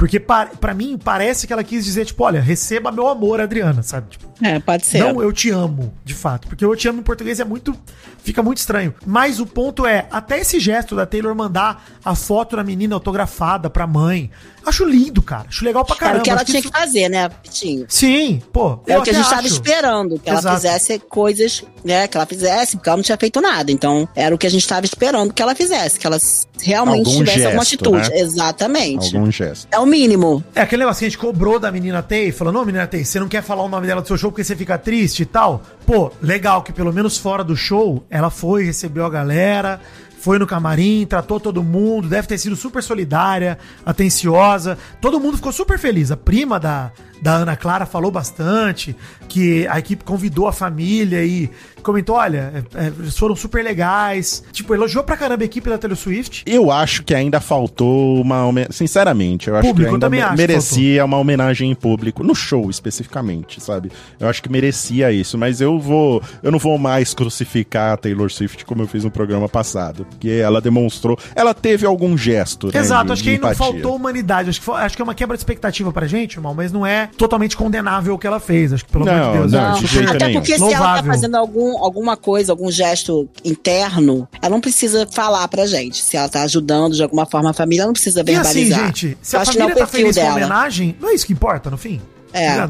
Porque 0.00 0.18
pa- 0.18 0.46
pra 0.46 0.72
mim 0.72 0.96
parece 0.96 1.46
que 1.46 1.52
ela 1.52 1.62
quis 1.62 1.84
dizer, 1.84 2.06
tipo, 2.06 2.24
olha, 2.24 2.40
receba 2.40 2.90
meu 2.90 3.06
amor, 3.06 3.38
Adriana, 3.38 3.82
sabe? 3.82 4.08
Tipo, 4.08 4.30
É, 4.42 4.58
pode 4.58 4.86
ser. 4.86 4.98
não, 4.98 5.22
eu 5.22 5.30
te 5.30 5.50
amo, 5.50 5.92
de 6.02 6.14
fato. 6.14 6.48
Porque 6.48 6.64
eu 6.64 6.74
te 6.74 6.88
amo 6.88 7.00
em 7.00 7.02
português 7.02 7.38
é 7.38 7.44
muito. 7.44 7.76
Fica 8.24 8.42
muito 8.42 8.58
estranho. 8.58 8.94
Mas 9.06 9.40
o 9.40 9.46
ponto 9.46 9.86
é, 9.86 10.06
até 10.10 10.38
esse 10.40 10.58
gesto 10.58 10.96
da 10.96 11.04
Taylor 11.04 11.34
mandar 11.34 11.84
a 12.02 12.14
foto 12.14 12.56
da 12.56 12.64
menina 12.64 12.94
autografada 12.94 13.68
pra 13.68 13.86
mãe. 13.86 14.30
Acho 14.64 14.84
lindo, 14.84 15.22
cara. 15.22 15.46
Acho 15.48 15.64
legal 15.64 15.84
pra 15.84 15.94
Era 15.96 16.00
caramba. 16.00 16.20
o 16.20 16.22
que 16.24 16.30
ela 16.30 16.36
Acho 16.40 16.46
tinha 16.50 16.60
isso- 16.60 16.70
que 16.70 16.78
fazer, 16.78 17.08
né, 17.08 17.28
Pitinho? 17.28 17.86
Sim, 17.88 18.42
pô. 18.52 18.78
É 18.86 18.98
o 18.98 19.02
que 19.02 19.08
a 19.10 19.12
gente 19.14 19.22
estava 19.24 19.40
acho. 19.42 19.52
esperando, 19.54 20.18
que 20.18 20.28
ela 20.28 20.38
Exato. 20.38 20.56
fizesse 20.56 20.98
coisas, 20.98 21.62
né, 21.84 22.06
que 22.08 22.16
ela 22.16 22.26
fizesse, 22.26 22.76
porque 22.76 22.88
ela 22.90 22.96
não 22.98 23.02
tinha 23.04 23.16
feito 23.18 23.40
nada. 23.40 23.70
Então, 23.72 24.06
era 24.14 24.34
o 24.34 24.38
que 24.38 24.46
a 24.46 24.50
gente 24.50 24.60
estava 24.62 24.84
esperando 24.84 25.32
que 25.32 25.40
ela 25.42 25.54
fizesse, 25.54 25.98
que 25.98 26.06
ela 26.06 26.18
realmente 26.60 27.06
Algum 27.08 27.18
tivesse 27.24 27.44
alguma 27.46 27.64
gesto, 27.64 27.74
atitude. 27.94 28.10
né? 28.10 28.20
Exatamente. 28.20 29.16
Algum 29.16 29.30
gesto. 29.30 29.66
É 29.72 29.78
o 29.78 29.86
mínimo. 29.90 30.42
É 30.54 30.62
aquele 30.62 30.80
negócio 30.80 31.00
que 31.00 31.06
a 31.06 31.08
gente 31.08 31.18
cobrou 31.18 31.58
da 31.58 31.70
menina 31.70 32.02
Tay, 32.02 32.32
falando, 32.32 32.54
não, 32.54 32.64
menina 32.64 32.86
Tay, 32.86 33.04
você 33.04 33.18
não 33.20 33.28
quer 33.28 33.42
falar 33.42 33.64
o 33.64 33.68
nome 33.68 33.86
dela 33.86 34.00
do 34.00 34.06
seu 34.06 34.16
show 34.16 34.30
porque 34.30 34.44
você 34.44 34.56
fica 34.56 34.78
triste 34.78 35.22
e 35.24 35.26
tal. 35.26 35.62
Pô, 35.84 36.12
legal 36.22 36.62
que 36.62 36.72
pelo 36.72 36.92
menos 36.92 37.18
fora 37.18 37.42
do 37.42 37.56
show, 37.56 38.04
ela 38.08 38.30
foi, 38.30 38.64
recebeu 38.64 39.04
a 39.04 39.10
galera, 39.10 39.80
foi 40.20 40.38
no 40.38 40.46
camarim, 40.46 41.06
tratou 41.06 41.40
todo 41.40 41.62
mundo, 41.62 42.08
deve 42.08 42.28
ter 42.28 42.38
sido 42.38 42.54
super 42.54 42.82
solidária, 42.82 43.58
atenciosa. 43.84 44.78
Todo 45.00 45.18
mundo 45.18 45.36
ficou 45.38 45.52
super 45.52 45.78
feliz. 45.78 46.10
A 46.10 46.16
prima 46.16 46.60
da, 46.60 46.92
da 47.20 47.34
Ana 47.36 47.56
Clara 47.56 47.86
falou 47.86 48.10
bastante, 48.10 48.96
que 49.28 49.66
a 49.68 49.78
equipe 49.78 50.04
convidou 50.04 50.46
a 50.48 50.52
família 50.52 51.24
e 51.24 51.50
comentou, 51.82 52.16
olha, 52.16 52.64
é, 52.74 52.84
é, 52.84 52.86
eles 52.98 53.16
foram 53.16 53.34
super 53.34 53.62
legais. 53.64 54.42
Tipo, 54.52 54.74
elogiou 54.74 55.02
pra 55.04 55.16
caramba 55.16 55.42
a 55.44 55.46
equipe 55.46 55.68
da 55.68 55.78
Taylor 55.78 55.96
Swift. 55.96 56.42
Eu 56.46 56.70
acho 56.70 57.02
que 57.02 57.14
ainda 57.14 57.40
faltou 57.40 58.20
uma 58.20 58.44
homenagem. 58.46 58.72
Sinceramente, 58.72 59.48
eu 59.48 59.56
acho 59.56 59.68
Público, 59.68 59.88
que 59.90 59.94
ainda 59.94 60.10
me- 60.10 60.20
acho 60.20 60.36
merecia 60.36 61.04
uma 61.04 61.16
homenagem 61.18 61.70
em 61.70 61.74
público, 61.74 62.22
no 62.22 62.34
show 62.34 62.68
especificamente, 62.70 63.62
sabe? 63.62 63.90
Eu 64.18 64.28
acho 64.28 64.42
que 64.42 64.48
merecia 64.50 65.10
isso, 65.12 65.38
mas 65.38 65.60
eu 65.60 65.78
vou. 65.78 66.22
Eu 66.42 66.50
não 66.52 66.58
vou 66.58 66.76
mais 66.78 67.14
crucificar 67.14 67.94
a 67.94 67.96
Taylor 67.96 68.30
Swift 68.30 68.64
como 68.64 68.82
eu 68.82 68.86
fiz 68.86 69.04
no 69.04 69.10
programa 69.10 69.48
passado. 69.48 70.04
Porque 70.10 70.28
ela 70.28 70.60
demonstrou. 70.60 71.18
Ela 71.34 71.54
teve 71.54 71.86
algum 71.86 72.16
gesto. 72.16 72.66
né, 72.66 72.72
Exato, 72.78 73.06
de- 73.06 73.12
acho 73.12 73.22
que 73.22 73.30
aí 73.30 73.38
não 73.38 73.54
faltou 73.54 73.96
humanidade. 73.96 74.50
Acho 74.50 74.60
que, 74.60 74.70
acho 74.70 74.96
que 74.96 75.02
é 75.02 75.04
uma 75.04 75.14
quebra 75.14 75.36
de 75.36 75.40
expectativa 75.40 75.92
pra 75.92 76.06
gente, 76.06 76.34
irmão, 76.34 76.54
mas 76.54 76.72
não 76.72 76.84
é 76.86 77.09
totalmente 77.16 77.56
condenável 77.56 78.14
o 78.14 78.18
que 78.18 78.26
ela 78.26 78.40
fez. 78.40 78.72
Acho 78.72 78.84
que, 78.84 78.92
pelo 78.92 79.04
Não, 79.04 79.12
amor 79.12 79.32
de 79.32 79.38
Deus, 79.38 79.52
não, 79.52 79.70
é 79.76 79.78
de 79.78 79.86
jeito 79.86 80.10
Até 80.10 80.26
nenhum. 80.26 80.40
porque 80.40 80.54
se 80.56 80.60
ela 80.62 80.70
tá 80.72 80.78
Louvável. 80.78 81.12
fazendo 81.12 81.34
algum, 81.36 81.78
alguma 81.84 82.16
coisa, 82.16 82.52
algum 82.52 82.70
gesto 82.70 83.28
interno, 83.44 84.28
ela 84.40 84.50
não 84.50 84.60
precisa 84.60 85.06
falar 85.10 85.46
pra 85.48 85.66
gente. 85.66 86.02
Se 86.02 86.16
ela 86.16 86.28
tá 86.28 86.42
ajudando 86.42 86.94
de 86.94 87.02
alguma 87.02 87.26
forma 87.26 87.50
a 87.50 87.52
família, 87.52 87.82
ela 87.82 87.88
não 87.88 87.92
precisa 87.94 88.20
E 88.20 88.22
assim, 88.22 88.32
verbalizar. 88.64 88.86
gente, 88.86 89.18
se 89.20 89.36
Eu 89.36 89.40
a 89.40 89.42
é 89.42 89.46
família 89.46 89.74
o 89.74 89.78
tá 89.78 89.86
feliz 89.86 90.16
com 90.16 90.20
a 90.20 90.24
dela. 90.24 90.36
homenagem, 90.36 90.96
não 91.00 91.08
é 91.10 91.14
isso 91.14 91.26
que 91.26 91.32
importa, 91.32 91.70
no 91.70 91.76
fim? 91.76 92.00
É. 92.32 92.68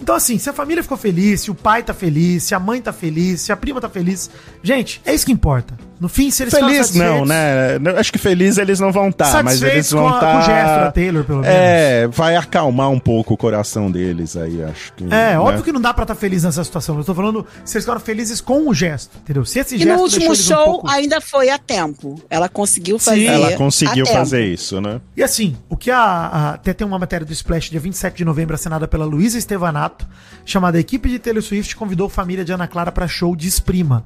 Então, 0.00 0.14
assim, 0.14 0.38
se 0.38 0.48
a 0.48 0.52
família 0.52 0.82
ficou 0.82 0.96
feliz, 0.96 1.42
se 1.42 1.50
o 1.50 1.54
pai 1.54 1.82
tá 1.82 1.92
feliz, 1.92 2.42
se 2.42 2.54
a 2.54 2.58
mãe 2.58 2.80
tá 2.80 2.92
feliz, 2.92 3.40
se 3.42 3.52
a 3.52 3.56
prima 3.56 3.80
tá 3.80 3.88
feliz, 3.88 4.30
gente, 4.62 5.00
é 5.04 5.14
isso 5.14 5.26
que 5.26 5.32
importa. 5.32 5.74
No 6.00 6.08
fim, 6.08 6.30
se 6.30 6.42
eles 6.42 6.52
Feliz 6.52 6.94
não, 6.94 7.24
satisfeitos- 7.24 7.28
né? 7.28 7.76
Eu 7.76 7.98
Acho 7.98 8.12
que 8.12 8.18
feliz 8.18 8.58
eles 8.58 8.80
não 8.80 8.90
vão 8.92 9.08
estar, 9.10 9.42
mas 9.44 9.62
eles 9.62 9.90
vão 9.90 10.02
com 10.02 10.08
a- 10.08 10.14
estar. 10.16 10.32
com 10.32 10.38
o 10.38 10.42
gesto 10.42 10.80
da 10.80 10.92
Taylor, 10.92 11.24
pelo 11.24 11.44
É, 11.44 12.08
vai 12.08 12.34
acalmar 12.36 12.90
um 12.90 12.98
pouco 12.98 13.34
o 13.34 13.36
coração 13.36 13.90
deles 13.90 14.36
aí, 14.36 14.62
acho 14.64 14.92
que. 14.94 15.04
É, 15.04 15.08
né? 15.08 15.38
óbvio 15.38 15.62
que 15.62 15.72
não 15.72 15.80
dá 15.80 15.94
pra 15.94 16.02
estar 16.02 16.14
feliz 16.14 16.42
nessa 16.42 16.62
situação. 16.64 16.98
Eu 16.98 17.04
tô 17.04 17.14
falando 17.14 17.46
se 17.64 17.76
eles 17.76 17.84
ficaram 17.84 18.00
felizes 18.00 18.40
com 18.40 18.68
o 18.68 18.74
gesto, 18.74 19.16
entendeu? 19.18 19.44
Se 19.44 19.58
esse 19.60 19.76
E 19.76 19.78
gesto 19.78 19.88
no 19.90 19.94
deixou 19.94 20.04
último 20.04 20.24
eles 20.32 20.40
um 20.40 20.54
show 20.54 20.64
pouco- 20.64 20.90
ainda 20.90 21.20
foi 21.20 21.48
a 21.48 21.58
tempo. 21.58 22.20
Ela 22.28 22.48
conseguiu 22.48 22.98
Sim. 22.98 23.04
fazer. 23.10 23.24
Ela 23.26 23.52
conseguiu 23.52 24.04
a 24.04 24.06
tempo. 24.06 24.18
fazer 24.18 24.44
isso, 24.46 24.80
né? 24.80 25.00
E 25.16 25.22
assim, 25.22 25.56
o 25.68 25.76
que 25.76 25.90
a, 25.90 25.98
a- 25.98 26.50
até 26.54 26.72
tem 26.74 26.86
uma 26.86 26.98
matéria 26.98 27.24
do 27.24 27.32
Splash 27.32 27.70
dia 27.70 27.80
27 27.80 28.16
de 28.16 28.24
novembro 28.24 28.54
assinada 28.54 28.88
pela 28.88 29.04
Luísa 29.04 29.38
Estevanato, 29.38 30.06
chamada 30.44 30.78
Equipe 30.78 31.08
de 31.08 31.18
Taylor 31.18 31.42
Swift 31.42 31.74
convidou 31.76 32.08
família 32.08 32.44
de 32.44 32.52
Ana 32.52 32.66
Clara 32.66 32.90
para 32.92 33.06
show 33.08 33.34
de 33.36 33.46
Esprima. 33.48 34.04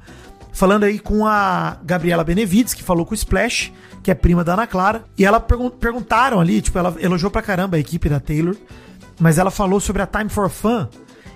Falando 0.52 0.84
aí 0.84 0.98
com 0.98 1.26
a 1.26 1.78
Gabriela 1.84 2.24
Benevides, 2.24 2.74
que 2.74 2.82
falou 2.82 3.06
com 3.06 3.12
o 3.12 3.14
Splash, 3.14 3.72
que 4.02 4.10
é 4.10 4.14
prima 4.14 4.42
da 4.42 4.54
Ana 4.54 4.66
Clara, 4.66 5.04
e 5.16 5.24
ela 5.24 5.38
pergun- 5.38 5.70
perguntaram 5.70 6.40
ali, 6.40 6.60
tipo, 6.60 6.78
ela 6.78 6.96
elogiou 6.98 7.30
pra 7.30 7.42
caramba 7.42 7.76
a 7.76 7.80
equipe 7.80 8.08
da 8.08 8.18
Taylor, 8.18 8.56
mas 9.20 9.38
ela 9.38 9.50
falou 9.50 9.78
sobre 9.80 10.02
a 10.02 10.06
Time 10.06 10.28
for 10.28 10.48
Fun 10.48 10.88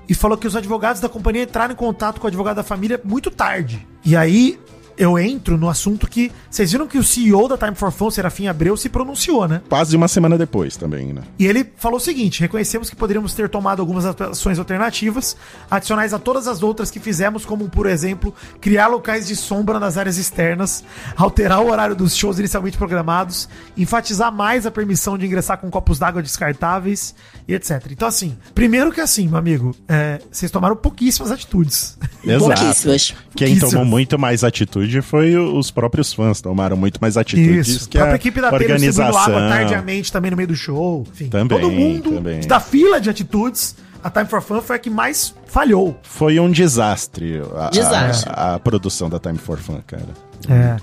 e 0.08 0.14
falou 0.14 0.36
que 0.36 0.46
os 0.46 0.56
advogados 0.56 1.00
da 1.00 1.08
companhia 1.08 1.44
entraram 1.44 1.72
em 1.72 1.76
contato 1.76 2.20
com 2.20 2.26
o 2.26 2.28
advogado 2.28 2.56
da 2.56 2.62
família 2.64 3.00
muito 3.04 3.30
tarde. 3.30 3.86
E 4.04 4.16
aí 4.16 4.58
eu 5.02 5.18
entro 5.18 5.58
no 5.58 5.68
assunto 5.68 6.06
que 6.06 6.30
vocês 6.48 6.70
viram 6.70 6.86
que 6.86 6.96
o 6.96 7.02
CEO 7.02 7.48
da 7.48 7.58
Time 7.58 7.74
for 7.74 7.90
Fun, 7.90 8.08
Serafim 8.08 8.46
Abreu, 8.46 8.76
se 8.76 8.88
pronunciou, 8.88 9.48
né? 9.48 9.60
Quase 9.68 9.96
uma 9.96 10.06
semana 10.06 10.38
depois 10.38 10.76
também, 10.76 11.12
né? 11.12 11.22
E 11.36 11.44
ele 11.44 11.66
falou 11.76 11.96
o 11.96 12.00
seguinte: 12.00 12.40
reconhecemos 12.40 12.88
que 12.88 12.94
poderíamos 12.94 13.34
ter 13.34 13.48
tomado 13.48 13.80
algumas 13.80 14.04
ações 14.04 14.60
alternativas, 14.60 15.36
adicionais 15.68 16.14
a 16.14 16.20
todas 16.20 16.46
as 16.46 16.62
outras 16.62 16.88
que 16.88 17.00
fizemos, 17.00 17.44
como, 17.44 17.68
por 17.68 17.86
exemplo, 17.86 18.32
criar 18.60 18.86
locais 18.86 19.26
de 19.26 19.34
sombra 19.34 19.80
nas 19.80 19.96
áreas 19.96 20.18
externas, 20.18 20.84
alterar 21.16 21.60
o 21.60 21.68
horário 21.68 21.96
dos 21.96 22.14
shows 22.14 22.38
inicialmente 22.38 22.78
programados, 22.78 23.48
enfatizar 23.76 24.32
mais 24.32 24.66
a 24.66 24.70
permissão 24.70 25.18
de 25.18 25.26
ingressar 25.26 25.58
com 25.58 25.68
copos 25.68 25.98
d'água 25.98 26.22
descartáveis 26.22 27.12
e 27.48 27.54
etc. 27.54 27.88
Então, 27.90 28.06
assim, 28.06 28.36
primeiro 28.54 28.92
que 28.92 29.00
assim, 29.00 29.26
meu 29.26 29.38
amigo, 29.38 29.74
é, 29.88 30.20
vocês 30.30 30.50
tomaram 30.50 30.76
pouquíssimas 30.76 31.32
atitudes. 31.32 31.98
Pouquíssimas. 32.38 33.14
Quem 33.34 33.48
Pouquíssimas. 33.48 33.70
tomou 33.72 33.84
muito 33.84 34.16
mais 34.16 34.44
atitude 34.44 34.91
foi 35.00 35.36
os 35.36 35.70
próprios 35.70 36.12
fãs, 36.12 36.40
tomaram 36.40 36.76
muito 36.76 36.98
mais 37.00 37.16
atitudes 37.16 37.68
Isso. 37.68 37.88
que 37.88 37.96
a 37.96 38.00
própria 38.00 38.14
a 38.14 38.16
equipe 38.16 38.40
da 38.40 38.52
organização. 38.52 39.16
água 39.16 39.48
tardiamente 39.48 40.12
também 40.12 40.30
no 40.30 40.36
meio 40.36 40.48
do 40.48 40.56
show. 40.56 41.06
Enfim, 41.12 41.28
Também, 41.28 41.60
todo 41.60 41.70
mundo 41.70 42.10
também. 42.16 42.40
da 42.40 42.60
fila 42.60 43.00
de 43.00 43.08
atitudes, 43.08 43.76
a 44.02 44.10
Time 44.10 44.26
for 44.26 44.42
Fun 44.42 44.60
foi 44.60 44.76
a 44.76 44.78
que 44.78 44.90
mais 44.90 45.32
falhou. 45.46 45.96
Foi 46.02 46.38
um 46.40 46.50
desastre, 46.50 47.40
a, 47.56 47.70
Desastre. 47.70 48.30
A, 48.34 48.54
a 48.54 48.58
produção 48.58 49.08
da 49.08 49.18
Time 49.20 49.38
for 49.38 49.58
Fun, 49.58 49.80
cara. 49.86 50.08
É. 50.48 50.76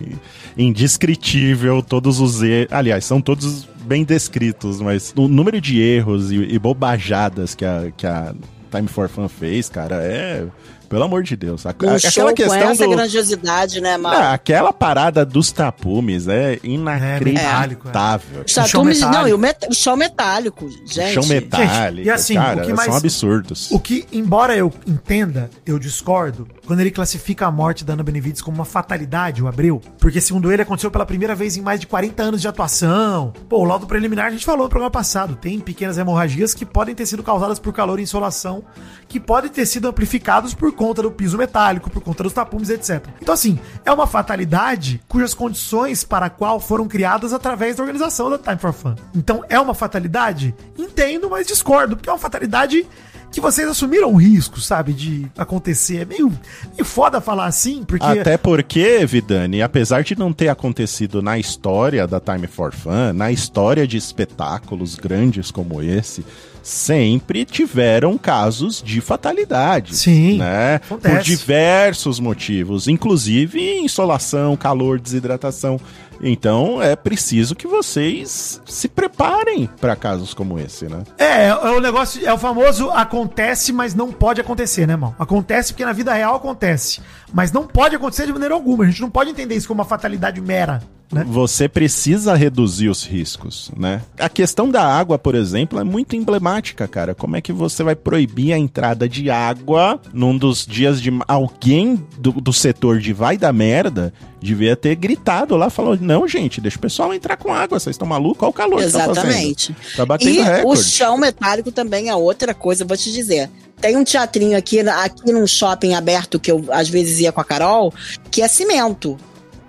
Indescritível, 0.73 1.81
todos 1.83 2.19
os 2.19 2.41
erros. 2.41 2.71
Aliás, 2.71 3.03
são 3.05 3.19
todos 3.19 3.67
bem 3.81 4.03
descritos, 4.03 4.79
mas 4.81 5.13
o 5.17 5.27
número 5.27 5.59
de 5.59 5.81
erros 5.81 6.31
e, 6.31 6.35
e 6.35 6.57
bobajadas 6.59 7.55
que 7.55 7.65
a, 7.65 7.91
que 7.97 8.07
a 8.07 8.33
Time 8.73 8.87
for 8.87 9.09
Fun 9.09 9.27
fez, 9.27 9.67
cara, 9.67 9.95
é. 9.95 10.45
Pelo 10.89 11.03
amor 11.03 11.21
de 11.23 11.35
Deus. 11.35 11.65
A- 11.65 11.75
Um 11.83 11.89
a- 11.93 11.99
show 11.99 12.33
com 12.35 12.53
essa 12.53 12.87
grandiosidade, 12.87 13.79
né, 13.79 13.95
Mal? 13.97 14.11
Ah, 14.13 14.33
aquela 14.33 14.73
parada 14.73 15.23
dos 15.25 15.51
tapumes 15.51 16.27
é 16.27 16.59
inacreditável. 16.63 18.43
Os 18.45 18.51
show 18.51 18.63
tatumes, 18.63 18.99
não, 19.01 19.07
metálico. 19.09 19.29
e 19.29 19.33
o, 19.33 19.37
met- 19.37 19.67
o 19.69 19.73
show 19.73 19.95
metálico, 19.97 20.69
gente. 20.85 21.13
Chão 21.13 21.25
metálico. 21.25 21.95
Gente, 21.97 22.05
e 22.05 22.09
assim, 22.09 22.33
cara, 22.35 22.63
o 22.63 22.65
que 22.65 22.73
mais- 22.73 22.87
são 22.89 22.97
absurdos. 22.97 23.71
O 23.71 23.79
que, 23.79 24.05
embora 24.11 24.55
eu 24.55 24.71
entenda, 24.87 25.49
eu 25.65 25.77
discordo, 25.79 26.47
quando 26.65 26.79
ele 26.79 26.91
classifica 26.91 27.45
a 27.47 27.51
morte 27.51 27.83
da 27.83 27.93
Ana 27.93 28.03
Benevides 28.03 28.41
como 28.41 28.55
uma 28.55 28.65
fatalidade, 28.65 29.43
o 29.43 29.47
Abreu, 29.47 29.81
porque 29.99 30.19
segundo 30.21 30.51
ele 30.51 30.61
aconteceu 30.61 30.91
pela 30.91 31.05
primeira 31.05 31.35
vez 31.35 31.57
em 31.57 31.61
mais 31.61 31.79
de 31.79 31.87
40 31.87 32.23
anos 32.23 32.41
de 32.41 32.47
atuação. 32.47 33.33
Pô, 33.47 33.59
o 33.59 33.63
laudo 33.63 33.85
preliminar 33.85 34.25
a 34.27 34.29
gente 34.31 34.45
falou 34.45 34.63
no 34.63 34.69
programa 34.69 34.91
passado, 34.91 35.35
tem 35.35 35.59
pequenas 35.59 35.97
hemorragias 35.97 36.53
que 36.53 36.65
podem 36.65 36.95
ter 36.95 37.05
sido 37.05 37.23
causadas 37.23 37.59
por 37.59 37.73
calor 37.73 37.99
e 37.99 38.03
insolação, 38.03 38.63
que 39.07 39.19
podem 39.19 39.49
ter 39.49 39.65
sido 39.65 39.87
amplificados 39.87 40.53
por 40.53 40.71
conta 40.79 41.01
do 41.01 41.11
piso 41.11 41.37
metálico, 41.37 41.89
por 41.89 42.01
conta 42.01 42.23
dos 42.23 42.31
tapumes, 42.31 42.69
etc. 42.69 43.05
Então 43.21 43.33
assim, 43.33 43.59
é 43.83 43.91
uma 43.91 44.07
fatalidade 44.07 45.01
cujas 45.09 45.33
condições 45.33 46.05
para 46.05 46.27
a 46.27 46.29
qual 46.29 46.57
foram 46.57 46.87
criadas 46.87 47.33
através 47.33 47.75
da 47.75 47.83
organização 47.83 48.29
da 48.29 48.37
Time 48.37 48.57
for 48.57 48.71
Fun. 48.71 48.95
Então 49.13 49.43
é 49.49 49.59
uma 49.59 49.73
fatalidade? 49.73 50.55
Entendo, 50.77 51.29
mas 51.29 51.45
discordo, 51.45 51.97
porque 51.97 52.09
é 52.09 52.13
uma 52.13 52.17
fatalidade 52.17 52.87
que 53.31 53.39
vocês 53.39 53.67
assumiram 53.67 54.13
o 54.13 54.17
risco, 54.17 54.59
sabe, 54.59 54.93
de 54.93 55.27
acontecer. 55.37 55.97
É 56.01 56.05
meio, 56.05 56.29
meio 56.73 56.85
foda 56.85 57.21
falar 57.21 57.45
assim, 57.45 57.83
porque. 57.83 58.05
Até 58.05 58.37
porque, 58.37 59.05
Vidani, 59.05 59.61
apesar 59.61 60.03
de 60.03 60.17
não 60.17 60.33
ter 60.33 60.49
acontecido 60.49 61.21
na 61.21 61.37
história 61.37 62.05
da 62.07 62.19
Time 62.19 62.47
for 62.47 62.73
Fun, 62.73 63.13
na 63.13 63.31
história 63.31 63.87
de 63.87 63.97
espetáculos 63.97 64.95
grandes 64.95 65.51
como 65.51 65.81
esse, 65.81 66.25
sempre 66.63 67.45
tiveram 67.45 68.17
casos 68.17 68.81
de 68.83 69.01
fatalidade. 69.01 69.95
Sim, 69.95 70.37
Né? 70.37 70.75
acontece. 70.75 71.15
Por 71.15 71.23
diversos 71.23 72.19
motivos, 72.19 72.87
inclusive 72.87 73.77
insolação, 73.79 74.55
calor, 74.57 74.99
desidratação. 74.99 75.79
Então 76.21 76.81
é 76.81 76.95
preciso 76.95 77.55
que 77.55 77.67
vocês 77.67 78.61
se 78.65 78.87
preparem 78.87 79.67
para 79.79 79.95
casos 79.95 80.33
como 80.33 80.59
esse, 80.59 80.85
né? 80.85 81.03
É, 81.17 81.47
é 81.47 81.53
o 81.53 81.79
negócio, 81.79 82.25
é 82.25 82.33
o 82.33 82.37
famoso 82.37 82.89
acontece, 82.91 83.71
mas 83.71 83.95
não 83.95 84.11
pode 84.11 84.41
acontecer, 84.41 84.85
né, 84.85 84.93
irmão? 84.93 85.15
Acontece 85.17 85.73
porque 85.73 85.85
na 85.85 85.93
vida 85.93 86.13
real 86.13 86.35
acontece. 86.35 87.01
Mas 87.33 87.51
não 87.51 87.65
pode 87.65 87.95
acontecer 87.95 88.25
de 88.25 88.33
maneira 88.33 88.53
alguma. 88.53 88.83
A 88.83 88.87
gente 88.87 89.01
não 89.01 89.09
pode 89.09 89.29
entender 89.29 89.55
isso 89.55 89.67
como 89.67 89.81
uma 89.81 89.87
fatalidade 89.87 90.41
mera. 90.41 90.81
Né? 91.11 91.25
Você 91.27 91.67
precisa 91.67 92.35
reduzir 92.35 92.89
os 92.89 93.03
riscos, 93.03 93.71
né? 93.75 94.01
A 94.17 94.29
questão 94.29 94.69
da 94.69 94.83
água, 94.83 95.17
por 95.17 95.33
exemplo, 95.35 95.79
é 95.79 95.83
muito 95.83 96.15
emblemática, 96.15 96.87
cara. 96.87 97.15
Como 97.15 97.35
é 97.35 97.41
que 97.41 97.51
você 97.51 97.83
vai 97.83 97.95
proibir 97.95 98.53
a 98.53 98.57
entrada 98.57 99.09
de 99.09 99.29
água 99.29 99.99
num 100.13 100.37
dos 100.37 100.65
dias 100.65 101.01
de 101.01 101.11
alguém 101.27 102.03
do, 102.17 102.31
do 102.33 102.53
setor 102.53 102.99
de 102.99 103.11
vai 103.13 103.37
da 103.37 103.51
merda 103.51 104.13
devia 104.41 104.75
ter 104.75 104.95
gritado 104.95 105.57
lá, 105.57 105.69
falou: 105.69 105.97
"Não, 105.99 106.27
gente, 106.27 106.61
deixa 106.61 106.77
o 106.77 106.81
pessoal 106.81 107.13
entrar 107.13 107.35
com 107.37 107.53
água, 107.53 107.79
vocês 107.79 107.95
estão 107.95 108.07
malucos? 108.07 108.43
Olha 108.43 108.49
o 108.49 108.53
calor 108.53 108.81
Exatamente. 108.81 109.73
que 109.73 109.73
tá 109.73 109.79
fazendo". 109.79 109.95
Tá 109.97 110.05
batendo 110.05 110.31
E 110.31 110.39
o 110.39 110.43
recorde. 110.43 110.83
chão 110.83 111.17
metálico 111.17 111.71
também 111.71 112.09
é 112.09 112.15
outra 112.15 112.53
coisa, 112.53 112.85
vou 112.85 112.95
te 112.95 113.11
dizer. 113.11 113.49
Tem 113.81 113.95
um 113.95 114.03
teatrinho 114.03 114.57
aqui, 114.57 114.81
aqui 114.81 115.31
num 115.31 115.47
shopping 115.47 115.93
aberto 115.93 116.39
que 116.39 116.51
eu 116.51 116.65
às 116.69 116.89
vezes 116.89 117.19
ia 117.19 117.31
com 117.31 117.39
a 117.39 117.45
Carol, 117.45 117.93
que 118.29 118.41
é 118.41 118.47
cimento. 118.47 119.17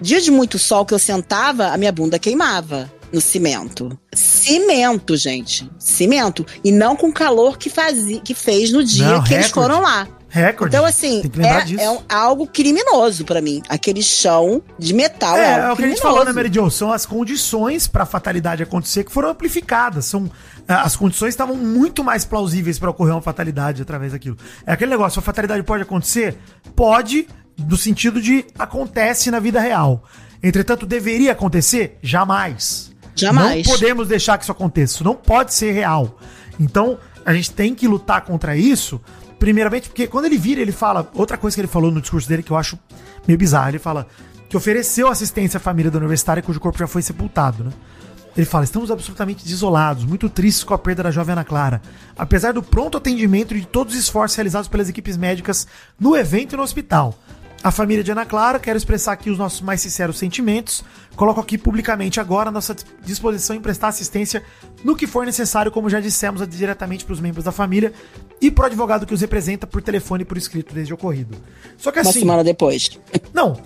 Dia 0.00 0.20
de 0.20 0.30
muito 0.30 0.58
sol 0.58 0.84
que 0.84 0.94
eu 0.94 0.98
sentava, 0.98 1.68
a 1.68 1.76
minha 1.76 1.92
bunda 1.92 2.18
queimava 2.18 2.90
no 3.12 3.20
cimento. 3.20 3.98
Cimento, 4.14 5.16
gente. 5.16 5.70
Cimento. 5.78 6.46
E 6.64 6.70
não 6.72 6.96
com 6.96 7.08
o 7.08 7.12
calor 7.12 7.58
que, 7.58 7.68
fazia, 7.68 8.20
que 8.20 8.34
fez 8.34 8.72
no 8.72 8.82
dia 8.84 9.04
Não, 9.06 9.24
que 9.24 9.34
eles 9.34 9.50
foram 9.50 9.80
lá. 9.80 10.06
Recorde. 10.32 10.76
Então, 10.76 10.86
assim, 10.86 11.20
é, 11.78 11.82
é 11.84 11.90
um- 11.90 11.98
algo 12.08 12.46
criminoso 12.46 13.24
pra 13.24 13.40
mim. 13.40 13.60
Aquele 13.68 14.00
chão 14.00 14.62
de 14.78 14.94
metal 14.94 15.36
é, 15.36 15.40
É, 15.40 15.54
algo 15.54 15.66
é 15.70 15.72
o 15.72 15.76
que 15.76 15.82
a 15.82 15.86
gente 15.88 15.96
criminoso. 15.96 16.02
falou, 16.02 16.24
né, 16.24 16.32
Mary 16.32 16.48
Jo? 16.54 16.70
São 16.70 16.92
as 16.92 17.04
condições 17.04 17.88
pra 17.88 18.06
fatalidade 18.06 18.62
acontecer 18.62 19.02
que 19.02 19.10
foram 19.10 19.30
amplificadas. 19.30 20.04
São, 20.04 20.30
ah, 20.68 20.82
as 20.82 20.94
condições 20.94 21.30
estavam 21.30 21.56
muito 21.56 22.04
mais 22.04 22.24
plausíveis 22.24 22.78
pra 22.78 22.90
ocorrer 22.90 23.12
uma 23.12 23.20
fatalidade 23.22 23.82
através 23.82 24.12
daquilo. 24.12 24.36
É 24.64 24.72
aquele 24.72 24.92
negócio, 24.92 25.18
a 25.18 25.22
fatalidade 25.22 25.64
pode 25.64 25.82
acontecer? 25.82 26.38
Pode, 26.76 27.26
no 27.68 27.76
sentido 27.76 28.20
de 28.20 28.44
acontece 28.58 29.30
na 29.30 29.40
vida 29.40 29.60
real. 29.60 30.04
Entretanto, 30.42 30.86
deveria 30.86 31.32
acontecer? 31.32 31.98
Jamais. 32.02 32.90
Jamais. 33.14 33.66
Não 33.66 33.72
podemos 33.74 34.08
deixar 34.08 34.38
que 34.38 34.44
isso 34.44 34.52
aconteça. 34.52 34.94
Isso 34.94 35.04
não 35.04 35.14
pode 35.14 35.52
ser 35.52 35.72
real. 35.72 36.18
Então, 36.58 36.98
a 37.24 37.32
gente 37.32 37.52
tem 37.52 37.74
que 37.74 37.86
lutar 37.86 38.22
contra 38.22 38.56
isso. 38.56 39.00
Primeiramente, 39.38 39.88
porque 39.88 40.06
quando 40.06 40.26
ele 40.26 40.38
vira, 40.38 40.60
ele 40.60 40.72
fala. 40.72 41.10
Outra 41.14 41.36
coisa 41.36 41.54
que 41.54 41.60
ele 41.60 41.68
falou 41.68 41.90
no 41.90 42.00
discurso 42.00 42.28
dele 42.28 42.42
que 42.42 42.50
eu 42.50 42.56
acho 42.56 42.78
meio 43.26 43.38
bizarro. 43.38 43.70
Ele 43.70 43.78
fala 43.78 44.06
que 44.48 44.56
ofereceu 44.56 45.08
assistência 45.08 45.58
à 45.58 45.60
família 45.60 45.90
da 45.90 45.98
universitária 45.98 46.42
cujo 46.42 46.58
corpo 46.58 46.78
já 46.78 46.86
foi 46.86 47.02
sepultado, 47.02 47.64
né? 47.64 47.70
Ele 48.36 48.46
fala: 48.46 48.64
estamos 48.64 48.90
absolutamente 48.90 49.44
desolados, 49.44 50.04
muito 50.04 50.28
tristes 50.28 50.64
com 50.64 50.74
a 50.74 50.78
perda 50.78 51.02
da 51.04 51.10
jovem 51.10 51.32
Ana 51.32 51.44
Clara. 51.44 51.80
Apesar 52.16 52.52
do 52.52 52.62
pronto 52.62 52.96
atendimento 52.96 53.54
e 53.54 53.60
de 53.60 53.66
todos 53.66 53.94
os 53.94 54.00
esforços 54.00 54.36
realizados 54.36 54.68
pelas 54.68 54.88
equipes 54.88 55.16
médicas 55.16 55.66
no 55.98 56.16
evento 56.16 56.54
e 56.54 56.56
no 56.56 56.62
hospital. 56.62 57.18
A 57.62 57.70
família 57.70 58.02
de 58.02 58.10
Ana 58.10 58.24
Clara, 58.24 58.58
quero 58.58 58.78
expressar 58.78 59.12
aqui 59.12 59.28
os 59.28 59.36
nossos 59.36 59.60
mais 59.60 59.82
sinceros 59.82 60.18
sentimentos. 60.18 60.82
Coloco 61.14 61.40
aqui 61.40 61.58
publicamente 61.58 62.18
agora 62.18 62.48
a 62.48 62.52
nossa 62.52 62.74
disposição 63.04 63.54
em 63.54 63.60
prestar 63.60 63.88
assistência 63.88 64.42
no 64.82 64.96
que 64.96 65.06
for 65.06 65.26
necessário, 65.26 65.70
como 65.70 65.90
já 65.90 66.00
dissemos 66.00 66.46
diretamente 66.48 67.04
para 67.04 67.12
os 67.12 67.20
membros 67.20 67.44
da 67.44 67.52
família 67.52 67.92
e 68.40 68.50
para 68.50 68.62
o 68.62 68.66
advogado 68.66 69.04
que 69.04 69.12
os 69.12 69.20
representa 69.20 69.66
por 69.66 69.82
telefone 69.82 70.22
e 70.22 70.24
por 70.24 70.38
escrito 70.38 70.72
desde 70.72 70.94
o 70.94 70.96
ocorrido. 70.96 71.36
Só 71.76 71.92
que 71.92 71.98
Uma 71.98 72.08
assim. 72.08 72.20
semana 72.20 72.42
depois. 72.42 72.98
Não. 73.34 73.60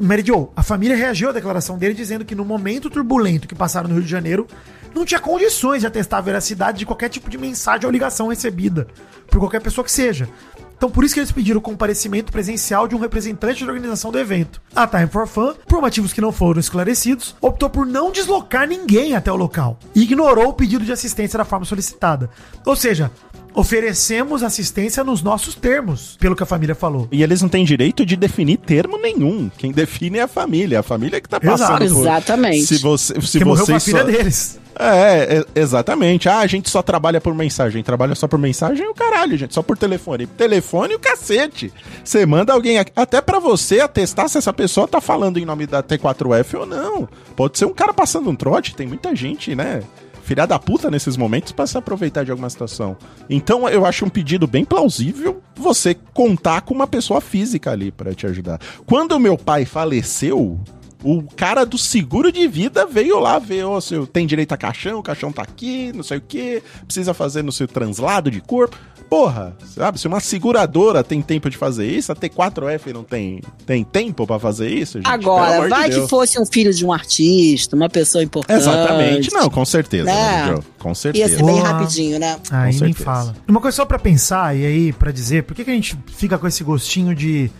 Mary 0.00 0.22
Jo, 0.24 0.50
a 0.56 0.62
família 0.62 0.96
reagiu 0.96 1.28
à 1.28 1.32
declaração 1.32 1.76
dele 1.76 1.94
dizendo 1.94 2.24
que 2.24 2.34
no 2.34 2.44
momento 2.44 2.88
turbulento 2.88 3.48
que 3.48 3.56
passaram 3.56 3.88
no 3.88 3.96
Rio 3.96 4.04
de 4.04 4.10
Janeiro, 4.10 4.46
não 4.94 5.04
tinha 5.04 5.18
condições 5.18 5.80
de 5.80 5.86
atestar 5.86 6.20
a 6.20 6.22
veracidade 6.22 6.78
de 6.78 6.86
qualquer 6.86 7.08
tipo 7.08 7.28
de 7.28 7.36
mensagem 7.36 7.84
ou 7.84 7.90
ligação 7.90 8.28
recebida 8.28 8.86
por 9.26 9.40
qualquer 9.40 9.60
pessoa 9.60 9.84
que 9.84 9.90
seja. 9.90 10.28
Então 10.76 10.90
por 10.90 11.04
isso 11.04 11.14
que 11.14 11.20
eles 11.20 11.32
pediram 11.32 11.58
o 11.58 11.62
comparecimento 11.62 12.32
presencial 12.32 12.86
de 12.86 12.94
um 12.94 12.98
representante 12.98 13.64
da 13.64 13.72
organização 13.72 14.10
do 14.10 14.18
evento. 14.18 14.60
A 14.74 14.86
Time 14.86 15.06
for 15.06 15.26
Fun, 15.26 15.54
por 15.66 15.80
motivos 15.80 16.12
que 16.12 16.20
não 16.20 16.32
foram 16.32 16.60
esclarecidos, 16.60 17.34
optou 17.40 17.70
por 17.70 17.86
não 17.86 18.10
deslocar 18.10 18.68
ninguém 18.68 19.14
até 19.14 19.32
o 19.32 19.36
local 19.36 19.78
e 19.94 20.02
ignorou 20.02 20.48
o 20.48 20.54
pedido 20.54 20.84
de 20.84 20.92
assistência 20.92 21.38
da 21.38 21.44
forma 21.44 21.64
solicitada. 21.64 22.30
Ou 22.66 22.76
seja, 22.76 23.10
oferecemos 23.54 24.42
assistência 24.42 25.04
nos 25.04 25.22
nossos 25.22 25.54
termos, 25.54 26.16
pelo 26.18 26.34
que 26.34 26.42
a 26.42 26.46
família 26.46 26.74
falou. 26.74 27.08
E 27.10 27.22
eles 27.22 27.40
não 27.40 27.48
têm 27.48 27.64
direito 27.64 28.04
de 28.04 28.16
definir 28.16 28.58
termo 28.58 28.98
nenhum. 28.98 29.50
Quem 29.56 29.70
define 29.70 30.18
é 30.18 30.22
a 30.22 30.28
família. 30.28 30.80
A 30.80 30.82
família 30.82 31.20
que 31.20 31.28
tá 31.28 31.40
passando 31.40 31.84
Exato. 31.84 31.94
por... 31.94 32.00
Exatamente. 32.00 32.66
Se 32.66 32.78
você, 32.78 33.20
se 33.20 33.38
que 33.38 33.44
morreu 33.44 33.64
com 33.64 33.74
a 33.74 33.80
filha 33.80 34.00
só... 34.00 34.04
deles. 34.04 34.60
É, 34.76 35.38
é, 35.38 35.60
exatamente. 35.60 36.28
Ah, 36.28 36.40
a 36.40 36.46
gente 36.48 36.68
só 36.68 36.82
trabalha 36.82 37.20
por 37.20 37.32
mensagem. 37.32 37.82
Trabalha 37.82 38.14
só 38.14 38.26
por 38.26 38.38
mensagem, 38.38 38.86
o 38.88 38.94
caralho, 38.94 39.36
gente. 39.36 39.54
Só 39.54 39.62
por 39.62 39.78
telefone. 39.78 40.26
Telefone, 40.26 40.94
o 40.94 40.98
cacete. 40.98 41.72
Você 42.02 42.26
manda 42.26 42.52
alguém 42.52 42.78
aqui. 42.78 42.90
Até 42.96 43.20
pra 43.20 43.38
você 43.38 43.80
atestar 43.80 44.28
se 44.28 44.38
essa 44.38 44.52
pessoa 44.52 44.88
tá 44.88 45.00
falando 45.00 45.38
em 45.38 45.44
nome 45.44 45.66
da 45.66 45.82
T4F 45.82 46.58
ou 46.58 46.66
não. 46.66 47.08
Pode 47.36 47.56
ser 47.56 47.66
um 47.66 47.72
cara 47.72 47.94
passando 47.94 48.28
um 48.28 48.34
trote. 48.34 48.74
Tem 48.74 48.86
muita 48.86 49.14
gente, 49.14 49.54
né? 49.54 49.82
Filha 50.24 50.46
da 50.46 50.58
puta 50.58 50.90
nesses 50.90 51.18
momentos 51.18 51.52
pra 51.52 51.66
se 51.66 51.76
aproveitar 51.76 52.24
de 52.24 52.30
alguma 52.30 52.48
situação. 52.48 52.96
Então 53.28 53.68
eu 53.68 53.84
acho 53.84 54.06
um 54.06 54.08
pedido 54.08 54.46
bem 54.46 54.64
plausível 54.64 55.42
você 55.54 55.94
contar 56.14 56.62
com 56.62 56.72
uma 56.72 56.86
pessoa 56.86 57.20
física 57.20 57.70
ali 57.70 57.92
pra 57.92 58.14
te 58.14 58.26
ajudar. 58.26 58.58
Quando 58.86 59.20
meu 59.20 59.36
pai 59.36 59.66
faleceu, 59.66 60.58
o 61.02 61.22
cara 61.36 61.66
do 61.66 61.76
seguro 61.76 62.32
de 62.32 62.48
vida 62.48 62.86
veio 62.86 63.20
lá 63.20 63.38
ver, 63.38 63.64
ó, 63.64 63.78
seu 63.82 64.06
tem 64.06 64.26
direito 64.26 64.52
a 64.52 64.56
caixão, 64.56 64.98
o 64.98 65.02
caixão 65.02 65.30
tá 65.30 65.42
aqui, 65.42 65.92
não 65.94 66.02
sei 66.02 66.16
o 66.16 66.22
que, 66.22 66.62
precisa 66.86 67.12
fazer 67.12 67.44
no 67.44 67.52
seu 67.52 67.68
translado 67.68 68.30
de 68.30 68.40
corpo. 68.40 68.78
Porra, 69.08 69.56
sabe, 69.74 69.98
se 70.00 70.06
uma 70.08 70.20
seguradora 70.20 71.04
tem 71.04 71.22
tempo 71.22 71.48
de 71.48 71.56
fazer 71.56 71.86
isso, 71.86 72.10
a 72.10 72.16
T4F 72.16 72.92
não 72.92 73.04
tem, 73.04 73.40
tem 73.66 73.84
tempo 73.84 74.26
pra 74.26 74.38
fazer 74.38 74.68
isso, 74.68 74.98
gente? 74.98 75.06
Agora, 75.08 75.54
amor 75.56 75.64
de 75.64 75.70
vai 75.70 75.90
que 75.90 76.08
fosse 76.08 76.38
um 76.40 76.46
filho 76.46 76.72
de 76.72 76.84
um 76.84 76.92
artista, 76.92 77.76
uma 77.76 77.88
pessoa 77.88 78.24
importante. 78.24 78.58
Exatamente, 78.58 79.32
não, 79.32 79.48
com 79.50 79.64
certeza, 79.64 80.04
Né? 80.04 80.46
né? 80.52 80.58
Com 80.78 80.88
Ia 80.90 80.94
certeza. 80.94 81.36
ser 81.36 81.42
bem 81.44 81.54
Boa. 81.56 81.68
rapidinho, 81.68 82.18
né? 82.18 82.36
Aí 82.50 82.78
Com 82.78 82.84
nem 82.84 82.92
fala. 82.92 83.34
Uma 83.48 83.60
coisa 83.60 83.76
só 83.76 83.84
pra 83.84 83.98
pensar 83.98 84.56
e 84.56 84.66
aí 84.66 84.92
pra 84.92 85.12
dizer, 85.12 85.44
por 85.44 85.54
que, 85.54 85.64
que 85.64 85.70
a 85.70 85.74
gente 85.74 85.96
fica 86.16 86.36
com 86.38 86.46
esse 86.46 86.62
gostinho 86.64 87.14
de 87.14 87.50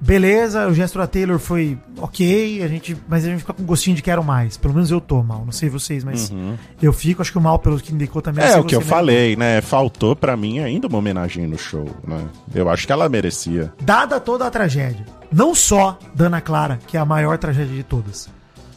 beleza, 0.00 0.66
o 0.68 0.74
gesto 0.74 0.98
da 0.98 1.06
Taylor 1.06 1.38
foi 1.38 1.78
ok, 1.96 2.62
a 2.62 2.68
gente, 2.68 2.96
mas 3.08 3.24
a 3.24 3.28
gente 3.28 3.40
fica 3.40 3.52
com 3.52 3.64
gostinho 3.64 3.96
de 3.96 4.02
quero 4.02 4.22
mais. 4.22 4.56
Pelo 4.56 4.74
menos 4.74 4.90
eu 4.90 5.00
tô 5.00 5.22
mal, 5.22 5.44
não 5.44 5.52
sei 5.52 5.68
vocês, 5.68 6.04
mas 6.04 6.32
eu 6.80 6.92
fico, 6.92 7.22
acho 7.22 7.32
que 7.32 7.38
o 7.38 7.40
mal 7.40 7.58
pelo 7.58 7.78
que 7.78 7.92
indicou 7.92 8.22
também. 8.22 8.44
Uhum. 8.44 8.50
É 8.50 8.52
se 8.54 8.60
o 8.60 8.64
que 8.64 8.74
eu 8.74 8.80
você 8.80 8.88
falei, 8.88 9.36
né? 9.36 9.60
Faltou 9.60 10.14
pra 10.14 10.36
mim 10.36 10.60
ainda 10.60 10.86
uma 10.86 10.98
homenagem 10.98 11.46
no 11.46 11.58
show, 11.58 11.88
né? 12.06 12.26
Eu 12.54 12.68
acho 12.68 12.86
que 12.86 12.92
ela 12.92 13.08
merecia. 13.08 13.72
Dada 13.80 14.20
toda 14.20 14.46
a 14.46 14.50
tragédia, 14.50 15.04
não 15.32 15.54
só 15.54 15.98
da 16.14 16.26
Ana 16.26 16.40
Clara, 16.40 16.78
que 16.86 16.96
é 16.96 17.00
a 17.00 17.04
maior 17.04 17.38
tragédia 17.38 17.74
de 17.74 17.82
todas, 17.82 18.28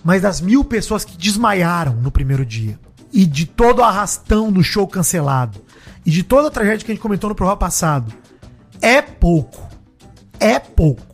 mas 0.03 0.21
das 0.21 0.41
mil 0.41 0.63
pessoas 0.63 1.05
que 1.05 1.17
desmaiaram 1.17 1.93
no 1.93 2.11
primeiro 2.11 2.45
dia, 2.45 2.79
e 3.13 3.25
de 3.25 3.45
todo 3.45 3.79
o 3.79 3.83
arrastão 3.83 4.49
no 4.49 4.63
show 4.63 4.87
cancelado, 4.87 5.59
e 6.05 6.09
de 6.09 6.23
toda 6.23 6.47
a 6.47 6.51
tragédia 6.51 6.85
que 6.85 6.91
a 6.91 6.95
gente 6.95 7.01
comentou 7.01 7.29
no 7.29 7.35
programa 7.35 7.57
passado, 7.57 8.11
é 8.81 9.01
pouco. 9.01 9.69
É 10.39 10.57
pouco. 10.57 11.10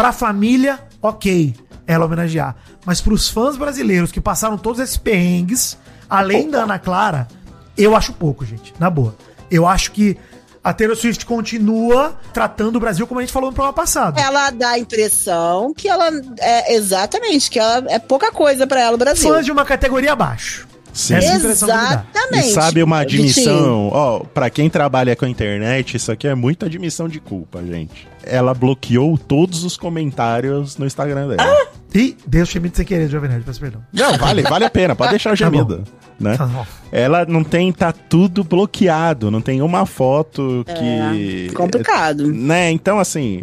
Pra 0.00 0.12
família, 0.12 0.80
ok, 1.02 1.54
ela 1.86 2.06
homenagear. 2.06 2.56
Mas 2.86 3.02
pros 3.02 3.28
fãs 3.28 3.58
brasileiros 3.58 4.10
que 4.10 4.18
passaram 4.18 4.56
todos 4.56 4.80
esses 4.80 4.96
perrengues, 4.96 5.76
além 6.08 6.50
da 6.50 6.62
Ana 6.62 6.78
Clara, 6.78 7.28
eu 7.76 7.94
acho 7.94 8.14
pouco, 8.14 8.42
gente. 8.46 8.72
Na 8.78 8.88
boa. 8.88 9.14
Eu 9.50 9.66
acho 9.66 9.92
que 9.92 10.16
a 10.64 10.72
Taylor 10.72 10.96
Swift 10.96 11.26
continua 11.26 12.18
tratando 12.32 12.76
o 12.76 12.80
Brasil 12.80 13.06
como 13.06 13.20
a 13.20 13.22
gente 13.22 13.30
falou 13.30 13.50
no 13.50 13.54
programa 13.54 13.74
passado. 13.74 14.18
Ela 14.18 14.48
dá 14.48 14.70
a 14.70 14.78
impressão 14.78 15.74
que 15.74 15.86
ela 15.86 16.08
é 16.38 16.74
exatamente, 16.76 17.50
que 17.50 17.58
ela 17.58 17.84
é 17.90 17.98
pouca 17.98 18.32
coisa 18.32 18.66
pra 18.66 18.80
ela, 18.80 18.94
o 18.94 18.98
Brasil. 18.98 19.30
Fãs 19.30 19.44
de 19.44 19.52
uma 19.52 19.66
categoria 19.66 20.14
abaixo. 20.14 20.66
Sim. 20.94 21.16
Essa 21.16 21.26
é 21.26 21.34
a. 21.36 21.92
Exatamente. 21.92 22.48
E 22.48 22.52
sabe 22.54 22.82
uma 22.82 23.00
Vitinho. 23.00 23.20
admissão, 23.20 23.90
ó, 23.92 24.20
pra 24.20 24.48
quem 24.48 24.70
trabalha 24.70 25.14
com 25.14 25.26
a 25.26 25.28
internet, 25.28 25.98
isso 25.98 26.10
aqui 26.10 26.26
é 26.26 26.34
muita 26.34 26.64
admissão 26.64 27.06
de 27.06 27.20
culpa, 27.20 27.62
gente. 27.62 28.08
Ela 28.24 28.54
bloqueou 28.54 29.16
todos 29.16 29.64
os 29.64 29.76
comentários 29.76 30.76
no 30.76 30.86
Instagram 30.86 31.28
dela. 31.28 31.42
Ah! 31.42 31.80
E 31.94 32.16
Deus 32.26 32.48
chame 32.48 32.68
de 32.68 32.76
sem 32.76 32.86
querer, 32.86 33.08
Jovem 33.08 33.28
Nerd, 33.28 33.44
peço 33.44 33.60
perdão. 33.60 33.82
Não, 33.92 34.16
vale, 34.16 34.42
vale 34.42 34.64
a 34.64 34.70
pena, 34.70 34.94
pode 34.94 35.10
deixar 35.12 35.30
o 35.30 35.36
Tá 35.36 35.44
gemido, 35.44 35.82
né? 36.20 36.36
Tá. 36.36 36.66
Ela 36.92 37.24
não 37.24 37.42
tem, 37.42 37.72
tá 37.72 37.92
tudo 37.92 38.44
bloqueado, 38.44 39.30
não 39.30 39.40
tem 39.40 39.60
uma 39.60 39.84
foto 39.86 40.64
que... 40.66 41.48
É, 41.50 41.52
complicado. 41.52 42.28
Né, 42.32 42.70
então 42.70 43.00
assim, 43.00 43.42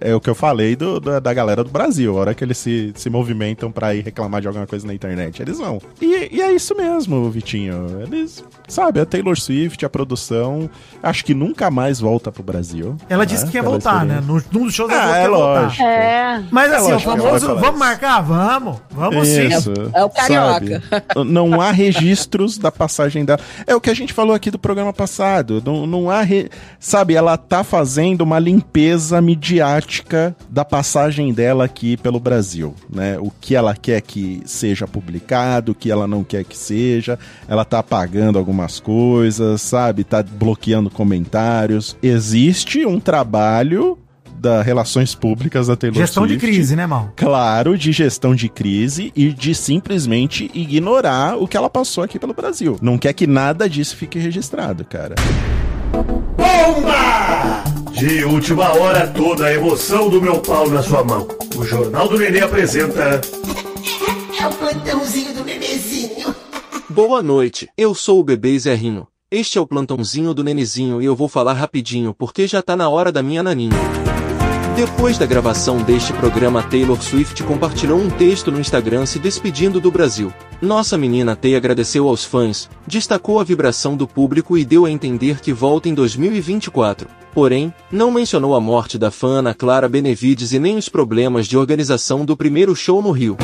é 0.00 0.14
o 0.14 0.20
que 0.20 0.30
eu 0.30 0.34
falei 0.34 0.74
do, 0.76 0.98
da, 1.00 1.20
da 1.20 1.34
galera 1.34 1.62
do 1.62 1.70
Brasil, 1.70 2.16
a 2.16 2.20
hora 2.20 2.34
que 2.34 2.42
eles 2.42 2.58
se, 2.58 2.92
se 2.94 3.10
movimentam 3.10 3.70
pra 3.70 3.94
ir 3.94 4.02
reclamar 4.02 4.40
de 4.40 4.46
alguma 4.48 4.66
coisa 4.66 4.86
na 4.86 4.94
internet, 4.94 5.40
eles 5.42 5.58
vão. 5.58 5.80
E, 6.00 6.28
e 6.36 6.40
é 6.42 6.52
isso 6.52 6.74
mesmo, 6.76 7.30
Vitinho, 7.30 8.00
eles, 8.02 8.42
sabe, 8.68 9.00
a 9.00 9.06
Taylor 9.06 9.38
Swift, 9.38 9.84
a 9.84 9.90
produção, 9.90 10.68
acho 11.02 11.24
que 11.24 11.34
nunca 11.34 11.70
mais 11.70 12.00
volta 12.00 12.32
pro 12.32 12.42
Brasil. 12.42 12.96
Ela 13.08 13.20
né, 13.24 13.26
disse 13.26 13.46
que 13.46 13.56
ia 13.56 13.62
pela 13.62 13.72
voltar, 13.74 14.04
né? 14.04 14.22
No, 14.26 14.42
num 14.52 14.64
dos 14.64 14.74
shows 14.74 14.90
ela 14.90 15.02
Ah, 15.04 15.12
que 15.12 15.18
é 15.24 15.28
lógico. 15.28 15.82
É. 15.82 16.42
Mas 16.50 16.72
É 16.72 16.76
assim, 16.76 16.90
lógico 16.92 17.10
o 17.10 17.12
ela 17.14 17.22
famoso, 17.22 17.46
vamos 17.48 17.68
isso. 17.68 17.78
marcar? 17.78 18.20
Vamos, 18.22 18.78
vamos 18.90 19.28
sim. 19.28 19.48
Isso, 19.48 19.72
É 19.92 20.04
o 20.04 20.10
carioca. 20.10 20.82
sabe? 20.90 21.30
Não 21.30 21.60
há 21.60 21.70
registros 21.70 22.56
da 22.58 22.70
passagem 22.72 23.24
dela. 23.24 23.40
É 23.66 23.74
o 23.74 23.80
que 23.80 23.90
a 23.90 23.94
gente 23.94 24.12
falou 24.12 24.34
aqui 24.34 24.50
do 24.50 24.58
programa 24.58 24.92
passado. 24.92 25.62
Não, 25.64 25.86
não 25.86 26.10
há. 26.10 26.22
re- 26.22 26.48
Sabe, 26.78 27.14
ela 27.14 27.36
tá 27.36 27.62
fazendo 27.62 28.22
uma 28.22 28.38
limpeza 28.38 29.20
política 29.90 30.36
da 30.48 30.64
passagem 30.64 31.32
dela 31.32 31.64
aqui 31.64 31.96
pelo 31.96 32.20
Brasil, 32.20 32.74
né? 32.88 33.18
O 33.18 33.30
que 33.40 33.56
ela 33.56 33.74
quer 33.74 34.00
que 34.00 34.40
seja 34.44 34.86
publicado, 34.86 35.72
o 35.72 35.74
que 35.74 35.90
ela 35.90 36.06
não 36.06 36.22
quer 36.22 36.44
que 36.44 36.56
seja. 36.56 37.18
Ela 37.48 37.64
tá 37.64 37.80
apagando 37.80 38.38
algumas 38.38 38.78
coisas, 38.78 39.60
sabe? 39.60 40.04
Tá 40.04 40.22
bloqueando 40.22 40.88
comentários. 40.90 41.96
Existe 42.00 42.86
um 42.86 43.00
trabalho 43.00 43.98
da 44.38 44.62
relações 44.62 45.14
públicas 45.14 45.66
da 45.66 45.76
Taylor 45.76 45.98
Gestão 45.98 46.24
de 46.24 46.34
Swift. 46.34 46.46
crise, 46.46 46.76
né, 46.76 46.86
Mal? 46.86 47.12
Claro, 47.16 47.76
de 47.76 47.92
gestão 47.92 48.34
de 48.34 48.48
crise 48.48 49.12
e 49.14 49.32
de 49.32 49.54
simplesmente 49.54 50.50
ignorar 50.54 51.36
o 51.36 51.48
que 51.48 51.56
ela 51.56 51.68
passou 51.68 52.04
aqui 52.04 52.18
pelo 52.18 52.32
Brasil. 52.32 52.78
Não 52.80 52.96
quer 52.96 53.12
que 53.12 53.26
nada 53.26 53.68
disso 53.68 53.96
fique 53.96 54.18
registrado, 54.18 54.84
cara. 54.84 55.16
Bomba! 55.92 57.69
De 58.00 58.24
última 58.24 58.72
hora, 58.72 59.06
toda 59.08 59.44
a 59.44 59.52
emoção 59.52 60.08
do 60.08 60.22
meu 60.22 60.40
pau 60.40 60.70
na 60.70 60.82
sua 60.82 61.04
mão. 61.04 61.28
O 61.54 61.62
Jornal 61.62 62.08
do 62.08 62.18
Nenê 62.18 62.40
apresenta. 62.40 63.20
É 64.40 64.46
o 64.46 64.52
plantãozinho 64.54 65.34
do 65.34 65.44
bebezinho. 65.44 66.34
Boa 66.88 67.22
noite, 67.22 67.68
eu 67.76 67.94
sou 67.94 68.20
o 68.20 68.24
bebê 68.24 68.58
Zerrinho. 68.58 69.06
Este 69.30 69.58
é 69.58 69.60
o 69.60 69.66
plantãozinho 69.66 70.32
do 70.32 70.42
Nenezinho 70.42 71.02
e 71.02 71.04
eu 71.04 71.14
vou 71.14 71.28
falar 71.28 71.52
rapidinho 71.52 72.14
porque 72.14 72.46
já 72.46 72.62
tá 72.62 72.74
na 72.74 72.88
hora 72.88 73.12
da 73.12 73.22
minha 73.22 73.42
naninha. 73.42 73.76
Depois 74.80 75.18
da 75.18 75.26
gravação 75.26 75.82
deste 75.82 76.10
programa, 76.14 76.62
Taylor 76.62 76.98
Swift 77.02 77.42
compartilhou 77.42 78.00
um 78.00 78.08
texto 78.08 78.50
no 78.50 78.58
Instagram 78.58 79.04
se 79.04 79.18
despedindo 79.18 79.78
do 79.78 79.90
Brasil. 79.90 80.32
Nossa 80.58 80.96
menina 80.96 81.36
Tay 81.36 81.54
agradeceu 81.54 82.08
aos 82.08 82.24
fãs, 82.24 82.66
destacou 82.86 83.38
a 83.38 83.44
vibração 83.44 83.94
do 83.94 84.08
público 84.08 84.56
e 84.56 84.64
deu 84.64 84.86
a 84.86 84.90
entender 84.90 85.38
que 85.40 85.52
volta 85.52 85.90
em 85.90 85.92
2024. 85.92 87.06
Porém, 87.34 87.74
não 87.92 88.10
mencionou 88.10 88.54
a 88.54 88.60
morte 88.60 88.96
da 88.96 89.10
fã 89.10 89.40
Ana 89.40 89.52
Clara 89.52 89.86
Benevides 89.86 90.50
e 90.52 90.58
nem 90.58 90.78
os 90.78 90.88
problemas 90.88 91.46
de 91.46 91.58
organização 91.58 92.24
do 92.24 92.34
primeiro 92.34 92.74
show 92.74 93.02
no 93.02 93.10
Rio. 93.10 93.36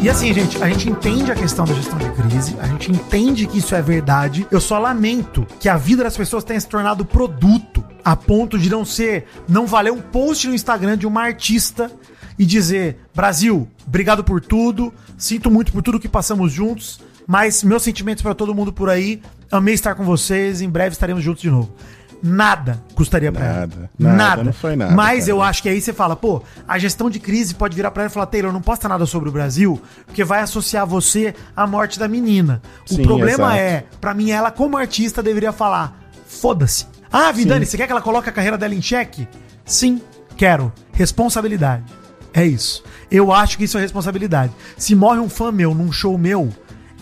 E 0.00 0.08
assim, 0.08 0.32
gente, 0.32 0.62
a 0.62 0.68
gente 0.68 0.88
entende 0.88 1.32
a 1.32 1.34
questão 1.34 1.64
da 1.64 1.74
gestão 1.74 1.98
de 1.98 2.10
crise, 2.10 2.56
a 2.60 2.68
gente 2.68 2.92
entende 2.92 3.44
que 3.48 3.58
isso 3.58 3.74
é 3.74 3.82
verdade. 3.82 4.46
Eu 4.52 4.60
só 4.60 4.78
lamento 4.78 5.44
que 5.58 5.68
a 5.68 5.76
vida 5.76 6.04
das 6.04 6.16
pessoas 6.16 6.44
tenha 6.44 6.60
se 6.60 6.68
tornado 6.68 7.04
produto 7.04 7.84
a 8.04 8.16
ponto 8.16 8.58
de 8.58 8.68
não 8.70 8.84
ser, 8.84 9.26
não 9.48 9.66
valer 9.66 9.92
um 9.92 10.00
post 10.00 10.48
no 10.48 10.54
Instagram 10.54 10.96
de 10.96 11.06
uma 11.06 11.22
artista 11.22 11.90
e 12.38 12.44
dizer: 12.46 12.98
Brasil, 13.14 13.68
obrigado 13.86 14.24
por 14.24 14.40
tudo, 14.40 14.92
sinto 15.18 15.50
muito 15.50 15.72
por 15.72 15.82
tudo 15.82 16.00
que 16.00 16.08
passamos 16.08 16.52
juntos, 16.52 17.00
mas 17.26 17.62
meus 17.62 17.82
sentimentos 17.82 18.22
para 18.22 18.34
todo 18.34 18.54
mundo 18.54 18.72
por 18.72 18.88
aí, 18.88 19.22
amei 19.50 19.74
estar 19.74 19.94
com 19.94 20.04
vocês, 20.04 20.60
em 20.60 20.68
breve 20.68 20.92
estaremos 20.92 21.22
juntos 21.22 21.42
de 21.42 21.50
novo. 21.50 21.72
Nada 22.24 22.80
custaria 22.94 23.32
pra 23.32 23.44
Nada, 23.44 23.90
ela. 24.00 24.12
nada, 24.14 24.44
não 24.44 24.52
foi 24.52 24.76
nada, 24.76 24.94
Mas 24.94 25.20
cara. 25.24 25.30
eu 25.32 25.42
acho 25.42 25.60
que 25.60 25.68
aí 25.68 25.80
você 25.80 25.92
fala, 25.92 26.14
pô, 26.14 26.40
a 26.68 26.78
gestão 26.78 27.10
de 27.10 27.18
crise 27.18 27.52
pode 27.52 27.74
virar 27.74 27.90
pra 27.90 28.04
ela 28.04 28.10
e 28.10 28.14
falar, 28.14 28.26
Taylor, 28.26 28.52
não 28.52 28.62
posta 28.62 28.88
nada 28.88 29.04
sobre 29.06 29.28
o 29.28 29.32
Brasil, 29.32 29.82
porque 30.06 30.22
vai 30.22 30.40
associar 30.40 30.86
você 30.86 31.34
à 31.56 31.66
morte 31.66 31.98
da 31.98 32.06
menina. 32.06 32.62
O 32.88 32.94
Sim, 32.94 33.02
problema 33.02 33.56
exato. 33.56 33.56
é, 33.56 33.84
pra 34.00 34.14
mim, 34.14 34.30
ela 34.30 34.52
como 34.52 34.76
artista 34.76 35.20
deveria 35.20 35.50
falar, 35.52 36.00
foda-se. 36.28 36.86
Ah, 37.12 37.30
Vidani, 37.30 37.66
você 37.66 37.76
quer 37.76 37.86
que 37.86 37.92
ela 37.92 38.00
coloque 38.00 38.28
a 38.28 38.32
carreira 38.32 38.56
dela 38.56 38.74
em 38.74 38.80
xeque? 38.80 39.28
Sim, 39.64 40.00
quero. 40.36 40.72
Responsabilidade. 40.92 41.84
É 42.32 42.44
isso. 42.44 42.82
Eu 43.10 43.30
acho 43.32 43.58
que 43.58 43.64
isso 43.64 43.76
é 43.76 43.80
responsabilidade. 43.80 44.52
Se 44.76 44.94
morre 44.94 45.20
um 45.20 45.28
fã 45.28 45.52
meu 45.52 45.74
num 45.74 45.92
show 45.92 46.16
meu, 46.16 46.48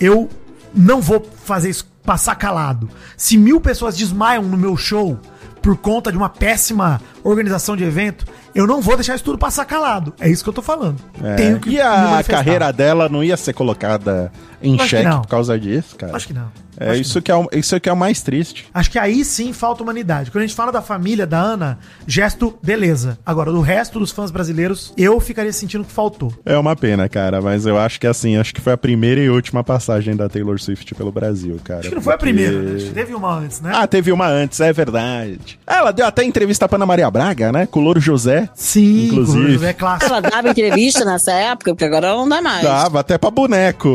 eu 0.01 0.28
não 0.74 1.01
vou 1.01 1.24
fazer 1.45 1.70
isso 1.70 1.89
passar 2.05 2.35
calado. 2.35 2.89
Se 3.16 3.37
mil 3.37 3.61
pessoas 3.61 3.97
desmaiam 3.97 4.43
no 4.43 4.57
meu 4.57 4.77
show 4.77 5.19
por 5.62 5.77
conta 5.77 6.11
de 6.11 6.16
uma 6.19 6.28
péssima 6.28 7.01
organização 7.23 7.77
de 7.77 7.85
evento, 7.85 8.24
eu 8.55 8.66
não 8.66 8.81
vou 8.81 8.97
deixar 8.97 9.15
isso 9.15 9.24
tudo 9.24 9.39
passar 9.39 9.65
calado. 9.65 10.12
É 10.19 10.28
isso 10.28 10.43
que 10.43 10.49
eu 10.49 10.55
tô 10.55 10.62
falando. 10.62 10.97
É, 11.23 11.35
Tenho 11.37 11.61
que 11.61 11.70
e 11.70 11.81
a 11.81 12.23
carreira 12.27 12.73
dela 12.73 13.09
não 13.09 13.23
ia 13.23 13.37
ser 13.37 13.53
colocada 13.53 14.32
em 14.62 14.78
xeque 14.78 15.09
por 15.09 15.28
causa 15.28 15.59
disso, 15.59 15.95
cara? 15.97 16.16
Acho 16.16 16.27
que 16.27 16.35
não. 16.35 16.51
É 16.81 16.93
Acho 16.93 17.01
isso 17.02 17.20
que, 17.23 17.31
é 17.31 17.36
o, 17.36 17.47
isso 17.52 17.78
que 17.78 17.89
é 17.89 17.93
o 17.93 17.97
mais 17.97 18.23
triste. 18.23 18.66
Acho 18.73 18.90
que 18.90 18.98
aí 18.98 19.23
sim 19.24 19.52
falta 19.52 19.82
humanidade. 19.82 20.31
Quando 20.31 20.43
a 20.44 20.47
gente 20.47 20.57
fala 20.57 20.73
da 20.73 20.81
família 20.81 21.27
da 21.27 21.39
Ana, 21.39 21.78
gesto, 22.07 22.59
beleza. 22.62 23.19
Agora, 23.24 23.52
do 23.52 23.61
resto 23.61 23.98
dos 23.98 24.11
fãs 24.11 24.31
brasileiros, 24.31 24.93
eu 24.97 25.20
ficaria 25.20 25.52
sentindo 25.52 25.85
que 25.85 25.93
faltou. 25.93 26.32
É 26.44 26.57
uma 26.57 26.74
pena, 26.74 27.09
cara, 27.09 27.40
mas 27.43 27.66
eu 27.66 27.78
acho 27.78 28.01
que 28.01 28.07
assim, 28.07 28.36
acho 28.39 28.55
que 28.55 28.61
foi 28.62 28.73
a 28.73 28.78
primeira 28.78 29.20
e 29.20 29.28
última 29.28 29.62
passagem 29.62 30.16
da 30.16 30.28
Taylor 30.28 30.59
Swift 30.59 30.94
pelo 30.94 31.12
Brasil, 31.12 31.61
cara. 31.62 31.81
Acho 31.81 31.90
que 31.90 31.94
não 31.94 32.02
foi 32.02 32.15
a 32.15 32.19
porque- 32.19 32.32
primeira, 32.32 32.59
né? 32.62 32.77
Acho 32.77 32.86
que 32.86 32.90
Teve 32.94 33.15
uma 33.15 33.35
antes, 33.39 33.61
né? 33.61 33.73
Ah, 33.74 33.86
teve 33.86 34.11
uma 34.11 34.27
antes, 34.27 34.59
é 34.61 34.73
verdade. 34.73 35.59
Ela 35.66 35.93
deu 35.93 36.07
até 36.07 36.24
entrevista 36.24 36.66
pra 36.69 36.77
Ana 36.77 36.86
Maria 36.86 37.11
Braga, 37.11 37.52
né? 37.52 37.66
Com 37.66 37.81
o 37.81 37.82
Louro 37.82 38.01
José. 38.01 38.48
Sim, 38.55 39.07
inclusive. 39.09 39.66
é 39.66 39.73
clássico. 39.74 40.11
Ela 40.11 40.20
dava 40.20 40.48
entrevista 40.48 41.05
nessa 41.05 41.32
época, 41.32 41.73
porque 41.74 41.85
agora 41.85 42.09
não 42.09 42.28
dá 42.28 42.40
mais. 42.40 42.62
Dava 42.62 43.01
até 43.01 43.19
pra 43.19 43.31
boneco, 43.31 43.89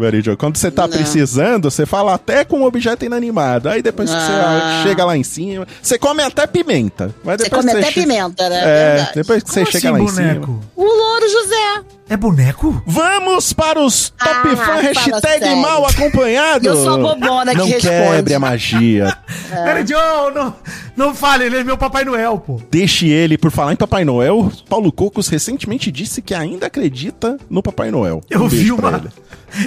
Meridio. 0.00 0.36
Quando 0.36 0.56
você 0.56 0.70
tá 0.70 0.86
Não. 0.86 0.96
precisando, 0.96 1.70
você 1.70 1.84
fala 1.86 2.11
até 2.12 2.44
com 2.44 2.58
um 2.60 2.64
objeto 2.64 3.04
inanimado. 3.04 3.68
Aí 3.68 3.82
depois 3.82 4.10
que 4.10 4.16
você 4.16 4.32
Ah. 4.32 4.80
chega 4.84 5.04
lá 5.04 5.16
em 5.16 5.22
cima, 5.24 5.66
você 5.82 5.98
come 5.98 6.22
até 6.22 6.46
pimenta. 6.46 7.14
Mas 7.24 7.38
Você 7.38 7.44
depois 7.44 7.62
come 7.64 7.72
que 7.72 7.78
até 7.84 7.92
che- 7.92 8.00
pimenta, 8.00 8.48
né? 8.48 8.60
É, 8.64 9.10
depois 9.14 9.42
que 9.42 9.50
você 9.50 9.60
Como 9.60 9.72
chega 9.72 9.88
assim, 9.88 9.98
lá 9.98 10.00
em 10.00 10.04
boneco? 10.04 10.46
cima. 10.46 10.60
O 10.76 10.84
Louro 10.84 11.28
José. 11.28 11.82
É 12.08 12.16
boneco? 12.16 12.82
Vamos 12.86 13.52
para 13.54 13.80
os 13.80 14.10
Top 14.10 14.30
Ah, 14.30 14.56
Fã 14.56 14.74
hashtag 14.82 15.20
sério. 15.44 15.56
mal 15.56 15.86
acompanhado. 15.86 16.66
Eu 16.66 16.76
sou 16.76 16.94
a 16.94 16.98
bobona 16.98 17.52
que 17.52 17.58
Não 17.58 17.66
responde. 17.66 17.88
quebre 18.16 18.34
a 18.34 18.38
magia. 18.38 19.16
Peraí, 19.48 19.86
Joe, 19.86 20.34
não, 20.34 20.54
não 20.96 21.14
fale, 21.14 21.44
ele 21.44 21.56
é 21.58 21.64
meu 21.64 21.76
Papai 21.78 22.04
Noel, 22.04 22.38
pô. 22.38 22.60
Deixe 22.70 23.08
ele, 23.08 23.38
por 23.38 23.50
falar 23.50 23.72
em 23.72 23.76
Papai 23.76 24.04
Noel, 24.04 24.50
Paulo 24.68 24.92
Cocos 24.92 25.28
recentemente 25.28 25.90
disse 25.90 26.20
que 26.22 26.34
ainda 26.34 26.66
acredita 26.66 27.36
no 27.48 27.62
Papai 27.62 27.90
Noel. 27.90 28.20
Eu 28.30 28.42
Um 28.42 28.48
vi 28.48 28.70
uma. 28.72 29.02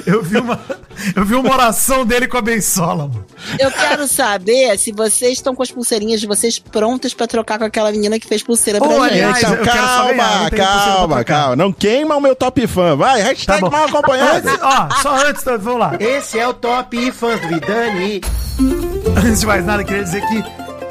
Eu 0.07 0.23
vi 0.23 0.38
uma. 0.39 0.60
Eu 1.15 1.23
vi 1.23 1.35
uma 1.35 1.53
oração 1.53 2.03
dele 2.07 2.27
com 2.27 2.35
a 2.38 2.41
bençola, 2.41 3.07
mano. 3.07 3.23
Eu 3.60 3.69
quero 3.69 4.07
saber 4.07 4.76
se 4.80 4.91
vocês 4.91 5.34
estão 5.34 5.53
com 5.53 5.61
as 5.61 5.69
pulseirinhas 5.69 6.19
de 6.19 6.26
vocês 6.26 6.57
prontas 6.57 7.14
pra 7.14 7.27
trocar 7.27 7.60
com 7.60 7.65
aquela 7.65 7.91
menina 7.91 8.19
que 8.19 8.26
fez 8.27 8.41
pulseira 8.41 8.80
pra 8.80 8.88
Ô, 8.89 9.07
gente. 9.07 9.38
Então, 9.38 9.57
calma, 9.64 10.49
pra 10.49 10.57
calma, 10.57 11.15
trocar. 11.18 11.23
calma. 11.23 11.56
Não 11.56 11.72
queima 11.72 12.15
o 12.15 12.19
meu 12.19 12.35
top 12.35 12.65
fã. 12.65 12.95
Vai, 12.95 13.22
hashtag 13.22 13.60
Tá 13.61 13.69
bom. 13.69 13.69
mal 13.69 13.85
acompanhado. 13.85 14.49
Antes, 14.49 14.60
ó, 14.64 14.89
só 15.03 15.15
antes, 15.27 15.43
então, 15.43 15.60
vamos 15.60 15.80
lá. 15.80 15.95
Esse 15.99 16.39
é 16.39 16.47
o 16.47 16.53
Top 16.56 17.11
Fãs 17.11 17.39
do 17.41 17.47
Vidani. 17.47 18.22
Antes 19.23 19.41
de 19.41 19.45
mais 19.45 19.64
nada, 19.64 19.84
queria 19.84 20.03
dizer 20.03 20.26
que 20.27 20.43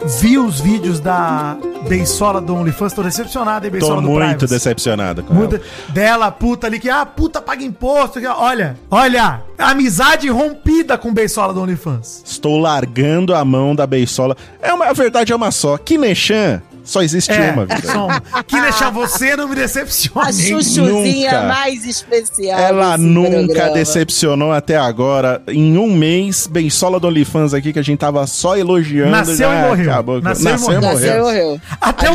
vi 0.06 0.38
os 0.38 0.60
vídeos 0.60 1.00
da 1.00 1.56
Beisola 1.88 2.40
do 2.40 2.54
OnlyFans, 2.54 2.92
tô 2.92 3.02
decepcionado, 3.02 3.64
hein, 3.66 3.72
Beisola 3.72 3.96
Tô 3.96 4.00
do 4.02 4.08
muito 4.08 4.24
Privacy. 4.38 4.46
decepcionado 4.54 5.22
com 5.22 5.34
Muito, 5.34 5.56
ela. 5.56 5.64
dela, 5.90 6.30
puta 6.30 6.66
ali, 6.66 6.78
que, 6.78 6.88
ah, 6.90 7.04
puta, 7.06 7.40
paga 7.40 7.62
imposto. 7.64 8.20
que- 8.20 8.26
olha, 8.26 8.76
olha, 8.90 9.42
amizade 9.58 10.28
rompida 10.28 10.96
com 10.98 11.12
Beisola 11.12 11.52
do 11.52 11.60
OnlyFans. 11.62 12.22
Estou 12.24 12.58
largando 12.58 13.34
a 13.34 13.44
mão 13.44 13.74
da 13.74 13.86
beisola. 13.86 14.36
É 14.60 14.72
uma, 14.72 14.86
a 14.86 14.92
verdade 14.92 15.32
é 15.32 15.36
uma 15.36 15.50
só. 15.50 15.76
Kineshan 15.76 16.60
só 16.84 17.02
existe 17.02 17.32
É, 17.32 17.50
uma, 17.52 17.64
vida. 17.66 17.90
som. 17.90 18.08
Que 18.46 18.60
deixar 18.60 18.90
você 18.90 19.34
não 19.36 19.48
me 19.48 19.54
decepcione. 19.56 20.28
A 20.28 20.32
chuchuzinha 20.32 21.32
Nunca. 21.32 21.42
mais 21.48 21.84
especial. 21.84 22.58
Ela 22.60 22.96
desse 22.96 23.08
nunca 23.08 23.30
programa. 23.46 23.70
decepcionou 23.72 24.52
até 24.52 24.76
agora. 24.76 25.42
Em 25.48 25.76
um 25.78 25.92
mês, 25.94 26.46
Beisola 26.46 27.00
do 27.00 27.08
OnlyFans 27.08 27.54
aqui, 27.54 27.72
que 27.72 27.78
a 27.78 27.82
gente 27.82 27.98
tava 27.98 28.26
só 28.26 28.56
elogiando. 28.56 29.10
Nasceu 29.10 29.36
já 29.36 29.54
e 29.54 29.68
morreu. 29.68 29.90
Acabou. 29.90 30.20
Nasceu 30.20 30.48
e 30.48 30.52
Nasceu 30.52 30.72
e 30.72 30.74
morreu. 30.76 30.92
Nasceu 30.92 31.16
e 31.16 31.20
morreu. 31.22 31.60
Até 31.80 32.06
A 32.06 32.10
o 32.10 32.12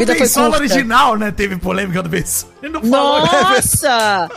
curta. 0.51 0.57
original, 0.57 1.17
né? 1.17 1.31
Teve 1.31 1.57
polêmica 1.57 2.01
do 2.03 2.09
não 2.69 2.81
falou. 2.81 3.19
Nossa! 3.21 4.29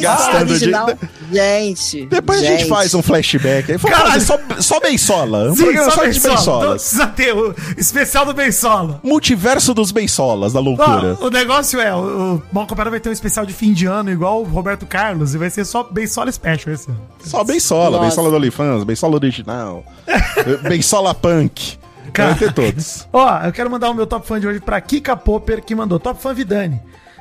Gastando 0.00 0.50
original. 0.50 0.86
de- 0.86 0.98
Gente. 1.32 2.06
Depois 2.06 2.40
a 2.42 2.44
gente 2.44 2.64
faz 2.66 2.94
um 2.94 3.02
flashback. 3.02 3.72
aí. 3.72 3.78
Caralho. 3.78 4.20
só, 4.22 4.38
só 4.60 4.80
Beisola. 4.80 5.50
Um 5.50 5.56
Sim, 5.56 5.76
só 5.76 5.90
só 5.90 6.04
de 6.04 6.20
Beisola. 6.20 6.32
Então, 6.40 6.58
Beisolas. 6.60 6.82
precisa 6.82 7.06
ter 7.08 7.34
o 7.34 7.54
especial 7.76 8.24
do 8.24 8.32
Beisola. 8.34 9.00
Multiverso 9.02 9.74
dos 9.74 9.92
Beisolas, 9.92 10.52
da 10.54 10.60
Ó, 10.60 10.62
loucura. 10.62 11.16
o 11.20 11.28
negócio 11.30 11.80
é, 11.80 11.94
o, 11.94 12.36
o 12.36 12.74
vai 12.90 13.00
ter 13.00 13.08
um 13.10 13.12
especial 13.12 13.44
de 13.44 13.52
fim 13.52 13.72
de 13.72 13.86
ano 13.86 14.10
igual 14.10 14.40
o 14.40 14.44
Roberto 14.44 14.86
Carlos 14.86 15.34
e 15.34 15.38
vai 15.38 15.50
ser 15.50 15.64
só 15.64 15.82
Beisola 15.82 16.32
Special 16.32 16.74
esse 16.74 16.90
ano. 16.90 17.00
Só 17.22 17.44
Beisola, 17.44 17.90
Nossa. 17.98 18.02
Beisola 18.04 18.30
do 18.30 18.36
OnlyFans, 18.36 18.84
Beisola 18.84 19.14
original, 19.16 19.84
Beisola 20.68 21.14
Punk. 21.14 21.76
Cara. 22.12 22.30
Vai 22.30 22.38
ter 22.38 22.52
todos. 22.54 23.06
Ó, 23.12 23.38
eu 23.44 23.52
quero 23.52 23.70
mandar 23.70 23.90
o 23.90 23.94
meu 23.94 24.06
top 24.06 24.26
fã 24.26 24.40
de 24.40 24.46
hoje 24.46 24.60
pra 24.60 24.80
Kika 24.80 25.14
Popper, 25.16 25.62
que 25.62 25.74
mandou 25.74 25.98
top 26.00 26.20
fã 26.22 26.32
Vidani. 26.32 26.80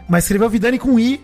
Mas 0.10 0.24
escreveu 0.24 0.50
Vidani 0.50 0.80
com 0.80 0.98
I. 0.98 1.22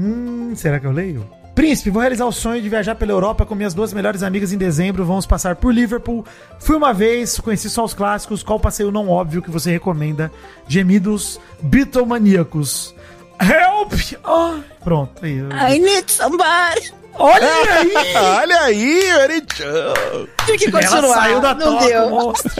Hum, 0.00 0.52
será 0.56 0.80
que 0.80 0.86
eu 0.86 0.92
leio? 0.92 1.28
Príncipe, 1.54 1.90
vou 1.90 2.00
realizar 2.00 2.24
o 2.24 2.32
sonho 2.32 2.62
de 2.62 2.68
viajar 2.70 2.94
pela 2.94 3.12
Europa 3.12 3.44
com 3.44 3.54
minhas 3.54 3.74
duas 3.74 3.92
melhores 3.92 4.22
amigas 4.22 4.50
em 4.50 4.56
dezembro. 4.56 5.04
Vamos 5.04 5.26
passar 5.26 5.56
por 5.56 5.74
Liverpool. 5.74 6.24
Fui 6.58 6.74
uma 6.74 6.94
vez, 6.94 7.38
conheci 7.38 7.68
só 7.68 7.84
os 7.84 7.92
clássicos. 7.92 8.42
Qual 8.42 8.58
passeio 8.58 8.90
não 8.90 9.10
óbvio 9.10 9.42
que 9.42 9.50
você 9.50 9.70
recomenda? 9.70 10.32
Gemidos 10.66 11.38
Beatlemaníacos. 11.60 12.94
Help! 13.40 13.92
Ah, 14.24 14.58
pronto. 14.84 15.24
Aí, 15.24 15.38
eu- 15.38 15.48
I 15.50 15.78
need 15.78 16.10
somebody. 16.12 16.92
Olha 17.14 17.44
aí! 17.74 17.92
Olha 18.16 18.60
aí, 18.62 19.10
Jo. 19.54 20.26
Tem 20.46 20.56
que 20.56 20.68
Ela 20.68 20.80
continuar. 20.80 21.14
saiu 21.14 21.40
da 21.40 21.54
não 21.54 21.72
toca, 21.74 21.86
deu. 21.86 22.10
monstro. 22.10 22.50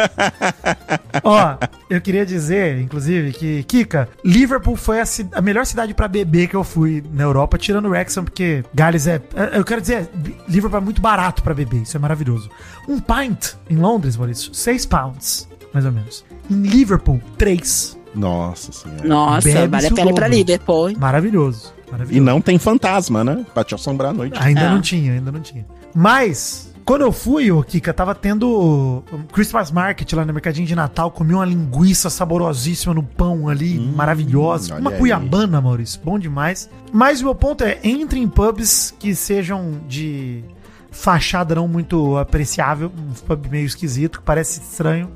Ó, 1.23 1.57
eu 1.89 2.01
queria 2.01 2.27
dizer, 2.27 2.78
inclusive, 2.81 3.32
que, 3.32 3.62
Kika, 3.62 4.09
Liverpool 4.24 4.77
foi 4.77 5.01
a, 5.01 5.05
a 5.32 5.40
melhor 5.40 5.65
cidade 5.65 5.94
pra 5.94 6.09
beber 6.09 6.48
que 6.48 6.57
eu 6.57 6.65
fui 6.65 7.02
na 7.12 7.23
Europa, 7.23 7.57
tirando 7.59 7.86
o 7.86 7.90
Wrexham, 7.90 8.24
porque 8.24 8.65
Gales 8.74 9.07
é... 9.07 9.20
é, 9.35 9.59
Eu 9.59 9.65
quero 9.65 9.81
dizer, 9.81 10.11
Liverpool 10.48 10.78
é 10.78 10.82
muito 10.82 11.01
barato 11.01 11.43
pra 11.43 11.55
beber, 11.55 11.82
isso 11.82 11.97
é 11.97 12.01
maravilhoso. 12.01 12.51
Um 12.89 12.98
pint 13.01 13.52
em 13.69 13.77
Londres, 13.77 14.16
Maurício, 14.16 14.52
6 14.52 14.85
pounds, 14.86 15.48
mais 15.73 15.86
ou 15.86 15.93
menos. 15.93 16.24
Em 16.51 16.62
Liverpool, 16.62 17.20
3. 17.39 17.98
Nossa 18.14 18.72
senhora. 18.72 19.06
Nossa, 19.06 19.48
Bebe-se 19.48 19.66
vale 19.68 19.86
a 19.86 19.90
o 19.90 19.94
pena 19.94 20.10
ir 20.10 20.14
pra. 20.14 20.28
Liverpool. 20.28 20.90
hein? 20.90 20.96
Maravilhoso. 20.98 21.72
maravilhoso. 21.90 22.16
E 22.18 22.20
não 22.24 22.40
tem 22.40 22.58
fantasma, 22.58 23.22
né? 23.24 23.44
Pra 23.54 23.62
te 23.64 23.74
assombrar 23.74 24.10
à 24.10 24.12
noite. 24.14 24.38
Ainda 24.40 24.60
É. 24.62 24.70
não 24.70 24.80
tinha, 24.80 25.12
ainda 25.12 25.30
não 25.32 25.40
tinha. 25.40 25.64
Mas, 25.94 26.72
quando 26.84 27.02
eu 27.02 27.12
fui, 27.12 27.50
o 27.52 27.62
Kika, 27.62 27.92
tava 27.92 28.14
tendo 28.14 29.02
um 29.12 29.22
Christmas 29.32 29.70
Market 29.70 30.12
lá 30.12 30.24
no 30.24 30.32
mercadinho 30.32 30.66
de 30.66 30.74
Natal, 30.74 31.10
comi 31.10 31.34
uma 31.34 31.44
linguiça 31.44 32.08
saborosíssima 32.10 32.94
no 32.94 33.02
pão 33.02 33.48
ali, 33.48 33.78
maravilhosa. 33.78 34.74
olha 34.74 34.80
Uma 34.80 34.90
aí. 34.92 34.98
cuiabana, 34.98 35.60
Maurício, 35.60 36.00
bom 36.04 36.18
demais. 36.18 36.68
Mas 36.92 37.20
o 37.20 37.24
meu 37.24 37.34
ponto 37.34 37.62
é, 37.64 37.78
entre 37.84 38.18
em 38.20 38.28
pubs 38.28 38.94
que 38.98 39.14
sejam 39.14 39.80
de 39.88 40.42
fachada 40.90 41.54
não 41.54 41.68
muito 41.68 42.16
apreciável, 42.16 42.90
um 42.96 43.12
pub 43.26 43.46
meio 43.50 43.66
esquisito, 43.66 44.18
que 44.20 44.24
parece 44.24 44.60
estranho, 44.60 45.08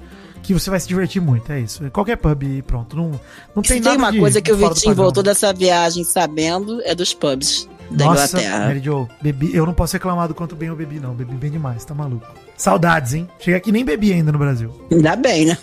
que 0.45 0.55
você 0.55 0.71
vai 0.71 0.79
se 0.79 0.87
divertir 0.87 1.21
muito, 1.21 1.51
é 1.51 1.61
isso. 1.61 1.91
Qualquer 1.91 2.17
pub 2.17 2.43
e 2.43 2.63
pronto, 2.63 2.95
não, 2.97 3.21
não 3.55 3.65
Se 3.65 3.71
tem 3.71 3.83
tem, 3.83 3.93
nada 3.93 3.99
uma 3.99 4.13
de 4.13 4.19
coisa 4.21 4.41
que 4.41 4.53
o 4.53 4.57
Vitinho 4.57 4.95
voltou 4.95 5.23
dessa 5.23 5.53
viagem 5.53 6.05
sabendo, 6.05 6.81
é 6.83 6.95
dos 6.95 7.15
pubs 7.15 7.69
da 7.91 8.05
Nossa, 8.07 8.39
Inglaterra. 8.39 8.67
Mary 8.67 8.81
Jo, 8.81 9.09
bebi, 9.23 9.55
eu 9.55 9.67
não 9.67 9.75
posso 9.75 9.95
reclamar 9.95 10.29
do 10.29 10.35
quanto 10.35 10.55
bem 10.55 10.69
eu 10.69 10.77
bebi, 10.77 11.01
não. 11.01 11.15
Bebi 11.15 11.35
bem 11.35 11.51
demais, 11.51 11.85
tá 11.85 11.95
maluco. 11.95 12.27
Saudades, 12.57 13.15
hein? 13.15 13.29
Cheguei 13.39 13.57
aqui 13.57 13.71
e 13.71 13.73
nem 13.73 13.85
bebi 13.85 14.13
ainda 14.13 14.31
no 14.31 14.39
Brasil. 14.39 14.71
Ainda 14.91 15.17
bem, 15.17 15.47
né? 15.47 15.59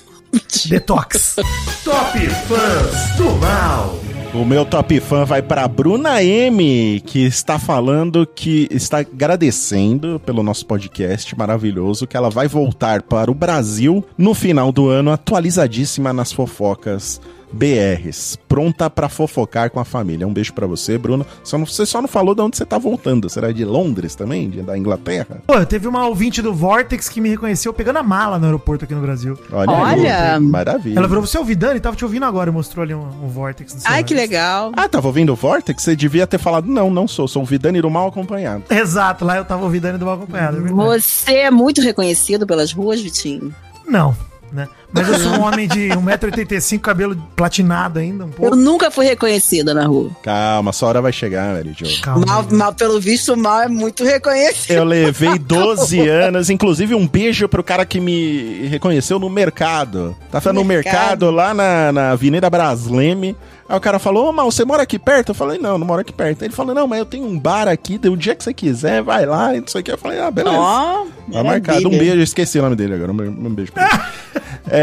Detox. 0.67 1.35
Top 1.83 2.19
Fãs 2.19 3.17
do 3.17 3.31
Mal. 3.37 4.10
O 4.33 4.45
meu 4.45 4.65
top 4.65 4.97
fã 5.01 5.25
vai 5.25 5.41
pra 5.41 5.67
Bruna 5.67 6.23
M, 6.23 7.01
que 7.05 7.19
está 7.25 7.59
falando 7.59 8.25
que 8.25 8.65
está 8.71 8.99
agradecendo 8.99 10.21
pelo 10.25 10.41
nosso 10.41 10.65
podcast 10.65 11.37
maravilhoso, 11.37 12.07
que 12.07 12.15
ela 12.15 12.29
vai 12.29 12.47
voltar 12.47 13.01
para 13.01 13.29
o 13.29 13.35
Brasil 13.35 14.05
no 14.17 14.33
final 14.33 14.71
do 14.71 14.87
ano, 14.87 15.11
atualizadíssima 15.11 16.13
nas 16.13 16.31
fofocas 16.31 17.19
BRs, 17.53 18.37
pronta 18.47 18.89
pra 18.89 19.09
fofocar 19.09 19.69
com 19.69 19.79
a 19.79 19.85
família. 19.85 20.27
Um 20.27 20.33
beijo 20.33 20.53
pra 20.53 20.65
você, 20.67 20.97
Bruna. 20.97 21.25
Só 21.43 21.57
não- 21.57 21.65
você 21.65 21.85
só 21.85 22.01
não 22.01 22.07
falou 22.07 22.33
de 22.33 22.41
onde 22.41 22.55
você 22.57 22.65
tá 22.65 22.77
voltando. 22.77 23.29
Será 23.29 23.51
de 23.51 23.65
Londres 23.65 24.15
também? 24.15 24.49
De- 24.49 24.61
da 24.61 24.77
Inglaterra? 24.77 25.41
Pô, 25.45 25.65
teve 25.65 25.87
uma 25.87 26.07
ouvinte 26.07 26.41
do 26.41 26.53
Vortex 26.53 27.09
que 27.09 27.19
me 27.19 27.29
reconheceu 27.29 27.73
pegando 27.73 27.97
a 27.97 28.03
mala 28.03 28.39
no 28.39 28.45
aeroporto 28.45 28.85
aqui 28.85 28.93
no 28.95 29.01
Brasil. 29.01 29.37
Olha, 29.51 29.71
Olha! 29.71 30.33
aí, 30.35 30.39
maravilha. 30.39 30.97
Ela 30.97 31.07
falou, 31.09 31.25
você 31.25 31.37
é 31.37 31.41
o 31.41 31.43
Vidani? 31.43 31.79
Tava 31.79 31.95
te 31.95 32.05
ouvindo 32.05 32.23
agora 32.25 32.49
e 32.49 32.53
mostrou 32.53 32.83
ali 32.83 32.93
um, 32.93 33.03
um 33.23 33.27
Vortex. 33.27 33.73
no 33.73 33.81
Ai, 33.85 34.03
que 34.03 34.13
legal. 34.13 34.71
Ah, 34.75 34.87
tava 34.87 35.07
ouvindo 35.07 35.33
o 35.33 35.35
Vortex? 35.35 35.81
Você 35.83 35.95
devia 35.95 36.25
ter 36.25 36.37
falado, 36.37 36.67
não, 36.67 36.89
não 36.89 37.07
sou, 37.07 37.27
sou 37.27 37.41
o 37.43 37.45
Vidani 37.45 37.81
do 37.81 37.89
mal 37.89 38.07
acompanhado. 38.07 38.63
Exato, 38.69 39.25
lá 39.25 39.37
eu 39.37 39.43
tava 39.45 39.63
ouvindo 39.63 39.71
Vidani 39.81 39.97
do 39.97 40.05
mal 40.05 40.15
acompanhado. 40.15 40.57
é. 40.67 40.69
Você 40.99 41.33
é 41.35 41.49
muito 41.49 41.81
reconhecido 41.81 42.45
pelas 42.45 42.71
ruas, 42.73 43.01
Vitinho? 43.01 43.55
Não, 43.87 44.15
né? 44.51 44.67
Mas 44.93 45.07
eu 45.07 45.19
sou 45.19 45.31
um 45.33 45.41
homem 45.43 45.67
de 45.67 45.89
1,85m, 45.89 46.79
cabelo 46.79 47.15
platinado 47.35 47.99
ainda, 47.99 48.25
um 48.25 48.27
Eu 48.27 48.33
pouco. 48.33 48.55
nunca 48.55 48.91
fui 48.91 49.05
reconhecida 49.05 49.73
na 49.73 49.85
rua. 49.85 50.09
Calma, 50.21 50.73
sua 50.73 50.89
hora 50.89 51.01
vai 51.01 51.13
chegar, 51.13 51.53
Mary 51.55 51.73
Jo. 51.77 51.85
Calma. 52.01 52.25
Mal, 52.25 52.45
mal, 52.51 52.73
pelo 52.73 52.99
visto, 52.99 53.33
o 53.33 53.37
mal 53.37 53.61
é 53.61 53.67
muito 53.67 54.03
reconhecido. 54.03 54.75
Eu 54.75 54.83
levei 54.83 55.39
12 55.39 55.99
anos, 56.09 56.49
inclusive 56.49 56.93
um 56.93 57.07
beijo 57.07 57.47
pro 57.47 57.63
cara 57.63 57.85
que 57.85 57.99
me 57.99 58.67
reconheceu 58.67 59.17
no 59.19 59.29
mercado. 59.29 60.15
Tava 60.31 60.51
no 60.51 60.63
Mercado. 60.63 60.93
mercado 60.93 61.31
lá 61.31 61.53
na, 61.53 61.91
na 61.91 62.11
Avenida 62.11 62.49
Brasleme. 62.49 63.35
Aí 63.69 63.77
o 63.77 63.79
cara 63.79 63.99
falou, 63.99 64.27
ô 64.29 64.33
Mal, 64.33 64.51
você 64.51 64.65
mora 64.65 64.83
aqui 64.83 64.99
perto? 64.99 65.29
Eu 65.29 65.35
falei, 65.35 65.57
não, 65.57 65.77
não 65.77 65.87
moro 65.87 66.01
aqui 66.01 66.11
perto. 66.11 66.43
Ele 66.43 66.53
falou, 66.53 66.75
não, 66.75 66.85
mas 66.87 66.99
eu 66.99 67.05
tenho 67.05 67.25
um 67.25 67.39
bar 67.39 67.69
aqui, 67.69 67.97
o 68.03 68.17
dia 68.17 68.35
que 68.35 68.43
você 68.43 68.53
quiser, 68.53 69.01
vai 69.01 69.25
lá, 69.25 69.55
e 69.55 69.61
não 69.61 69.67
sei 69.67 69.79
o 69.79 69.83
que. 69.85 69.91
Eu 69.93 69.97
falei, 69.97 70.19
ah, 70.19 70.29
beleza. 70.29 70.57
Ó, 70.57 71.05
Tá 71.31 71.41
marcado. 71.43 71.87
Um 71.87 71.91
beijo, 71.97 72.19
esqueci 72.21 72.59
o 72.59 72.61
nome 72.61 72.75
dele 72.75 72.95
agora. 72.95 73.13
Um 73.13 73.15
um 73.15 73.49
beijo 73.55 73.71
pra 73.71 73.83
ele. 73.85 74.41
É, 74.73 74.80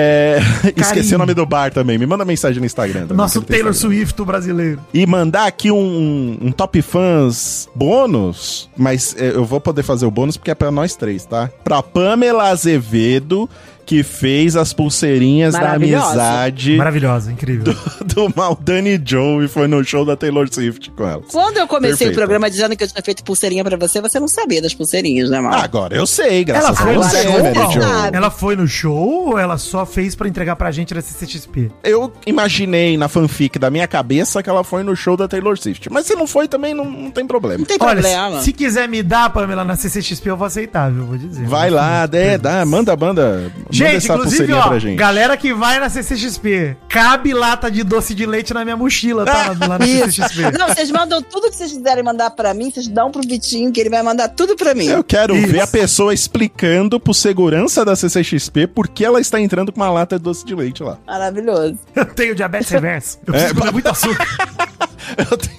esqueci 0.77 1.15
o 1.15 1.19
nome 1.19 1.35
do 1.35 1.45
bar 1.47 1.73
também. 1.73 1.99
Me 1.99 2.07
manda 2.07 2.25
mensagem 2.25 2.61
no 2.61 2.67
Instagram. 2.67 3.03
também, 3.03 3.17
Nosso 3.17 3.43
Taylor 3.43 3.73
Instagram. 3.73 3.97
Swift 3.97 4.25
brasileiro. 4.25 4.81
E 4.93 5.07
mandar 5.07 5.47
aqui 5.47 5.71
um, 5.71 6.39
um 6.41 6.53
top 6.53 6.81
fãs 6.83 7.69
bônus, 7.75 8.69
mas 8.77 9.15
é, 9.19 9.31
eu 9.31 9.45
vou 9.45 9.61
poder 9.61 9.83
fazer 9.83 10.07
o 10.07 10.11
bônus 10.11 10.37
porque 10.37 10.51
é 10.51 10.55
pra 10.55 10.71
nós 10.71 10.97
três, 10.97 11.25
tá? 11.25 11.51
Pra 11.65 11.83
Pamela 11.83 12.49
Azevedo, 12.51 13.49
que 13.89 14.03
fez 14.03 14.55
as 14.55 14.75
pulseirinhas 14.75 15.55
da 15.55 15.73
amizade 15.73 16.77
Maravilhosa, 16.77 17.33
incrível. 17.33 17.75
do 18.05 18.31
Maldani 18.37 19.01
Joe 19.03 19.47
e 19.47 19.49
foi 19.49 19.67
no 19.67 19.83
show 19.83 20.05
da 20.05 20.15
Taylor 20.15 20.47
Swift 20.53 20.91
com 20.91 21.09
ela. 21.09 21.23
Quando 21.33 21.57
eu 21.57 21.67
comecei 21.67 21.97
Perfeito. 21.97 22.13
o 22.13 22.15
programa 22.17 22.51
dizendo 22.51 22.77
que 22.77 22.85
eu 22.85 22.89
tinha 22.89 23.03
feito 23.03 23.25
pulseirinha 23.25 23.65
pra 23.65 23.79
você, 23.79 24.03
você 24.03 24.21
não 24.21 24.29
sabia 24.29 24.61
das 24.61 24.75
pulseirinhas, 24.75 25.31
né, 25.31 25.41
Mal? 25.41 25.55
Agora 25.55 25.97
eu 25.97 26.07
sei, 26.07 26.43
Ela 26.43 26.45
graças 26.45 26.71
a 26.71 26.75
foi 26.75 26.95
no 26.95 27.03
Agora 27.03 27.55
você, 27.55 27.73
show. 27.73 27.83
Ela 28.13 28.31
foi 28.31 28.57
no 28.57 28.69
show 28.69 29.29
ou 29.31 29.39
ela 29.39 29.57
só 29.57 29.87
fez 29.87 30.15
pra 30.15 30.29
entregar 30.29 30.55
pra 30.55 30.71
gente 30.71 30.93
na 30.93 31.01
CCXP? 31.01 31.71
Eu 31.83 32.13
imaginei 32.27 32.99
na 32.99 33.09
fanfic 33.09 33.59
da 33.59 33.71
minha 33.71 33.89
cabeça 33.89 34.43
que 34.43 34.51
ela 34.51 34.63
foi 34.63 34.83
no 34.83 34.95
show 34.95 35.17
da 35.17 35.27
Taylor 35.27 35.57
Swift. 35.57 35.91
Mas 35.91 36.05
se 36.05 36.15
não 36.15 36.27
foi 36.27 36.47
também, 36.47 36.75
não, 36.75 36.85
não 36.85 37.11
tem 37.11 37.27
problema. 37.27 37.61
Não 37.61 37.65
tem 37.65 37.79
Olha, 37.81 38.03
problema. 38.03 38.39
se, 38.41 38.45
se 38.45 38.53
quiser 38.53 38.87
me 38.87 39.03
dar, 39.03 39.31
Pamela, 39.31 39.65
na 39.65 39.77
CCXP, 39.77 40.29
eu 40.29 40.37
vou 40.37 40.47
aceitar, 40.47 40.93
viu? 40.93 41.07
Vou 41.07 41.17
dizer. 41.17 41.47
Vai 41.47 41.71
lá, 41.71 42.07
é, 42.13 42.37
dá, 42.37 42.67
manda, 42.67 42.95
manda, 42.95 43.09
manda 43.09 43.53
Gente, 43.79 43.97
essa 43.97 44.13
inclusive, 44.15 44.37
pulseirinha 44.39 44.59
ó, 44.65 44.69
pra 44.69 44.79
gente. 44.79 44.97
galera 44.97 45.37
que 45.37 45.53
vai 45.55 45.79
na 45.81 45.89
CCXP, 45.89 46.77
cabe 46.89 47.33
lata 47.33 47.71
de 47.71 47.83
doce 47.83 48.15
de 48.15 48.27
leite 48.27 48.53
na 48.53 48.65
minha 48.65 48.77
mochila, 48.77 49.25
tá? 49.25 49.55
Lá 49.67 49.79
na. 49.79 49.87
CCXP. 49.87 50.59
Não, 50.59 50.69
vocês 50.69 50.91
mandam 50.91 51.23
tudo 51.23 51.51
que 51.51 51.57
vocês 51.57 51.73
quiserem 51.73 52.03
mandar 52.05 52.31
pra 52.31 52.53
mim, 52.55 52.71
vocês 52.71 52.89
dão 52.89 53.11
pro 53.11 53.23
Vitinho, 53.23 53.71
que 53.73 53.81
ele 53.81 53.91
vai 53.91 54.03
mandar 54.03 54.29
tudo 54.29 54.57
pra 54.57 54.75
mim. 54.75 54.87
Eu 54.87 55.03
quero 55.05 55.37
Isso. 55.37 55.49
ver 55.49 55.61
a 55.61 55.67
pessoa 55.67 56.13
explicando 56.15 56.99
pro 57.01 57.15
segurança 57.15 57.85
da 57.85 57.95
CCXP 57.97 58.67
por 58.67 58.89
que 58.89 59.05
ela 59.05 59.21
está 59.21 59.41
entrando 59.41 59.73
com 59.73 59.81
uma 59.81 59.91
lata 59.91 60.17
de 60.19 60.25
doce 60.25 60.45
de 60.45 60.55
leite 60.55 60.83
lá. 60.83 60.99
Maravilhoso. 61.07 61.79
Eu 61.95 62.05
tenho 62.05 62.35
diabetes 62.35 62.69
reverso. 62.71 63.19
Eu 63.27 63.33
preciso 63.33 63.53
É, 63.55 63.59
comer 63.59 63.73
muito 63.73 63.89
açúcar. 63.89 64.27
Eu 65.19 65.37
tenho, 65.39 65.57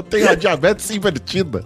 eu 0.00 0.02
tenho 0.02 0.28
a 0.30 0.34
diabetes 0.34 0.90
invertida. 0.90 1.64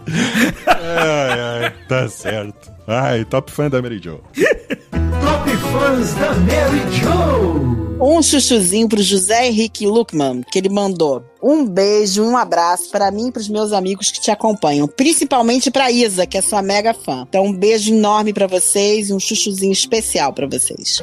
Ai, 0.67 1.41
ai, 1.41 1.75
tá 1.89 2.09
certo. 2.09 2.73
Ai, 2.87 3.25
top 3.25 3.51
fã 3.51 3.71
da 3.71 3.81
Mary 3.81 4.01
Jo. 4.03 4.21
Top 4.35 5.51
Fãs 5.57 6.15
da 6.15 6.35
Mary 6.35 6.83
Jo. 6.93 7.85
Um 8.01 8.21
chuchuzinho 8.21 8.89
pro 8.89 9.01
José 9.01 9.47
Henrique 9.47 9.87
Luckman, 9.87 10.43
que 10.51 10.59
ele 10.59 10.69
mandou. 10.69 11.25
Um 11.43 11.65
beijo, 11.65 12.23
um 12.23 12.37
abraço 12.37 12.91
pra 12.91 13.11
mim 13.11 13.29
e 13.29 13.33
pros 13.33 13.49
meus 13.49 13.73
amigos 13.73 14.11
que 14.11 14.21
te 14.21 14.31
acompanham. 14.31 14.89
Principalmente 14.89 15.71
pra 15.71 15.91
Isa, 15.91 16.27
que 16.27 16.37
é 16.37 16.43
sua 16.43 16.61
mega 16.61 16.93
fã. 16.93 17.25
Então, 17.29 17.45
um 17.45 17.53
beijo 17.53 17.95
enorme 17.95 18.33
pra 18.33 18.47
vocês 18.47 19.09
e 19.09 19.15
um 19.15 19.21
chuchuzinho 19.21 19.73
especial 19.73 20.33
pra 20.33 20.47
vocês. 20.47 21.03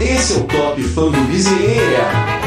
Esse 0.00 0.34
é 0.34 0.36
o 0.36 0.44
Top 0.44 0.82
Fã 0.82 1.10
do 1.10 1.20
Bezerra. 1.26 2.42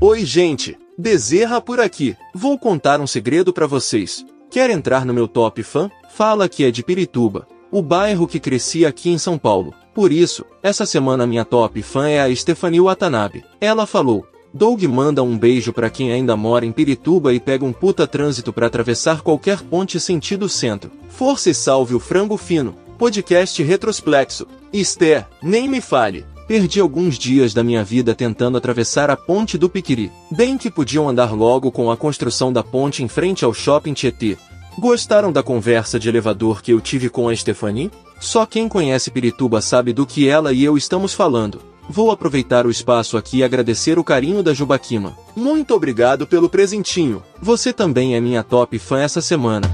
Oi, 0.00 0.24
gente. 0.24 0.76
Bezerra 1.00 1.60
por 1.60 1.78
aqui. 1.78 2.16
Vou 2.34 2.58
contar 2.58 3.00
um 3.00 3.06
segredo 3.06 3.52
pra 3.52 3.68
vocês. 3.68 4.26
Quer 4.50 4.68
entrar 4.68 5.06
no 5.06 5.14
meu 5.14 5.28
Top 5.28 5.62
Fã? 5.62 5.88
Fala 6.10 6.48
que 6.48 6.64
é 6.64 6.72
de 6.72 6.82
Pirituba, 6.82 7.46
o 7.70 7.80
bairro 7.80 8.26
que 8.26 8.40
cresci 8.40 8.84
aqui 8.84 9.08
em 9.08 9.16
São 9.16 9.38
Paulo. 9.38 9.72
Por 9.94 10.10
isso, 10.10 10.44
essa 10.60 10.84
semana 10.84 11.24
minha 11.24 11.44
Top 11.44 11.80
Fã 11.82 12.08
é 12.08 12.20
a 12.20 12.34
Stephanie 12.34 12.80
Watanabe. 12.80 13.44
Ela 13.60 13.86
falou: 13.86 14.26
Doug 14.52 14.82
manda 14.86 15.22
um 15.22 15.38
beijo 15.38 15.72
pra 15.72 15.88
quem 15.88 16.10
ainda 16.10 16.36
mora 16.36 16.66
em 16.66 16.72
Pirituba 16.72 17.32
e 17.32 17.38
pega 17.38 17.64
um 17.64 17.72
puta 17.72 18.04
trânsito 18.04 18.52
pra 18.52 18.66
atravessar 18.66 19.22
qualquer 19.22 19.60
ponte 19.60 20.00
sentido 20.00 20.48
centro. 20.48 20.90
Força 21.08 21.48
e 21.48 21.54
salve 21.54 21.94
o 21.94 22.00
frango 22.00 22.36
fino. 22.36 22.74
Podcast 22.98 23.62
retrosplexo. 23.62 24.48
Esther, 24.72 25.28
nem 25.40 25.68
me 25.68 25.80
fale. 25.80 26.26
Perdi 26.48 26.80
alguns 26.80 27.18
dias 27.18 27.52
da 27.52 27.62
minha 27.62 27.84
vida 27.84 28.14
tentando 28.14 28.56
atravessar 28.56 29.10
a 29.10 29.16
ponte 29.16 29.58
do 29.58 29.68
Piquiri. 29.68 30.10
Bem 30.30 30.56
que 30.56 30.70
podiam 30.70 31.06
andar 31.06 31.34
logo 31.34 31.70
com 31.70 31.90
a 31.90 31.96
construção 31.96 32.50
da 32.50 32.62
ponte 32.62 33.04
em 33.04 33.06
frente 33.06 33.44
ao 33.44 33.52
shopping 33.52 33.92
Tietê. 33.92 34.38
Gostaram 34.78 35.30
da 35.30 35.42
conversa 35.42 36.00
de 36.00 36.08
elevador 36.08 36.62
que 36.62 36.72
eu 36.72 36.80
tive 36.80 37.10
com 37.10 37.28
a 37.28 37.36
Stephanie? 37.36 37.90
Só 38.18 38.46
quem 38.46 38.66
conhece 38.66 39.10
Pirituba 39.10 39.60
sabe 39.60 39.92
do 39.92 40.06
que 40.06 40.26
ela 40.26 40.50
e 40.50 40.64
eu 40.64 40.78
estamos 40.78 41.12
falando. 41.12 41.60
Vou 41.86 42.10
aproveitar 42.10 42.66
o 42.66 42.70
espaço 42.70 43.18
aqui 43.18 43.38
e 43.38 43.44
agradecer 43.44 43.98
o 43.98 44.04
carinho 44.04 44.42
da 44.42 44.54
Jubaquima. 44.54 45.14
Muito 45.36 45.74
obrigado 45.74 46.26
pelo 46.26 46.48
presentinho. 46.48 47.22
Você 47.42 47.74
também 47.74 48.14
é 48.14 48.20
minha 48.22 48.42
top 48.42 48.78
fã 48.78 49.00
essa 49.00 49.20
semana. 49.20 49.70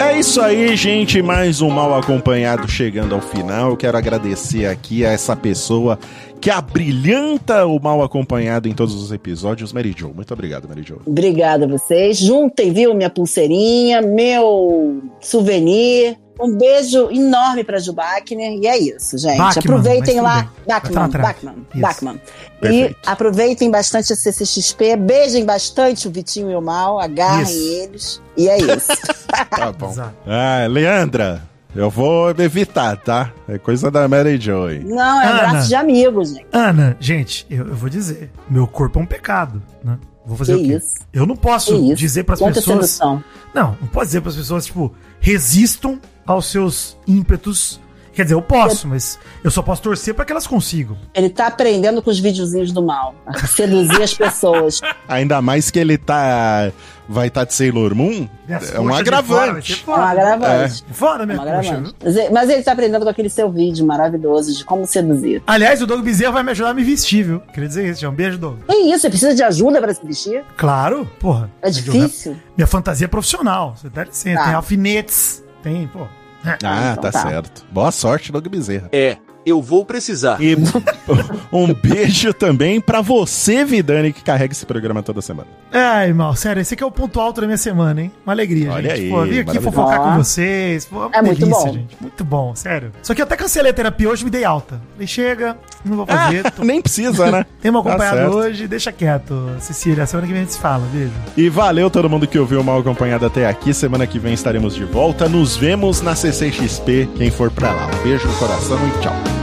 É 0.00 0.18
isso 0.18 0.40
aí, 0.40 0.76
gente. 0.76 1.20
Mais 1.20 1.60
um 1.60 1.68
mal 1.68 1.98
acompanhado 1.98 2.68
chegando 2.68 3.14
ao 3.14 3.20
final. 3.20 3.70
Eu 3.70 3.76
quero 3.76 3.98
agradecer 3.98 4.66
aqui 4.66 5.04
a 5.04 5.10
essa 5.10 5.34
pessoa 5.34 5.98
que 6.40 6.50
abrilhanta 6.50 7.66
o 7.66 7.80
mal 7.80 8.02
acompanhado 8.02 8.68
em 8.68 8.72
todos 8.72 8.94
os 8.94 9.10
episódios, 9.10 9.72
Mary 9.72 9.92
Jo. 9.96 10.12
Muito 10.14 10.32
obrigado, 10.32 10.68
Mary 10.68 10.84
Jo. 10.84 11.00
Obrigada 11.04 11.64
a 11.64 11.68
vocês. 11.68 12.16
Juntem, 12.16 12.72
viu, 12.72 12.94
minha 12.94 13.10
pulseirinha, 13.10 14.00
meu 14.00 15.02
souvenir. 15.20 16.16
Um 16.40 16.56
beijo 16.56 17.10
enorme 17.10 17.64
pra 17.64 17.78
Jubakner. 17.78 18.52
E 18.60 18.66
é 18.66 18.78
isso, 18.78 19.18
gente. 19.18 19.38
Bachmann, 19.38 19.62
aproveitem 19.64 20.20
lá. 20.20 20.42
tudo 20.42 20.44
bem. 20.44 20.64
Vai 20.66 20.80
Bachmann, 20.80 21.04
atrás. 21.04 21.26
Bachmann. 21.34 21.54
Bachmann. 21.74 22.14
E 22.16 22.60
Perfeito. 22.60 22.96
aproveitem 23.06 23.70
bastante 23.70 24.12
a 24.12 24.16
CCXP. 24.16 24.96
Beijem 24.96 25.44
bastante 25.44 26.06
o 26.06 26.10
Vitinho 26.10 26.50
e 26.50 26.54
o 26.54 26.60
Mal. 26.62 27.00
Agarrem 27.00 27.42
Isso. 27.44 27.72
eles. 27.82 28.22
E 28.36 28.48
é 28.48 28.58
isso. 28.58 28.88
Tá 29.50 29.70
bom. 29.72 29.94
Ah, 30.26 30.66
Leandra, 30.68 31.42
eu 31.74 31.90
vou 31.90 32.30
evitar, 32.30 32.96
tá? 32.96 33.30
É 33.48 33.58
coisa 33.58 33.90
da 33.90 34.08
Mary 34.08 34.38
Jo 34.40 34.64
aí. 34.64 34.82
Não, 34.82 35.20
é 35.20 35.26
Ana. 35.26 35.42
abraço 35.48 35.68
de 35.68 35.74
amigos, 35.74 36.30
gente. 36.30 36.46
Ana, 36.52 36.96
gente, 36.98 37.46
eu, 37.50 37.68
eu 37.68 37.74
vou 37.74 37.88
dizer, 37.88 38.30
meu 38.48 38.66
corpo 38.66 38.98
é 38.98 39.02
um 39.02 39.06
pecado, 39.06 39.62
né? 39.84 39.98
Vou 40.26 40.36
fazer 40.36 40.56
Que 40.56 40.62
o 40.62 40.66
quê? 40.66 40.76
isso. 40.76 40.94
Eu 41.12 41.26
não 41.26 41.36
posso 41.36 41.94
dizer 41.94 42.24
pras 42.24 42.38
Quanta 42.38 42.54
pessoas. 42.54 42.90
sedução. 42.90 43.22
Não, 43.54 43.76
não 43.80 43.88
pode 43.88 44.06
dizer 44.06 44.20
pras 44.22 44.34
pessoas, 44.36 44.66
tipo, 44.66 44.92
resistam 45.20 46.00
aos 46.28 46.46
seus 46.46 46.96
ímpetos. 47.06 47.80
Quer 48.12 48.24
dizer, 48.24 48.34
eu 48.34 48.42
posso, 48.42 48.88
mas 48.88 49.16
eu 49.44 49.50
só 49.50 49.62
posso 49.62 49.80
torcer 49.80 50.12
pra 50.12 50.24
que 50.24 50.32
elas 50.32 50.44
consigam. 50.44 50.96
Ele 51.14 51.30
tá 51.30 51.46
aprendendo 51.46 52.02
com 52.02 52.10
os 52.10 52.18
videozinhos 52.18 52.72
do 52.72 52.82
mal. 52.82 53.14
A 53.24 53.32
seduzir 53.46 54.02
as 54.02 54.12
pessoas. 54.12 54.80
Ainda 55.08 55.40
mais 55.40 55.70
que 55.70 55.78
ele 55.78 55.96
tá. 55.96 56.72
Vai 57.08 57.28
estar 57.28 57.44
de 57.44 57.54
Sailor 57.54 57.94
Moon. 57.94 58.28
Minhas 58.46 58.74
É 58.74 58.80
um 58.80 58.88
fora, 58.88 58.98
agravante. 58.98 59.72
É 59.72 59.76
um 59.76 59.78
foda. 59.78 60.02
agravante. 60.02 60.84
Fora 60.90 61.22
É 61.22 61.26
minha 61.26 61.38
um 61.40 61.44
coxa, 61.44 61.58
agravante. 61.58 61.82
viu? 61.84 61.94
Mas 62.04 62.16
ele- 62.16 62.30
Mas 62.30 62.50
ele 62.50 62.62
tá 62.64 62.72
aprendendo 62.72 63.02
com 63.04 63.08
aquele 63.08 63.30
seu 63.30 63.50
vídeo 63.52 63.86
maravilhoso 63.86 64.52
de 64.52 64.64
como 64.64 64.84
seduzir. 64.84 65.40
Aliás, 65.46 65.80
o 65.80 65.86
Doug 65.86 66.02
Bezerra 66.04 66.32
vai 66.32 66.42
me 66.42 66.50
ajudar 66.50 66.70
a 66.70 66.74
me 66.74 66.82
vestir, 66.82 67.22
viu? 67.24 67.40
Queria 67.52 67.68
dizer 67.68 67.88
isso, 67.88 68.00
já. 68.00 68.10
Um 68.10 68.14
beijo, 68.14 68.36
Doug. 68.36 68.58
Que 68.68 68.76
isso? 68.76 69.02
Você 69.02 69.08
precisa 69.10 69.32
de 69.34 69.42
ajuda 69.44 69.80
pra 69.80 69.94
se 69.94 70.04
vestir? 70.04 70.44
Claro, 70.56 71.08
porra. 71.20 71.48
É 71.62 71.70
difícil? 71.70 72.36
Minha 72.56 72.66
fantasia 72.66 73.04
é 73.04 73.08
profissional. 73.08 73.74
Você 73.76 73.88
dá 73.88 74.02
licença. 74.04 74.40
Tá. 74.40 74.44
Tem 74.46 74.54
alfinetes. 74.54 75.44
Tem, 75.62 75.86
pô. 75.88 76.06
Ah, 76.44 76.92
então 76.92 77.02
tá, 77.02 77.10
tá. 77.10 77.22
certo. 77.22 77.66
Boa 77.70 77.90
sorte, 77.90 78.30
Doug 78.30 78.46
Bezerra. 78.46 78.88
É, 78.92 79.18
eu 79.48 79.60
vou 79.62 79.84
precisar. 79.84 80.40
E 80.40 80.56
um 81.52 81.72
beijo 81.74 82.32
também 82.32 82.80
pra 82.80 83.00
você, 83.00 83.64
Vidani, 83.64 84.12
que 84.12 84.22
carrega 84.22 84.52
esse 84.52 84.66
programa 84.66 85.02
toda 85.02 85.20
semana. 85.22 85.48
Ai, 85.72 86.12
mal, 86.12 86.34
sério, 86.34 86.60
esse 86.60 86.74
aqui 86.74 86.82
é 86.82 86.86
o 86.86 86.90
ponto 86.90 87.20
alto 87.20 87.40
da 87.40 87.46
minha 87.46 87.56
semana, 87.58 88.02
hein? 88.02 88.12
Uma 88.24 88.32
alegria, 88.32 88.72
Olha 88.72 88.90
gente. 88.96 89.04
aí, 89.04 89.10
Pô, 89.10 89.22
vim 89.24 89.38
aqui 89.40 89.60
fofocar 89.60 90.00
com 90.00 90.08
Ó. 90.10 90.16
vocês. 90.16 90.86
Pô, 90.86 91.10
É 91.12 91.20
muito 91.22 91.46
bom. 91.46 91.72
gente. 91.72 91.96
Muito 92.00 92.24
bom, 92.24 92.54
sério. 92.54 92.92
Só 93.02 93.14
que 93.14 93.20
eu 93.20 93.24
até 93.26 93.36
cancelei 93.36 93.70
a 93.70 93.74
terapia 93.74 94.08
hoje, 94.08 94.24
me 94.24 94.30
dei 94.30 94.44
alta. 94.44 94.80
Falei, 94.94 95.06
chega, 95.06 95.56
não 95.84 95.96
vou 95.98 96.06
fazer. 96.06 96.50
tô- 96.52 96.64
Nem 96.68 96.80
precisa, 96.80 97.30
né? 97.30 97.46
Tem 97.60 97.70
uma 97.70 97.82
Tá 97.82 97.88
acompanhado 97.90 98.16
certo. 98.18 98.36
hoje, 98.36 98.66
deixa 98.68 98.92
quieto, 98.92 99.50
Cecília. 99.60 100.06
Semana 100.06 100.26
que 100.26 100.32
vem 100.32 100.42
a 100.42 100.44
gente 100.44 100.54
se 100.54 100.60
fala, 100.60 100.84
beijo. 100.92 101.12
E 101.36 101.48
valeu 101.48 101.90
todo 101.90 102.08
mundo 102.08 102.26
que 102.26 102.38
ouviu 102.38 102.60
o 102.60 102.64
mal 102.64 102.78
acompanhado 102.80 103.26
até 103.26 103.46
aqui. 103.46 103.72
Semana 103.74 104.06
que 104.06 104.18
vem 104.18 104.34
estaremos 104.34 104.74
de 104.74 104.84
volta. 104.84 105.28
Nos 105.28 105.56
vemos 105.56 106.00
na 106.00 106.14
CCXP, 106.14 107.08
quem 107.16 107.30
for 107.30 107.50
pra 107.50 107.72
lá. 107.72 107.86
Um 108.00 108.02
beijo 108.02 108.26
no 108.26 108.34
coração 108.34 108.78
e 108.88 109.00
tchau. 109.02 109.37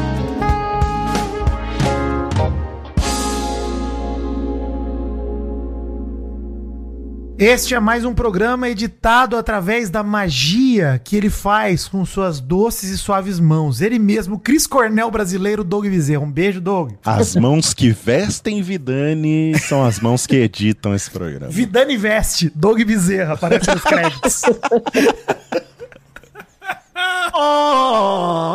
Este 7.37 7.75
é 7.75 7.79
mais 7.81 8.05
um 8.05 8.13
programa 8.13 8.69
editado 8.69 9.35
através 9.35 9.89
da 9.89 10.01
magia 10.01 11.01
que 11.03 11.17
ele 11.17 11.29
faz 11.29 11.85
com 11.85 12.05
suas 12.05 12.39
doces 12.39 12.89
e 12.89 12.97
suaves 12.97 13.41
mãos. 13.41 13.81
Ele 13.81 13.99
mesmo, 13.99 14.39
Cris 14.39 14.65
Cornel 14.65 15.11
brasileiro, 15.11 15.61
Doug 15.61 15.85
Bezerra. 15.85 16.21
Um 16.23 16.31
beijo, 16.31 16.61
Doug. 16.61 16.93
As 17.03 17.35
mãos 17.35 17.73
que 17.73 17.89
vestem 17.91 18.61
Vidani 18.61 19.53
são 19.59 19.83
as 19.83 19.99
mãos 19.99 20.25
que 20.25 20.37
editam 20.37 20.95
esse 20.95 21.11
programa. 21.11 21.51
Vidani 21.51 21.97
Veste, 21.97 22.49
Doug 22.55 22.81
Bezerra, 22.83 23.33
aparece 23.33 23.69
nos 23.69 23.83
créditos. 23.83 24.41
Oh! 27.37 28.45